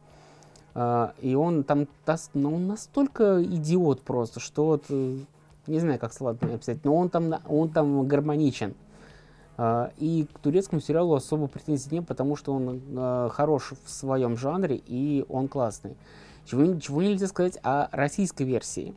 а, 0.75 1.13
и 1.19 1.35
он 1.35 1.65
там 1.65 1.89
ну, 2.35 2.55
он 2.55 2.67
настолько 2.67 3.43
идиот 3.43 4.01
просто, 4.03 4.39
что 4.39 4.65
вот, 4.67 4.85
э, 4.87 5.17
не 5.67 5.79
знаю, 5.79 5.99
как 5.99 6.13
сладко 6.13 6.45
написать, 6.45 6.85
но 6.85 6.95
он 6.95 7.09
там, 7.09 7.33
он 7.49 7.67
там 7.67 8.07
гармоничен. 8.07 8.75
А, 9.57 9.91
И 9.97 10.27
к 10.31 10.39
турецкому 10.39 10.81
сериалу 10.81 11.15
особо 11.15 11.47
претензий 11.47 11.89
нет, 11.91 12.07
потому 12.07 12.35
что 12.35 12.53
он 12.53 12.81
э, 12.95 13.29
хорош 13.31 13.73
в 13.85 13.89
своем 13.89 14.37
жанре 14.37 14.79
и 14.85 15.25
он 15.29 15.47
классный. 15.47 15.97
Чего, 16.45 16.79
чего 16.79 17.01
нельзя 17.01 17.27
сказать 17.27 17.57
о 17.63 17.89
российской 17.91 18.43
версии. 18.43 18.93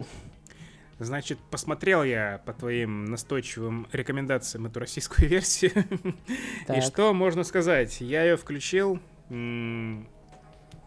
Значит, 0.99 1.39
посмотрел 1.51 2.05
я 2.05 2.43
по 2.45 2.53
твоим 2.53 3.07
настойчивым 3.07 3.87
рекомендациям 3.91 4.67
эту 4.67 4.81
российскую 4.81 5.29
версию. 5.31 5.73
И 6.29 6.65
Так. 6.67 6.83
что 6.83 7.15
можно 7.15 7.43
сказать? 7.43 8.03
Я 8.03 8.23
ее 8.25 8.37
включил. 8.37 9.01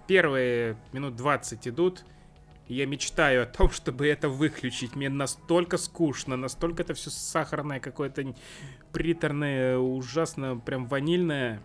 Первые 0.07 0.77
минут 0.91 1.15
20 1.15 1.67
идут. 1.67 2.05
Я 2.67 2.85
мечтаю 2.85 3.43
о 3.43 3.45
том, 3.45 3.69
чтобы 3.71 4.07
это 4.07 4.29
выключить. 4.29 4.95
Мне 4.95 5.09
настолько 5.09 5.77
скучно, 5.77 6.37
настолько 6.37 6.83
это 6.83 6.93
все 6.93 7.09
сахарное, 7.09 7.79
какое-то 7.79 8.33
приторное, 8.91 9.77
ужасно, 9.77 10.57
прям 10.57 10.85
ванильное, 10.87 11.61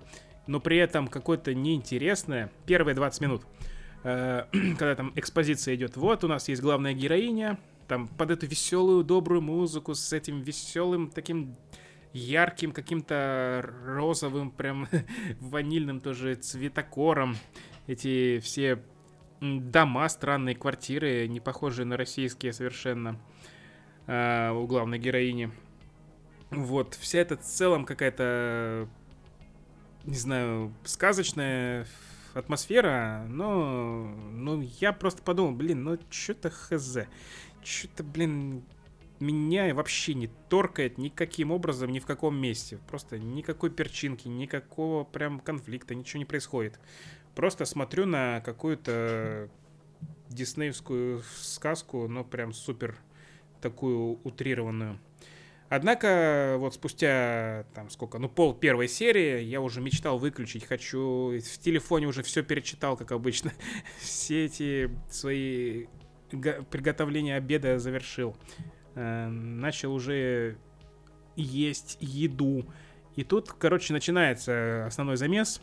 но 0.47 0.61
при 0.61 0.79
этом 0.79 1.09
какое-то 1.09 1.55
неинтересное. 1.55 2.51
Первые 2.67 2.95
20 2.95 3.21
минут. 3.21 3.43
э, 4.05 4.45
когда 4.79 4.95
там 4.95 5.13
экспозиция 5.15 5.75
идет, 5.75 5.97
вот 5.97 6.25
у 6.25 6.29
нас 6.29 6.49
есть 6.49 6.63
главная 6.63 6.95
героиня, 6.95 7.59
там 7.87 8.09
под 8.09 8.31
эту 8.31 8.47
веселую, 8.47 9.05
добрую 9.05 9.41
музыку 9.41 9.95
с 9.95 10.13
этим 10.13 10.43
веселым 10.43 11.11
таким 11.11 11.57
ярким 12.13 12.73
каким-то 12.73 13.65
розовым, 13.85 14.51
прям 14.51 14.89
ванильным 15.41 16.01
тоже 16.01 16.35
цветокором. 16.35 17.37
Эти 17.87 18.41
все 18.41 18.83
дома, 19.41 20.09
странные 20.09 20.55
квартиры, 20.55 21.27
не 21.29 21.41
похожие 21.41 21.87
на 21.87 21.97
российские 21.97 22.53
совершенно 22.53 23.19
э, 24.07 24.51
у 24.51 24.67
главной 24.67 24.99
героини. 24.99 25.51
Вот, 26.51 26.95
вся 26.95 27.19
эта 27.21 27.37
в 27.37 27.43
целом 27.43 27.85
какая-то, 27.85 28.89
не 30.05 30.17
знаю, 30.17 30.73
сказочная 30.85 31.87
атмосфера, 32.35 33.27
но, 33.29 34.05
ну, 34.33 34.61
я 34.81 34.93
просто 34.93 35.23
подумал, 35.23 35.53
блин, 35.53 35.85
ну, 35.85 35.99
что-то 36.11 36.51
хз. 36.51 36.99
Что-то, 37.63 38.03
блин, 38.03 38.65
меня 39.21 39.75
вообще 39.75 40.15
не 40.15 40.29
торкает 40.49 40.97
никаким 40.97 41.51
образом, 41.51 41.91
ни 41.91 41.99
в 41.99 42.07
каком 42.07 42.37
месте. 42.37 42.79
Просто 42.89 43.19
никакой 43.19 43.71
перчинки, 43.71 44.29
никакого 44.29 45.05
прям 45.05 45.41
конфликта, 45.41 45.95
ничего 45.95 46.19
не 46.19 46.25
происходит. 46.25 46.79
Просто 47.35 47.65
смотрю 47.65 48.07
на 48.07 48.41
какую-то 48.41 49.49
диснеевскую 50.29 51.23
сказку, 51.37 52.09
но 52.09 52.25
прям 52.25 52.53
супер 52.53 52.97
такую 53.61 54.21
утрированную. 54.25 54.99
Однако, 55.71 56.57
вот 56.59 56.75
спустя, 56.75 57.67
там, 57.75 57.91
сколько, 57.91 58.19
ну, 58.19 58.29
пол 58.29 58.55
первой 58.55 58.89
серии, 58.89 59.43
я 59.43 59.61
уже 59.61 59.83
мечтал 59.83 60.19
выключить, 60.19 60.65
хочу, 60.65 61.39
в 61.39 61.59
телефоне 61.59 62.07
уже 62.07 62.23
все 62.23 62.43
перечитал, 62.43 62.97
как 62.97 63.13
обычно, 63.13 63.53
все 64.01 64.47
эти 64.47 64.91
свои 65.11 65.87
приготовления 66.31 67.37
обеда 67.37 67.79
завершил. 67.79 68.35
Э, 68.95 69.29
начал 69.29 69.93
уже 69.93 70.57
есть 71.37 71.99
еду. 72.01 72.65
И 73.17 73.25
тут, 73.25 73.53
короче, 73.53 73.93
начинается 73.93 74.87
основной 74.87 75.17
замес. 75.17 75.61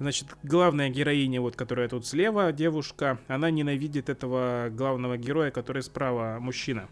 Значит, 0.00 0.28
главная 0.42 0.88
героиня, 0.88 1.42
вот, 1.42 1.56
которая 1.56 1.86
тут 1.86 2.06
слева, 2.06 2.52
девушка, 2.52 3.18
она 3.28 3.50
ненавидит 3.50 4.08
этого 4.08 4.70
главного 4.70 5.18
героя, 5.18 5.50
который 5.50 5.82
справа, 5.82 6.38
мужчина. 6.40 6.88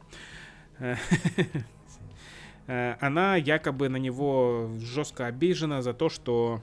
Э, 0.78 0.96
Она 3.00 3.36
якобы 3.36 3.88
на 3.88 3.96
него 3.96 4.70
жестко 4.78 5.24
обижена 5.24 5.80
за 5.80 5.94
то, 5.94 6.10
что 6.10 6.60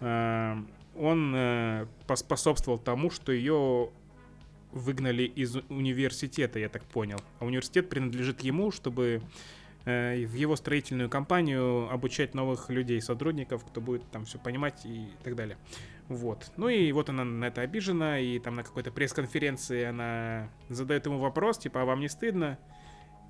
э, 0.00 0.56
он 0.96 1.32
э, 1.36 1.86
поспособствовал 2.08 2.80
тому, 2.80 3.08
что 3.08 3.30
ее 3.30 3.90
выгнали 4.72 5.22
из 5.22 5.54
университета, 5.68 6.58
я 6.58 6.68
так 6.68 6.82
понял. 6.82 7.20
А 7.38 7.44
университет 7.44 7.88
принадлежит 7.88 8.40
ему, 8.40 8.72
чтобы 8.72 9.22
в 9.84 10.34
его 10.34 10.56
строительную 10.56 11.08
компанию 11.08 11.90
обучать 11.90 12.34
новых 12.34 12.68
людей, 12.68 13.00
сотрудников, 13.00 13.64
кто 13.64 13.80
будет 13.80 14.08
там 14.10 14.24
все 14.24 14.38
понимать 14.38 14.84
и 14.84 15.08
так 15.22 15.34
далее. 15.34 15.56
Вот. 16.08 16.50
Ну 16.56 16.68
и 16.68 16.90
вот 16.92 17.08
она 17.08 17.24
на 17.24 17.46
это 17.46 17.60
обижена, 17.60 18.18
и 18.18 18.38
там 18.38 18.54
на 18.54 18.62
какой-то 18.62 18.90
пресс-конференции 18.90 19.84
она 19.84 20.50
задает 20.68 21.06
ему 21.06 21.18
вопрос, 21.18 21.58
типа, 21.58 21.82
а 21.82 21.84
вам 21.84 22.00
не 22.00 22.08
стыдно? 22.08 22.58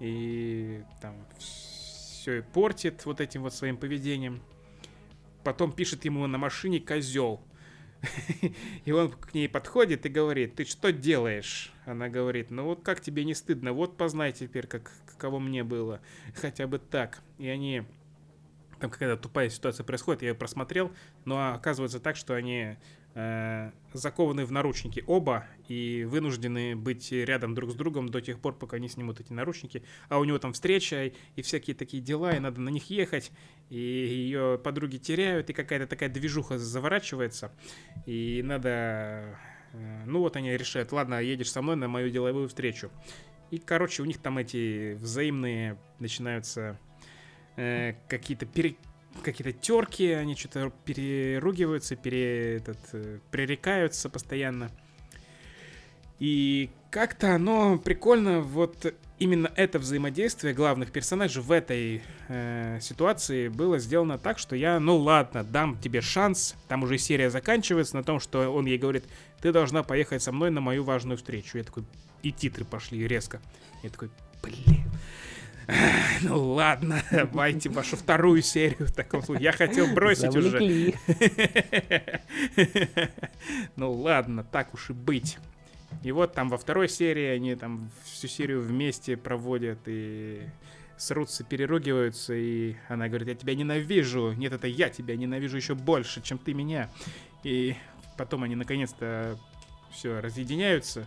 И 0.00 0.82
там 1.00 1.14
все 1.38 2.42
портит 2.42 3.04
вот 3.04 3.20
этим 3.20 3.42
вот 3.42 3.52
своим 3.54 3.76
поведением. 3.76 4.40
Потом 5.44 5.72
пишет 5.72 6.04
ему 6.04 6.26
на 6.26 6.38
машине 6.38 6.78
козел. 6.78 7.40
И 8.84 8.92
он 8.92 9.10
к 9.10 9.34
ней 9.34 9.48
подходит 9.48 10.06
и 10.06 10.08
говорит, 10.08 10.54
ты 10.56 10.64
что 10.64 10.92
делаешь? 10.92 11.72
Она 11.84 12.08
говорит, 12.08 12.50
ну 12.50 12.64
вот 12.64 12.82
как 12.82 13.00
тебе 13.00 13.24
не 13.24 13.34
стыдно? 13.34 13.72
Вот 13.72 13.96
познай 13.96 14.32
теперь, 14.32 14.66
как, 14.66 14.92
каково 15.06 15.38
мне 15.38 15.64
было. 15.64 16.00
Хотя 16.34 16.66
бы 16.66 16.78
так. 16.78 17.20
И 17.38 17.48
они... 17.48 17.84
Там 18.80 18.90
какая-то 18.90 19.20
тупая 19.20 19.48
ситуация 19.48 19.82
происходит, 19.82 20.22
я 20.22 20.28
ее 20.28 20.34
просмотрел, 20.36 20.92
но 21.24 21.52
оказывается 21.52 21.98
так, 21.98 22.14
что 22.14 22.34
они 22.34 22.76
закованы 23.92 24.44
в 24.44 24.52
наручники 24.52 25.02
оба 25.06 25.46
и 25.66 26.04
вынуждены 26.08 26.76
быть 26.76 27.10
рядом 27.10 27.54
друг 27.54 27.70
с 27.70 27.74
другом 27.74 28.08
до 28.08 28.20
тех 28.20 28.38
пор, 28.38 28.54
пока 28.56 28.78
не 28.78 28.88
снимут 28.88 29.20
эти 29.20 29.32
наручники. 29.32 29.82
А 30.08 30.18
у 30.18 30.24
него 30.24 30.38
там 30.38 30.52
встреча 30.52 31.12
и 31.36 31.42
всякие 31.42 31.74
такие 31.74 32.02
дела, 32.02 32.36
и 32.36 32.38
надо 32.38 32.60
на 32.60 32.68
них 32.68 32.90
ехать, 32.90 33.32
и 33.70 33.78
ее 33.78 34.60
подруги 34.62 34.98
теряют, 34.98 35.50
и 35.50 35.52
какая-то 35.52 35.86
такая 35.86 36.08
движуха 36.08 36.58
заворачивается, 36.58 37.52
и 38.06 38.42
надо... 38.44 39.38
э, 39.72 40.04
Ну 40.06 40.20
вот 40.20 40.36
они 40.36 40.56
решают, 40.56 40.92
ладно, 40.92 41.20
едешь 41.20 41.50
со 41.50 41.60
мной 41.62 41.76
на 41.76 41.88
мою 41.88 42.10
деловую 42.10 42.48
встречу. 42.48 42.90
И, 43.50 43.58
короче, 43.58 44.02
у 44.02 44.04
них 44.04 44.18
там 44.18 44.38
эти 44.38 44.92
взаимные 44.94 45.78
начинаются 45.98 46.78
э, 47.56 47.94
какие-то 48.08 48.44
пере- 48.46 48.76
какие-то 49.22 49.52
терки, 49.52 50.10
они 50.10 50.34
что-то 50.34 50.72
переругиваются, 50.84 51.96
пере, 51.96 52.56
этот, 52.56 52.78
э, 52.92 53.18
пререкаются 53.30 54.08
постоянно. 54.08 54.70
И 56.18 56.70
как-то 56.90 57.34
оно 57.34 57.78
прикольно, 57.78 58.40
вот 58.40 58.92
именно 59.18 59.50
это 59.56 59.78
взаимодействие 59.78 60.54
главных 60.54 60.90
персонажей 60.90 61.42
в 61.42 61.52
этой 61.52 62.02
э, 62.28 62.78
ситуации 62.80 63.48
было 63.48 63.78
сделано 63.78 64.18
так, 64.18 64.38
что 64.38 64.56
я, 64.56 64.80
ну 64.80 64.96
ладно, 64.96 65.44
дам 65.44 65.78
тебе 65.78 66.00
шанс. 66.00 66.56
Там 66.66 66.82
уже 66.82 66.98
серия 66.98 67.30
заканчивается 67.30 67.96
на 67.96 68.02
том, 68.02 68.20
что 68.20 68.50
он 68.50 68.66
ей 68.66 68.78
говорит, 68.78 69.04
ты 69.40 69.52
должна 69.52 69.82
поехать 69.82 70.22
со 70.22 70.32
мной 70.32 70.50
на 70.50 70.60
мою 70.60 70.82
важную 70.82 71.16
встречу. 71.18 71.58
Я 71.58 71.64
такой, 71.64 71.84
и 72.22 72.32
титры 72.32 72.64
пошли 72.64 73.06
резко. 73.06 73.40
Я 73.82 73.90
такой, 73.90 74.10
блин. 74.42 74.84
Ну 76.22 76.52
ладно, 76.54 77.02
давайте 77.10 77.68
вашу 77.68 77.96
вторую 77.96 78.42
серию 78.42 78.86
в 78.88 78.92
таком 78.92 79.22
случае. 79.22 79.44
Я 79.44 79.52
хотел 79.52 79.86
бросить 79.94 80.34
уже. 80.34 80.94
Ну 83.76 83.92
ладно, 83.92 84.44
так 84.44 84.74
уж 84.74 84.90
и 84.90 84.92
быть. 84.92 85.38
И 86.02 86.12
вот 86.12 86.34
там 86.34 86.48
во 86.48 86.58
второй 86.58 86.88
серии 86.88 87.26
они 87.28 87.54
там 87.54 87.90
всю 88.04 88.28
серию 88.28 88.62
вместе 88.62 89.16
проводят 89.16 89.78
и 89.86 90.42
срутся, 90.96 91.44
переругиваются, 91.44 92.34
и 92.34 92.76
она 92.88 93.08
говорит, 93.08 93.28
я 93.28 93.34
тебя 93.34 93.54
ненавижу. 93.54 94.32
Нет, 94.32 94.52
это 94.52 94.66
я 94.66 94.88
тебя 94.90 95.16
ненавижу 95.16 95.56
еще 95.56 95.74
больше, 95.74 96.20
чем 96.20 96.38
ты 96.38 96.54
меня. 96.54 96.90
И 97.44 97.76
потом 98.16 98.42
они 98.42 98.56
наконец-то 98.56 99.38
все 99.92 100.20
разъединяются 100.20 101.06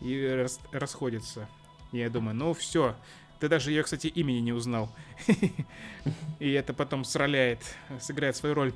и 0.00 0.26
рас- 0.26 0.60
расходятся. 0.72 1.48
И 1.92 1.98
я 1.98 2.08
думаю, 2.10 2.34
ну 2.34 2.54
все, 2.54 2.96
ты 3.40 3.48
даже 3.48 3.70
ее, 3.70 3.82
кстати, 3.82 4.06
имени 4.06 4.38
не 4.38 4.52
узнал. 4.52 4.94
И 6.38 6.52
это 6.52 6.72
потом 6.72 7.04
сроляет, 7.04 7.60
сыграет 8.00 8.36
свою 8.36 8.54
роль. 8.54 8.72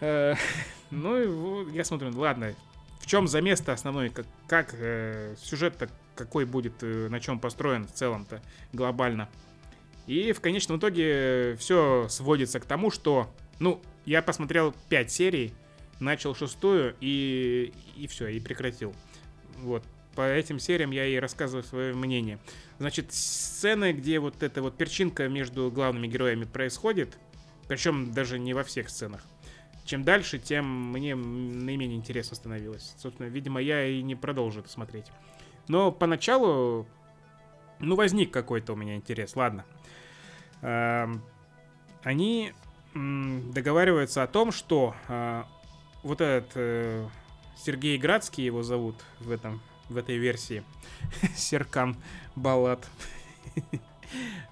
Э, 0.00 0.34
Ну 0.90 1.66
и 1.68 1.76
я 1.76 1.84
смотрю, 1.84 2.16
ладно, 2.18 2.54
в 3.00 3.06
чем 3.06 3.28
замес-то 3.28 3.72
основной, 3.72 4.08
как, 4.08 4.26
как 4.46 4.74
э, 4.74 5.34
сюжет-то 5.38 5.88
какой 6.14 6.46
будет, 6.46 6.82
э, 6.82 7.08
на 7.08 7.20
чем 7.20 7.38
построен 7.38 7.86
в 7.86 7.92
целом-то 7.92 8.42
глобально. 8.72 9.28
И 10.06 10.32
в 10.32 10.40
конечном 10.40 10.78
итоге 10.78 11.56
все 11.58 12.06
сводится 12.08 12.58
к 12.60 12.64
тому, 12.64 12.90
что, 12.90 13.30
ну, 13.58 13.82
я 14.06 14.22
посмотрел 14.22 14.74
5 14.88 15.12
серий, 15.12 15.52
начал 16.00 16.34
шестую 16.34 16.96
и, 17.00 17.72
и 17.96 18.06
все, 18.06 18.28
и 18.28 18.40
прекратил. 18.40 18.94
Вот, 19.58 19.84
по 20.18 20.28
этим 20.28 20.58
сериям 20.58 20.90
я 20.90 21.06
и 21.06 21.14
рассказываю 21.14 21.62
свое 21.62 21.94
мнение. 21.94 22.40
Значит, 22.80 23.12
сцены, 23.12 23.92
где 23.92 24.18
вот 24.18 24.42
эта 24.42 24.62
вот 24.62 24.76
перчинка 24.76 25.28
между 25.28 25.70
главными 25.70 26.08
героями 26.08 26.42
происходит, 26.42 27.16
причем 27.68 28.12
даже 28.12 28.36
не 28.40 28.52
во 28.52 28.64
всех 28.64 28.90
сценах. 28.90 29.22
Чем 29.84 30.02
дальше, 30.02 30.40
тем 30.40 30.90
мне 30.90 31.14
наименее 31.14 31.96
интересно 31.96 32.34
становилось. 32.34 32.96
Собственно, 32.98 33.28
видимо, 33.28 33.60
я 33.60 33.86
и 33.86 34.02
не 34.02 34.16
продолжу 34.16 34.58
это 34.58 34.68
смотреть. 34.68 35.06
Но 35.68 35.92
поначалу, 35.92 36.88
ну, 37.78 37.94
возник 37.94 38.32
какой-то 38.32 38.72
у 38.72 38.76
меня 38.76 38.96
интерес, 38.96 39.36
ладно. 39.36 39.64
Эм, 40.62 41.22
Они 42.02 42.54
договариваются 42.92 44.24
о 44.24 44.26
том, 44.26 44.50
что 44.50 44.96
э, 45.06 45.44
вот 46.02 46.20
этот 46.20 46.50
э, 46.56 47.06
Сергей 47.56 47.98
Градский 47.98 48.44
его 48.44 48.64
зовут 48.64 48.96
в 49.20 49.30
этом 49.30 49.60
в 49.88 49.96
этой 49.96 50.16
версии. 50.16 50.62
Серкан 51.36 51.96
Балат. 52.36 52.88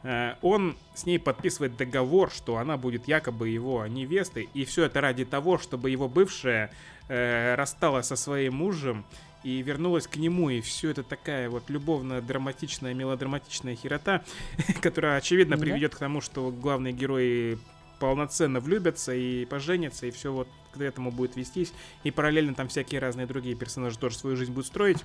Э, 0.02 0.34
Он 0.42 0.76
с 0.94 1.06
ней 1.06 1.18
подписывает 1.18 1.78
договор, 1.78 2.30
что 2.30 2.58
она 2.58 2.76
будет 2.76 3.08
якобы 3.08 3.48
его 3.48 3.86
невестой, 3.86 4.50
и 4.52 4.66
все 4.66 4.84
это 4.84 5.00
ради 5.00 5.24
того, 5.24 5.56
чтобы 5.56 5.88
его 5.88 6.10
бывшая 6.10 6.70
э, 7.08 7.54
рассталась 7.54 8.06
со 8.06 8.16
своим 8.16 8.56
мужем 8.56 9.06
и 9.44 9.62
вернулась 9.62 10.06
к 10.06 10.16
нему, 10.16 10.50
и 10.50 10.60
все 10.60 10.90
это 10.90 11.02
такая 11.02 11.48
вот 11.48 11.70
любовно-драматичная, 11.70 12.94
мелодраматичная 12.94 13.76
херота, 13.76 14.24
которая, 14.82 15.16
очевидно, 15.16 15.56
приведет 15.56 15.94
к 15.94 15.98
тому, 15.98 16.20
что 16.20 16.50
главный 16.50 16.92
герой 16.92 17.58
полноценно 17.98 18.60
влюбятся 18.60 19.14
и 19.14 19.44
поженятся, 19.44 20.06
и 20.06 20.10
все 20.10 20.32
вот 20.32 20.48
к 20.76 20.84
этому 20.84 21.10
будет 21.10 21.36
вестись. 21.36 21.72
И 22.04 22.10
параллельно 22.10 22.54
там 22.54 22.68
всякие 22.68 23.00
разные 23.00 23.26
другие 23.26 23.56
персонажи 23.56 23.98
тоже 23.98 24.16
свою 24.16 24.36
жизнь 24.36 24.52
будут 24.52 24.66
строить. 24.66 25.04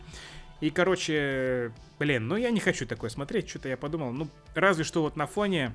И, 0.59 0.69
короче, 0.69 1.71
блин, 1.99 2.27
ну 2.27 2.35
я 2.35 2.51
не 2.51 2.59
хочу 2.59 2.85
такое 2.85 3.09
смотреть, 3.09 3.49
что-то 3.49 3.69
я 3.69 3.77
подумал. 3.77 4.11
Ну, 4.11 4.27
разве 4.53 4.83
что 4.83 5.01
вот 5.01 5.15
на 5.15 5.25
фоне 5.25 5.73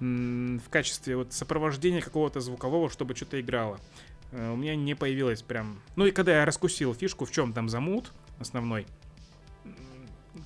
в 0.00 0.68
качестве 0.70 1.16
вот 1.16 1.32
сопровождения 1.32 2.00
какого-то 2.00 2.40
звукового, 2.40 2.90
чтобы 2.90 3.14
что-то 3.14 3.40
играло. 3.40 3.78
Э, 4.32 4.50
У 4.52 4.56
меня 4.56 4.74
не 4.74 4.94
появилось 4.94 5.42
прям... 5.42 5.80
Ну 5.94 6.06
и 6.06 6.10
когда 6.10 6.38
я 6.38 6.44
раскусил 6.44 6.94
фишку, 6.94 7.24
в 7.24 7.30
чем 7.30 7.52
там 7.52 7.68
замут 7.68 8.12
основной, 8.40 8.86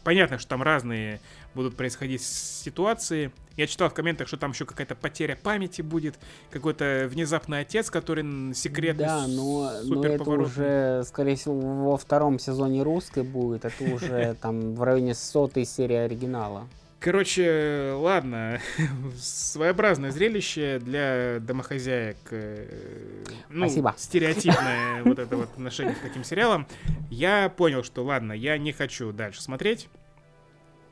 понятно, 0.05 0.39
что 0.39 0.49
там 0.49 0.63
разные 0.63 1.21
будут 1.57 1.77
происходить 1.77 2.23
ситуации. 2.23 3.33
Я 3.57 3.67
читал 3.67 3.89
в 3.89 3.95
комментах, 3.95 4.29
что 4.29 4.37
там 4.37 4.53
еще 4.53 4.67
какая-то 4.67 4.95
потеря 4.95 5.37
памяти 5.43 5.83
будет, 5.83 6.19
какой-то 6.51 7.09
внезапный 7.11 7.61
отец, 7.61 7.91
который 7.91 8.55
секретный, 8.55 9.07
Да, 9.07 9.27
но, 9.27 9.73
но 9.85 10.05
это 10.05 10.31
уже, 10.31 11.03
скорее 11.07 11.37
всего, 11.37 11.91
во 11.91 11.97
втором 11.97 12.39
сезоне 12.39 12.83
русской 12.83 13.23
будет. 13.25 13.65
Это 13.65 13.83
уже 13.93 14.37
там 14.41 14.75
в 14.75 14.83
районе 14.83 15.15
сотой 15.15 15.65
серии 15.65 15.97
оригинала. 15.97 16.69
Короче, 16.99 17.93
ладно, 17.95 18.59
своеобразное 19.19 20.11
зрелище 20.11 20.79
для 20.81 21.39
домохозяек. 21.41 22.17
э, 22.31 23.25
Ну, 23.49 23.67
Спасибо. 23.67 23.95
стереотипное 23.97 25.03
вот 25.05 25.19
это 25.19 25.37
вот 25.37 25.51
отношение 25.51 25.95
к 25.95 26.01
таким 26.01 26.25
сериалам. 26.25 26.67
Я 27.11 27.49
понял, 27.49 27.85
что 27.85 28.03
ладно, 28.05 28.33
я 28.33 28.59
не 28.59 28.73
хочу 28.73 29.13
дальше 29.13 29.43
смотреть. 29.43 29.89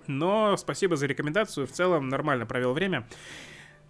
Но 0.06 0.56
спасибо 0.56 0.96
за 0.96 1.06
рекомендацию. 1.06 1.66
В 1.66 1.72
целом 1.72 2.08
нормально 2.08 2.46
провел 2.46 2.72
время. 2.72 3.06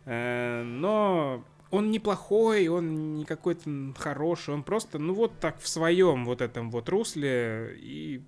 Э, 0.04 0.62
Но 0.62 1.44
он 1.70 1.90
неплохой, 1.90 2.68
он 2.68 3.16
не 3.16 3.24
какой-то 3.24 3.68
хороший, 3.98 4.54
он 4.54 4.62
просто, 4.62 4.98
ну 4.98 5.12
вот 5.14 5.38
так 5.40 5.60
в 5.60 5.68
своем 5.68 6.24
вот 6.24 6.40
этом 6.40 6.70
вот 6.70 6.88
русле. 6.88 7.76
И 7.80 8.22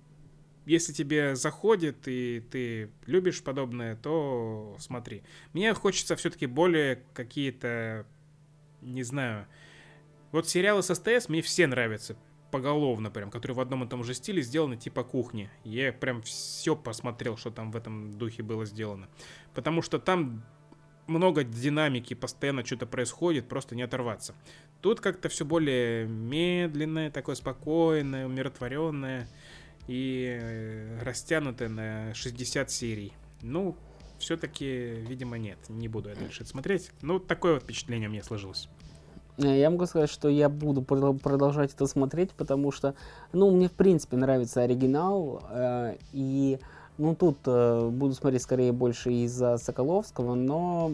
если 0.65 0.91
тебе 0.91 1.35
заходит 1.35 2.07
и 2.07 2.43
ты 2.51 2.91
любишь 3.05 3.41
подобное, 3.41 3.95
то 3.95 4.75
смотри. 4.79 5.23
Мне 5.53 5.73
хочется 5.73 6.15
все-таки 6.17 6.45
более 6.45 7.03
какие-то, 7.13 8.05
не 8.81 9.03
знаю, 9.03 9.47
вот 10.33 10.49
сериалы 10.49 10.83
с 10.83 10.93
СТС 10.93 11.29
мне 11.29 11.41
все 11.41 11.67
нравятся 11.67 12.17
поголовно 12.51 13.11
прям, 13.11 13.29
которые 13.29 13.55
в 13.55 13.59
одном 13.59 13.83
и 13.83 13.87
том 13.87 14.03
же 14.03 14.13
стиле 14.13 14.41
сделаны 14.41 14.77
типа 14.77 15.03
кухни. 15.03 15.49
Я 15.63 15.91
прям 15.93 16.21
все 16.21 16.75
посмотрел, 16.75 17.37
что 17.37 17.51
там 17.51 17.71
в 17.71 17.75
этом 17.75 18.17
духе 18.17 18.43
было 18.43 18.65
сделано. 18.65 19.07
Потому 19.53 19.81
что 19.81 19.99
там 19.99 20.43
много 21.07 21.43
динамики, 21.43 22.13
постоянно 22.13 22.65
что-то 22.65 22.85
происходит, 22.85 23.47
просто 23.47 23.75
не 23.75 23.83
оторваться. 23.83 24.35
Тут 24.81 24.99
как-то 24.99 25.29
все 25.29 25.45
более 25.45 26.05
медленное, 26.05 27.09
такое 27.11 27.35
спокойное, 27.35 28.25
умиротворенное 28.25 29.27
и 29.87 30.37
э, 30.39 30.99
растянутое 31.01 31.69
на 31.69 32.13
60 32.13 32.69
серий. 32.69 33.13
Ну, 33.41 33.77
все-таки, 34.19 34.65
видимо, 35.07 35.37
нет. 35.37 35.57
Не 35.69 35.87
буду 35.87 36.09
я 36.09 36.15
дальше 36.15 36.41
это 36.43 36.49
смотреть. 36.49 36.91
Ну, 37.01 37.19
такое 37.19 37.55
вот 37.55 37.63
впечатление 37.63 38.09
меня 38.09 38.23
сложилось. 38.23 38.67
Э, 39.37 39.59
Я 39.59 39.69
могу 39.69 39.85
сказать, 39.85 40.09
что 40.09 40.29
я 40.29 40.49
буду 40.49 40.81
продол- 40.81 41.19
продолжать 41.19 41.73
это 41.73 41.85
смотреть, 41.87 42.31
потому 42.31 42.71
что, 42.71 42.95
ну, 43.33 43.51
мне 43.51 43.67
в 43.67 43.73
принципе 43.73 44.17
нравится 44.17 44.61
оригинал, 44.61 45.43
э, 45.51 45.95
и, 46.13 46.59
ну, 46.97 47.15
тут 47.15 47.37
э, 47.45 47.89
буду 47.91 48.13
смотреть 48.13 48.41
скорее 48.41 48.71
больше 48.71 49.11
из-за 49.11 49.57
Соколовского, 49.57 50.35
но 50.35 50.91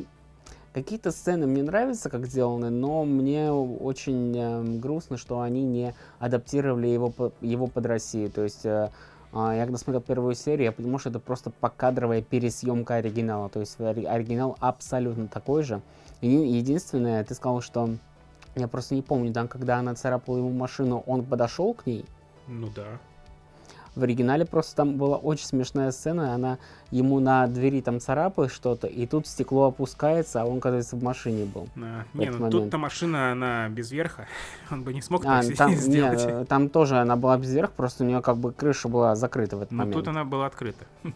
какие-то 0.74 1.11
сцены 1.11 1.48
мне 1.48 1.64
нравятся, 1.64 2.10
как 2.10 2.26
сделаны, 2.26 2.70
но 2.70 3.06
мне 3.06 3.52
очень 3.52 4.36
э, 4.38 4.64
грустно, 4.80 5.18
что 5.18 5.41
они 5.41 5.64
не 5.64 5.94
адаптировали 6.20 6.88
его, 6.88 7.14
его 7.41 7.68
под 7.68 7.86
Россию, 7.86 8.30
то 8.32 8.44
есть... 8.44 8.65
э, 8.65 8.90
а, 9.36 9.56
я 9.56 9.64
когда 9.64 9.80
смотрел 9.80 9.99
первую 10.02 10.36
серию, 10.36 10.65
я 10.65 10.72
понимал, 10.72 10.99
что 10.99 11.10
это 11.10 11.20
просто 11.20 11.49
покадровая 11.49 12.22
пересъемка 12.22 12.98
оригинала. 12.98 13.49
То 13.49 13.61
есть 13.61 13.80
ори- 13.80 14.06
оригинал 14.06 14.56
абсолютно 14.60 15.28
такой 15.28 15.64
же. 15.64 15.82
Единственное, 16.22 17.24
ты 17.24 17.34
сказал, 17.34 17.61
что 17.61 17.90
я 18.55 18.67
просто 18.67 18.95
не 18.95 19.01
помню, 19.01 19.34
там, 19.34 19.47
когда 19.47 19.77
она 19.77 19.95
царапала 19.95 20.38
ему 20.38 20.51
машину, 20.51 21.03
он 21.07 21.23
подошел 21.23 21.73
к 21.73 21.85
ней. 21.85 22.05
Ну 22.47 22.69
да. 22.75 22.85
В 23.95 24.01
оригинале 24.01 24.43
просто 24.43 24.75
там 24.77 24.97
была 24.97 25.17
очень 25.17 25.45
смешная 25.45 25.91
сцена, 25.91 26.34
она 26.34 26.57
ему 26.89 27.19
на 27.19 27.45
двери 27.45 27.80
там 27.80 27.99
царапает 27.99 28.51
что-то, 28.51 28.88
и 28.88 29.05
тут 29.05 29.27
стекло 29.27 29.65
опускается, 29.65 30.41
а 30.41 30.45
он, 30.45 30.57
оказывается, 30.57 30.95
в 30.95 31.03
машине 31.03 31.45
был. 31.45 31.67
А, 31.77 32.03
не, 32.15 32.31
ну 32.31 32.49
тут-то 32.49 32.80
машина, 32.80 33.31
она 33.34 33.69
без 33.69 33.91
верха. 33.91 34.25
Он 34.71 34.81
бы 34.84 34.95
не 34.95 35.01
смог 35.03 35.23
А, 35.27 35.43
так 35.43 35.55
там, 35.55 35.69
не, 35.71 35.77
сделать. 35.77 36.23
э, 36.25 36.45
там 36.49 36.69
тоже 36.69 36.97
она 36.97 37.15
была 37.17 37.38
без 37.38 37.53
верх, 37.53 37.71
просто 37.71 38.03
у 38.03 38.07
нее 38.07 38.21
как 38.23 38.38
бы 38.38 38.51
крыша 38.51 38.88
была 38.88 39.13
закрыта 39.15 39.57
в 39.57 39.61
этот 39.61 39.71
Но 39.71 39.77
момент. 39.84 39.93
тут 39.95 40.07
она 40.07 40.23
была 40.25 40.47
открыта. 40.47 40.85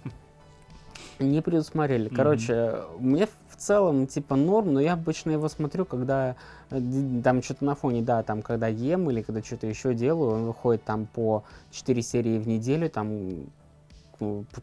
Не 1.19 1.41
предусмотрели. 1.41 2.10
Короче, 2.10 2.84
мне 2.99 3.27
в 3.49 3.56
целом 3.56 4.07
типа 4.07 4.35
норм, 4.35 4.73
но 4.73 4.80
я 4.80 4.94
обычно 4.94 5.31
его 5.31 5.49
смотрю, 5.49 5.85
когда 5.85 6.35
э, 6.69 6.81
там 7.23 7.41
что-то 7.41 7.65
на 7.65 7.76
фоне, 7.76 8.02
да, 8.02 8.22
там 8.23 8.41
когда 8.41 8.68
ем 8.68 9.10
или 9.10 9.22
когда 9.22 9.41
что-то 9.41 9.65
еще 9.68 9.95
делаю, 9.95 10.31
он 10.31 10.45
выходит 10.45 10.84
там 10.84 11.07
по 11.07 11.44
4 11.72 12.02
серии 12.02 12.38
в 12.38 12.48
неделю, 12.48 12.89
там 12.89 13.48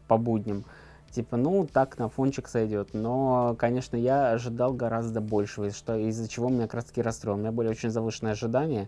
по 0.07 0.17
будням. 0.17 0.63
Типа, 1.11 1.37
ну, 1.37 1.65
так 1.65 1.97
на 1.97 2.09
фончик 2.09 2.49
сойдет. 2.49 2.89
Но, 2.93 3.55
конечно, 3.57 3.95
я 3.95 4.31
ожидал 4.31 4.73
гораздо 4.73 5.21
большего, 5.21 5.71
что, 5.71 5.95
из-за 5.95 6.27
чего 6.27 6.49
меня 6.49 6.63
как 6.63 6.73
раз 6.73 6.85
таки 6.85 7.01
расстроил. 7.01 7.37
У 7.37 7.39
меня 7.39 7.53
были 7.53 7.69
очень 7.69 7.89
завышенные 7.89 8.33
ожидания, 8.33 8.87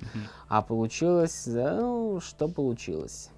а 0.49 0.61
получилось, 0.61 1.43
ну, 1.45 2.19
что 2.19 2.49
получилось. 2.49 3.29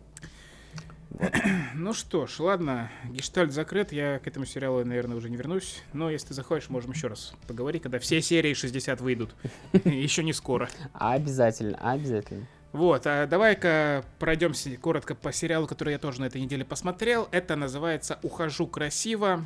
Ну 1.74 1.94
что 1.94 2.28
ж, 2.28 2.40
ладно, 2.40 2.92
гештальт 3.10 3.52
закрыт, 3.52 3.92
я 3.92 4.20
к 4.20 4.28
этому 4.28 4.46
сериалу, 4.46 4.84
наверное, 4.86 5.18
уже 5.18 5.30
не 5.30 5.38
вернусь. 5.38 5.82
Но 5.94 6.10
если 6.10 6.30
ты 6.30 6.34
захочешь, 6.34 6.70
можем 6.70 6.92
еще 6.92 7.08
раз 7.08 7.34
поговорить, 7.48 7.82
когда 7.84 8.00
все 8.00 8.22
серии 8.22 8.54
60 8.54 9.02
выйдут. 9.02 9.36
Еще 9.86 10.24
не 10.24 10.34
скоро. 10.34 10.70
Обязательно, 10.94 11.78
обязательно. 11.78 12.48
Вот, 12.72 13.08
а 13.08 13.26
давай-ка 13.26 14.06
пройдемся 14.20 14.70
коротко 14.78 15.16
по 15.16 15.32
сериалу, 15.32 15.66
который 15.66 15.94
я 15.94 16.00
тоже 16.00 16.22
на 16.22 16.26
этой 16.26 16.40
неделе 16.40 16.64
посмотрел. 16.64 17.28
Это 17.32 17.56
называется 17.56 18.20
«Ухожу 18.22 18.68
красиво». 18.68 19.44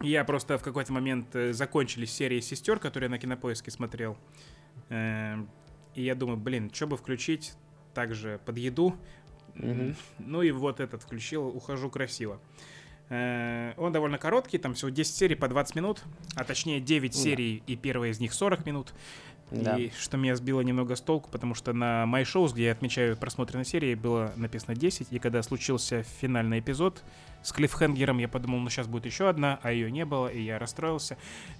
Я 0.00 0.24
просто 0.24 0.58
в 0.58 0.62
какой-то 0.62 0.92
момент 0.92 1.28
э, 1.36 1.52
закончились 1.52 2.12
серии 2.12 2.40
«Сестер», 2.40 2.80
которые 2.80 3.06
я 3.06 3.10
на 3.12 3.18
Кинопоиске 3.20 3.70
смотрел. 3.70 4.18
Эм, 4.88 5.48
И 5.94 6.02
я 6.02 6.16
думаю, 6.16 6.36
блин, 6.36 6.72
что 6.74 6.88
бы 6.88 6.96
включить 6.96 7.54
также 7.94 8.40
под 8.44 8.58
еду. 8.58 8.96
Ну 9.56 10.42
и 10.42 10.50
вот 10.50 10.80
этот 10.80 11.02
включил 11.02 11.46
«Ухожу 11.48 11.90
красиво». 11.90 12.40
Э, 13.10 13.74
Он 13.76 13.92
довольно 13.92 14.18
короткий, 14.18 14.58
там 14.58 14.74
всего 14.74 14.90
10 14.90 15.14
серий 15.14 15.34
по 15.34 15.48
20 15.48 15.76
минут, 15.76 16.02
а 16.36 16.44
точнее 16.44 16.80
9 16.80 17.12
Да. 17.12 17.18
серий, 17.18 17.62
и 17.66 17.76
первая 17.76 18.10
из 18.10 18.20
них 18.20 18.32
40 18.32 18.64
минут. 18.66 18.94
Да. 19.50 19.78
И 19.78 19.90
что 19.90 20.16
меня 20.16 20.34
сбило 20.36 20.62
немного 20.62 20.96
с 20.96 21.00
толку, 21.02 21.28
потому 21.30 21.54
что 21.54 21.72
на 21.74 22.04
My 22.04 22.22
Shows, 22.22 22.54
где 22.54 22.64
я 22.64 22.72
отмечаю 22.72 23.16
просмотренные 23.16 23.66
серии, 23.66 23.94
было 23.94 24.32
написано 24.36 24.74
10, 24.74 25.08
и 25.12 25.18
когда 25.18 25.42
случился 25.42 26.02
финальный 26.02 26.60
эпизод 26.60 27.04
с 27.42 27.52
клиффхенгером, 27.52 28.18
я 28.18 28.28
подумал, 28.28 28.58
ну 28.60 28.70
сейчас 28.70 28.86
будет 28.86 29.04
еще 29.04 29.28
одна, 29.28 29.60
а 29.62 29.70
ее 29.70 29.90
не 29.92 30.06
было, 30.06 30.28
и 30.28 30.40
я 30.40 30.58
расстроился, 30.58 31.18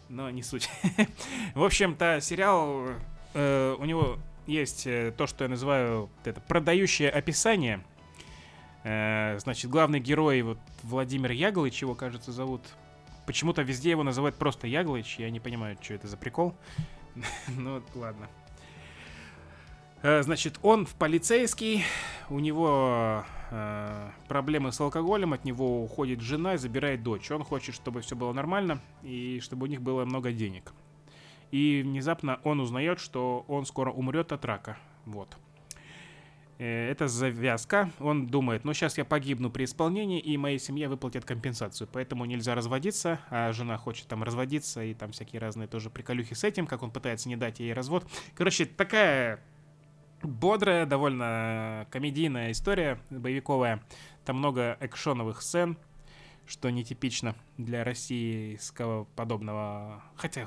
но 0.08 0.30
не 0.30 0.42
суть. 0.42 0.70
В 1.54 1.62
общем-то, 1.62 2.20
сериал, 2.22 2.86
э, 3.34 3.76
у 3.78 3.84
него 3.84 4.18
есть 4.46 4.86
э, 4.86 5.12
то, 5.16 5.26
что 5.26 5.44
я 5.44 5.50
называю 5.50 6.10
это 6.24 6.40
продающее 6.40 7.10
описание. 7.10 7.82
Э, 8.84 9.38
значит, 9.38 9.70
главный 9.70 10.00
герой, 10.00 10.42
вот 10.42 10.58
Владимир 10.82 11.30
Яглыч, 11.30 11.82
его, 11.82 11.94
кажется, 11.94 12.32
зовут. 12.32 12.62
Почему-то 13.26 13.62
везде 13.62 13.90
его 13.90 14.02
называют 14.02 14.36
просто 14.36 14.66
Яглыч, 14.66 15.18
я 15.18 15.30
не 15.30 15.40
понимаю, 15.40 15.78
что 15.80 15.94
это 15.94 16.08
за 16.08 16.16
прикол. 16.16 16.54
Ну, 17.48 17.82
ладно. 17.94 18.28
Э, 20.02 20.22
Значит, 20.22 20.58
он 20.62 20.84
в 20.84 20.94
полицейский, 20.94 21.84
у 22.28 22.38
него 22.38 23.24
э, 23.50 24.10
проблемы 24.28 24.70
с 24.72 24.80
алкоголем, 24.80 25.32
от 25.32 25.44
него 25.44 25.82
уходит 25.82 26.20
жена 26.20 26.54
и 26.54 26.58
забирает 26.58 27.02
дочь. 27.02 27.30
Он 27.30 27.42
хочет, 27.42 27.74
чтобы 27.74 28.02
все 28.02 28.14
было 28.14 28.32
нормально 28.34 28.80
и 29.02 29.40
чтобы 29.42 29.64
у 29.64 29.66
них 29.66 29.80
было 29.80 30.04
много 30.04 30.32
денег. 30.32 30.74
И 31.54 31.82
внезапно 31.82 32.40
он 32.42 32.58
узнает, 32.58 32.98
что 32.98 33.44
он 33.46 33.64
скоро 33.64 33.92
умрет 33.92 34.32
от 34.32 34.44
рака. 34.44 34.76
Вот. 35.04 35.36
Э, 36.58 36.90
Это 36.90 37.06
завязка. 37.06 37.92
Он 38.00 38.26
думает, 38.26 38.64
ну 38.64 38.74
сейчас 38.74 38.98
я 38.98 39.04
погибну 39.04 39.50
при 39.50 39.62
исполнении, 39.62 40.18
и 40.18 40.36
моей 40.36 40.58
семье 40.58 40.88
выплатят 40.88 41.24
компенсацию. 41.24 41.88
Поэтому 41.92 42.24
нельзя 42.24 42.56
разводиться, 42.56 43.20
а 43.30 43.52
жена 43.52 43.76
хочет 43.76 44.08
там 44.08 44.24
разводиться, 44.24 44.82
и 44.82 44.94
там 44.94 45.12
всякие 45.12 45.38
разные 45.38 45.68
тоже 45.68 45.90
приколюхи 45.90 46.34
с 46.34 46.42
этим, 46.42 46.66
как 46.66 46.82
он 46.82 46.90
пытается 46.90 47.28
не 47.28 47.36
дать 47.36 47.60
ей 47.60 47.72
развод. 47.72 48.04
Короче, 48.34 48.66
такая 48.66 49.38
бодрая, 50.24 50.86
довольно 50.86 51.86
комедийная 51.92 52.50
история, 52.50 52.98
боевиковая. 53.10 53.80
Там 54.24 54.38
много 54.38 54.76
экшоновых 54.80 55.40
сцен, 55.40 55.78
что 56.46 56.70
нетипично 56.70 57.36
для 57.58 57.84
российского 57.84 59.04
подобного. 59.14 60.02
Хотя 60.16 60.46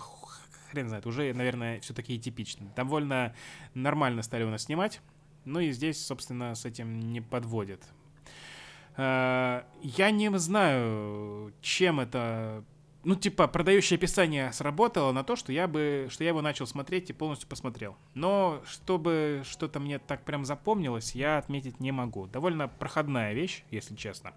хрен 0.69 0.88
знает, 0.88 1.06
уже, 1.06 1.34
наверное, 1.34 1.80
все-таки 1.81 2.15
и 2.15 2.19
типично. 2.19 2.68
Довольно 2.76 3.35
нормально 3.73 4.22
стали 4.22 4.44
у 4.44 4.49
нас 4.49 4.64
снимать. 4.64 5.02
Ну 5.45 5.60
и 5.60 5.72
здесь, 5.72 6.06
собственно, 6.06 6.56
с 6.56 6.65
этим 6.65 6.99
не 7.11 7.22
подводят. 7.22 7.81
Э, 8.98 9.64
Я 9.81 10.11
не 10.11 10.38
знаю, 10.38 11.53
чем 11.61 11.99
это... 11.99 12.64
Ну, 13.03 13.15
типа, 13.15 13.48
продающее 13.48 13.95
описание 13.95 14.52
сработало 14.52 15.14
на 15.14 15.23
то, 15.23 15.38
что 15.38 15.53
я 15.53 15.69
бы, 15.69 16.07
что 16.10 16.26
я 16.26 16.31
его 16.31 16.41
начал 16.41 16.68
смотреть 16.68 17.10
и 17.10 17.14
полностью 17.14 17.48
посмотрел. 17.48 17.95
Но 18.15 18.61
чтобы 18.65 19.44
что-то 19.45 19.80
мне 19.80 19.98
так 19.99 20.26
прям 20.26 20.44
запомнилось, 20.44 21.15
я 21.15 21.38
отметить 21.38 21.80
не 21.80 21.94
могу. 21.94 22.27
Довольно 22.27 22.68
проходная 22.68 23.31
вещь, 23.31 23.64
если 23.72 23.95
честно, 23.95 24.34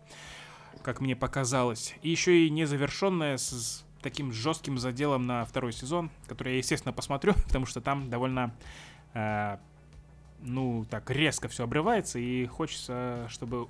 как 0.82 1.00
мне 1.00 1.16
показалось. 1.16 1.96
И 2.02 2.10
еще 2.10 2.46
и 2.46 2.50
незавершенная 2.50 3.38
с 3.38 3.84
таким 4.02 4.32
жестким 4.32 4.78
заделом 4.78 5.26
на 5.26 5.44
второй 5.44 5.72
сезон, 5.72 6.10
который 6.26 6.52
я, 6.52 6.58
естественно, 6.58 6.92
посмотрю, 6.92 7.34
потому 7.46 7.66
что 7.66 7.80
там 7.80 8.10
довольно 8.10 8.54
э, 9.14 9.58
ну, 10.42 10.86
так 10.88 11.10
резко 11.10 11.48
все 11.48 11.64
обрывается, 11.64 12.18
и 12.18 12.46
хочется, 12.46 13.26
чтобы 13.28 13.68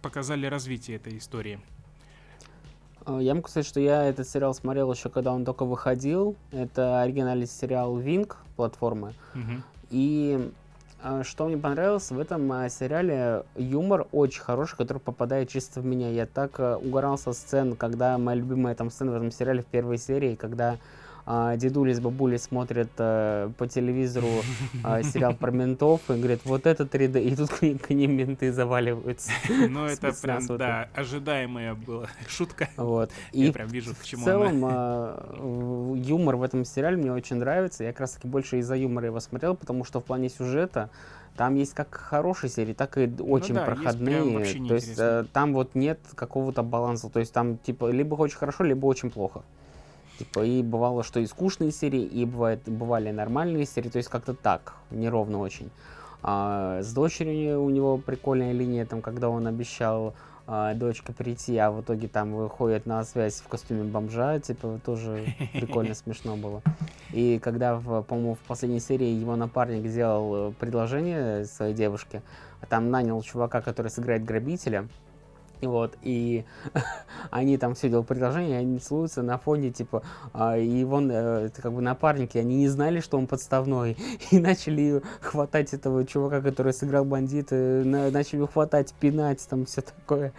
показали 0.00 0.46
развитие 0.46 0.96
этой 0.96 1.16
истории. 1.18 1.60
Э, 3.06 3.18
Я 3.20 3.34
могу 3.34 3.48
сказать, 3.48 3.66
что 3.66 3.80
я 3.80 4.04
этот 4.04 4.28
сериал 4.28 4.54
смотрел 4.54 4.92
еще 4.92 5.08
когда 5.08 5.32
он 5.32 5.44
только 5.44 5.64
выходил. 5.64 6.36
Это 6.50 7.00
оригинальный 7.00 7.46
сериал 7.46 7.98
Wing 7.98 8.32
платформы. 8.56 9.14
Мгм. 9.34 9.62
И 9.90 10.50
что 11.24 11.46
мне 11.46 11.56
понравилось, 11.56 12.10
в 12.10 12.18
этом 12.18 12.52
э, 12.52 12.68
сериале 12.68 13.42
юмор 13.56 14.06
очень 14.12 14.40
хороший, 14.40 14.76
который 14.76 14.98
попадает 14.98 15.48
чисто 15.48 15.80
в 15.80 15.84
меня. 15.84 16.10
Я 16.10 16.26
так 16.26 16.60
э, 16.60 16.76
угорал 16.76 17.18
со 17.18 17.32
сцен, 17.32 17.74
когда 17.74 18.16
моя 18.18 18.38
любимая 18.38 18.74
там 18.74 18.90
сцена 18.90 19.12
в 19.12 19.16
этом 19.16 19.32
сериале 19.32 19.62
в 19.62 19.66
первой 19.66 19.98
серии, 19.98 20.36
когда 20.36 20.78
а, 21.24 21.56
дедули 21.56 21.92
с 21.92 22.00
бабулей 22.00 22.38
смотрят 22.38 22.90
э, 22.98 23.50
по 23.56 23.68
телевизору 23.68 24.26
э, 24.84 25.02
сериал 25.04 25.34
про 25.34 25.50
ментов 25.52 26.00
и 26.10 26.14
говорят, 26.14 26.40
вот 26.44 26.66
это 26.66 26.84
3D, 26.84 27.22
и 27.22 27.36
тут 27.36 27.50
к, 27.50 27.86
к 27.86 27.90
ним 27.90 28.16
менты 28.16 28.52
заваливаются. 28.52 29.30
Ну, 29.48 29.86
это 29.86 30.12
прям, 30.20 30.46
да, 30.58 30.88
ожидаемая 30.94 31.74
была 31.74 32.08
шутка. 32.28 32.68
Вот. 32.76 33.10
Я 33.32 33.46
И 33.46 33.52
прям 33.52 33.68
вижу, 33.68 33.94
к 33.94 33.98
в 33.98 34.04
чему 34.04 34.24
целом 34.24 34.64
она. 34.64 34.74
а, 34.74 35.36
в- 35.38 35.94
юмор 35.94 36.36
в 36.36 36.42
этом 36.42 36.64
сериале 36.64 36.96
мне 36.96 37.12
очень 37.12 37.36
нравится. 37.36 37.84
Я 37.84 37.92
как 37.92 38.00
раз 38.00 38.12
таки 38.12 38.26
больше 38.26 38.58
из-за 38.58 38.74
юмора 38.74 39.06
его 39.06 39.20
смотрел, 39.20 39.54
потому 39.54 39.84
что 39.84 40.00
в 40.00 40.04
плане 40.04 40.28
сюжета 40.28 40.90
там 41.36 41.54
есть 41.54 41.72
как 41.74 41.94
хорошие 41.94 42.50
серии, 42.50 42.72
так 42.74 42.98
и 42.98 43.02
очень 43.20 43.54
Ну 43.54 43.60
да, 43.64 43.64
есть 43.64 43.64
прям 43.64 43.64
проходные. 43.64 44.68
То 44.68 44.74
есть 44.74 44.94
э, 44.98 45.24
там 45.32 45.54
вот 45.54 45.74
нет 45.74 45.98
какого-то 46.14 46.62
баланса. 46.62 47.08
То 47.08 47.20
есть 47.20 47.32
там 47.32 47.58
типа 47.58 47.90
либо 47.90 48.14
очень 48.16 48.36
хорошо, 48.36 48.64
либо 48.64 48.86
очень 48.86 49.10
плохо. 49.10 49.42
Типа, 50.22 50.44
и 50.44 50.62
бывало, 50.62 51.02
что 51.02 51.18
и 51.18 51.26
скучные 51.26 51.72
серии, 51.72 52.04
и 52.04 52.24
бывает, 52.24 52.60
бывали 52.66 53.10
нормальные 53.10 53.66
серии, 53.66 53.88
то 53.88 53.96
есть 53.96 54.08
как-то 54.08 54.34
так, 54.34 54.74
неровно 54.92 55.40
очень. 55.40 55.68
А, 56.22 56.80
с 56.80 56.94
дочерью 56.94 57.60
у 57.60 57.70
него 57.70 57.98
прикольная 57.98 58.52
линия, 58.52 58.86
там, 58.86 59.02
когда 59.02 59.28
он 59.28 59.48
обещал 59.48 60.14
а, 60.46 60.74
дочке 60.74 61.12
прийти, 61.12 61.58
а 61.58 61.72
в 61.72 61.80
итоге 61.80 62.06
там 62.06 62.34
выходит 62.34 62.86
на 62.86 63.02
связь 63.02 63.40
в 63.40 63.48
костюме 63.48 63.82
бомжа, 63.82 64.38
типа, 64.38 64.78
тоже 64.86 65.24
прикольно 65.54 65.94
смешно 65.96 66.36
было. 66.36 66.62
И 67.12 67.40
когда, 67.42 67.80
по-моему, 67.80 68.36
в 68.36 68.46
последней 68.46 68.78
серии 68.78 69.08
его 69.08 69.34
напарник 69.34 69.88
сделал 69.88 70.50
э, 70.50 70.52
предложение 70.52 71.46
своей 71.46 71.74
девушке, 71.74 72.22
там 72.68 72.92
нанял 72.92 73.20
чувака, 73.22 73.60
который 73.60 73.90
сыграет 73.90 74.24
грабителя, 74.24 74.86
вот, 75.66 75.96
и 76.02 76.44
они 77.30 77.56
там 77.58 77.74
все 77.74 77.88
делают 77.88 78.08
предложение, 78.08 78.58
они 78.58 78.78
целуются 78.78 79.22
на 79.22 79.38
фоне, 79.38 79.70
типа, 79.70 80.02
а, 80.32 80.56
и 80.58 80.84
вон, 80.84 81.10
э, 81.10 81.46
это 81.46 81.62
как 81.62 81.72
бы 81.72 81.80
напарники, 81.80 82.38
они 82.38 82.56
не 82.56 82.68
знали, 82.68 83.00
что 83.00 83.18
он 83.18 83.26
подставной, 83.26 83.96
и 84.30 84.38
начали 84.38 85.02
хватать 85.20 85.72
этого 85.72 86.04
чувака, 86.06 86.40
который 86.40 86.72
сыграл 86.72 87.04
бандита, 87.04 87.54
на- 87.84 88.10
начали 88.10 88.46
хватать, 88.46 88.92
пинать, 88.94 89.46
там 89.48 89.66
все 89.66 89.82
такое. 89.82 90.32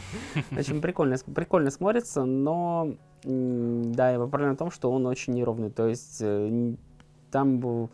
Очень 0.56 0.80
прикольно, 0.80 1.16
прикольно 1.34 1.70
смотрится, 1.70 2.24
но, 2.24 2.94
да, 3.24 4.10
его 4.10 4.28
проблема 4.28 4.54
в 4.54 4.58
том, 4.58 4.70
что 4.70 4.92
он 4.92 5.06
очень 5.06 5.34
неровный, 5.34 5.70
то 5.70 5.86
есть 5.86 6.18
э, 6.20 6.74
там 7.30 7.58
был... 7.58 7.90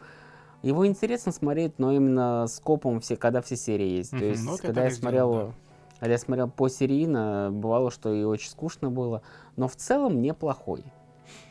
Его 0.62 0.86
интересно 0.86 1.30
смотреть, 1.30 1.78
но 1.78 1.92
именно 1.92 2.46
с 2.46 2.58
копом 2.58 3.00
все, 3.00 3.16
когда 3.16 3.42
все 3.42 3.54
серии 3.54 3.98
есть. 3.98 4.12
То 4.12 4.24
есть, 4.24 4.46
ну 4.46 4.56
когда 4.56 4.84
я 4.84 4.90
сделал, 4.90 5.52
когда 5.98 6.12
я 6.12 6.18
смотрел 6.18 6.48
по 6.48 6.68
серийно, 6.68 7.50
бывало, 7.52 7.90
что 7.90 8.12
и 8.12 8.24
очень 8.24 8.50
скучно 8.50 8.90
было. 8.90 9.22
Но 9.56 9.68
в 9.68 9.76
целом 9.76 10.20
неплохой. 10.20 10.84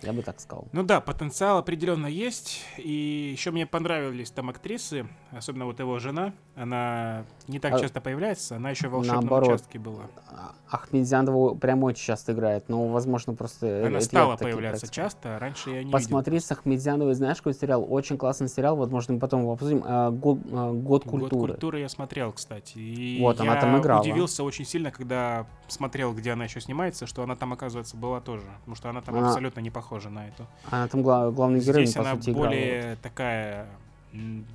Я 0.04 0.14
бы 0.14 0.22
так 0.22 0.40
сказал. 0.40 0.68
Ну 0.72 0.84
да, 0.84 1.00
потенциал 1.02 1.58
определенно 1.60 2.08
есть. 2.08 2.62
И 2.78 3.30
еще 3.32 3.52
мне 3.52 3.66
понравились 3.66 4.32
там 4.32 4.50
актрисы, 4.50 5.08
особенно 5.32 5.66
вот 5.66 5.80
его 5.80 5.98
жена. 6.00 6.34
Она 6.56 7.26
не 7.48 7.60
так 7.60 7.74
А- 7.74 7.80
часто 7.80 8.00
появляется, 8.02 8.58
она 8.58 8.70
еще 8.70 8.88
в 8.88 8.92
волшебном 8.92 9.22
Наоборот. 9.22 9.50
участке 9.50 9.80
была. 9.80 10.04
А- 10.30 10.54
Ахмедзянова 10.70 11.56
прям 11.56 11.84
очень 11.84 12.04
часто 12.04 12.34
играет. 12.34 12.68
Но, 12.68 12.88
возможно, 12.88 13.34
просто... 13.34 13.86
Она 13.86 13.98
я 13.98 14.02
стала 14.02 14.38
такие 14.38 14.54
появляться 14.54 14.82
проекты. 14.88 14.96
часто, 14.96 15.36
а 15.36 15.40
раньше 15.40 15.70
я 15.70 15.84
не 15.84 15.92
Посмотри 15.92 16.40
с 16.40 16.52
Ахмедзяновой, 16.52 17.14
знаешь, 17.14 17.38
какой 17.38 17.54
сериал? 17.54 17.86
Очень 17.88 18.18
классный 18.18 18.50
сериал, 18.50 18.76
вот, 18.76 18.90
может, 18.92 19.10
мы 19.10 19.20
потом 19.20 19.42
его 19.42 19.54
обсудим. 19.54 19.84
а, 19.86 20.10
Год, 20.12 20.40
а, 20.52 20.72
«Год 20.74 21.06
видел. 21.06 21.20
культуры». 21.20 21.42
Год 21.42 21.52
культуры 21.52 21.80
я 21.80 21.90
смотрел, 21.90 22.32
кстати. 22.34 22.78
И 22.80 23.20
Вот, 23.22 23.40
она 23.40 23.54
я 23.56 23.62
там 23.62 23.80
играла. 23.80 24.02
удивился 24.02 24.44
очень 24.44 24.66
сильно, 24.66 24.90
когда 24.92 25.46
смотрел, 25.68 26.14
где 26.14 26.32
она 26.32 26.46
еще 26.46 26.60
снимается, 26.60 27.06
что 27.08 27.22
она 27.24 27.36
там, 27.36 27.54
оказывается, 27.54 27.96
была 27.96 28.20
тоже. 28.20 28.46
Потому 28.62 28.76
что 28.76 28.90
она 28.90 29.02
там 29.02 29.16
Она- 29.16 29.28
абсолютно 29.30 29.60
не 29.60 29.70
похожа 29.70 29.93
на 30.10 30.28
эту. 30.28 30.48
Она 30.70 30.88
там 30.88 31.02
гла- 31.02 31.32
главный 31.32 31.60
герой, 31.60 31.86
Здесь 31.86 31.98
она 31.98 32.16
сути, 32.16 32.30
играла. 32.32 32.46
более 32.48 32.96
такая, 32.98 33.68
м, 34.14 34.46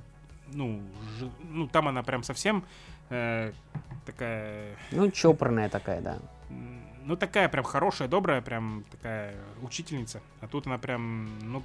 ну, 0.53 0.81
ж- 1.19 1.29
ну, 1.49 1.67
там 1.67 1.87
она 1.87 2.03
прям 2.03 2.23
совсем 2.23 2.63
э, 3.09 3.51
такая, 4.05 4.75
Ну, 4.91 5.09
чопорная 5.11 5.67
такая, 5.69 6.01
да. 6.01 6.19
ну, 7.05 7.15
такая 7.15 7.49
прям 7.49 7.63
хорошая, 7.63 8.07
добрая, 8.07 8.41
прям 8.41 8.83
такая 8.91 9.35
учительница. 9.63 10.21
А 10.41 10.47
тут 10.47 10.67
она 10.67 10.77
прям, 10.77 11.29
ну, 11.41 11.63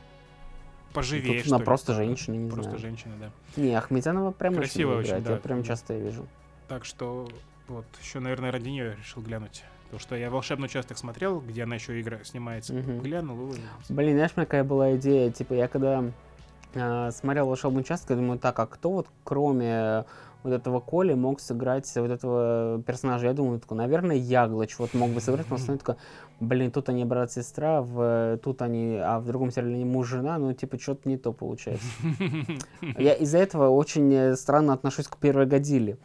поживее, 0.95 1.39
Тут 1.39 1.47
что 1.47 1.55
она 1.57 1.59
ли. 1.59 1.65
просто 1.65 1.93
женщина, 1.95 2.35
не 2.37 2.49
Просто 2.49 2.71
знаю. 2.71 2.79
женщина, 2.81 3.15
да. 3.21 3.31
Не, 3.61 3.75
Ахмедзянова 3.75 4.31
прям 4.31 4.55
Красивая 4.55 4.97
очень 4.99 5.01
очень, 5.01 5.11
играет. 5.11 5.27
Я 5.29 5.35
да. 5.35 5.41
прям 5.41 5.63
часто 5.65 5.93
ее 5.95 6.05
вижу. 6.05 6.27
Так 6.69 6.85
что 6.85 7.29
вот 7.69 7.85
еще, 8.01 8.21
наверное, 8.21 8.51
ради 8.53 8.69
нее 8.69 8.97
решил 8.97 9.21
глянуть. 9.23 9.65
Потому 9.85 10.01
что 10.01 10.17
я 10.17 10.31
волшебный 10.31 10.67
участок 10.67 10.99
смотрел, 10.99 11.41
где 11.41 11.63
она 11.63 11.77
еще 11.77 12.01
игра 12.01 12.19
снимается. 12.25 12.75
Мгм. 12.75 13.01
Глянул, 13.01 13.53
и 13.53 13.93
Блин, 13.93 14.15
знаешь, 14.15 14.33
какая 14.35 14.65
была 14.65 14.97
идея, 14.97 15.31
типа, 15.31 15.55
я 15.55 15.69
когда 15.69 16.05
э, 16.75 17.11
смотрел 17.13 17.47
«Волшебный 17.47 17.81
участок», 17.81 18.11
я 18.11 18.17
думаю, 18.17 18.39
так, 18.39 18.59
а 18.59 18.67
кто 18.67 18.91
вот 18.91 19.07
кроме 19.23 20.05
вот 20.45 20.53
этого 20.53 20.79
Коли 20.81 21.15
мог 21.15 21.41
сыграть 21.41 21.91
вот 21.97 22.11
этого 22.11 22.83
персонажа? 22.83 23.27
Я 23.27 23.33
думаю, 23.33 23.61
такой, 23.61 23.79
наверное, 23.79 24.17
Яглыч 24.17 24.79
вот 24.79 24.95
мог 24.95 25.11
бы 25.11 25.21
сыграть, 25.21 25.49
но 25.51 25.57
смотрю, 25.57 25.79
такой, 25.79 25.97
блин, 26.39 26.71
тут 26.71 26.89
они 26.89 27.05
брат-сестра, 27.05 27.81
в, 27.81 28.39
тут 28.43 28.63
они, 28.63 28.99
а 29.03 29.19
в 29.21 29.27
другом 29.27 29.51
сериале 29.51 29.77
они 29.77 29.85
муж-жена, 29.85 30.39
ну, 30.39 30.53
типа, 30.53 30.79
что-то 30.79 31.09
не 31.09 31.17
то 31.17 31.33
получается. 31.33 31.87
Я 32.99 33.15
из-за 33.15 33.39
этого 33.39 33.71
очень 33.71 34.13
э, 34.13 34.37
странно 34.37 34.75
отношусь 34.75 35.09
к 35.09 35.17
первой 35.17 35.47
Годзилле. 35.47 35.97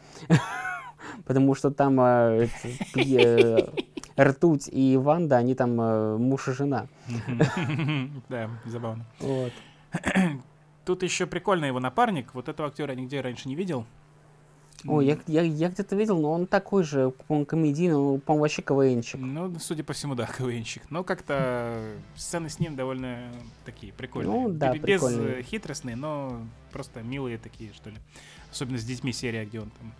Потому 1.30 1.54
что 1.54 1.70
там 1.70 2.00
э, 2.00 2.48
э, 2.96 3.58
Ртуть 4.18 4.68
и 4.68 4.96
Ванда, 4.96 5.36
они 5.36 5.54
там 5.54 5.80
э, 5.80 6.16
муж 6.16 6.48
и 6.48 6.52
жена. 6.52 6.88
Да, 8.28 8.50
забавно. 8.66 9.04
Вот. 9.20 9.52
Тут 10.84 11.04
еще 11.04 11.26
прикольный 11.26 11.68
его 11.68 11.78
напарник. 11.78 12.34
Вот 12.34 12.48
этого 12.48 12.68
актера 12.68 12.92
я 12.94 13.00
нигде 13.00 13.20
раньше 13.20 13.46
не 13.46 13.54
видел. 13.54 13.86
Ой, 14.84 15.06
я, 15.06 15.18
я, 15.28 15.42
я 15.42 15.68
где-то 15.68 15.94
видел, 15.94 16.18
но 16.20 16.32
он 16.32 16.48
такой 16.48 16.82
же, 16.82 17.10
по-моему, 17.28 17.46
комедийный, 17.46 17.94
ну, 17.94 18.18
по-моему, 18.18 18.42
вообще 18.42 18.62
КВНчик. 18.62 19.20
Ну, 19.20 19.56
судя 19.60 19.84
по 19.84 19.92
всему, 19.92 20.16
да, 20.16 20.26
КВНщик. 20.26 20.82
Но 20.90 21.04
как-то 21.04 21.80
сцены 22.16 22.48
с 22.48 22.58
ним 22.58 22.74
довольно 22.74 23.30
такие 23.64 23.92
прикольные. 23.92 24.32
Ну, 24.32 24.48
да, 24.48 24.72
Без 24.74 24.82
прикольные. 24.82 25.38
э, 25.38 25.42
хитростные, 25.44 25.94
но 25.94 26.40
просто 26.72 27.02
милые 27.02 27.38
такие, 27.38 27.72
что 27.72 27.90
ли. 27.90 27.96
Особенно 28.50 28.78
с 28.78 28.84
детьми 28.84 29.12
серия, 29.12 29.44
где 29.44 29.60
он 29.60 29.70
там 29.70 29.92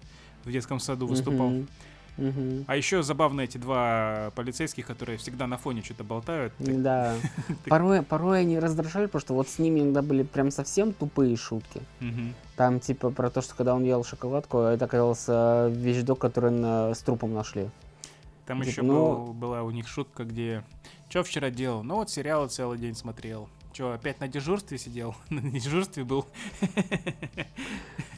в 0.45 0.51
детском 0.53 0.81
саду 0.81 1.07
выступал. 1.07 1.53
А 2.67 2.77
еще 2.77 3.03
забавно 3.03 3.41
эти 3.43 3.57
два 3.57 4.31
полицейских, 4.35 4.87
которые 4.87 5.17
всегда 5.17 5.47
на 5.47 5.57
фоне 5.57 5.83
что-то 5.83 6.05
болтают. 6.05 6.53
Да. 6.59 7.15
Порой, 7.67 8.03
порой 8.03 8.41
они 8.41 8.59
раздражали, 8.59 9.07
потому 9.07 9.21
что 9.21 9.35
вот 9.35 9.49
с 9.49 9.59
ними 9.59 9.81
иногда 9.81 10.03
были 10.03 10.23
прям 10.23 10.51
совсем 10.51 10.93
тупые 10.93 11.37
шутки. 11.37 11.81
Там 12.57 12.79
типа 12.81 13.11
про 13.11 13.31
то, 13.31 13.41
что 13.41 13.55
когда 13.55 13.75
он 13.75 13.85
ел 13.85 14.05
шоколадку, 14.05 14.59
это 14.59 14.85
оказался 14.85 15.69
вещдок, 15.75 16.19
который 16.19 16.51
на- 16.51 16.93
с 16.95 16.99
трупом 16.99 17.33
нашли. 17.33 17.71
Там 18.45 18.59
Типа, 18.59 18.71
еще 18.71 18.83
ну- 18.83 19.33
была 19.33 19.63
у 19.63 19.71
них 19.71 19.89
шутка, 19.89 20.25
где 20.25 20.63
что 21.09 21.23
вчера 21.23 21.49
делал? 21.51 21.83
Ну 21.83 21.95
вот 21.97 22.11
сериалы 22.11 22.49
целый 22.49 22.79
день 22.79 22.95
смотрел. 22.95 23.49
Че, 23.73 23.93
опять 23.93 24.21
на 24.21 24.29
дежурстве 24.29 24.79
сидел? 24.79 25.15
На 25.31 25.41
дежурстве 25.43 26.05
был. 26.05 26.27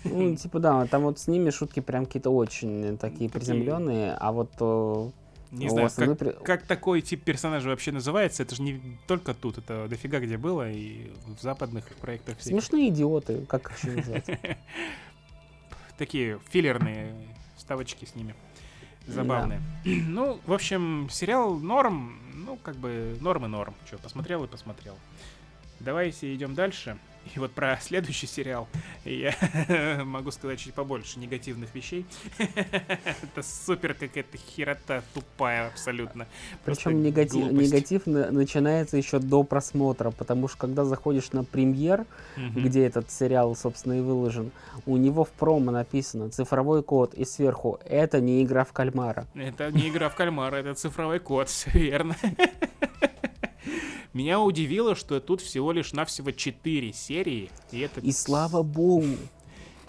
Ну, 0.04 0.34
типа, 0.36 0.58
да, 0.58 0.86
там 0.86 1.02
вот 1.02 1.18
с 1.18 1.28
ними 1.28 1.50
шутки 1.50 1.80
прям 1.80 2.06
какие-то 2.06 2.30
очень 2.30 2.98
такие 2.98 3.28
Такие. 3.28 3.30
приземленные, 3.30 4.14
а 4.14 4.32
вот 4.32 4.50
э, 4.58 5.10
Не 5.52 5.68
знаю, 5.68 5.90
как, 5.94 6.18
при- 6.18 6.32
как 6.44 6.62
такой 6.66 7.02
тип 7.02 7.22
персонажа 7.22 7.68
вообще 7.68 7.92
называется, 7.92 8.42
это 8.42 8.54
же 8.56 8.62
не 8.62 8.98
только 9.06 9.32
тут, 9.32 9.58
это 9.58 9.86
дофига 9.88 10.18
где 10.18 10.36
было, 10.38 10.70
и 10.70 11.12
в 11.38 11.40
западных 11.40 11.84
проектах 12.00 12.38
всяких. 12.38 12.60
Смешные 12.62 12.88
идиоты, 12.88 13.46
как 13.46 13.70
их 13.70 13.78
еще 13.78 13.90
назвать? 13.96 14.26
Такие 15.98 16.40
филлерные 16.50 17.14
вставочки 17.56 18.04
с 18.04 18.14
ними. 18.16 18.34
Забавные. 19.06 19.60
Ну, 19.84 20.40
в 20.46 20.52
общем, 20.52 21.08
сериал 21.10 21.54
норм, 21.54 22.18
ну, 22.34 22.56
как 22.56 22.74
бы 22.76 23.16
норм 23.20 23.44
и 23.44 23.48
норм. 23.48 23.74
Че, 23.88 23.98
посмотрел 23.98 24.42
и 24.44 24.48
посмотрел. 24.48 24.96
Давайте 25.84 26.32
идем 26.34 26.54
дальше. 26.54 26.96
И 27.36 27.38
вот 27.38 27.52
про 27.52 27.78
следующий 27.80 28.26
сериал 28.26 28.66
я 29.04 29.32
могу 30.04 30.32
сказать 30.32 30.58
чуть 30.58 30.74
побольше 30.74 31.20
негативных 31.20 31.72
вещей. 31.72 32.04
Это 32.38 33.42
супер 33.42 33.94
какая-то 33.94 34.36
херота 34.38 35.04
тупая 35.14 35.68
абсолютно. 35.68 36.26
Причем 36.64 37.00
негатив, 37.00 37.44
глупость. 37.48 37.72
негатив 37.72 38.06
на- 38.06 38.32
начинается 38.32 38.96
еще 38.96 39.20
до 39.20 39.44
просмотра, 39.44 40.10
потому 40.10 40.48
что 40.48 40.58
когда 40.58 40.84
заходишь 40.84 41.30
на 41.30 41.44
премьер, 41.44 42.06
Мгм. 42.36 42.64
где 42.64 42.86
этот 42.86 43.08
сериал, 43.12 43.54
собственно, 43.54 43.92
и 43.98 44.00
выложен, 44.00 44.50
у 44.84 44.96
него 44.96 45.22
в 45.24 45.30
промо 45.30 45.70
написано 45.70 46.28
цифровой 46.30 46.82
код, 46.82 47.14
и 47.14 47.24
сверху 47.24 47.78
это 47.88 48.20
не 48.20 48.42
игра 48.42 48.64
в 48.64 48.72
кальмара. 48.72 49.28
Это 49.36 49.70
не 49.70 49.88
игра 49.90 50.08
в 50.08 50.16
кальмара, 50.16 50.56
это 50.56 50.74
цифровой 50.74 51.20
код, 51.20 51.48
все 51.50 51.70
верно. 51.70 52.16
Меня 54.12 54.40
удивило, 54.40 54.94
что 54.94 55.20
тут 55.20 55.40
всего 55.40 55.72
лишь 55.72 55.92
навсего 55.92 56.32
4 56.32 56.92
серии, 56.92 57.50
и 57.70 57.80
это... 57.80 58.00
И 58.00 58.12
слава 58.12 58.62
богу, 58.62 59.16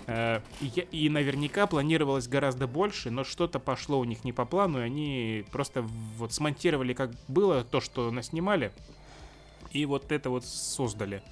Э, 0.06 0.42
и, 0.60 0.68
и 0.92 1.10
наверняка 1.10 1.68
планировалось 1.68 2.28
гораздо 2.28 2.68
больше, 2.68 3.10
но 3.10 3.24
что-то 3.24 3.60
пошло 3.60 4.00
у 4.00 4.04
них 4.04 4.24
не 4.24 4.34
по 4.34 4.46
плану, 4.46 4.80
и 4.80 4.84
они 4.84 5.46
просто 5.52 5.82
вот 6.18 6.34
смонтировали 6.34 6.94
как 6.94 7.12
было 7.28 7.64
то, 7.64 7.80
что 7.80 8.12
наснимали, 8.12 8.72
и 9.72 9.86
вот 9.86 10.12
это 10.12 10.30
вот 10.30 10.46
создали. 10.46 11.24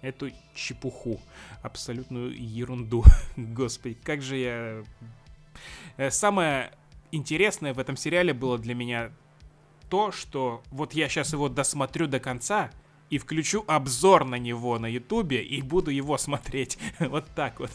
Эту 0.00 0.30
чепуху, 0.54 1.20
абсолютную 1.62 2.34
ерунду. 2.36 3.04
Господи, 3.36 3.96
как 4.02 4.22
же 4.22 4.36
я... 4.36 4.84
Э, 5.96 6.10
Самое 6.10 6.72
интересное 7.12 7.74
в 7.74 7.78
этом 7.78 7.96
сериале 7.96 8.32
было 8.32 8.58
для 8.58 8.74
меня 8.74 9.12
то, 9.94 10.10
что 10.10 10.60
вот 10.72 10.92
я 10.92 11.08
сейчас 11.08 11.32
его 11.34 11.48
досмотрю 11.48 12.08
до 12.08 12.18
конца 12.18 12.72
и 13.10 13.18
включу 13.18 13.62
обзор 13.68 14.24
на 14.24 14.34
него 14.40 14.76
на 14.80 14.86
ютубе 14.86 15.40
и 15.40 15.62
буду 15.62 15.92
его 15.92 16.18
смотреть. 16.18 16.78
Вот 16.98 17.24
так 17.36 17.60
вот. 17.60 17.70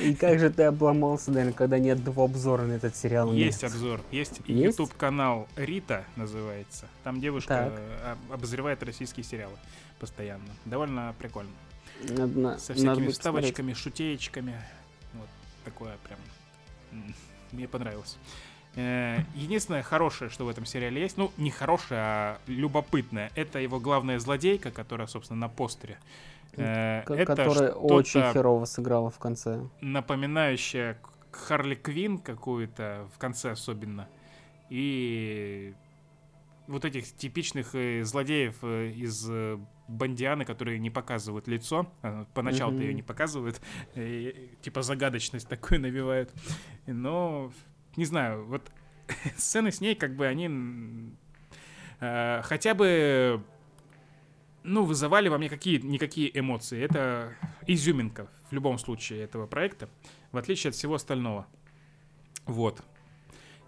и 0.00 0.12
как 0.16 0.40
же 0.40 0.50
ты 0.50 0.64
обломался, 0.64 1.30
наверное, 1.30 1.52
когда 1.52 1.78
нет 1.78 2.02
два 2.02 2.24
обзора 2.24 2.62
на 2.62 2.72
этот 2.72 2.96
сериал. 2.96 3.32
Есть 3.32 3.62
Нет. 3.62 3.70
обзор. 3.70 4.00
Есть 4.10 4.40
Есть? 4.48 4.64
YouTube 4.78 4.92
канал 4.96 5.46
Рита 5.54 6.04
называется. 6.16 6.88
Там 7.04 7.20
девушка 7.20 7.70
Так. 7.70 7.78
э, 7.78 8.10
об- 8.10 8.32
обозревает 8.32 8.82
российские 8.82 9.22
сериалы 9.22 9.54
постоянно. 10.00 10.50
Довольно 10.64 11.14
прикольно. 11.20 11.52
Надо, 12.08 12.36
на- 12.40 12.58
Со 12.58 12.74
всякими 12.74 13.06
вставочками, 13.06 13.72
шутеечками. 13.72 14.56
Вот 15.12 15.28
такое 15.64 15.96
прям. 16.08 16.18
Мне 17.52 17.68
понравилось. 17.68 18.18
Э, 18.76 19.20
Единственное 19.34 19.82
хорошее, 19.82 20.30
что 20.30 20.44
в 20.44 20.48
этом 20.48 20.64
сериале 20.66 21.00
есть, 21.00 21.16
ну, 21.16 21.30
не 21.36 21.50
хорошее, 21.50 22.00
а 22.00 22.38
любопытное, 22.46 23.30
это 23.36 23.58
его 23.58 23.78
главная 23.80 24.18
злодейка, 24.18 24.70
которая, 24.70 25.06
собственно, 25.06 25.40
на 25.40 25.48
постере. 25.48 25.98
Э, 26.56 27.02
Это 27.06 27.36
которая 27.36 27.72
очень 27.72 28.22
херово 28.32 28.64
сыграла 28.64 29.10
в 29.10 29.18
конце. 29.18 29.60
напоминающая 29.80 30.98
Харли 31.32 31.74
Квин 31.74 32.18
какую-то, 32.18 33.08
в 33.14 33.18
конце 33.18 33.50
особенно. 33.52 34.08
И 34.70 35.74
вот 36.66 36.84
этих 36.84 37.12
типичных 37.16 37.74
э, 37.74 38.02
злодеев 38.04 38.62
из 38.64 39.28
Бандианы, 39.88 40.44
которые 40.44 40.78
не 40.78 40.90
показывают 40.90 41.46
лицо. 41.48 41.86
А, 42.02 42.24
Поначалу-то 42.34 42.78
ее 42.82 42.94
не 42.94 43.02
показывают. 43.02 43.60
э, 43.94 44.32
Типа 44.62 44.82
загадочность 44.82 45.48
такую 45.48 45.80
навевают. 45.80 46.32
Но, 46.86 47.52
не 47.96 48.04
знаю, 48.04 48.44
вот 48.44 48.70
сцены 49.36 49.70
с 49.70 49.80
ней, 49.80 49.94
как 49.94 50.16
бы 50.16 50.26
они 50.26 50.50
э, 52.00 52.40
хотя 52.42 52.74
бы 52.74 53.42
ну, 54.64 54.84
вызывали 54.84 55.28
во 55.28 55.38
мне 55.38 55.48
какие-никакие 55.48 56.36
эмоции. 56.36 56.80
Это 56.82 57.34
изюминка 57.66 58.28
в 58.50 58.52
любом 58.52 58.78
случае 58.78 59.22
этого 59.22 59.46
проекта, 59.46 59.88
в 60.32 60.38
отличие 60.38 60.70
от 60.70 60.74
всего 60.74 60.94
остального. 60.94 61.46
Вот. 62.46 62.82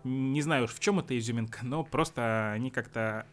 Не 0.05 0.41
знаю 0.43 0.65
уж 0.65 0.71
в 0.73 0.81
чем 0.81 0.99
это 0.99 1.17
изюминка, 1.19 1.61
но 1.65 1.85
просто 1.85 2.53
они 2.53 2.71
как-то... 2.71 3.27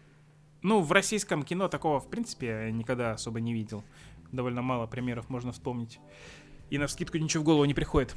Ну, 0.62 0.82
в 0.82 0.92
российском 0.92 1.44
кино 1.44 1.68
такого, 1.68 2.00
в 2.00 2.10
принципе, 2.10 2.70
никогда 2.72 3.12
особо 3.12 3.40
не 3.40 3.54
видел. 3.54 3.84
Довольно 4.32 4.62
мало 4.62 4.88
примеров 4.88 5.30
можно 5.30 5.52
вспомнить. 5.52 6.00
И 6.70 6.78
на 6.78 6.88
вскидку 6.88 7.18
ничего 7.18 7.44
в 7.44 7.46
голову 7.46 7.66
не 7.66 7.74
приходит. 7.74 8.16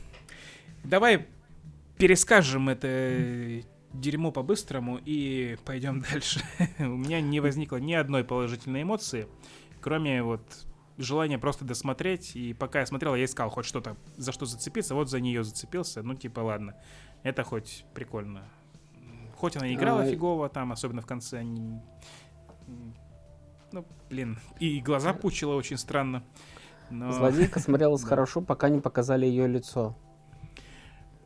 Давай 0.85 1.27
перескажем 1.99 2.69
это 2.69 3.63
дерьмо 3.93 4.31
по-быстрому 4.31 4.99
и 5.05 5.57
пойдем 5.65 6.01
дальше. 6.13 6.41
У 6.79 6.85
меня 6.85 7.21
не 7.21 7.41
возникло 7.41 7.77
ни 7.77 7.93
одной 7.95 8.25
положительной 8.25 8.83
эмоции, 8.83 9.27
кроме 9.81 10.23
вот 10.23 10.43
желания 10.99 11.39
просто 11.39 11.65
досмотреть. 11.65 12.37
И 12.37 12.53
пока 12.55 12.81
я 12.81 12.87
смотрел, 12.87 13.15
я 13.15 13.25
искал 13.25 13.51
хоть 13.51 13.65
что-то, 13.67 13.97
за 14.17 14.33
что 14.33 14.47
зацепиться. 14.47 14.95
Вот 14.95 15.09
за 15.11 15.21
нее 15.21 15.45
зацепился. 15.45 16.03
Ну, 16.03 16.15
типа, 16.15 16.41
ладно. 16.41 16.75
Это 17.23 17.43
хоть 17.43 17.85
прикольно. 17.95 18.43
Хоть 19.37 19.57
она 19.57 19.73
играла 19.75 20.03
А, 20.03 20.07
фигово 20.07 20.49
там, 20.49 20.73
особенно 20.73 21.03
в 21.03 21.07
конце. 21.07 21.41
м, 21.41 21.83
Ну, 23.73 23.85
блин. 24.09 24.39
И 24.61 24.81
глаза 24.81 25.13
пучила 25.13 25.55
очень 25.55 25.77
странно. 25.77 26.25
Но, 26.89 27.13
Злодейка 27.13 27.61
смотрелась 27.61 28.05
хорошо, 28.09 28.41
пока 28.41 28.69
не 28.69 28.81
показали 28.81 29.27
ее 29.27 29.47
лицо. 29.47 29.97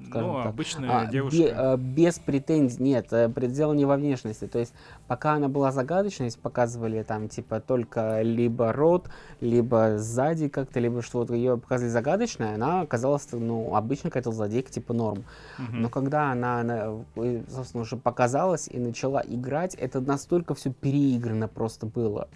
Скажем 0.06 0.28
ну, 0.28 0.36
так. 0.38 0.46
обычная 0.46 0.90
А, 0.90 1.06
девушка. 1.06 1.38
бе- 1.38 1.52
а, 1.52 1.76
без 1.76 2.18
претензий, 2.18 2.82
нет, 2.82 3.12
э, 3.12 3.28
предел 3.28 3.72
не 3.72 3.84
во 3.84 3.96
внешности. 3.96 4.46
То 4.46 4.58
есть, 4.58 4.72
пока 5.06 5.34
она 5.34 5.48
была 5.48 5.72
загадочность, 5.72 6.38
показывали 6.38 7.02
там, 7.02 7.28
типа, 7.28 7.60
только 7.60 8.22
либо 8.22 8.72
рот, 8.72 9.08
либо 9.40 9.98
сзади 9.98 10.48
как-то, 10.48 10.80
либо 10.80 11.02
что 11.02 11.18
вот 11.18 11.30
ее 11.30 11.58
показали 11.58 11.88
загадочной, 11.88 12.54
она 12.54 12.82
оказалась, 12.82 13.26
ну, 13.32 13.74
обычно 13.74 14.10
какая-то 14.10 14.32
злодейка, 14.32 14.70
типа, 14.70 14.92
норм. 14.92 15.24
Мгм. 15.58 15.82
Но 15.82 15.88
когда 15.88 16.32
она, 16.32 16.60
она, 16.60 17.04
э, 17.16 17.42
собственно, 17.48 17.82
уже 17.82 17.96
показалась 17.96 18.68
и 18.68 18.78
начала 18.78 19.22
играть, 19.26 19.74
это 19.74 20.00
настолько 20.00 20.54
все 20.54 20.72
переиграно 20.72 21.48
просто 21.48 21.86
было. 21.86 22.28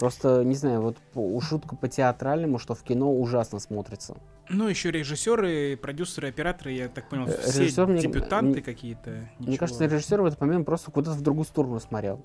Просто, 0.00 0.42
не 0.44 0.54
знаю, 0.54 0.80
вот 0.80 0.96
по- 1.12 1.38
шутка 1.42 1.76
по 1.76 1.86
театральному, 1.86 2.58
что 2.58 2.74
в 2.74 2.82
кино 2.82 3.12
ужасно 3.14 3.58
смотрится. 3.58 4.16
Ну, 4.48 4.66
еще 4.66 4.90
режиссеры, 4.90 5.76
продюсеры, 5.76 6.28
операторы, 6.30 6.72
я 6.72 6.88
так 6.88 7.08
понял, 7.10 7.26
Э, 7.28 7.36
все 7.42 7.60
режиссер 7.64 7.86
мне- 7.86 8.00
дебютанты 8.00 8.50
мне- 8.52 8.62
какие-то. 8.62 9.10
Мне 9.10 9.28
ничего. 9.40 9.56
кажется, 9.58 9.84
режиссер 9.84 10.22
в 10.22 10.24
этот 10.24 10.40
момент 10.40 10.64
просто 10.64 10.90
куда-то 10.90 11.18
в 11.18 11.20
другую 11.20 11.44
сторону 11.44 11.78
смотрел. 11.80 12.24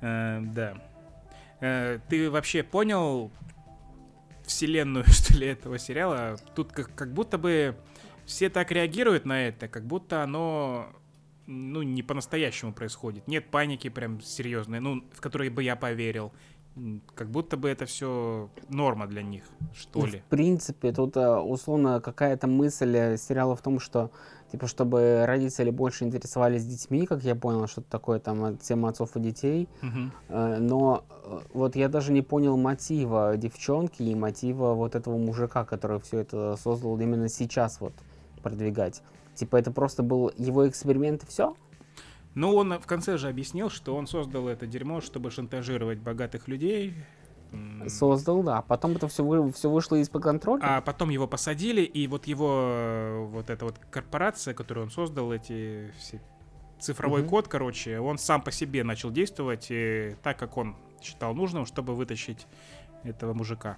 Э, 0.00 0.40
да. 0.40 0.74
Э, 1.60 1.98
ты 2.08 2.30
вообще 2.30 2.62
понял 2.62 3.30
вселенную, 4.44 5.04
что 5.08 5.34
ли, 5.36 5.46
этого 5.48 5.78
сериала? 5.78 6.36
Тут 6.54 6.72
как, 6.72 6.94
как 6.94 7.12
будто 7.12 7.36
бы 7.36 7.76
все 8.24 8.48
так 8.48 8.70
реагируют 8.72 9.26
на 9.26 9.46
это, 9.48 9.68
как 9.68 9.84
будто 9.86 10.22
оно 10.22 10.86
ну, 11.46 11.82
не 11.82 12.02
по-настоящему 12.02 12.72
происходит. 12.72 13.28
Нет 13.28 13.50
паники 13.50 13.88
прям 13.90 14.20
серьезной, 14.22 14.80
ну, 14.80 15.04
в 15.12 15.20
которой 15.20 15.50
бы 15.50 15.62
я 15.62 15.76
поверил. 15.76 16.32
Как 17.14 17.28
будто 17.28 17.56
бы 17.56 17.68
это 17.68 17.84
все 17.84 18.48
норма 18.68 19.06
для 19.06 19.22
них, 19.22 19.44
что 19.74 20.00
Ну, 20.00 20.06
ли. 20.06 20.20
В 20.20 20.24
принципе, 20.30 20.92
тут 20.92 21.16
э, 21.18 21.36
условно 21.38 22.00
какая-то 22.00 22.46
мысль 22.46 22.96
э, 22.96 23.16
сериала 23.18 23.54
в 23.54 23.60
том, 23.60 23.78
что 23.78 24.10
типа 24.50 24.66
чтобы 24.66 25.24
родители 25.26 25.70
больше 25.70 26.04
интересовались 26.04 26.64
детьми, 26.64 27.04
как 27.06 27.22
я 27.24 27.34
понял, 27.34 27.66
что 27.66 27.82
это 27.82 27.90
такое 27.90 28.20
там 28.20 28.44
э, 28.44 28.56
тема 28.56 28.88
отцов 28.88 29.16
и 29.16 29.20
детей. 29.20 29.68
Э, 30.28 30.56
Но 30.60 31.04
вот 31.52 31.76
я 31.76 31.88
даже 31.88 32.10
не 32.10 32.22
понял 32.22 32.56
мотива 32.56 33.36
девчонки 33.36 34.02
и 34.02 34.14
мотива 34.14 34.72
вот 34.72 34.94
этого 34.94 35.18
мужика, 35.18 35.64
который 35.66 36.00
все 36.00 36.20
это 36.20 36.56
создал 36.56 36.98
именно 36.98 37.28
сейчас 37.28 37.80
вот 37.80 37.92
продвигать. 38.42 39.02
Типа 39.34 39.56
это 39.56 39.72
просто 39.72 40.02
был 40.02 40.32
его 40.38 40.66
эксперимент 40.66 41.22
и 41.24 41.26
все? 41.26 41.54
Ну, 42.34 42.54
он 42.54 42.78
в 42.78 42.86
конце 42.86 43.18
же 43.18 43.28
объяснил, 43.28 43.68
что 43.70 43.94
он 43.94 44.06
создал 44.06 44.48
это 44.48 44.66
дерьмо, 44.66 45.00
чтобы 45.00 45.30
шантажировать 45.30 45.98
богатых 45.98 46.48
людей. 46.48 46.94
Создал, 47.88 48.42
да. 48.42 48.62
Потом 48.62 48.92
это 48.92 49.08
все, 49.08 49.50
все 49.50 49.70
вышло 49.70 49.96
из-под 49.96 50.22
контроля. 50.22 50.60
А 50.62 50.80
потом 50.80 51.10
его 51.10 51.26
посадили, 51.26 51.82
и 51.82 52.06
вот 52.06 52.26
его, 52.26 52.62
э, 52.64 53.24
вот 53.26 53.50
эта 53.50 53.66
вот 53.66 53.78
корпорация, 53.90 54.54
которую 54.54 54.86
он 54.86 54.90
создал, 54.90 55.30
эти 55.32 55.92
все 55.98 56.22
цифровой 56.80 57.20
Мгм. 57.20 57.28
код, 57.28 57.48
короче, 57.48 58.00
он 58.00 58.16
сам 58.16 58.40
по 58.42 58.50
себе 58.50 58.82
начал 58.84 59.10
действовать 59.10 59.70
э, 59.70 60.16
так, 60.22 60.38
как 60.38 60.56
он 60.56 60.76
считал 61.02 61.34
нужным, 61.34 61.66
чтобы 61.66 61.94
вытащить 61.94 62.46
этого 63.04 63.34
мужика. 63.34 63.76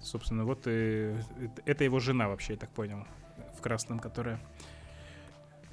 Собственно, 0.00 0.44
вот 0.44 0.62
э, 0.66 1.20
это- 1.38 1.62
это 1.66 1.84
его 1.84 2.00
жена 2.00 2.28
вообще, 2.28 2.54
я 2.54 2.58
так 2.58 2.70
понял, 2.70 3.04
в 3.58 3.60
красном, 3.60 3.98
которая... 3.98 4.40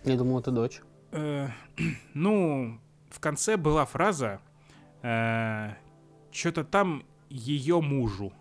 Я 0.04 0.18
думал, 0.18 0.40
это 0.40 0.52
дочь. 0.52 0.82
Э, 1.12 1.50
ну, 2.14 2.80
в 3.10 3.20
конце 3.20 3.58
была 3.58 3.86
фраза 3.86 4.40
что-то 6.32 6.64
там 6.64 7.04
ее 7.30 7.82
мужу. 7.82 8.32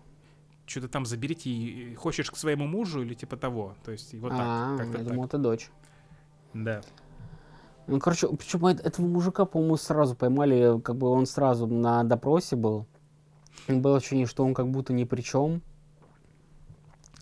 Что-то 0.67 0.87
там 0.87 1.05
заберите, 1.05 1.95
хочешь 1.95 2.29
к 2.29 2.37
своему 2.37 2.67
мужу 2.67 3.01
или 3.01 3.13
типа 3.13 3.35
того. 3.35 3.75
То 3.83 3.91
есть 3.91 4.13
вот 4.13 4.29
так. 4.29 4.39
а, 4.41 4.77
как-то 4.77 4.97
я 4.99 5.03
так. 5.03 5.07
думал, 5.07 5.25
это 5.25 5.37
дочь. 5.37 5.69
Да. 6.53 6.81
Ну, 7.87 7.99
короче, 7.99 8.27
причем 8.27 8.65
этого 8.67 9.05
мужика, 9.05 9.45
по-моему, 9.45 9.75
сразу 9.75 10.15
поймали, 10.15 10.79
как 10.81 10.95
бы 10.95 11.07
он 11.09 11.25
сразу 11.25 11.67
на 11.67 12.03
допросе 12.03 12.55
был. 12.55 12.85
Было 13.67 13.97
ощущение, 13.97 14.27
что 14.27 14.45
он 14.45 14.53
как 14.53 14.69
будто 14.69 14.93
ни 14.93 15.03
при 15.03 15.21
чем. 15.21 15.61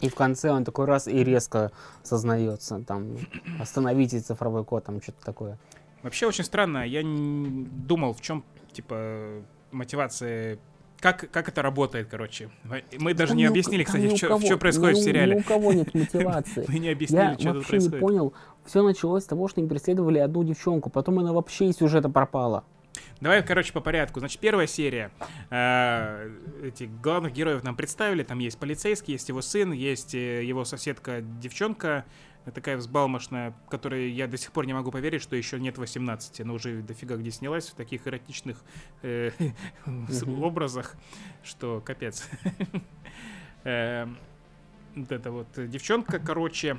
И 0.02 0.10
в 0.10 0.16
конце 0.16 0.52
он 0.52 0.64
такой 0.64 0.86
раз 0.86 1.08
и 1.08 1.24
резко 1.24 1.72
сознается, 2.04 2.84
там, 2.88 3.18
остановите 3.60 4.20
цифровой 4.20 4.64
код, 4.64 4.86
там, 4.86 5.02
что-то 5.02 5.26
такое. 5.26 5.58
Вообще 6.04 6.28
очень 6.28 6.46
странно. 6.46 6.86
Я 6.88 7.04
не 7.04 7.66
думал, 7.66 8.14
в 8.14 8.22
чем, 8.22 8.44
типа, 8.72 9.42
мотивация... 9.72 10.60
Как, 11.02 11.32
как 11.32 11.48
это 11.48 11.62
работает, 11.62 12.10
короче. 12.10 12.50
Мы 12.98 13.14
даже 13.14 13.30
Там 13.30 13.38
не 13.38 13.46
объяснили, 13.46 13.84
кстати, 13.84 14.08
у 14.08 14.18
что, 14.18 14.58
происходит 14.58 14.98
ни 14.98 15.02
в 15.02 15.04
сериале. 15.04 15.36
Ни 15.36 15.40
у 15.40 15.44
кого 15.44 15.72
нет 15.72 15.94
мотивации. 15.94 16.66
Мы 16.70 16.80
не 16.80 16.90
объяснили, 16.90 17.22
Я 17.22 17.34
что 17.36 17.44
тут 17.44 17.56
вообще 17.56 17.78
не 17.78 17.90
происходит. 17.90 18.00
понял. 18.00 18.34
Все 18.66 18.84
началось 18.84 19.24
с 19.24 19.28
того, 19.28 19.48
что 19.48 19.62
они 19.62 19.70
преследовали 19.70 20.20
одну 20.20 20.44
девчонку, 20.44 20.90
потом 20.90 21.20
она 21.20 21.32
вообще 21.32 21.68
из 21.68 21.78
сюжета 21.78 22.10
пропала. 22.10 22.66
Давай, 23.22 23.44
короче, 23.46 23.74
по 23.74 23.82
порядку. 23.82 24.20
Значит, 24.20 24.40
первая 24.40 24.68
серия. 24.68 25.12
Э, 25.50 26.32
Эти 26.64 26.84
главных 26.86 27.34
героев 27.34 27.64
нам 27.64 27.76
представили. 27.76 28.24
Там 28.24 28.40
есть 28.40 28.58
полицейский, 28.60 29.14
есть 29.14 29.30
его 29.30 29.42
сын, 29.42 29.72
есть 29.72 30.16
э, 30.16 30.44
его 30.44 30.64
соседка-девчонка, 30.66 32.06
э, 32.46 32.52
такая 32.52 32.78
взбалмошная, 32.78 33.54
которой 33.70 34.10
я 34.12 34.28
до 34.28 34.38
сих 34.38 34.52
пор 34.52 34.66
не 34.66 34.74
могу 34.74 34.92
поверить, 34.92 35.22
что 35.22 35.36
еще 35.36 35.60
нет 35.60 35.78
18. 35.78 36.42
Она 36.42 36.54
уже 36.54 36.82
дофига 36.82 37.18
где 37.18 37.32
снялась 37.32 37.68
в 37.70 37.76
таких 37.76 38.08
эротичных 38.08 38.62
э, 39.02 39.32
образах, 40.42 40.96
что 41.44 41.82
капец. 41.86 42.28
Э, 43.66 44.08
Вот 44.96 45.12
это 45.12 45.32
вот 45.32 45.48
девчонка, 45.58 46.18
короче, 46.20 46.78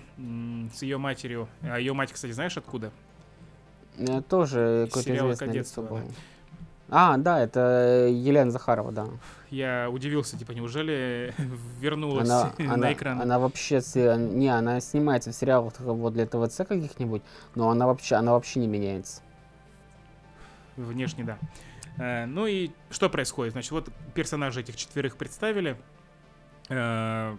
с 0.74 0.82
ее 0.82 0.96
матерью. 0.98 1.46
А 1.62 1.78
ее 1.78 1.92
мать, 1.92 2.10
кстати, 2.12 2.32
знаешь 2.32 2.56
откуда? 2.56 2.90
Э, 3.98 4.22
Тоже 4.28 4.86
какое-то 4.86 5.08
сериала 5.08 5.26
известное 5.28 5.48
«Кадетство», 5.48 5.82
лицо 5.82 5.94
было. 5.94 6.02
А, 6.92 7.16
да, 7.18 7.40
это 7.40 8.08
Елена 8.10 8.50
Захарова, 8.50 8.90
да. 8.90 9.06
Я 9.50 9.88
удивился, 9.90 10.36
типа, 10.36 10.52
неужели 10.52 11.32
вернулась 11.80 12.28
Она, 12.28 12.52
на 12.58 12.74
она, 12.74 12.92
экран? 12.92 13.20
она 13.20 13.38
вообще, 13.38 13.80
с- 13.80 14.16
не, 14.16 14.48
она 14.48 14.80
снимается 14.80 15.30
в 15.30 15.34
сериалах 15.34 15.74
вот 15.78 16.12
для 16.14 16.26
ТВЦ 16.26 16.58
каких-нибудь, 16.66 17.22
но 17.54 17.70
она 17.70 17.86
вообще, 17.86 18.16
она 18.16 18.32
вообще 18.32 18.60
не 18.60 18.66
меняется. 18.66 19.22
Внешне, 20.76 21.24
да. 21.24 21.38
Э, 21.98 22.26
ну 22.26 22.46
и 22.46 22.70
что 22.90 23.08
происходит? 23.10 23.52
Значит, 23.52 23.70
вот 23.72 23.88
персонажи 24.14 24.60
этих 24.60 24.76
четверых 24.76 25.16
представили. 25.16 25.76
Э, 26.68 27.36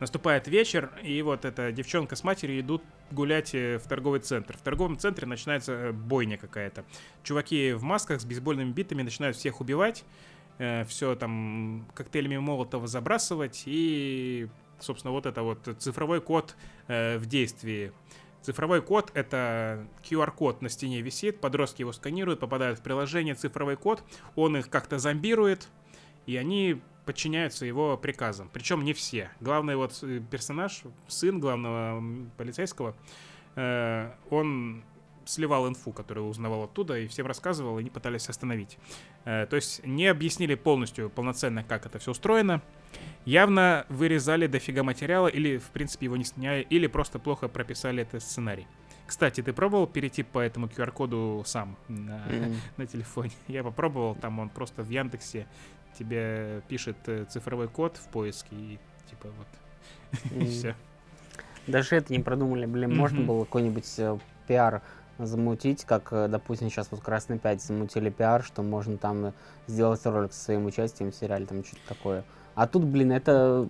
наступает 0.00 0.48
вечер, 0.48 0.90
и 1.02 1.20
вот 1.22 1.44
эта 1.44 1.72
девчонка 1.72 2.16
с 2.16 2.24
матерью 2.24 2.60
идут 2.60 2.82
гулять 3.10 3.54
э, 3.54 3.78
в 3.78 3.88
торговый 3.88 4.20
центр. 4.20 4.56
В 4.56 4.60
торговом 4.60 4.98
центре 4.98 5.26
начинается 5.26 5.72
э, 5.72 5.92
бойня 5.92 6.38
какая-то. 6.38 6.84
Чуваки 7.22 7.72
в 7.72 7.82
масках 7.82 8.20
с 8.20 8.24
бейсбольными 8.24 8.72
битами 8.72 9.02
начинают 9.02 9.36
всех 9.36 9.60
убивать. 9.60 10.04
все 10.86 11.14
там 11.14 11.86
коктейлями 11.94 12.38
Молотова 12.38 12.86
забрасывать. 12.86 13.62
И, 13.66 14.48
собственно, 14.80 15.12
вот 15.12 15.26
это 15.26 15.42
вот 15.42 15.68
цифровой 15.78 16.20
код 16.20 16.56
э, 16.88 17.18
в 17.18 17.26
действии. 17.26 17.92
Цифровой 18.42 18.82
код— 18.82 19.10
это 19.14 19.86
QR-код 20.08 20.62
на 20.62 20.68
стене 20.68 21.02
висит, 21.02 21.40
подростки 21.40 21.82
его 21.82 21.92
сканируют, 21.92 22.40
попадают 22.40 22.78
в 22.78 22.82
приложение, 22.82 23.34
цифровой 23.34 23.76
код, 23.76 24.02
он 24.36 24.56
их 24.56 24.70
как-то 24.70 24.98
зомбирует, 24.98 25.68
и 26.26 26.36
они 26.36 26.80
подчиняются 27.08 27.64
его 27.64 27.96
приказам. 27.96 28.50
Причем 28.52 28.84
не 28.84 28.92
все. 28.92 29.30
Главный 29.40 29.76
вот 29.76 29.98
э, 30.02 30.20
персонаж, 30.30 30.82
сын 31.06 31.40
главного 31.40 32.04
полицейского, 32.36 32.94
э, 33.56 34.10
он 34.28 34.84
сливал 35.24 35.66
инфу, 35.66 35.90
которую 35.92 36.26
узнавал 36.28 36.64
оттуда, 36.64 36.98
и 36.98 37.06
всем 37.06 37.26
рассказывал, 37.26 37.78
и 37.78 37.80
они 37.80 37.88
пытались 37.88 38.28
остановить. 38.28 38.76
Э, 39.24 39.46
то 39.48 39.56
есть 39.56 39.86
не 39.86 40.06
объяснили 40.06 40.54
полностью, 40.54 41.08
полноценно, 41.08 41.64
как 41.64 41.86
это 41.86 41.98
все 41.98 42.10
устроено. 42.10 42.60
Явно 43.24 43.86
вырезали 43.88 44.46
дофига 44.46 44.82
материала, 44.82 45.28
или, 45.28 45.56
в 45.56 45.70
принципе, 45.70 46.04
его 46.04 46.18
не 46.18 46.24
сняли, 46.24 46.66
или 46.68 46.88
просто 46.88 47.18
плохо 47.18 47.48
прописали 47.48 48.02
этот 48.02 48.22
сценарий. 48.22 48.66
Кстати, 49.06 49.42
ты 49.42 49.54
пробовал 49.54 49.86
перейти 49.86 50.22
по 50.22 50.38
этому 50.40 50.66
QR-коду 50.66 51.42
сам 51.46 51.78
на, 51.88 52.22
М. 52.28 52.54
на 52.76 52.86
телефоне? 52.86 53.30
Я 53.46 53.64
попробовал, 53.64 54.14
там 54.14 54.38
он 54.38 54.50
просто 54.50 54.82
в 54.82 54.90
Яндексе 54.90 55.46
тебе 55.98 56.62
пишет 56.68 56.96
э, 57.06 57.24
цифровой 57.28 57.68
код 57.68 57.96
в 57.96 58.08
поиске, 58.08 58.56
и 58.56 58.78
типа 59.08 59.28
вот, 59.36 60.32
и 60.32 60.46
все. 60.46 60.74
Даже 61.66 61.96
это 61.96 62.12
не 62.12 62.20
продумали, 62.20 62.66
блин, 62.66 62.96
можно 62.96 63.20
было 63.20 63.44
какой-нибудь 63.44 63.98
э, 63.98 64.18
пиар 64.46 64.82
замутить, 65.18 65.84
как, 65.84 66.08
э, 66.12 66.28
допустим, 66.28 66.70
сейчас 66.70 66.88
вот 66.90 67.00
Красный 67.00 67.38
5 67.38 67.62
замутили 67.62 68.10
пиар, 68.10 68.42
что 68.42 68.62
можно 68.62 68.96
там 68.96 69.32
сделать 69.66 70.04
ролик 70.06 70.32
со 70.32 70.44
своим 70.44 70.66
участием 70.66 71.10
в 71.12 71.14
сериале, 71.14 71.46
там 71.46 71.64
что-то 71.64 71.82
такое. 71.88 72.24
А 72.54 72.66
тут, 72.66 72.84
блин, 72.84 73.12
это 73.12 73.68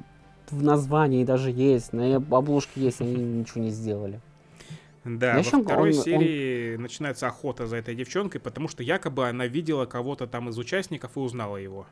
в 0.50 0.62
названии 0.62 1.24
даже 1.24 1.50
есть, 1.50 1.92
на 1.92 2.16
обложке 2.16 2.80
есть, 2.80 3.00
они 3.00 3.14
ничего 3.14 3.62
не 3.62 3.70
сделали. 3.70 4.20
Да, 5.08 5.38
Я 5.38 5.42
во 5.42 5.62
второй 5.62 5.90
он- 5.92 5.96
он- 5.98 6.04
серии 6.04 6.76
начинается 6.76 7.26
охота 7.28 7.66
за 7.66 7.76
этой 7.76 7.94
девчонкой, 7.94 8.40
потому 8.40 8.68
что 8.68 8.82
якобы 8.82 9.28
она 9.28 9.46
видела 9.46 9.86
кого-то 9.86 10.26
там 10.26 10.48
из 10.50 10.58
участников 10.58 11.16
и 11.16 11.20
узнала 11.20 11.56
его. 11.56 11.86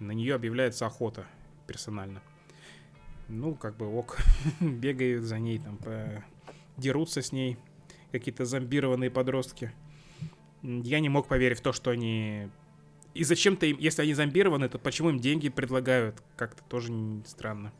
На 0.00 0.12
нее 0.12 0.34
объявляется 0.34 0.86
охота 0.86 1.26
персонально. 1.66 2.22
Ну, 3.28 3.54
как 3.54 3.76
бы 3.76 3.86
ок, 3.86 4.18
бегают 4.60 5.24
за 5.24 5.38
ней, 5.38 5.58
там, 5.58 5.76
по- 5.78 6.24
дерутся 6.76 7.22
с 7.22 7.32
ней 7.32 7.56
какие-то 8.12 8.44
зомбированные 8.44 9.10
подростки. 9.10 9.72
Я 10.62 11.00
не 11.00 11.08
мог 11.08 11.28
поверить 11.28 11.58
в 11.58 11.62
то, 11.62 11.72
что 11.72 11.90
они... 11.90 12.48
И 13.14 13.24
зачем-то 13.24 13.66
им, 13.66 13.76
если 13.78 14.02
они 14.02 14.14
зомбированы, 14.14 14.68
то 14.68 14.78
почему 14.78 15.10
им 15.10 15.18
деньги 15.18 15.48
предлагают? 15.48 16.22
Как-то 16.36 16.62
тоже 16.64 16.92
странно. 17.26 17.72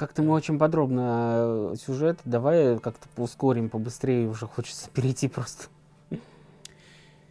Как-то 0.00 0.22
мы 0.22 0.32
очень 0.32 0.58
подробно 0.58 1.72
э, 1.72 1.74
сюжет, 1.76 2.20
давай 2.24 2.78
как-то 2.78 3.06
ускорим 3.22 3.68
побыстрее, 3.68 4.28
уже 4.28 4.46
хочется 4.46 4.88
перейти 4.94 5.28
просто. 5.28 5.66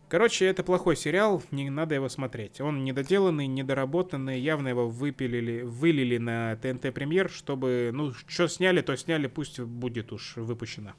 Короче, 0.07 0.45
это 0.45 0.61
плохой 0.61 0.95
сериал, 0.95 1.41
не 1.49 1.71
надо 1.71 1.95
его 1.95 2.09
смотреть. 2.09 2.61
Он 2.61 2.83
недоделанный, 2.83 3.47
недоработанный, 3.47 4.39
явно 4.39 4.67
его 4.67 4.87
выпилили, 4.87 5.63
вылили 5.63 6.19
на 6.19 6.57
ТНТ 6.57 6.93
премьер, 6.93 7.31
чтобы, 7.31 7.89
ну, 7.91 8.13
что 8.13 8.47
сняли, 8.47 8.81
то 8.81 8.95
сняли, 8.95 9.25
пусть 9.25 9.59
будет 9.59 10.13
уж 10.13 10.35
выпущено. 10.35 10.91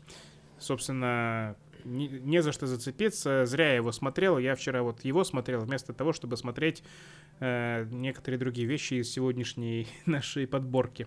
Собственно, 0.58 1.54
не, 1.84 2.08
не 2.08 2.42
за 2.42 2.50
что 2.50 2.66
зацепиться, 2.66 3.46
зря 3.46 3.68
я 3.68 3.74
его 3.76 3.92
смотрел. 3.92 4.38
Я 4.38 4.56
вчера 4.56 4.82
вот 4.82 5.04
его 5.04 5.22
смотрел 5.22 5.60
вместо 5.60 5.92
того, 5.92 6.12
чтобы 6.12 6.36
смотреть 6.36 6.82
э, 7.38 7.86
некоторые 7.92 8.40
другие 8.40 8.66
вещи 8.66 8.94
из 8.94 9.12
сегодняшней 9.12 9.86
нашей 10.04 10.48
подборки. 10.48 11.06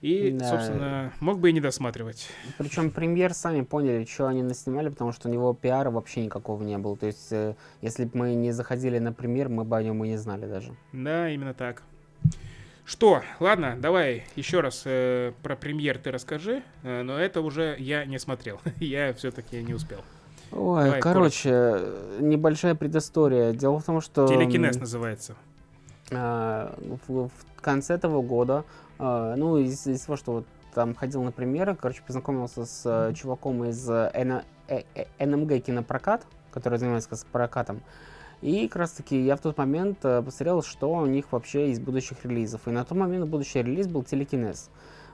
И, 0.00 0.30
Да. 0.30 0.48
собственно, 0.48 1.12
мог 1.20 1.38
бы 1.40 1.50
и 1.50 1.52
не 1.52 1.60
досматривать. 1.60 2.28
Причем 2.56 2.90
премьер 2.90 3.34
сами 3.34 3.60
поняли, 3.62 4.04
что 4.06 4.28
они 4.28 4.42
наснимали, 4.42 4.88
потому 4.88 5.12
что 5.12 5.28
у 5.28 5.32
него 5.32 5.52
пиара 5.52 5.90
вообще 5.90 6.24
никакого 6.24 6.62
не 6.62 6.78
было. 6.78 6.96
То 6.96 7.06
есть, 7.06 7.28
э, 7.32 7.54
если 7.82 8.06
бы 8.06 8.10
мы 8.14 8.34
не 8.34 8.52
заходили 8.52 8.98
на 8.98 9.12
премьер, 9.12 9.50
мы 9.50 9.64
бы 9.64 9.76
о 9.76 9.82
нем 9.82 10.02
и 10.04 10.08
не 10.08 10.16
знали 10.16 10.46
даже. 10.46 10.74
Да, 10.92 11.28
именно 11.28 11.52
так. 11.52 11.82
Что, 12.86 13.22
ладно, 13.38 13.76
давай 13.78 14.24
еще 14.36 14.60
раз 14.60 14.82
э, 14.84 15.32
про 15.42 15.54
премьер 15.54 15.98
ты 15.98 16.10
расскажи, 16.10 16.62
э, 16.82 17.02
но 17.02 17.18
это 17.18 17.40
уже 17.40 17.76
я 17.78 18.04
не 18.04 18.18
смотрел, 18.18 18.58
я 18.78 19.12
все-таки 19.12 19.62
не 19.62 19.74
успел. 19.74 20.00
Ой, 20.50 20.84
Давай, 20.86 21.00
короче, 21.00 21.50
э, 21.52 22.18
небольшая 22.20 22.74
предыстория. 22.74 23.52
Дело 23.52 23.78
в 23.78 23.84
том, 23.84 24.00
что... 24.00 24.26
Телекинез 24.26 24.80
называется. 24.80 25.36
а, 26.10 26.74
в, 27.06 27.28
в 27.28 27.60
конце 27.60 27.94
этого 27.94 28.20
года, 28.22 28.64
ну, 29.36 29.58
из- 29.58 29.86
из-за 29.86 30.06
того, 30.06 30.16
что 30.16 30.32
вот 30.32 30.46
там 30.74 30.94
ходил 30.94 31.22
на 31.22 31.32
премьеры, 31.32 31.74
короче, 31.74 32.02
познакомился 32.06 32.64
с 32.64 32.82
э, 32.84 33.12
чуваком 33.14 33.64
из 33.64 33.88
э, 33.90 34.10
Н- 34.14 34.42
э, 34.68 34.82
э, 34.94 35.26
НМГ 35.26 35.62
кинопрокат, 35.64 36.26
который 36.52 36.78
занимается 36.78 37.10
прокатом. 37.32 37.80
И 38.42 38.68
как 38.68 38.76
раз 38.76 38.92
таки 38.92 39.20
я 39.20 39.36
в 39.36 39.40
тот 39.40 39.58
момент 39.58 39.98
посмотрел, 40.00 40.62
что 40.62 40.92
у 40.92 41.06
них 41.06 41.30
вообще 41.32 41.70
из 41.70 41.80
будущих 41.80 42.24
релизов. 42.24 42.66
И 42.68 42.70
на 42.70 42.84
тот 42.84 42.96
момент 42.96 43.26
будущий 43.28 43.62
релиз 43.62 43.86
был 43.86 44.02
телекинез. 44.02 44.70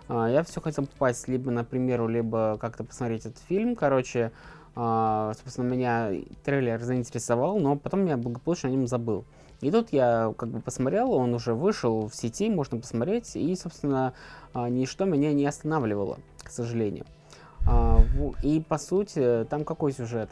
А, 0.09 0.29
Я 0.29 0.43
все 0.45 0.61
хотел 0.61 0.87
попасть 0.87 1.27
либо 1.27 1.51
на 1.51 1.65
премьеру, 1.65 2.07
либо 2.07 2.57
как-то 2.61 2.85
посмотреть 2.85 3.27
этот 3.27 3.39
фильм. 3.49 3.75
Короче, 3.75 4.31
а, 4.77 5.33
собственно, 5.43 5.67
меня 5.69 6.13
трейлер 6.45 6.81
заинтересовал, 6.83 7.59
но 7.59 7.77
потом 7.77 8.07
я 8.07 8.17
благополучно 8.17 8.69
о 8.69 8.73
нем 8.73 8.87
забыл. 8.87 9.25
И 9.61 9.70
тут 9.70 9.93
я 9.93 10.35
как 10.37 10.51
бы 10.51 10.61
посмотрел, 10.61 11.12
он 11.12 11.33
уже 11.35 11.55
вышел 11.55 12.09
в 12.09 12.15
сети, 12.15 12.51
можно 12.51 12.78
посмотреть, 12.78 13.37
и, 13.37 13.55
собственно, 13.57 14.12
а, 14.53 14.69
ничто 14.69 15.07
меня 15.07 15.33
не 15.33 15.47
останавливало, 15.47 16.19
к 16.43 16.51
сожалению. 16.51 17.07
А, 17.66 18.01
И 18.43 18.61
по 18.61 18.77
сути, 18.78 19.47
там 19.49 19.65
какой 19.65 19.93
сюжет? 19.93 20.28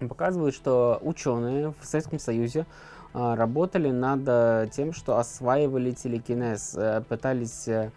Показывают, 0.00 0.54
что 0.54 0.98
ученые 1.02 1.74
в 1.80 1.84
Советском 1.84 2.18
Союзе 2.18 2.66
а, 3.12 3.36
работали 3.36 3.90
над 3.90 4.72
тем, 4.72 4.94
что 4.94 5.18
осваивали 5.18 5.90
телекинез, 5.92 6.74
э, 6.74 7.02
пытались 7.06 7.68
э, 7.68 7.90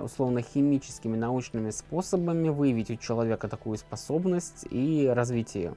условно 0.00 0.42
химическими 0.42 1.16
научными 1.16 1.70
способами 1.70 2.48
выявить 2.48 2.90
у 2.92 2.96
человека 2.96 3.48
такую 3.48 3.76
способность 3.78 4.66
и 4.70 5.10
развить 5.12 5.56
ее. 5.56 5.74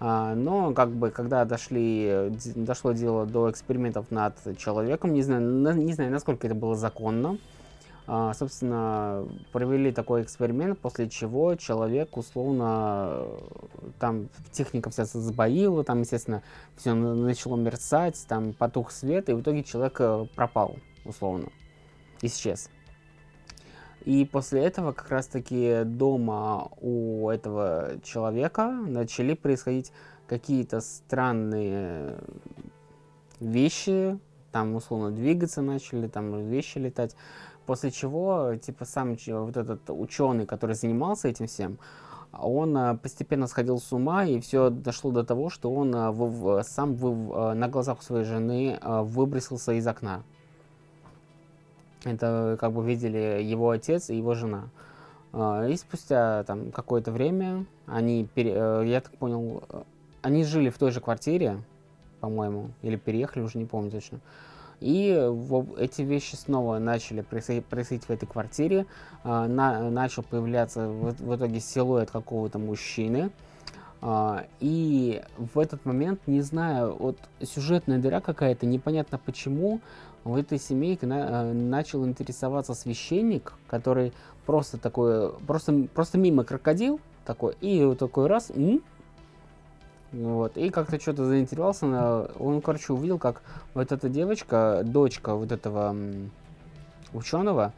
А, 0.00 0.34
Но 0.34 0.72
как 0.72 0.90
бы 0.90 1.10
когда 1.10 1.44
дошли, 1.44 2.32
дошло 2.54 2.92
дело 2.92 3.26
до 3.26 3.50
экспериментов 3.50 4.10
над 4.10 4.34
человеком, 4.58 5.12
не 5.12 5.22
знаю, 5.22 5.42
на- 5.42 5.72
не 5.74 5.92
знаю, 5.92 6.10
насколько 6.10 6.46
это 6.46 6.54
было 6.54 6.74
законно, 6.74 7.38
а, 8.06 8.34
собственно, 8.34 9.26
провели 9.52 9.90
такой 9.92 10.22
эксперимент, 10.22 10.78
после 10.78 11.08
чего 11.08 11.54
человек 11.54 12.16
условно 12.18 13.22
э, 13.22 13.38
там 13.98 14.28
техника 14.52 14.90
вся 14.90 15.06
сбоила, 15.06 15.84
там, 15.84 16.00
естественно, 16.00 16.42
все 16.76 16.92
начало 16.92 17.56
мерцать, 17.56 18.22
там 18.28 18.52
потух 18.52 18.90
свет, 18.90 19.30
и 19.30 19.32
в 19.32 19.40
итоге 19.40 19.62
человек 19.62 19.96
э, 20.00 20.26
пропал, 20.34 20.76
условно, 21.06 21.48
исчез. 22.20 22.68
И 24.04 24.26
после 24.26 24.62
этого 24.64 24.92
как 24.92 25.08
раз-таки 25.08 25.82
дома 25.84 26.68
у 26.80 27.30
этого 27.30 27.92
человека 28.02 28.68
начали 28.68 29.34
происходить 29.34 29.92
какие-то 30.26 30.80
странные 30.80 32.18
вещи, 33.40 34.18
там 34.52 34.74
условно 34.74 35.10
двигаться 35.10 35.62
начали, 35.62 36.06
там 36.06 36.48
вещи 36.48 36.78
летать. 36.78 37.16
После 37.66 37.90
чего, 37.90 38.56
типа, 38.56 38.84
сам 38.84 39.16
вот 39.26 39.56
этот 39.56 39.88
ученый, 39.88 40.44
который 40.44 40.74
занимался 40.74 41.28
этим 41.28 41.46
всем, 41.46 41.78
он 42.32 42.76
а, 42.76 42.96
постепенно 42.96 43.46
сходил 43.46 43.78
с 43.78 43.90
ума, 43.92 44.24
и 44.24 44.38
все 44.40 44.68
дошло 44.68 45.12
до 45.12 45.24
того, 45.24 45.48
что 45.48 45.72
он 45.72 45.92
в- 45.92 46.62
сам 46.62 46.96
а, 47.02 47.54
на 47.54 47.68
глазах 47.68 48.02
своей 48.02 48.24
жены 48.24 48.78
выбросился 48.82 49.72
из 49.72 49.86
окна. 49.86 50.24
Это 52.04 52.56
как 52.60 52.72
бы 52.72 52.84
видели 52.84 53.42
его 53.42 53.70
отец 53.70 54.10
и 54.10 54.16
его 54.16 54.34
жена. 54.34 54.68
А, 55.32 55.66
И 55.66 55.76
спустя 55.76 56.44
там 56.44 56.70
какое-то 56.70 57.10
время 57.12 57.66
они, 57.86 58.28
пере- 58.34 58.54
э, 58.54 58.82
я 58.86 59.00
так 59.00 59.12
понял, 59.16 59.62
э, 59.68 59.82
они 60.22 60.44
жили 60.44 60.70
в 60.70 60.78
той 60.78 60.90
же 60.90 61.00
квартире, 61.00 61.58
по-моему, 62.20 62.70
или 62.82 62.96
переехали, 62.96 63.42
уже 63.42 63.58
не 63.58 63.64
помню 63.64 63.90
точно. 63.90 64.20
И 64.80 65.08
эти 65.78 66.02
вещи 66.02 66.34
снова 66.34 66.78
начали 66.78 67.22
происходить, 67.22 67.64
в 68.04 68.10
этой 68.10 68.26
квартире. 68.26 68.86
А, 69.22 69.46
на- 69.48 69.88
начал 69.90 70.22
появляться 70.22 70.88
в, 70.88 71.14
в 71.14 71.36
итоге 71.36 71.60
силуэт 71.60 72.10
какого-то 72.10 72.58
мужчины. 72.58 73.30
А, 74.02 74.44
и 74.60 75.22
в 75.38 75.58
этот 75.58 75.84
момент, 75.86 76.20
не 76.26 76.42
знаю, 76.42 76.94
вот 76.98 77.16
сюжетная 77.42 77.98
дыра 77.98 78.20
какая-то, 78.20 78.66
непонятно 78.66 79.18
почему, 79.18 79.80
в 80.24 80.36
этой 80.36 80.58
семейке 80.58 81.06
на- 81.06 81.44
э, 81.44 81.52
начал 81.52 82.04
интересоваться 82.06 82.74
священник, 82.74 83.52
который 83.66 84.12
просто 84.46 84.78
такой, 84.78 85.32
просто, 85.46 85.86
просто 85.94 86.18
мимо 86.18 86.44
крокодил 86.44 87.00
такой, 87.24 87.54
и 87.60 87.84
вот 87.84 87.98
такой 87.98 88.26
раз, 88.26 88.50
м, 88.50 88.82
вот, 90.12 90.56
и 90.56 90.70
как-то 90.70 91.00
что-то 91.00 91.24
заинтересовался, 91.26 92.30
он, 92.38 92.60
короче, 92.60 92.92
увидел, 92.92 93.18
как 93.18 93.42
вот 93.74 93.92
эта 93.92 94.08
девочка, 94.08 94.82
дочка 94.84 95.34
вот 95.34 95.52
этого 95.52 95.96
ученого, 97.12 97.72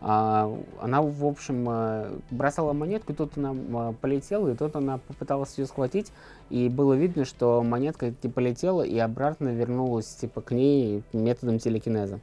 а, 0.00 0.52
она, 0.80 1.02
в 1.02 1.24
общем, 1.24 1.66
э, 1.68 2.10
бросала 2.30 2.72
монетку, 2.72 3.14
тут 3.14 3.36
она 3.36 3.92
полетела, 4.00 4.48
и 4.48 4.54
тут 4.54 4.76
она 4.76 4.98
попыталась 4.98 5.58
ее 5.58 5.66
схватить, 5.66 6.12
и 6.50 6.68
было 6.68 6.94
видно, 6.94 7.24
что 7.24 7.62
монетка 7.62 8.10
типа 8.10 8.40
летела 8.40 8.82
и 8.82 8.98
обратно 8.98 9.48
вернулась 9.48 10.06
типа 10.14 10.40
к 10.40 10.52
ней 10.52 11.02
методом 11.12 11.58
телекинеза. 11.58 12.20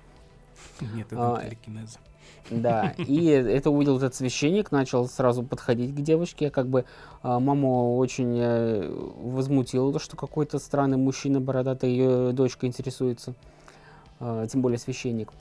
Нет, 0.81 1.07
А, 1.11 1.41
телекинеза. 1.43 1.99
Да, 2.49 2.93
и 2.97 3.25
это 3.27 3.71
увидел 3.71 3.97
этот 3.97 4.13
священник, 4.15 4.71
начал 4.71 5.07
сразу 5.07 5.43
подходить 5.43 5.95
к 5.95 5.99
девочке, 6.01 6.51
как 6.51 6.67
бы 6.67 6.85
а, 7.23 7.39
маму 7.39 7.97
очень 7.97 8.37
э, 8.39 8.87
возмутило 8.89 9.91
то, 9.91 9.99
что 9.99 10.15
какой-то 10.15 10.59
странный 10.59 10.97
мужчина 10.97 11.41
бородатый 11.41 11.89
ее 11.89 12.33
дочка 12.33 12.67
интересуется, 12.67 13.33
а, 14.19 14.45
тем 14.47 14.61
более 14.61 14.77
священник. 14.77 15.31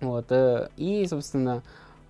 Вот, 0.00 0.32
э, 0.32 0.68
и, 0.76 1.06
собственно, 1.06 1.62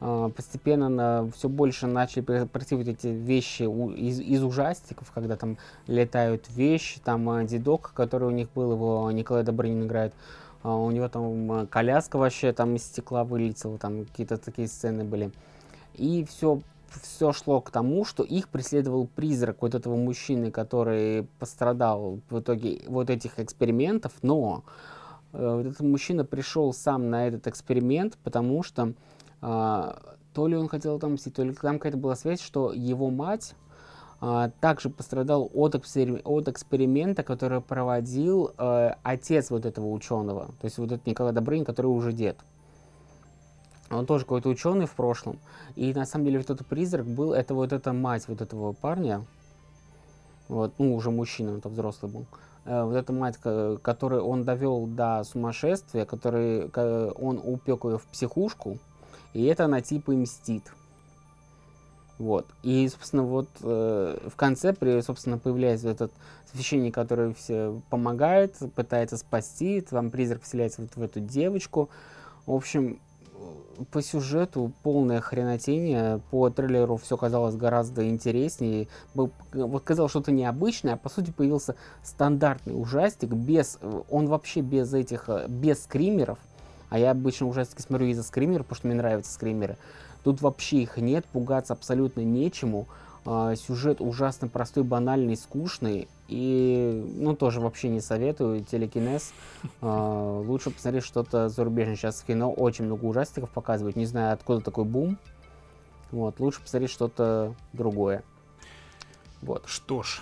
а, 0.05 0.31
постепенно 0.31 1.31
все 1.37 1.49
больше 1.49 1.87
начали 1.87 2.25
вот 2.27 2.89
эти 2.89 3.07
вещи 3.07 3.63
у- 3.63 3.91
из, 3.91 4.19
из 4.19 4.43
ужастиков, 4.43 5.13
когда 5.13 5.37
там 5.37 5.59
летают 5.87 6.49
вещи, 6.51 6.99
там 6.99 7.31
а, 7.31 7.45
дедок, 7.45 7.93
который 7.95 8.27
у 8.27 8.33
них 8.33 8.49
был, 8.53 8.73
его 8.73 9.09
Николай 9.13 9.45
Добрынин 9.45 9.85
играет, 9.85 10.13
а, 10.65 10.77
у 10.77 10.91
него 10.91 11.09
там 11.09 11.69
коляска 11.69 12.17
вообще 12.17 12.53
там 12.53 12.75
из 12.75 12.83
стекла 12.83 13.23
вылетела, 13.23 13.79
там 13.79 14.05
какие-то 14.07 14.39
такие 14.39 14.67
сцены 14.67 15.05
были. 15.05 15.31
И 15.95 16.25
все, 16.25 16.61
все 17.01 17.33
шло 17.33 17.61
к 17.61 17.71
тому, 17.71 18.05
что 18.05 18.25
их 18.25 18.49
преследовал 18.49 19.07
призрак 19.07 19.59
вот 19.61 19.77
этого 19.77 19.95
мужчины, 19.95 20.51
который 20.51 21.29
пострадал 21.39 22.19
в 22.29 22.41
итоге 22.41 22.83
вот 22.89 23.09
этих 23.09 23.39
экспериментов, 23.39 24.15
но 24.23 24.65
э, 25.33 25.55
вот 25.57 25.67
этот 25.67 25.81
мужчина 25.83 26.25
пришел 26.25 26.73
сам 26.73 27.09
на 27.09 27.29
этот 27.29 27.47
эксперимент, 27.47 28.19
потому 28.25 28.65
что 28.65 28.95
а, 29.43 29.99
то 30.33 30.47
ли 30.47 30.57
он 30.57 30.69
хотел 30.69 30.97
отомстить, 30.97 31.35
то 31.35 31.43
ли 31.43 31.53
там 31.53 31.79
какая-то 31.79 31.99
была 31.99 32.15
связь, 32.17 32.41
что 32.41 32.73
его 32.73 33.11
мать 33.11 33.55
а, 34.21 34.51
также 34.61 34.89
пострадал 34.89 35.51
от, 35.53 35.75
экспери- 35.75 36.23
от 36.25 36.49
эксперимента, 36.49 37.25
который 37.25 37.61
проводил 37.61 38.53
э, 38.57 38.95
отец 39.03 39.51
вот 39.51 39.67
этого 39.67 39.91
ученого, 39.91 40.47
то 40.61 40.65
есть 40.65 40.79
вот 40.79 40.93
этот 40.93 41.07
Николай 41.07 41.33
Добрынин, 41.33 41.65
который 41.65 41.89
уже 41.89 42.13
дед. 42.13 42.39
Он 43.91 44.07
тоже 44.07 44.25
какой-то 44.25 44.49
ученый 44.49 44.87
в 44.87 44.95
прошлом. 44.95 45.39
И 45.77 45.93
на 45.93 46.07
самом 46.07 46.25
деле 46.25 46.39
вот 46.39 46.49
этот 46.49 46.67
призрак 46.67 47.05
был, 47.05 47.35
это 47.35 47.55
вот 47.55 47.73
эта 47.73 47.93
мать 47.93 48.27
вот 48.27 48.41
этого 48.41 48.73
парня, 48.73 49.27
вот, 50.49 50.73
ну, 50.79 50.95
уже 50.95 51.11
мужчина, 51.11 51.59
это 51.59 51.69
взрослый 51.69 52.11
был. 52.11 52.27
Э, 52.65 52.85
вот 52.85 52.95
эта 52.95 53.13
мать, 53.13 53.37
ко- 53.39 53.77
которую 53.83 54.25
он 54.25 54.45
довел 54.45 54.87
до 54.87 55.25
сумасшествия, 55.25 56.05
который 56.07 56.69
он 57.11 57.41
упек 57.43 57.85
ее 57.85 57.99
в 57.99 58.07
психушку, 58.07 58.79
и 59.33 59.45
это 59.45 59.65
она 59.65 59.81
типа 59.81 60.13
мстит. 60.13 60.65
Вот. 62.19 62.47
И, 62.63 62.89
собственно, 62.89 63.25
вот 63.25 63.49
э, 63.63 64.29
в 64.29 64.37
конце, 64.37 64.73
при, 64.73 65.01
собственно, 65.01 65.39
появляется 65.39 65.89
этот 65.89 66.13
священник, 66.53 66.95
который 66.95 67.35
все 67.35 67.81
помогает, 67.91 68.57
пытается 68.77 69.17
спасти, 69.17 69.81
там 69.81 70.11
призрак 70.11 70.43
вселяется 70.43 70.83
вот 70.83 70.95
в 70.95 71.03
эту 71.03 71.21
девочку. 71.21 71.89
В 72.47 72.53
общем, 72.53 73.01
э, 73.35 73.85
по 73.91 74.03
сюжету 74.03 74.71
полное 74.85 75.21
хренотение, 75.21 76.21
по 76.31 76.49
трейлеру 76.51 76.97
все 76.97 77.17
казалось 77.17 77.57
гораздо 77.57 78.09
интереснее. 78.09 78.87
Был- 79.15 79.33
Вот 79.53 79.83
казалось 79.83 80.13
что-то 80.13 80.31
необычное, 80.31 80.95
а 80.95 80.97
по 80.99 81.09
сути 81.09 81.33
появился 81.33 81.75
стандартный 82.05 82.81
ужастик, 82.81 83.31
без, 83.31 83.79
э, 83.81 84.03
он 84.11 84.29
вообще 84.29 84.61
без 84.61 84.95
этих, 84.95 85.29
э, 85.29 85.47
без 85.49 85.83
скримеров. 85.83 86.39
А 86.93 86.99
я 86.99 87.13
обычно 87.13 87.47
ужастики 87.47 87.81
смотрю 87.81 88.09
из-за 88.09 88.23
скримеров, 88.23 88.67
потому 88.67 88.77
что 88.77 88.87
мне 88.87 88.97
нравятся 88.97 89.33
скримеры. 89.33 89.79
Тут 90.25 90.43
вообще 90.43 90.83
их 90.83 90.99
нет, 90.99 91.25
пугаться 91.25 91.73
абсолютно 91.73 92.21
нечему. 92.21 92.87
А, 93.25 93.57
сюжет 93.57 94.03
ужасно 94.03 94.49
простой, 94.49 94.85
банальный, 94.85 95.39
скучный. 95.39 96.07
И, 96.29 97.03
ну, 97.17 97.35
тоже 97.35 97.63
вообще 97.63 97.89
не 97.89 98.03
советую. 98.03 98.63
Телекинез. 98.63 99.33
А, 99.81 100.41
лучше 100.41 100.71
посмотреть 100.71 101.05
что-то 101.05 101.49
зарубежное. 101.49 101.97
Сейчас 101.97 102.21
в 102.21 102.27
кино 102.27 102.53
очень 102.53 102.85
много 102.85 103.07
ужастиков 103.07 103.49
показывают. 103.49 103.97
Не 103.97 104.05
знаю, 104.05 104.35
откуда 104.35 104.61
такой 104.61 104.85
бум. 104.85 105.17
Вот, 106.11 106.41
лучше 106.41 106.61
посмотреть 106.61 106.91
что-то 106.91 107.55
другое. 107.73 108.23
Вот. 109.41 109.63
Что 109.65 110.03
ж, 110.03 110.21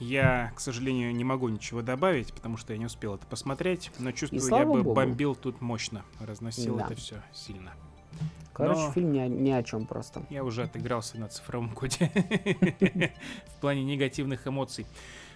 я, 0.00 0.52
к 0.56 0.60
сожалению, 0.60 1.14
не 1.14 1.22
могу 1.24 1.48
ничего 1.48 1.82
добавить, 1.82 2.32
потому 2.34 2.56
что 2.56 2.72
я 2.72 2.78
не 2.78 2.86
успел 2.86 3.14
это 3.14 3.26
посмотреть, 3.26 3.90
но 3.98 4.10
чувствую, 4.12 4.42
я 4.48 4.64
бы 4.66 4.82
богу. 4.82 4.94
бомбил 4.94 5.34
тут 5.36 5.60
мощно, 5.60 6.04
разносил 6.18 6.76
Да. 6.76 6.86
это 6.86 6.94
все 6.96 7.22
сильно. 7.32 7.72
Короче, 8.52 8.80
Но- 8.80 8.92
фильм 8.92 9.12
ни 9.12 9.18
о, 9.20 9.28
ни 9.28 9.50
о 9.50 9.62
чем 9.62 9.86
просто. 9.86 10.22
Я 10.28 10.42
уже 10.44 10.64
отыгрался 10.64 11.18
на 11.18 11.28
цифровом 11.28 11.70
коде 11.70 12.10
в 13.56 13.60
плане 13.60 13.84
негативных 13.84 14.46
эмоций. 14.46 14.86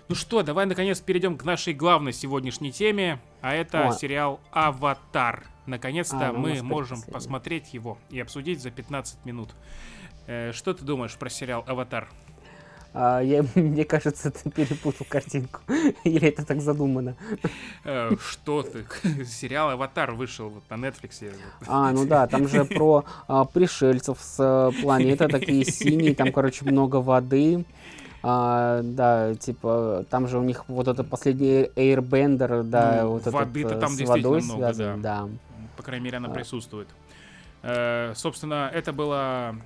Ну 0.09 0.15
что, 0.15 0.43
давай 0.43 0.67
наконец 0.67 1.01
перейдем 1.01 1.39
к 1.39 1.45
нашей 1.45 1.73
главной 1.73 2.13
сегодняшней 2.13 2.73
теме, 2.73 3.21
а 3.41 3.55
это 3.55 3.89
О. 3.89 3.93
сериал 3.93 4.41
«Аватар». 4.51 5.47
Наконец-то 5.65 6.29
А, 6.29 6.33
ну, 6.33 6.41
мы 6.41 6.63
можем 6.63 6.97
последний. 6.99 7.13
посмотреть 7.15 7.73
его 7.73 7.97
и 8.11 8.21
обсудить 8.21 8.61
за 8.61 8.71
15 8.71 9.25
минут. 9.25 9.55
Э, 10.27 10.53
Что 10.53 10.75
ты 10.75 10.85
думаешь 10.85 11.17
про 11.17 11.31
сериал 11.31 11.65
«Аватар»? 11.67 12.11
А, 12.95 13.21
я, 13.21 13.45
мне 13.57 13.85
кажется, 13.85 14.31
ты 14.31 14.51
перепутал 14.51 15.05
картинку. 15.09 15.61
Или 16.05 16.29
это 16.29 16.47
так 16.47 16.61
задумано? 16.61 17.17
Э, 17.85 18.13
Что 18.21 18.63
ты? 18.63 18.87
Сериал 19.25 19.71
«Аватар» 19.71 20.13
вышел 20.13 20.49
вот 20.49 20.63
на 20.71 20.75
Netflix. 20.87 21.29
А, 21.67 21.91
ну 21.91 22.07
да, 22.07 22.27
там 22.29 22.47
же 22.49 22.65
про 22.65 23.05
а, 23.27 23.45
пришельцев 23.45 24.19
с 24.21 24.37
а, 24.39 24.71
планеты 24.81 25.27
такие 25.27 25.65
синие, 25.65 26.15
там, 26.15 26.31
короче, 26.33 26.65
много 26.65 26.97
воды. 26.97 27.65
А, 28.23 28.81
да, 28.83 29.35
типа, 29.35 30.07
там 30.09 30.29
же 30.29 30.39
у 30.39 30.43
них 30.43 30.65
вот 30.69 30.89
это 30.89 31.03
последний 31.05 31.65
Airbender, 31.77 32.63
да, 32.63 33.01
Ну, 33.03 33.09
вот 33.11 33.27
воды-то 33.27 33.69
этот, 33.71 33.79
э, 33.79 33.81
там 33.81 33.91
с 33.91 33.97
действительно 33.97 34.31
водой 34.31 34.43
много, 34.43 34.75
связан, 34.75 35.03
да. 35.03 35.29
По 35.77 35.83
крайней 35.83 36.05
мере, 36.05 36.17
она 36.19 36.29
А. 36.29 36.33
присутствует. 36.33 36.89
Э, 37.63 38.13
Собственно, 38.15 38.71
это 38.73 38.93
была 38.95 39.51
м, 39.51 39.63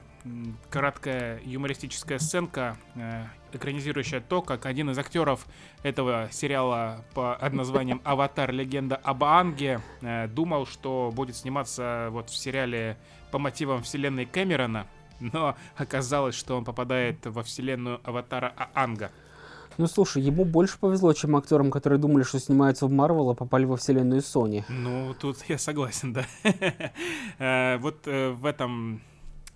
краткая 0.70 1.40
юмористическая 1.44 2.18
сценка, 2.18 2.76
э, 2.94 3.24
экранизирующая 3.52 4.20
то, 4.20 4.42
как 4.42 4.66
один 4.66 4.90
из 4.90 4.98
актеров 4.98 5.46
этого 5.82 6.28
сериала 6.30 7.04
под 7.14 7.52
названием 7.52 8.00
«Аватар. 8.04 8.52
Легенда 8.52 8.96
об 8.96 9.24
Аанге» 9.24 9.80
э, 10.00 10.28
думал, 10.28 10.66
что 10.66 11.12
будет 11.14 11.36
сниматься 11.36 12.08
вот 12.10 12.30
в 12.30 12.36
сериале 12.36 12.96
по 13.30 13.38
мотивам 13.38 13.82
вселенной 13.82 14.26
Кэмерона, 14.26 14.86
но 15.20 15.56
оказалось, 15.76 16.34
что 16.34 16.56
он 16.56 16.64
попадает 16.64 17.24
во 17.26 17.42
вселенную 17.42 18.00
Аватара 18.04 18.52
Аанга. 18.74 19.10
Ну 19.76 19.86
слушай, 19.86 20.20
ему 20.20 20.44
больше 20.44 20.76
повезло, 20.78 21.12
чем 21.12 21.36
актерам, 21.36 21.70
которые 21.70 22.00
думали, 22.00 22.24
что 22.24 22.40
снимаются 22.40 22.86
в 22.86 22.90
Марвел, 22.90 23.30
а 23.30 23.34
попали 23.34 23.64
во 23.64 23.76
вселенную 23.76 24.22
Sony. 24.22 24.64
Ну, 24.68 25.14
тут 25.14 25.38
я 25.48 25.56
согласен, 25.56 26.12
да. 26.12 26.24
Э, 27.38 27.78
Вот 27.78 28.04
в 28.06 28.44
этом... 28.44 29.00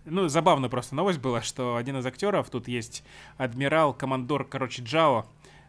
Ну, 0.04 0.28
забавно 0.28 0.68
просто 0.68 0.94
новость 0.94 1.20
была, 1.20 1.42
что 1.42 1.76
один 1.76 1.96
из 1.98 2.06
актеров, 2.06 2.50
тут 2.50 2.66
есть 2.68 3.04
адмирал, 3.36 3.94
командор, 3.94 4.44
короче, 4.44 4.82
Джао, 4.82 5.26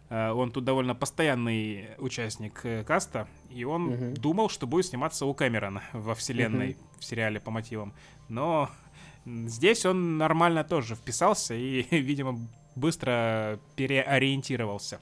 э, 0.09 0.31
он 0.31 0.51
тут 0.51 0.63
довольно 0.63 0.95
постоянный 0.95 1.89
участник 1.99 2.61
э, 2.63 2.83
каста, 2.83 3.27
и 3.51 3.63
он 3.63 3.83
Мгм. 3.83 4.13
думал, 4.15 4.49
что 4.49 4.65
будет 4.65 4.87
сниматься 4.87 5.25
у 5.27 5.33
Кэмерона 5.35 5.83
во 5.93 6.15
вселенной, 6.15 6.77
в 6.99 7.05
сериале 7.05 7.39
по 7.39 7.51
мотивам. 7.51 7.93
Но 8.27 8.69
здесь 9.25 9.85
он 9.85 10.17
нормально 10.17 10.63
тоже 10.63 10.95
вписался 10.95 11.53
и, 11.53 11.83
видимо, 11.91 12.39
быстро 12.75 13.59
переориентировался. 13.75 14.99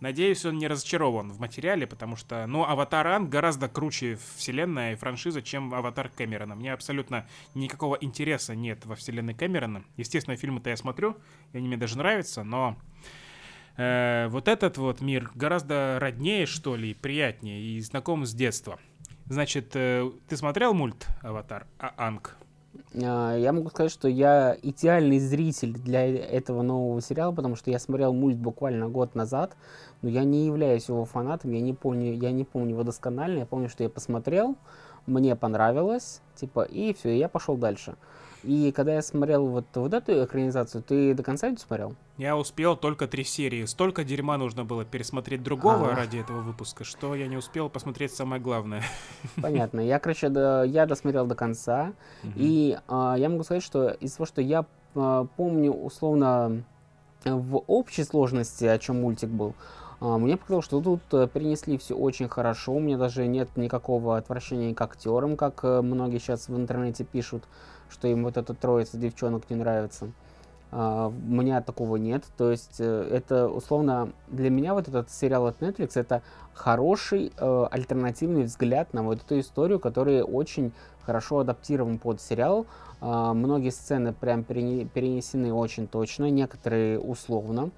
Надеюсь, 0.00 0.44
он 0.44 0.58
не 0.58 0.68
разочарован 0.68 1.32
в 1.32 1.40
материале, 1.40 1.86
потому 1.86 2.16
что, 2.16 2.46
ну, 2.46 2.64
Аватар 2.64 3.06
Анг 3.06 3.30
гораздо 3.30 3.68
круче 3.68 4.18
вселенная 4.36 4.92
и 4.92 4.96
франшиза, 4.96 5.40
чем 5.40 5.72
Аватар 5.72 6.10
Кэмерона. 6.10 6.54
Мне 6.54 6.74
абсолютно 6.74 7.26
никакого 7.54 7.96
интереса 8.00 8.54
нет 8.54 8.84
во 8.84 8.94
вселенной 8.94 9.32
Кэмерона. 9.32 9.84
Естественно, 9.96 10.36
фильмы-то 10.36 10.68
я 10.68 10.76
смотрю, 10.76 11.16
и 11.52 11.58
они 11.58 11.68
мне 11.68 11.78
даже 11.78 11.96
нравятся, 11.96 12.44
но 12.44 12.76
э, 13.78 14.28
вот 14.28 14.48
этот 14.48 14.76
вот 14.76 15.00
мир 15.00 15.30
гораздо 15.34 15.96
роднее, 15.98 16.44
что 16.44 16.76
ли, 16.76 16.92
приятнее, 16.92 17.62
и 17.62 17.80
знаком 17.80 18.26
с 18.26 18.34
детства. 18.34 18.78
Значит, 19.24 19.70
э, 19.74 20.10
ты 20.28 20.36
смотрел 20.36 20.74
мульт 20.74 21.06
Аватар 21.22 21.66
А- 21.78 21.94
Анг? 21.96 22.36
А, 23.02 23.36
Я 23.36 23.52
могу 23.52 23.70
сказать, 23.70 23.92
что 23.92 24.08
я 24.08 24.56
идеальный 24.62 25.18
зритель 25.18 25.72
для 25.72 26.06
этого 26.06 26.62
нового 26.62 27.00
сериала, 27.00 27.32
потому 27.32 27.56
что 27.56 27.70
я 27.70 27.78
смотрел 27.78 28.12
мульт 28.12 28.36
буквально 28.36 28.88
год 28.88 29.14
назад, 29.14 29.56
но 30.02 30.08
я 30.08 30.24
не 30.24 30.46
являюсь 30.46 30.88
его 30.88 31.04
фанатом, 31.04 31.52
я 31.52 31.60
не 31.60 31.74
помню, 31.74 32.14
я 32.14 32.30
не 32.30 32.44
помню 32.44 32.70
его 32.70 32.82
досконально, 32.82 33.40
я 33.40 33.46
помню, 33.46 33.68
что 33.68 33.82
я 33.82 33.88
посмотрел, 33.88 34.56
мне 35.06 35.36
понравилось, 35.36 36.20
типа, 36.34 36.62
и 36.62 36.92
все, 36.94 37.10
и 37.10 37.18
я 37.18 37.28
пошел 37.28 37.56
дальше. 37.56 37.96
И 38.46 38.70
когда 38.70 38.94
я 38.94 39.02
смотрел 39.02 39.46
вот, 39.48 39.64
вот 39.74 39.92
эту 39.92 40.24
экранизацию, 40.24 40.80
ты 40.80 41.14
до 41.14 41.24
конца 41.24 41.50
не 41.50 41.56
смотрел? 41.56 41.96
Я 42.16 42.36
успел 42.36 42.76
только 42.76 43.08
три 43.08 43.24
серии. 43.24 43.64
Столько 43.64 44.04
дерьма 44.04 44.38
нужно 44.38 44.64
было 44.64 44.84
пересмотреть 44.84 45.42
другого 45.42 45.90
А. 45.90 45.96
ради 45.96 46.18
этого 46.18 46.42
выпуска, 46.42 46.84
что 46.84 47.16
я 47.16 47.26
не 47.26 47.36
успел 47.36 47.68
посмотреть 47.68 48.12
самое 48.12 48.40
главное. 48.40 48.84
Понятно. 49.42 49.80
Я, 49.80 49.98
короче, 49.98 50.28
до- 50.28 50.62
я 50.62 50.86
досмотрел 50.86 51.26
до 51.26 51.34
конца. 51.34 51.92
И 52.36 52.78
а, 52.86 53.16
я 53.18 53.28
могу 53.28 53.42
сказать, 53.42 53.64
что 53.64 53.88
из 53.88 54.12
того, 54.12 54.26
что 54.26 54.40
я 54.40 54.64
а, 54.94 55.26
помню 55.36 55.72
условно 55.72 56.62
в 57.24 57.56
общей 57.66 58.04
сложности, 58.04 58.64
о 58.64 58.78
чем 58.78 59.00
мультик 59.00 59.28
был, 59.28 59.54
а, 59.98 60.18
мне 60.18 60.36
показалось, 60.36 60.66
что 60.66 60.80
тут 60.80 61.00
э, 61.12 61.26
перенесли 61.26 61.78
все 61.78 61.96
очень 61.96 62.28
хорошо. 62.28 62.74
У 62.74 62.80
меня 62.80 62.98
даже 62.98 63.26
нет 63.26 63.48
никакого 63.56 64.18
отвращения 64.18 64.74
к 64.74 64.80
актерам, 64.80 65.36
как 65.36 65.60
э, 65.64 65.80
многие 65.80 66.18
сейчас 66.18 66.48
в 66.48 66.56
интернете 66.56 67.02
пишут, 67.04 67.44
что 67.90 68.08
им 68.08 68.24
вот 68.24 68.36
эта 68.36 68.54
троица 68.54 68.96
девчонок 68.96 69.48
не 69.50 69.56
нравится. 69.56 70.08
А, 70.72 71.08
у 71.08 71.32
меня 71.32 71.62
такого 71.62 71.96
нет. 71.96 72.24
То 72.36 72.50
есть 72.50 72.76
э, 72.80 73.08
это 73.10 73.48
условно 73.48 74.12
для 74.28 74.50
меня 74.50 74.74
вот 74.74 74.88
этот 74.88 75.10
сериал 75.10 75.46
от 75.46 75.60
Netflix 75.60 75.92
это 75.94 76.22
хороший 76.54 77.32
э, 77.36 77.66
альтернативный 77.70 78.44
взгляд 78.44 78.92
на 78.92 79.02
вот 79.02 79.22
эту 79.22 79.38
историю, 79.40 79.78
который 79.78 80.22
очень 80.22 80.72
хорошо 81.02 81.38
адаптирован 81.38 81.98
под 81.98 82.20
сериал. 82.20 82.66
А, 83.00 83.32
многие 83.32 83.70
сцены 83.70 84.12
прям 84.12 84.42
перене- 84.42 84.86
перенесены 84.86 85.52
очень 85.52 85.86
точно, 85.86 86.30
некоторые 86.30 86.98
условно. 86.98 87.70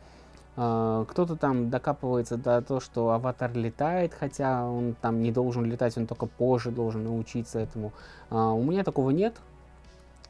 А, 0.56 1.05
кто-то 1.05 1.36
там 1.36 1.68
докапывается 1.68 2.36
до 2.36 2.62
того, 2.62 2.80
что 2.80 3.10
аватар 3.10 3.52
летает, 3.55 4.14
хотя 4.14 4.64
он 4.64 4.97
там 5.01 5.22
не 5.22 5.30
должен 5.30 5.66
летать, 5.66 5.97
он 5.98 6.06
только 6.06 6.26
позже 6.26 6.70
должен 6.70 7.05
научиться 7.05 7.59
этому. 7.59 7.93
У 8.30 8.62
меня 8.62 8.82
такого 8.82 9.10
нет. 9.10 9.35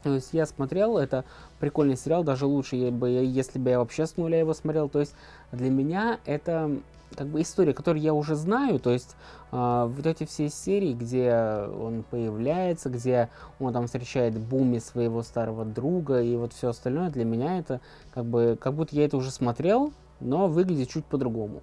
То 0.03 0.13
есть 0.13 0.29
я 0.33 0.45
смотрел, 0.45 0.97
это 0.97 1.25
прикольный 1.59 1.97
сериал, 1.97 2.23
даже 2.23 2.45
лучше, 2.45 2.75
если 2.75 3.59
бы 3.59 3.69
я 3.69 3.79
вообще 3.79 4.05
с 4.05 4.17
нуля 4.17 4.39
его 4.39 4.53
смотрел. 4.53 4.89
То 4.89 4.99
есть 4.99 5.13
для 5.51 5.69
меня 5.69 6.19
это 6.25 6.71
как 7.15 7.27
бы 7.27 7.41
история, 7.41 7.73
которую 7.73 8.01
я 8.01 8.13
уже 8.13 8.35
знаю. 8.35 8.79
То 8.79 8.91
есть 8.91 9.15
а, 9.51 9.87
вот 9.87 10.05
эти 10.05 10.25
все 10.25 10.49
серии, 10.49 10.93
где 10.93 11.33
он 11.33 12.03
появляется, 12.09 12.89
где 12.89 13.29
он 13.59 13.73
там 13.73 13.87
встречает 13.87 14.37
Буми 14.37 14.79
своего 14.79 15.23
старого 15.23 15.65
друга 15.65 16.21
и 16.21 16.35
вот 16.35 16.53
все 16.53 16.69
остальное, 16.69 17.09
для 17.09 17.25
меня 17.25 17.59
это 17.59 17.81
как 18.13 18.25
бы 18.25 18.57
как 18.59 18.73
будто 18.73 18.95
я 18.95 19.05
это 19.05 19.17
уже 19.17 19.31
смотрел, 19.31 19.91
но 20.19 20.47
выглядит 20.47 20.89
чуть 20.89 21.05
по-другому. 21.05 21.61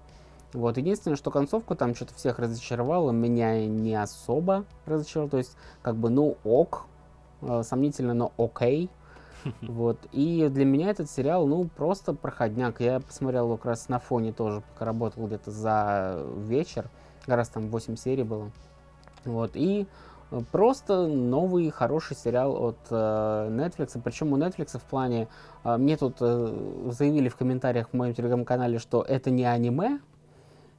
Вот, 0.53 0.77
единственное, 0.77 1.17
что 1.17 1.29
концовка 1.29 1.75
там 1.75 1.93
что-то 1.93 2.13
всех 2.13 2.39
разочаровала, 2.39 3.11
меня 3.11 3.65
не 3.67 3.95
особо 3.95 4.63
разочаровала, 4.85 5.29
то 5.29 5.37
есть, 5.37 5.57
как 5.81 5.97
бы, 5.97 6.09
ну, 6.09 6.37
ок, 6.45 6.85
э, 6.85 6.96
сомнительно, 7.63 8.13
но 8.13 8.31
окей. 8.37 8.89
Вот, 9.61 9.97
и 10.11 10.49
для 10.51 10.65
меня 10.65 10.89
этот 10.89 11.09
сериал, 11.09 11.47
ну, 11.47 11.65
просто 11.75 12.13
проходняк. 12.13 12.81
Я 12.81 12.99
посмотрел 12.99 13.45
его 13.45 13.57
как 13.57 13.65
раз 13.65 13.89
на 13.89 13.99
фоне 13.99 14.33
тоже, 14.33 14.61
пока 14.73 14.85
работал 14.85 15.27
где-то 15.27 15.51
за 15.51 16.23
вечер, 16.37 16.89
как 17.25 17.35
раз 17.35 17.49
там 17.49 17.67
8 17.69 17.95
серий 17.95 18.23
было. 18.23 18.51
Вот, 19.25 19.51
и 19.55 19.87
э, 20.31 20.41
просто 20.51 21.07
новый 21.07 21.69
хороший 21.69 22.15
сериал 22.15 22.55
от 22.55 22.77
э, 22.89 22.95
Netflix. 23.49 23.99
Причем 24.03 24.33
у 24.33 24.37
Netflix 24.37 24.77
в 24.77 24.83
плане, 24.83 25.27
э, 25.63 25.77
мне 25.77 25.97
тут 25.97 26.17
э, 26.21 26.89
заявили 26.91 27.29
в 27.29 27.35
комментариях 27.35 27.89
в 27.89 27.93
моем 27.93 28.13
телеграм-канале, 28.13 28.79
что 28.79 29.01
это 29.01 29.29
не 29.29 29.45
аниме, 29.45 29.99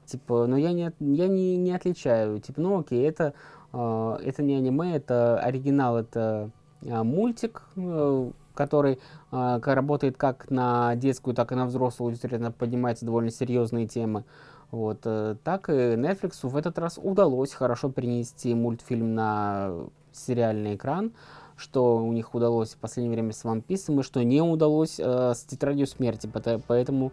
типа, 0.07 0.47
но 0.47 0.57
я 0.57 0.73
не, 0.73 0.93
я 1.01 1.29
не, 1.29 1.57
не 1.57 1.73
отличаю. 1.73 2.41
Типа, 2.41 2.61
ну 2.61 2.81
окей, 2.81 3.07
это, 3.07 3.25
э, 3.25 3.33
это 3.73 4.43
не 4.43 4.57
аниме, 4.57 4.97
это 4.97 5.39
оригинал, 5.39 5.99
это 5.99 6.51
э, 6.83 7.03
мультик, 7.03 7.63
э, 7.77 8.31
который 8.55 8.99
ка- 9.31 9.61
работает 9.63 10.17
как 10.17 10.51
на 10.51 10.97
детскую, 10.97 11.35
так 11.35 11.53
и 11.53 11.55
на 11.55 11.67
взрослую 11.67 12.11
аудиторию, 12.11 12.41
она 12.41 12.51
поднимается 12.51 13.05
довольно 13.07 13.31
серьезные 13.31 13.87
темы. 13.87 14.25
Вот, 14.71 15.01
э, 15.05 15.37
так 15.45 15.71
и 15.71 15.73
Netflix 15.73 16.41
в 16.43 16.57
этот 16.57 16.79
раз 16.79 16.99
удалось 17.03 17.53
хорошо 17.53 17.91
перенести 17.91 18.55
мультфильм 18.55 19.15
на 19.15 19.73
сериальный 20.13 20.75
экран, 20.75 21.13
что 21.57 21.97
у 21.97 22.13
них 22.13 22.35
удалось 22.35 22.75
в 22.75 22.77
последнее 22.77 23.15
время 23.15 23.33
с 23.33 23.45
One 23.45 23.65
Piece, 23.65 23.99
и 23.99 24.03
что 24.03 24.23
не 24.23 24.43
удалось 24.43 25.01
э, 25.01 25.33
с 25.35 25.43
Тетрадью 25.45 25.87
Смерти, 25.87 26.31
поэтому 26.67 27.13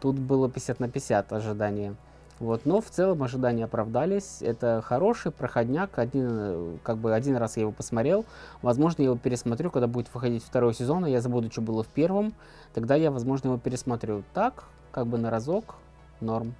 тут 0.00 0.18
было 0.18 0.50
50 0.50 0.80
на 0.80 0.88
50 0.88 1.32
ожидания. 1.32 1.94
Вот, 2.38 2.66
но 2.66 2.80
в 2.82 2.90
целом 2.90 3.22
ожидания 3.22 3.64
оправдались. 3.64 4.42
Это 4.42 4.82
хороший 4.84 5.32
проходняк. 5.32 5.98
Один, 5.98 6.28
э, 6.30 6.76
как 6.82 6.98
бы 6.98 7.14
один 7.14 7.36
раз 7.36 7.56
я 7.56 7.62
его 7.62 7.72
посмотрел. 7.72 8.26
Возможно, 8.60 9.02
я 9.02 9.06
его 9.06 9.16
пересмотрю, 9.16 9.70
когда 9.70 9.86
будет 9.86 10.12
выходить 10.12 10.44
второй 10.44 10.74
сезон, 10.74 11.06
и 11.06 11.10
я 11.10 11.20
забуду, 11.22 11.50
что 11.50 11.62
было 11.62 11.82
в 11.82 11.88
первом. 11.88 12.34
Тогда 12.74 12.94
я, 12.94 13.10
возможно, 13.10 13.48
его 13.48 13.58
пересмотрю. 13.58 14.22
Так, 14.34 14.64
как 14.90 15.06
бы 15.06 15.16
на 15.16 15.30
разок, 15.30 15.76
норм. 16.20 16.54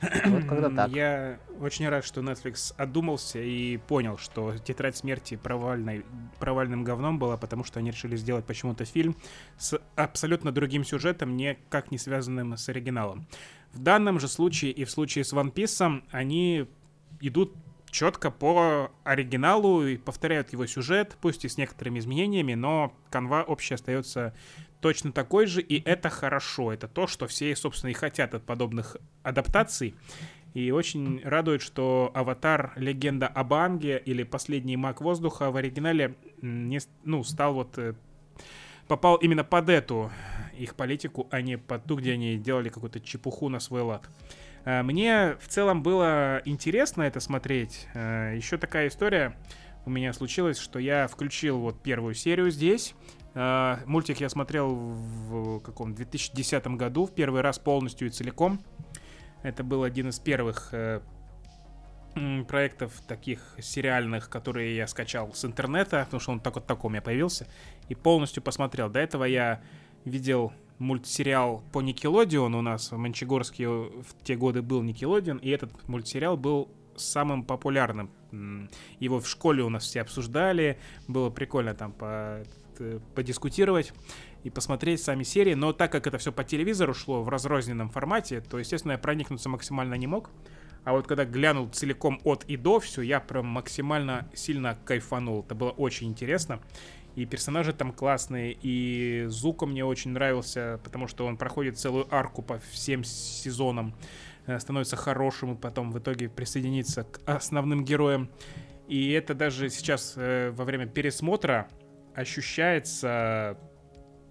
Вот 0.00 0.44
когда 0.44 0.70
так. 0.70 0.90
Я 0.90 1.38
очень 1.60 1.88
рад, 1.88 2.04
что 2.04 2.20
Netflix 2.20 2.72
одумался 2.76 3.40
и 3.40 3.76
понял, 3.76 4.16
что 4.18 4.56
«Тетрадь 4.58 4.96
смерти» 4.96 5.36
провальной, 5.36 6.04
провальным 6.38 6.84
говном 6.84 7.18
была, 7.18 7.36
потому 7.36 7.64
что 7.64 7.80
они 7.80 7.90
решили 7.90 8.16
сделать 8.16 8.44
почему-то 8.44 8.84
фильм 8.84 9.16
с 9.58 9.80
абсолютно 9.96 10.52
другим 10.52 10.84
сюжетом, 10.84 11.36
никак 11.36 11.90
не 11.90 11.98
связанным 11.98 12.56
с 12.56 12.68
оригиналом. 12.68 13.26
В 13.72 13.80
данном 13.80 14.20
же 14.20 14.28
случае 14.28 14.72
и 14.72 14.84
в 14.84 14.90
случае 14.90 15.24
с 15.24 15.32
One 15.32 15.52
Piece 15.52 16.02
они 16.10 16.66
идут 17.20 17.54
четко 17.90 18.30
по 18.30 18.90
оригиналу 19.04 19.86
и 19.86 19.96
повторяют 19.96 20.52
его 20.52 20.66
сюжет, 20.66 21.16
пусть 21.20 21.44
и 21.44 21.48
с 21.48 21.56
некоторыми 21.56 21.98
изменениями, 21.98 22.54
но 22.54 22.92
канва 23.10 23.42
общая 23.42 23.76
остается 23.76 24.34
точно 24.80 25.12
такой 25.12 25.46
же, 25.46 25.60
и 25.60 25.82
это 25.84 26.08
хорошо. 26.08 26.72
Это 26.72 26.88
то, 26.88 27.06
что 27.06 27.26
все, 27.26 27.54
собственно, 27.56 27.90
и 27.90 27.94
хотят 27.94 28.34
от 28.34 28.44
подобных 28.44 28.96
адаптаций. 29.22 29.94
И 30.54 30.70
очень 30.70 31.20
радует, 31.24 31.62
что 31.62 32.10
«Аватар. 32.14 32.72
Легенда 32.76 33.26
об 33.26 33.52
Анге» 33.54 34.02
или 34.04 34.22
«Последний 34.22 34.76
маг 34.76 35.00
воздуха» 35.00 35.50
в 35.50 35.56
оригинале 35.56 36.16
не, 36.42 36.80
ну, 37.04 37.22
стал 37.22 37.54
вот... 37.54 37.76
э, 37.78 37.94
попал 38.88 39.16
именно 39.16 39.44
под 39.44 39.68
эту 39.68 40.10
их 40.56 40.74
политику, 40.74 41.28
а 41.30 41.42
не 41.42 41.58
под 41.58 41.84
ту, 41.84 41.96
где 41.96 42.14
они 42.14 42.38
делали 42.38 42.70
какую-то 42.70 43.00
чепуху 43.00 43.48
на 43.50 43.60
свой 43.60 43.82
лад. 43.82 44.08
Э, 44.64 44.82
Мне 44.82 45.36
в 45.40 45.48
целом 45.48 45.82
было 45.82 46.40
интересно 46.46 47.02
это 47.02 47.20
смотреть. 47.20 47.86
Еще 47.94 48.56
такая 48.56 48.88
история 48.88 49.36
у 49.84 49.90
меня 49.90 50.12
случилась, 50.12 50.58
что 50.58 50.78
я 50.78 51.06
включил 51.08 51.58
вот 51.58 51.82
первую 51.82 52.14
серию 52.14 52.50
здесь. 52.50 52.94
Э, 53.38 53.76
Мультик 53.86 54.20
я 54.20 54.28
смотрел 54.28 54.74
в 54.74 55.60
каком 55.60 55.94
2010 55.94 56.66
году, 56.76 57.06
в 57.06 57.14
первый 57.14 57.40
раз 57.40 57.58
полностью 57.60 58.08
и 58.08 58.10
целиком. 58.10 58.60
Это 59.44 59.62
был 59.62 59.84
один 59.84 60.08
из 60.08 60.18
первых 60.18 60.70
э, 60.72 61.00
проектов 62.48 63.00
таких 63.06 63.54
сериальных, 63.60 64.28
которые 64.28 64.74
я 64.76 64.88
скачал 64.88 65.32
с 65.34 65.44
интернета, 65.44 66.02
потому 66.04 66.20
что 66.20 66.32
он 66.32 66.40
так 66.40 66.56
вот 66.56 66.66
таком 66.66 66.94
я 66.94 67.00
появился, 67.00 67.46
и 67.88 67.94
полностью 67.94 68.42
посмотрел. 68.42 68.90
До 68.90 68.98
этого 68.98 69.22
я 69.22 69.62
видел 70.04 70.52
мультсериал 70.80 71.62
по 71.72 71.80
Никелодеон 71.80 72.54
у 72.54 72.62
нас 72.62 72.90
в 72.90 72.96
Мончегорске 72.96 73.68
в 73.68 74.06
те 74.24 74.34
годы 74.34 74.62
был 74.62 74.82
Никелодеон, 74.82 75.38
и 75.38 75.50
этот 75.50 75.88
мультсериал 75.88 76.36
был 76.36 76.68
самым 76.96 77.44
популярным. 77.44 78.10
Его 78.98 79.20
в 79.20 79.28
школе 79.28 79.62
у 79.62 79.68
нас 79.68 79.84
все 79.84 80.00
обсуждали, 80.00 80.78
было 81.06 81.30
прикольно 81.30 81.74
там 81.74 81.92
по- 81.92 82.44
подискутировать 83.14 83.92
и 84.44 84.50
посмотреть 84.50 85.02
сами 85.02 85.22
серии, 85.22 85.54
но 85.54 85.72
так 85.72 85.92
как 85.92 86.06
это 86.06 86.18
все 86.18 86.32
по 86.32 86.44
телевизору 86.44 86.94
шло 86.94 87.22
в 87.22 87.28
разрозненном 87.28 87.90
формате, 87.90 88.40
то, 88.40 88.58
естественно, 88.58 88.92
я 88.92 88.98
проникнуться 88.98 89.48
максимально 89.48 89.94
не 89.94 90.06
мог. 90.06 90.30
А 90.84 90.92
вот 90.92 91.06
когда 91.06 91.24
глянул 91.24 91.68
целиком 91.68 92.20
от 92.24 92.44
и 92.44 92.56
до 92.56 92.80
все, 92.80 93.02
я 93.02 93.20
прям 93.20 93.46
максимально 93.46 94.28
сильно 94.34 94.78
кайфанул. 94.84 95.42
Это 95.44 95.54
было 95.54 95.70
очень 95.70 96.08
интересно. 96.08 96.60
И 97.14 97.26
персонажи 97.26 97.72
там 97.72 97.92
классные, 97.92 98.56
и 98.62 99.24
Зука 99.26 99.66
мне 99.66 99.84
очень 99.84 100.12
нравился, 100.12 100.80
потому 100.84 101.08
что 101.08 101.26
он 101.26 101.36
проходит 101.36 101.76
целую 101.76 102.06
арку 102.14 102.42
по 102.42 102.58
всем 102.70 103.02
сезонам, 103.02 103.92
э, 104.46 104.58
становится 104.60 104.94
хорошим, 104.94 105.54
и 105.54 105.56
потом 105.56 105.90
в 105.90 105.98
итоге 105.98 106.28
присоединится 106.28 107.04
к 107.04 107.20
основным 107.26 107.84
героям. 107.84 108.30
И 108.86 109.10
это 109.10 109.34
даже 109.34 109.68
сейчас 109.68 110.14
э, 110.16 110.52
во 110.52 110.64
время 110.64 110.86
пересмотра 110.86 111.68
ощущается 112.18 113.56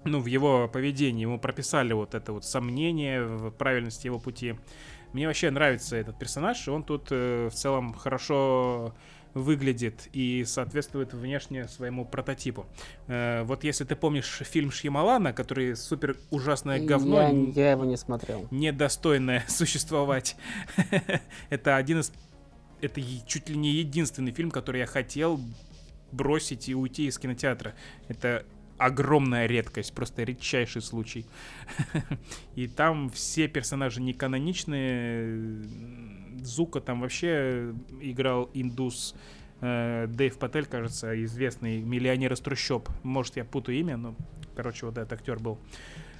ну, 0.04 0.20
в 0.20 0.26
его 0.26 0.68
поведении. 0.68 1.22
Ему 1.22 1.40
прописали 1.40 1.94
вот 1.94 2.16
это 2.16 2.34
вот 2.34 2.46
сомнение 2.46 3.24
в 3.24 3.52
правильности 3.52 4.08
его 4.08 4.20
пути. 4.20 4.56
Мне 5.14 5.26
вообще 5.28 5.50
нравится 5.52 5.96
этот 5.96 6.20
персонаж, 6.20 6.68
и 6.68 6.72
он 6.72 6.84
тут 6.84 7.08
э, 7.12 7.48
в 7.50 7.54
целом 7.54 7.94
хорошо 7.94 8.94
выглядит 9.34 10.10
и 10.14 10.44
соответствует 10.46 11.14
внешне 11.14 11.68
своему 11.68 12.04
прототипу. 12.06 12.66
Э, 13.08 13.44
вот 13.44 13.64
если 13.64 13.86
ты 13.86 13.96
помнишь 13.96 14.42
фильм 14.44 14.70
Шьямалана, 14.70 15.32
который 15.32 15.76
супер 15.78 16.18
ужасное 16.30 16.80
говно, 16.86 17.22
Я, 17.22 17.64
я 17.64 17.72
его 17.72 17.86
не 17.86 17.96
смотрел. 17.98 18.48
недостойное 18.52 19.46
существовать. 19.48 20.36
это 21.50 21.78
один 21.78 22.00
из... 22.00 22.12
Это 22.82 23.02
чуть 23.26 23.50
ли 23.50 23.58
не 23.58 23.72
единственный 23.72 24.32
фильм, 24.34 24.52
который 24.52 24.82
я 24.82 24.86
хотел 24.86 25.40
бросить 26.12 26.70
и 26.70 26.76
уйти 26.76 27.08
из 27.08 27.18
кинотеатра. 27.18 27.74
Это 28.08 28.46
огромная 28.78 29.48
редкость, 29.48 29.94
просто 29.94 30.24
редчайший 30.24 30.82
случай. 30.82 31.26
И 32.56 32.68
там 32.68 33.10
все 33.10 33.48
персонажи 33.48 34.02
не 34.02 34.14
каноничные. 34.14 35.64
Зука 36.44 36.80
там 36.80 37.02
вообще 37.02 37.74
играл 38.02 38.50
индус. 38.54 39.16
э, 39.62 40.06
Дэйв 40.08 40.38
Патель, 40.38 40.66
кажется, 40.68 41.24
известный 41.24 41.82
миллионер 41.82 42.34
из 42.34 42.40
трущоб. 42.40 42.88
Может, 43.04 43.38
я 43.38 43.46
путаю 43.46 43.80
имя, 43.80 43.98
но, 43.98 44.16
короче, 44.56 44.86
вот 44.86 44.98
этот 44.98 45.14
актер 45.14 45.40
был. 45.40 45.58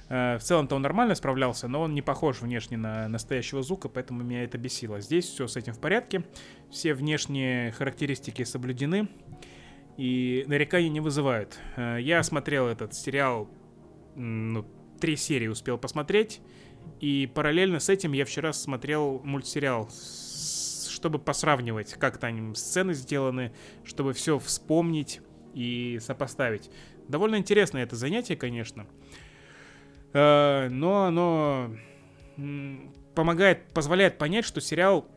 Э, 0.08 0.38
В 0.38 0.42
целом-то 0.42 0.74
он 0.74 0.82
нормально 0.82 1.14
справлялся, 1.14 1.68
но 1.68 1.82
он 1.82 1.94
не 1.94 2.02
похож 2.02 2.40
внешне 2.40 2.76
на 2.76 3.06
настоящего 3.08 3.62
Зука, 3.62 3.88
поэтому 3.88 4.24
меня 4.24 4.42
это 4.42 4.58
бесило. 4.58 5.00
Здесь 5.00 5.26
все 5.26 5.46
с 5.46 5.56
этим 5.56 5.74
в 5.74 5.78
порядке, 5.78 6.24
все 6.70 6.94
внешние 6.94 7.70
характеристики 7.70 8.42
соблюдены 8.42 9.08
и 9.98 10.44
нареканий 10.46 10.88
не 10.88 11.00
вызывают. 11.00 11.58
Э, 11.76 11.98
Я 12.00 12.22
смотрел 12.22 12.68
этот 12.68 12.94
сериал, 12.94 13.50
ну, 14.14 14.64
три 15.00 15.16
серии 15.16 15.48
успел 15.48 15.76
посмотреть, 15.76 16.40
и 17.00 17.30
параллельно 17.34 17.80
с 17.80 17.88
этим 17.88 18.12
я 18.12 18.24
вчера 18.24 18.52
смотрел 18.52 19.20
мультсериал, 19.24 19.90
чтобы 20.88 21.18
посравнивать, 21.18 21.94
как 21.94 22.18
там 22.18 22.54
сцены 22.54 22.94
сделаны, 22.94 23.52
чтобы 23.84 24.12
все 24.12 24.38
вспомнить 24.38 25.20
и 25.52 25.98
сопоставить. 26.00 26.70
Довольно 27.08 27.36
интересное 27.36 27.82
это 27.82 27.96
занятие, 27.96 28.36
конечно. 28.36 28.86
Э, 30.12 30.68
но 30.70 31.06
оно 31.06 31.74
помогает, 33.16 33.66
позволяет 33.74 34.16
понять, 34.16 34.44
что 34.44 34.60
сериал 34.60 35.08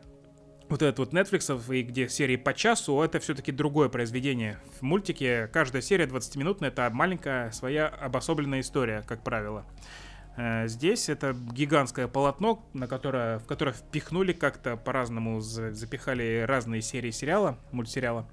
вот 0.72 0.82
этот 0.82 1.00
вот 1.00 1.14
Netflix, 1.14 1.76
и 1.76 1.84
где 1.84 2.10
серии 2.10 2.38
по 2.38 2.54
часу, 2.54 3.02
это 3.02 3.20
все-таки 3.20 3.52
другое 3.52 3.90
произведение. 3.90 4.58
В 4.80 4.82
мультике 4.82 5.48
каждая 5.54 5.82
серия 5.82 6.06
20-минутная, 6.06 6.70
это 6.70 6.90
маленькая 6.92 7.52
своя 7.52 7.88
обособленная 7.88 8.62
история, 8.62 9.04
как 9.08 9.24
правило. 9.24 9.66
Э, 10.38 10.68
Здесь 10.68 11.10
это 11.10 11.34
гигантское 11.34 12.08
полотно, 12.08 12.66
на 12.74 12.88
которое, 12.88 13.40
в 13.40 13.46
которое 13.46 13.74
впихнули 13.74 14.34
как-то 14.34 14.78
по-разному, 14.78 15.42
за- 15.42 15.74
запихали 15.74 16.46
разные 16.48 16.82
серии 16.82 17.12
сериала, 17.12 17.58
мультсериала, 17.72 18.28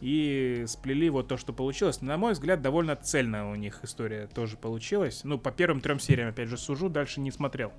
и 0.00 0.64
сплели 0.68 1.10
вот 1.10 1.26
то, 1.26 1.36
что 1.36 1.52
получилось. 1.52 2.00
На 2.00 2.16
мой 2.16 2.34
взгляд, 2.34 2.62
довольно 2.62 2.94
цельная 2.94 3.44
у 3.44 3.56
них 3.56 3.80
история 3.82 4.28
тоже 4.28 4.56
получилась. 4.56 5.22
Ну, 5.24 5.36
по 5.38 5.50
первым 5.50 5.80
трем 5.80 5.98
сериям, 5.98 6.28
опять 6.28 6.48
же, 6.48 6.56
сужу, 6.56 6.88
дальше 6.88 7.20
не 7.20 7.32
смотрел. 7.32 7.72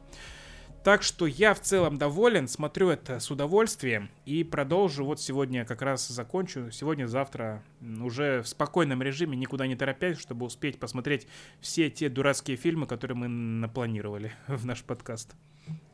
Так 0.86 1.02
что 1.02 1.26
я 1.26 1.56
в 1.56 1.62
целом 1.62 1.98
доволен, 1.98 2.48
смотрю 2.48 2.90
это 2.90 3.20
с 3.20 3.32
удовольствием 3.32 4.12
и 4.28 4.44
продолжу. 4.44 5.04
Вот 5.04 5.20
сегодня 5.20 5.66
как 5.66 5.82
раз 5.82 6.08
закончу. 6.08 6.70
Сегодня-завтра 6.70 7.64
уже 8.04 8.44
в 8.44 8.48
спокойном 8.48 9.02
режиме, 9.02 9.36
никуда 9.36 9.66
не 9.66 9.76
торопясь, 9.76 10.20
чтобы 10.20 10.46
успеть 10.46 10.78
посмотреть 10.78 11.26
все 11.60 11.90
те 11.90 12.08
дурацкие 12.08 12.56
фильмы, 12.56 12.86
которые 12.86 13.18
мы 13.18 13.28
напланировали 13.28 14.34
в 14.48 14.64
наш 14.68 14.84
подкаст. 14.84 15.34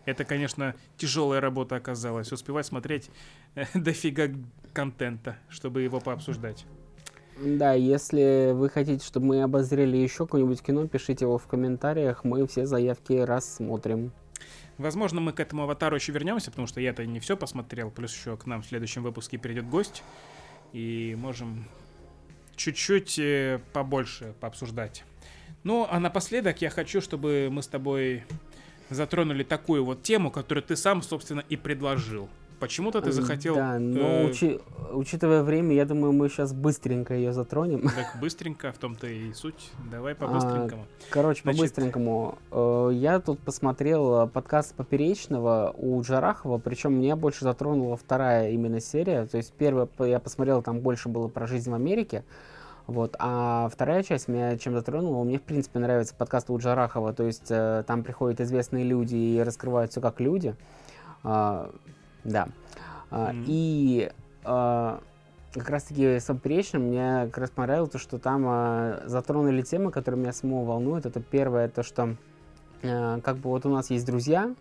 Это, 0.04 0.26
конечно, 0.26 0.76
тяжелая 0.98 1.40
работа 1.40 1.78
оказалась. 1.78 2.34
Успевать 2.34 2.66
смотреть 2.66 3.12
э, 3.56 3.64
дофига 3.74 4.30
контента, 4.74 5.38
чтобы 5.48 5.84
его 5.84 6.02
пообсуждать. 6.02 6.66
Да, 7.40 7.72
если 7.72 8.52
вы 8.52 8.68
хотите, 8.68 9.06
чтобы 9.06 9.28
мы 9.28 9.42
обозрели 9.42 9.96
еще 9.96 10.26
какое-нибудь 10.26 10.62
кино, 10.62 10.86
пишите 10.90 11.24
его 11.24 11.38
в 11.38 11.48
комментариях, 11.48 12.26
мы 12.26 12.46
все 12.46 12.66
заявки 12.66 13.14
рассмотрим. 13.14 14.12
Возможно, 14.82 15.22
мы 15.22 15.32
к 15.32 15.40
этому 15.40 15.64
аватару 15.64 15.96
еще 15.96 16.12
вернемся, 16.12 16.50
потому 16.50 16.68
что 16.68 16.82
я-то 16.82 17.06
не 17.06 17.20
все 17.20 17.38
посмотрел. 17.38 17.92
Плюс 17.92 18.16
еще 18.16 18.36
к 18.36 18.46
нам 18.46 18.64
в 18.64 18.66
следующем 18.66 19.04
выпуске 19.04 19.38
придет 19.38 19.70
гость. 19.70 20.04
И 20.74 21.16
можем 21.18 21.66
чуть-чуть 22.56 23.20
э, 23.20 23.62
побольше 23.74 24.34
пообсуждать. 24.40 25.04
Ну, 25.64 25.88
а 25.90 26.00
напоследок 26.00 26.62
я 26.62 26.70
хочу, 26.70 27.02
чтобы 27.02 27.50
мы 27.52 27.62
с 27.62 27.68
тобой 27.68 28.24
затронули 28.90 29.44
такую 29.44 29.86
вот 29.86 30.04
тему, 30.04 30.32
которую 30.32 30.64
ты 30.64 30.76
сам, 30.76 31.02
собственно, 31.02 31.42
и 31.42 31.56
предложил. 31.56 32.30
Почему-то 32.62 33.02
ты 33.02 33.12
захотел... 33.12 33.56
Да, 33.56 33.80
но 33.80 34.00
э, 34.00 34.30
учи- 34.30 34.60
учитывая 34.94 35.42
время, 35.42 35.74
я 35.76 35.84
думаю, 35.86 36.14
мы 36.14 36.30
сейчас 36.30 36.54
быстренько 36.54 37.16
ее 37.16 37.34
затронем. 37.34 37.82
Так 37.82 38.22
быстренько, 38.22 38.72
в 38.72 38.78
том-то 38.78 39.08
и 39.08 39.34
суть. 39.34 39.72
Давай 39.92 40.14
А, 40.14 40.16
по-быстренькому. 40.16 40.86
Короче, 41.10 41.42
Значит- 41.42 41.60
по-быстренькому. 41.60 42.38
Э, 42.52 42.92
Я 42.94 43.20
тут 43.20 43.40
посмотрел 43.40 44.22
э, 44.24 44.28
подкаст 44.28 44.76
Поперечного 44.76 45.74
у 45.76 46.00
Джарахова, 46.04 46.60
причем 46.60 46.94
меня 46.94 47.16
больше 47.16 47.44
затронула 47.46 47.98
вторая 47.98 48.52
именно 48.52 48.80
серия. 48.80 49.26
То 49.26 49.38
есть 49.38 49.54
первая 49.54 49.88
я 50.00 50.20
посмотрел, 50.20 50.62
там 50.62 50.82
больше 50.82 51.10
было 51.10 51.28
про 51.28 51.48
жизнь 51.48 51.72
в 51.72 51.74
Америке. 51.74 52.24
Вот, 52.86 53.16
а 53.20 53.70
вторая 53.74 54.04
часть 54.04 54.28
меня 54.28 54.58
чем 54.58 54.74
затронула, 54.76 55.24
мне 55.24 55.38
в 55.40 55.44
принципе 55.44 55.80
нравится 55.80 56.14
подкаст 56.16 56.50
у 56.52 56.58
Джарахова, 56.60 57.14
то 57.14 57.24
есть 57.24 57.48
э, 57.50 57.84
там 57.88 58.04
приходят 58.04 58.40
известные 58.42 58.84
люди 58.84 59.16
и 59.16 59.40
раскрывают 59.42 59.92
все 59.92 60.02
как 60.02 60.20
люди. 60.20 60.56
А, 61.24 61.72
да. 62.24 62.48
Мгм. 63.10 63.44
И 63.48 64.12
а, 64.44 65.02
как 65.54 65.70
раз 65.70 65.84
таки 65.84 66.20
с 66.20 66.26
поперечным 66.26 66.84
мне 66.84 67.26
как 67.26 67.38
раз 67.40 67.50
понравилось, 67.50 67.92
то, 67.92 68.00
что 68.00 68.20
там 68.20 68.44
а, 68.48 69.04
затронули 69.06 69.62
темы, 69.62 69.92
которые 69.92 70.22
меня 70.22 70.34
самого 70.34 70.66
волнуют. 70.66 71.06
Это 71.06 71.20
первое, 71.22 71.68
то, 71.68 71.84
что 71.84 72.16
как 72.82 73.38
бы 73.38 73.52
вот 73.52 73.66
у 73.68 73.70
нас 73.70 73.92
есть 73.92 74.08
друзья, 74.08 74.56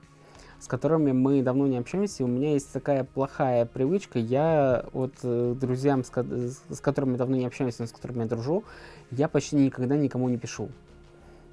с 0.59 0.67
которыми 0.67 1.13
мы 1.13 1.43
давно 1.43 1.67
не 1.67 1.79
общаемся, 1.79 2.23
и 2.23 2.27
у 2.27 2.29
меня 2.29 2.53
есть 2.53 2.71
такая 2.71 3.05
плохая 3.05 3.65
привычка, 3.65 4.19
я 4.19 4.85
вот 4.93 5.15
э, 5.23 5.55
друзьям, 5.59 6.05
с, 6.05 6.11
ко- 6.11 6.23
с 6.23 6.81
которыми 6.81 7.17
давно 7.17 7.37
не 7.37 7.47
общаемся, 7.47 7.81
но 7.81 7.87
с 7.87 7.93
которыми 7.93 8.21
я 8.21 8.27
дружу, 8.27 8.63
я 9.11 9.27
почти 9.29 9.57
никогда 9.57 9.97
никому 9.97 10.29
не 10.29 10.37
пишу. 10.37 10.69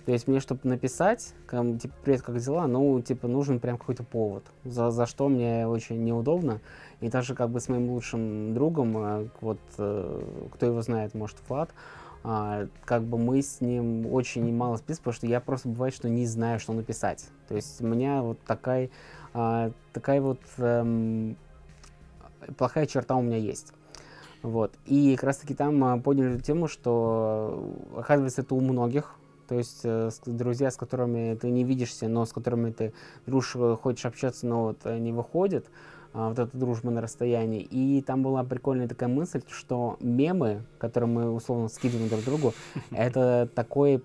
То 0.07 0.13
есть 0.13 0.25
мне, 0.25 0.39
чтобы 0.39 0.61
написать, 0.63 1.33
кам- 1.47 1.77
типа, 1.77 1.93
привет, 2.01 2.21
как 2.21 2.37
дела, 2.37 2.65
ну, 2.65 3.01
типа, 3.01 3.27
нужен 3.27 3.59
прям 3.59 3.77
какой-то 3.77 4.05
повод, 4.05 4.45
за, 4.63 4.89
за 4.89 5.05
что 5.05 5.27
мне 5.27 5.67
очень 5.67 6.01
неудобно. 6.01 6.61
И 7.01 7.09
также 7.09 7.35
как 7.35 7.49
бы 7.49 7.59
с 7.59 7.67
моим 7.67 7.89
лучшим 7.89 8.53
другом, 8.53 8.97
э, 8.97 9.27
вот, 9.41 9.59
э, 9.77 10.47
кто 10.53 10.65
его 10.65 10.81
знает, 10.81 11.13
может, 11.13 11.35
Влад, 11.49 11.71
а, 12.23 12.67
как 12.85 13.03
бы 13.03 13.17
мы 13.17 13.41
с 13.41 13.59
ним 13.59 14.05
очень 14.13 14.55
мало 14.55 14.77
списываем, 14.77 15.03
потому 15.03 15.13
что 15.13 15.27
я 15.27 15.41
просто 15.41 15.67
бывает, 15.67 15.93
что 15.93 16.07
не 16.07 16.25
знаю, 16.25 16.61
что 16.61 16.71
написать. 16.71 17.27
То 17.49 17.55
есть 17.55 17.81
у 17.81 17.85
меня 17.85 18.21
вот 18.21 18.39
такая, 18.47 18.89
а, 19.33 19.71
такая 19.91 20.21
вот 20.21 20.39
эм, 20.57 21.35
плохая 22.57 22.85
черта 22.85 23.17
у 23.17 23.21
меня 23.21 23.37
есть. 23.37 23.73
Вот. 24.41 24.71
И 24.85 25.17
как 25.17 25.25
раз 25.25 25.37
таки 25.39 25.53
там 25.53 25.83
а, 25.83 25.97
подняли 25.97 26.39
тему, 26.39 26.69
что 26.69 27.75
оказывается 27.97 28.41
это 28.43 28.55
у 28.55 28.61
многих. 28.61 29.16
То 29.47 29.55
есть 29.55 29.81
э, 29.83 30.09
друзья, 30.25 30.71
с 30.71 30.75
которыми 30.75 31.35
ты 31.35 31.49
не 31.49 31.63
видишься, 31.63 32.07
но 32.07 32.25
с 32.25 32.33
которыми 32.33 32.71
ты 32.71 32.93
дружишь, 33.25 33.55
э, 33.55 33.77
хочешь 33.81 34.05
общаться, 34.05 34.45
но 34.45 34.63
вот 34.63 34.79
э, 34.83 34.97
не 34.97 35.11
выходит, 35.11 35.65
а, 36.13 36.29
вот 36.29 36.39
эта 36.39 36.57
дружба 36.57 36.91
на 36.91 37.01
расстоянии. 37.01 37.61
И 37.61 38.01
там 38.01 38.23
была 38.23 38.43
прикольная 38.43 38.87
такая 38.87 39.09
мысль, 39.09 39.41
что 39.49 39.97
мемы, 39.99 40.63
которые 40.79 41.09
мы 41.09 41.31
условно 41.31 41.67
скидываем 41.67 42.09
друг 42.09 42.23
другу, 42.23 42.53
это 42.91 43.47
такой 43.53 44.03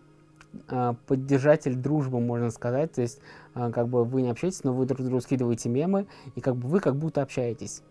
а, 0.69 0.95
поддержатель 1.07 1.75
дружбы, 1.75 2.21
можно 2.21 2.51
сказать. 2.51 2.93
То 2.93 3.03
есть, 3.03 3.21
а, 3.55 3.71
как 3.71 3.89
бы 3.89 4.05
вы 4.05 4.23
не 4.23 4.31
общаетесь, 4.31 4.65
но 4.65 4.73
вы 4.73 4.87
друг 4.87 5.01
другу 5.01 5.21
скидываете 5.21 5.69
мемы, 5.69 6.07
и 6.35 6.41
как 6.41 6.57
бы 6.57 6.69
вы 6.69 6.81
как 6.81 6.97
будто 6.97 7.23
общаетесь. 7.23 7.83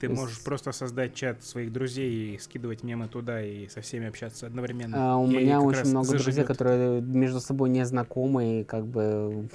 Ты 0.00 0.06
есть- 0.06 0.20
можешь 0.20 0.42
просто 0.42 0.72
создать 0.72 1.14
чат 1.14 1.42
своих 1.44 1.72
друзей 1.72 2.34
и 2.34 2.38
скидывать 2.38 2.82
мемы 2.82 3.08
туда 3.08 3.42
и 3.42 3.68
со 3.68 3.80
всеми 3.80 4.06
общаться 4.08 4.46
одновременно. 4.46 5.14
А, 5.14 5.16
у 5.16 5.26
И 5.30 5.36
меня 5.36 5.60
очень 5.60 5.88
много 5.90 6.08
друзей, 6.08 6.24
заживет. 6.32 6.46
которые 6.48 7.00
между 7.00 7.40
собой 7.40 7.70
не 7.70 7.84
знакомы, 7.86 8.60
и 8.60 8.64
как 8.64 8.86
бы 8.86 9.48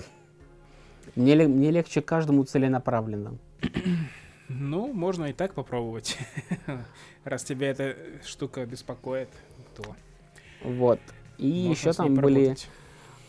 мне, 1.15 1.35
мне 1.47 1.71
легче 1.71 2.01
каждому 2.01 2.43
целенаправленно. 2.43 3.37
Ну, 4.47 4.91
можно 4.93 5.25
и 5.25 5.33
так 5.33 5.53
попробовать. 5.53 6.17
Раз 7.23 7.43
тебя 7.43 7.69
эта 7.69 7.95
штука 8.25 8.65
беспокоит, 8.65 9.29
то 9.75 9.95
Вот. 10.63 10.99
И 11.37 11.67
можно 11.67 11.71
еще 11.71 11.93
там 11.93 12.15
были 12.15 12.35
поработать. 12.45 12.69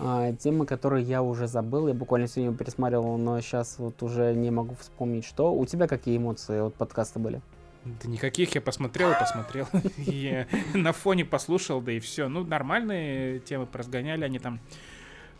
А, 0.02 0.32
темы, 0.32 0.64
которые 0.64 1.04
я 1.04 1.22
уже 1.22 1.46
забыл. 1.46 1.88
Я 1.88 1.94
буквально 1.94 2.26
сегодня 2.26 2.56
пересматривал, 2.56 3.18
но 3.18 3.38
сейчас 3.40 3.78
вот 3.78 4.02
уже 4.02 4.32
не 4.34 4.50
могу 4.50 4.74
вспомнить, 4.76 5.26
что. 5.26 5.52
У 5.52 5.66
тебя 5.66 5.86
какие 5.86 6.16
эмоции 6.16 6.58
от 6.58 6.74
подкаста 6.74 7.18
были? 7.18 7.42
Да 7.84 8.08
никаких, 8.08 8.54
я 8.54 8.62
посмотрел 8.62 9.10
и 9.10 9.18
посмотрел. 9.18 9.66
И 9.98 10.46
на 10.74 10.92
фоне 10.92 11.26
послушал, 11.26 11.82
да 11.82 11.92
и 11.92 12.00
все. 12.00 12.28
Ну, 12.28 12.44
нормальные 12.44 13.40
темы 13.40 13.66
поразгоняли, 13.66 14.24
они 14.24 14.38
там 14.38 14.60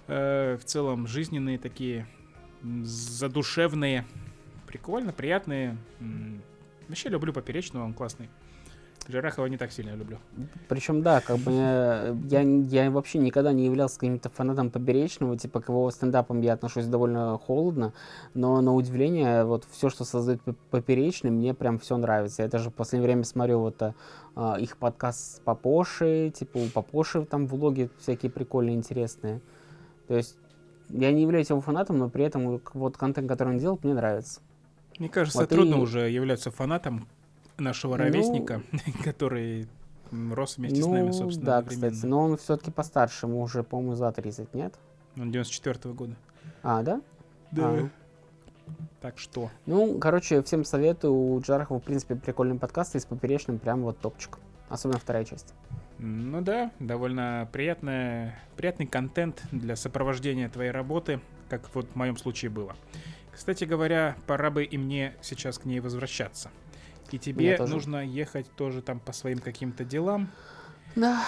э, 0.08 0.58
в 0.60 0.64
целом 0.64 1.06
жизненные 1.06 1.58
такие, 1.58 2.06
задушевные. 2.62 4.04
Прикольно, 4.66 5.12
приятные. 5.12 5.76
Вообще 6.88 7.08
люблю 7.08 7.32
Поперечного, 7.32 7.84
он 7.84 7.94
классный. 7.94 8.28
Джарахова 9.08 9.46
не 9.46 9.56
так 9.56 9.72
сильно 9.72 9.94
люблю. 9.96 10.18
Причем, 10.68 11.02
да, 11.02 11.20
как 11.20 11.38
бы 11.38 11.50
э, 11.52 12.14
я, 12.28 12.40
я 12.42 12.90
вообще 12.90 13.18
никогда 13.18 13.52
не 13.52 13.64
являлся 13.64 13.98
каким-то 13.98 14.28
фанатом 14.30 14.70
Поперечного, 14.70 15.36
типа 15.36 15.60
к 15.60 15.68
его 15.68 15.90
стендапам 15.90 16.40
я 16.42 16.52
отношусь 16.52 16.86
довольно 16.86 17.36
холодно, 17.38 17.92
но 18.34 18.60
на 18.60 18.74
удивление, 18.74 19.44
вот 19.44 19.66
все, 19.70 19.90
что 19.90 20.04
создает 20.04 20.40
Поперечный, 20.70 21.30
мне 21.30 21.54
прям 21.54 21.78
все 21.78 21.96
нравится. 21.96 22.42
Я 22.42 22.48
даже 22.48 22.70
в 22.70 22.74
последнее 22.74 23.08
время 23.08 23.24
смотрю 23.24 23.58
вот 23.60 23.82
а, 23.82 23.94
а, 24.36 24.56
их 24.60 24.76
подкаст 24.76 25.36
с 25.36 25.40
Папошей, 25.40 26.30
типа 26.30 26.58
у 26.58 26.66
Папоши 26.68 27.24
там 27.24 27.46
влоги 27.46 27.90
всякие 27.98 28.30
прикольные, 28.30 28.76
интересные. 28.76 29.40
То 30.06 30.14
есть 30.16 30.36
я 30.88 31.10
не 31.10 31.22
являюсь 31.22 31.50
его 31.50 31.60
фанатом, 31.60 31.98
но 31.98 32.08
при 32.10 32.24
этом 32.24 32.46
вот- 32.48 32.62
вот 32.74 32.96
контент, 32.96 33.28
который 33.28 33.54
он 33.54 33.58
делает, 33.58 33.82
мне 33.82 33.94
нравится. 33.94 34.40
Мне 34.98 35.08
кажется, 35.08 35.38
Вот 35.40 35.48
трудно 35.48 35.76
и- 35.76 35.78
уже 35.78 36.10
являться 36.10 36.50
фанатом 36.50 37.08
нашего 37.60 37.92
Ну, 37.96 38.04
ровесника, 38.04 38.62
который 39.04 39.68
м, 40.10 40.32
рос 40.34 40.56
вместе 40.56 40.82
с 40.82 40.86
нами, 40.86 41.06
ну, 41.08 41.12
собственно, 41.12 41.46
да, 41.46 41.58
одновременно. 41.58 41.90
кстати, 41.92 42.06
но 42.10 42.20
он 42.20 42.36
все-таки 42.36 42.70
постарше, 42.70 43.26
ему 43.26 43.40
уже, 43.42 43.62
по-моему, 43.62 43.94
за 43.94 44.10
30, 44.12 44.54
нет? 44.54 44.74
Он 45.16 45.30
94 45.30 45.94
года. 45.94 46.16
А, 46.62 46.82
да? 46.82 47.00
А. 47.58 47.88
Так 49.00 49.18
что, 49.18 49.50
Ну, 49.66 49.98
короче, 49.98 50.42
всем 50.42 50.64
советую. 50.64 51.12
У 51.14 51.40
Джарахова, 51.40 51.80
в 51.80 51.82
принципе, 51.82 52.14
прикольный 52.14 52.58
подкаст, 52.58 52.94
и 52.94 53.00
с 53.00 53.04
поперечным 53.04 53.58
прям 53.58 53.82
вот 53.82 53.98
топчик. 53.98 54.38
Особенно 54.68 55.00
вторая 55.00 55.24
часть. 55.24 55.54
ну 55.98 56.40
да, 56.42 56.70
довольно 56.78 57.48
приятная, 57.52 58.38
приятный 58.56 58.86
контент 58.86 59.42
для 59.50 59.74
сопровождения 59.74 60.48
твоей 60.48 60.70
работы, 60.70 61.20
как 61.48 61.74
вот 61.74 61.88
в 61.90 61.96
моем 61.96 62.16
случае 62.16 62.50
было. 62.52 62.76
Кстати 63.32 63.64
говоря, 63.64 64.16
пора 64.28 64.50
бы 64.50 64.62
и 64.64 64.78
мне 64.78 65.14
сейчас 65.22 65.58
к 65.58 65.64
ней 65.64 65.80
возвращаться. 65.80 66.50
И 67.12 67.18
тебе 67.18 67.58
нужно 67.58 68.04
ехать 68.04 68.50
тоже 68.56 68.82
там 68.82 69.00
по 69.00 69.12
своим 69.12 69.38
каким-то 69.38 69.84
делам. 69.84 70.30
Да. 70.96 71.24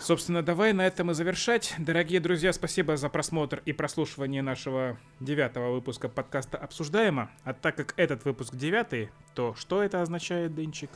Собственно, 0.00 0.42
давай 0.42 0.72
на 0.72 0.84
этом 0.84 1.12
и 1.12 1.14
завершать. 1.14 1.74
Дорогие 1.78 2.18
друзья, 2.18 2.52
спасибо 2.52 2.96
за 2.96 3.08
просмотр 3.08 3.62
и 3.64 3.72
прослушивание 3.72 4.42
нашего 4.42 4.98
девятого 5.20 5.72
выпуска 5.72 6.08
подкаста 6.08 6.58
«Обсуждаемо». 6.58 7.30
А 7.44 7.52
так 7.52 7.76
как 7.76 7.94
этот 7.96 8.24
выпуск 8.24 8.56
девятый, 8.56 9.10
то 9.34 9.54
что 9.54 9.80
это 9.80 10.02
означает, 10.02 10.56
Дынчик? 10.56 10.90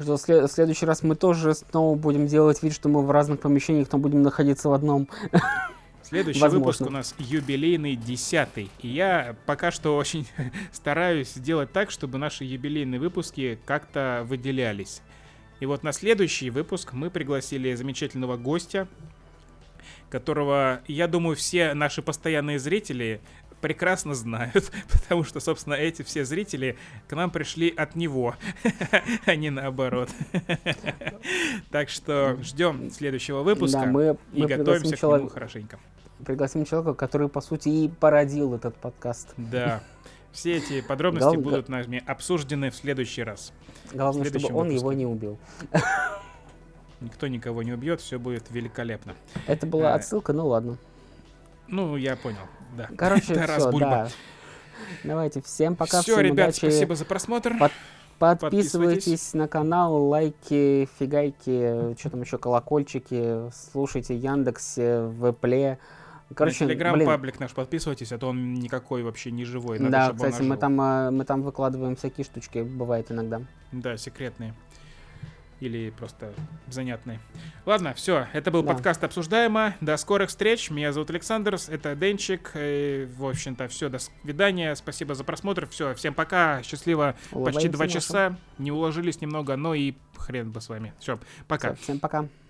Что 0.00 0.16
в 0.16 0.48
следующий 0.48 0.86
раз 0.86 1.04
мы 1.04 1.14
тоже 1.14 1.54
снова 1.54 1.96
будем 1.96 2.26
делать 2.26 2.60
вид, 2.64 2.74
что 2.74 2.88
мы 2.88 3.02
в 3.02 3.10
разных 3.12 3.38
помещениях, 3.38 3.86
но 3.92 3.98
будем 3.98 4.22
находиться 4.22 4.68
в 4.68 4.72
одном. 4.72 5.08
Следующий 6.12 6.40
Возможно. 6.40 6.66
выпуск 6.66 6.80
у 6.82 6.90
нас 6.90 7.14
юбилейный 7.18 7.96
десятый. 7.96 8.70
И 8.82 8.88
я 8.88 9.34
пока 9.46 9.70
что 9.70 9.96
очень 9.96 10.28
стараюсь 10.70 11.32
сделать 11.32 11.72
так, 11.72 11.90
чтобы 11.90 12.18
наши 12.18 12.44
юбилейные 12.44 13.00
выпуски 13.00 13.58
как-то 13.64 14.22
выделялись. 14.26 15.00
И 15.60 15.64
вот 15.64 15.82
на 15.82 15.92
следующий 15.92 16.50
выпуск 16.50 16.92
мы 16.92 17.08
пригласили 17.08 17.74
замечательного 17.74 18.36
гостя, 18.36 18.88
которого, 20.10 20.82
я 20.86 21.08
думаю, 21.08 21.34
все 21.34 21.72
наши 21.72 22.02
постоянные 22.02 22.58
зрители 22.58 23.22
прекрасно 23.62 24.14
знают, 24.14 24.70
потому 24.92 25.24
что, 25.24 25.40
собственно, 25.40 25.74
эти 25.74 26.02
все 26.02 26.26
зрители 26.26 26.76
к 27.08 27.16
нам 27.16 27.30
пришли 27.30 27.70
от 27.70 27.96
него, 27.96 28.36
а 29.24 29.34
не 29.34 29.48
наоборот. 29.48 30.10
Так 31.70 31.88
что 31.88 32.36
ждем 32.42 32.90
следующего 32.90 33.42
выпуска 33.42 33.80
Да, 33.80 33.86
мы, 33.86 34.18
и 34.34 34.42
мы 34.42 34.46
готовимся 34.46 34.94
к 34.98 35.02
нему 35.02 35.28
хорошенько. 35.30 35.78
Пригласим 36.24 36.64
человека, 36.64 36.94
который, 36.94 37.28
по 37.28 37.40
сути, 37.40 37.68
и 37.68 37.88
породил 37.88 38.54
этот 38.54 38.74
подкаст. 38.76 39.34
Да. 39.36 39.82
Все 40.32 40.56
эти 40.56 40.80
подробности 40.80 41.34
Гал- 41.34 41.42
будут 41.42 41.68
нами 41.68 42.02
обсуждены 42.06 42.70
в 42.70 42.76
следующий 42.76 43.22
раз. 43.22 43.52
Главное, 43.92 44.24
чтобы 44.24 44.46
он 44.56 44.70
его 44.70 44.88
выпуске. 44.88 44.96
не 44.96 45.06
убил. 45.06 45.38
Никто 47.00 47.26
никого 47.26 47.62
не 47.62 47.72
убьет, 47.72 48.00
все 48.00 48.18
будет 48.18 48.50
великолепно. 48.50 49.14
Это 49.46 49.66
была 49.66 49.92
А, 49.92 49.96
отсылка, 49.96 50.32
ну 50.32 50.46
ладно. 50.46 50.78
Ну, 51.66 51.96
я 51.96 52.16
понял, 52.16 52.38
да. 52.76 52.88
Короче, 52.96 53.34
все, 53.46 53.70
Бульба. 53.70 53.90
да. 53.90 54.08
Давайте, 55.04 55.42
всем 55.42 55.74
пока, 55.74 56.00
Все, 56.02 56.12
всем 56.14 56.20
ребят, 56.24 56.48
удачи. 56.50 56.58
спасибо 56.58 56.94
за 56.94 57.04
просмотр. 57.04 57.56
Под- 57.58 57.72
Подписывайтесь. 58.18 58.70
Подписывайтесь 58.72 59.34
на 59.34 59.48
канал, 59.48 59.96
лайки, 60.06 60.88
фигайки, 61.00 61.96
что 61.98 62.10
там 62.10 62.20
еще, 62.20 62.38
колокольчики, 62.38 63.50
слушайте 63.50 64.14
Яндексе, 64.16 65.00
в 65.00 65.32
Пле. 65.32 65.78
Короче, 66.34 66.64
на 66.64 66.66
блин, 66.68 66.78
телеграм-паблик 66.78 67.40
наш 67.40 67.52
подписывайтесь, 67.52 68.12
а 68.12 68.18
то 68.18 68.28
он 68.28 68.54
никакой 68.54 69.02
вообще 69.02 69.30
не 69.30 69.44
живой. 69.44 69.78
Надо, 69.78 69.90
да, 69.90 70.12
кстати, 70.28 70.42
мы 70.42 70.56
там, 70.56 70.80
э, 70.80 71.10
мы 71.10 71.24
там 71.24 71.42
выкладываем 71.42 71.96
всякие 71.96 72.24
штучки, 72.24 72.58
бывает 72.62 73.10
иногда. 73.10 73.42
Да, 73.72 73.96
секретные. 73.96 74.54
Или 75.60 75.90
просто 75.90 76.32
занятные. 76.66 77.20
Ладно, 77.66 77.94
все, 77.94 78.26
это 78.32 78.50
был 78.50 78.64
Да. 78.64 78.72
подкаст 78.72 79.04
«Обсуждаемо». 79.04 79.76
До 79.80 79.96
скорых 79.96 80.30
встреч. 80.30 80.70
Меня 80.70 80.92
зовут 80.92 81.10
Александр, 81.10 81.56
это 81.68 81.94
Денчик. 81.94 82.50
э, 82.54 83.06
В 83.16 83.24
общем-то, 83.24 83.68
все, 83.68 83.88
до 83.88 84.00
свидания. 84.00 84.74
Спасибо 84.74 85.14
за 85.14 85.22
просмотр. 85.22 85.68
Все, 85.68 85.94
всем 85.94 86.14
пока. 86.14 86.64
Счастливо. 86.64 87.14
Почти 87.30 87.36
Улыбаемся 87.36 87.68
два 87.68 87.84
нашим. 87.84 88.00
часа. 88.00 88.36
Не 88.58 88.72
уложились 88.72 89.20
немного, 89.20 89.54
но 89.54 89.72
и 89.74 89.94
хрен 90.16 90.50
бы 90.50 90.60
с 90.60 90.68
вами. 90.68 90.94
Все, 90.98 91.20
пока. 91.46 91.74
Всё, 91.74 91.82
всем 91.84 92.00
пока. 92.00 92.26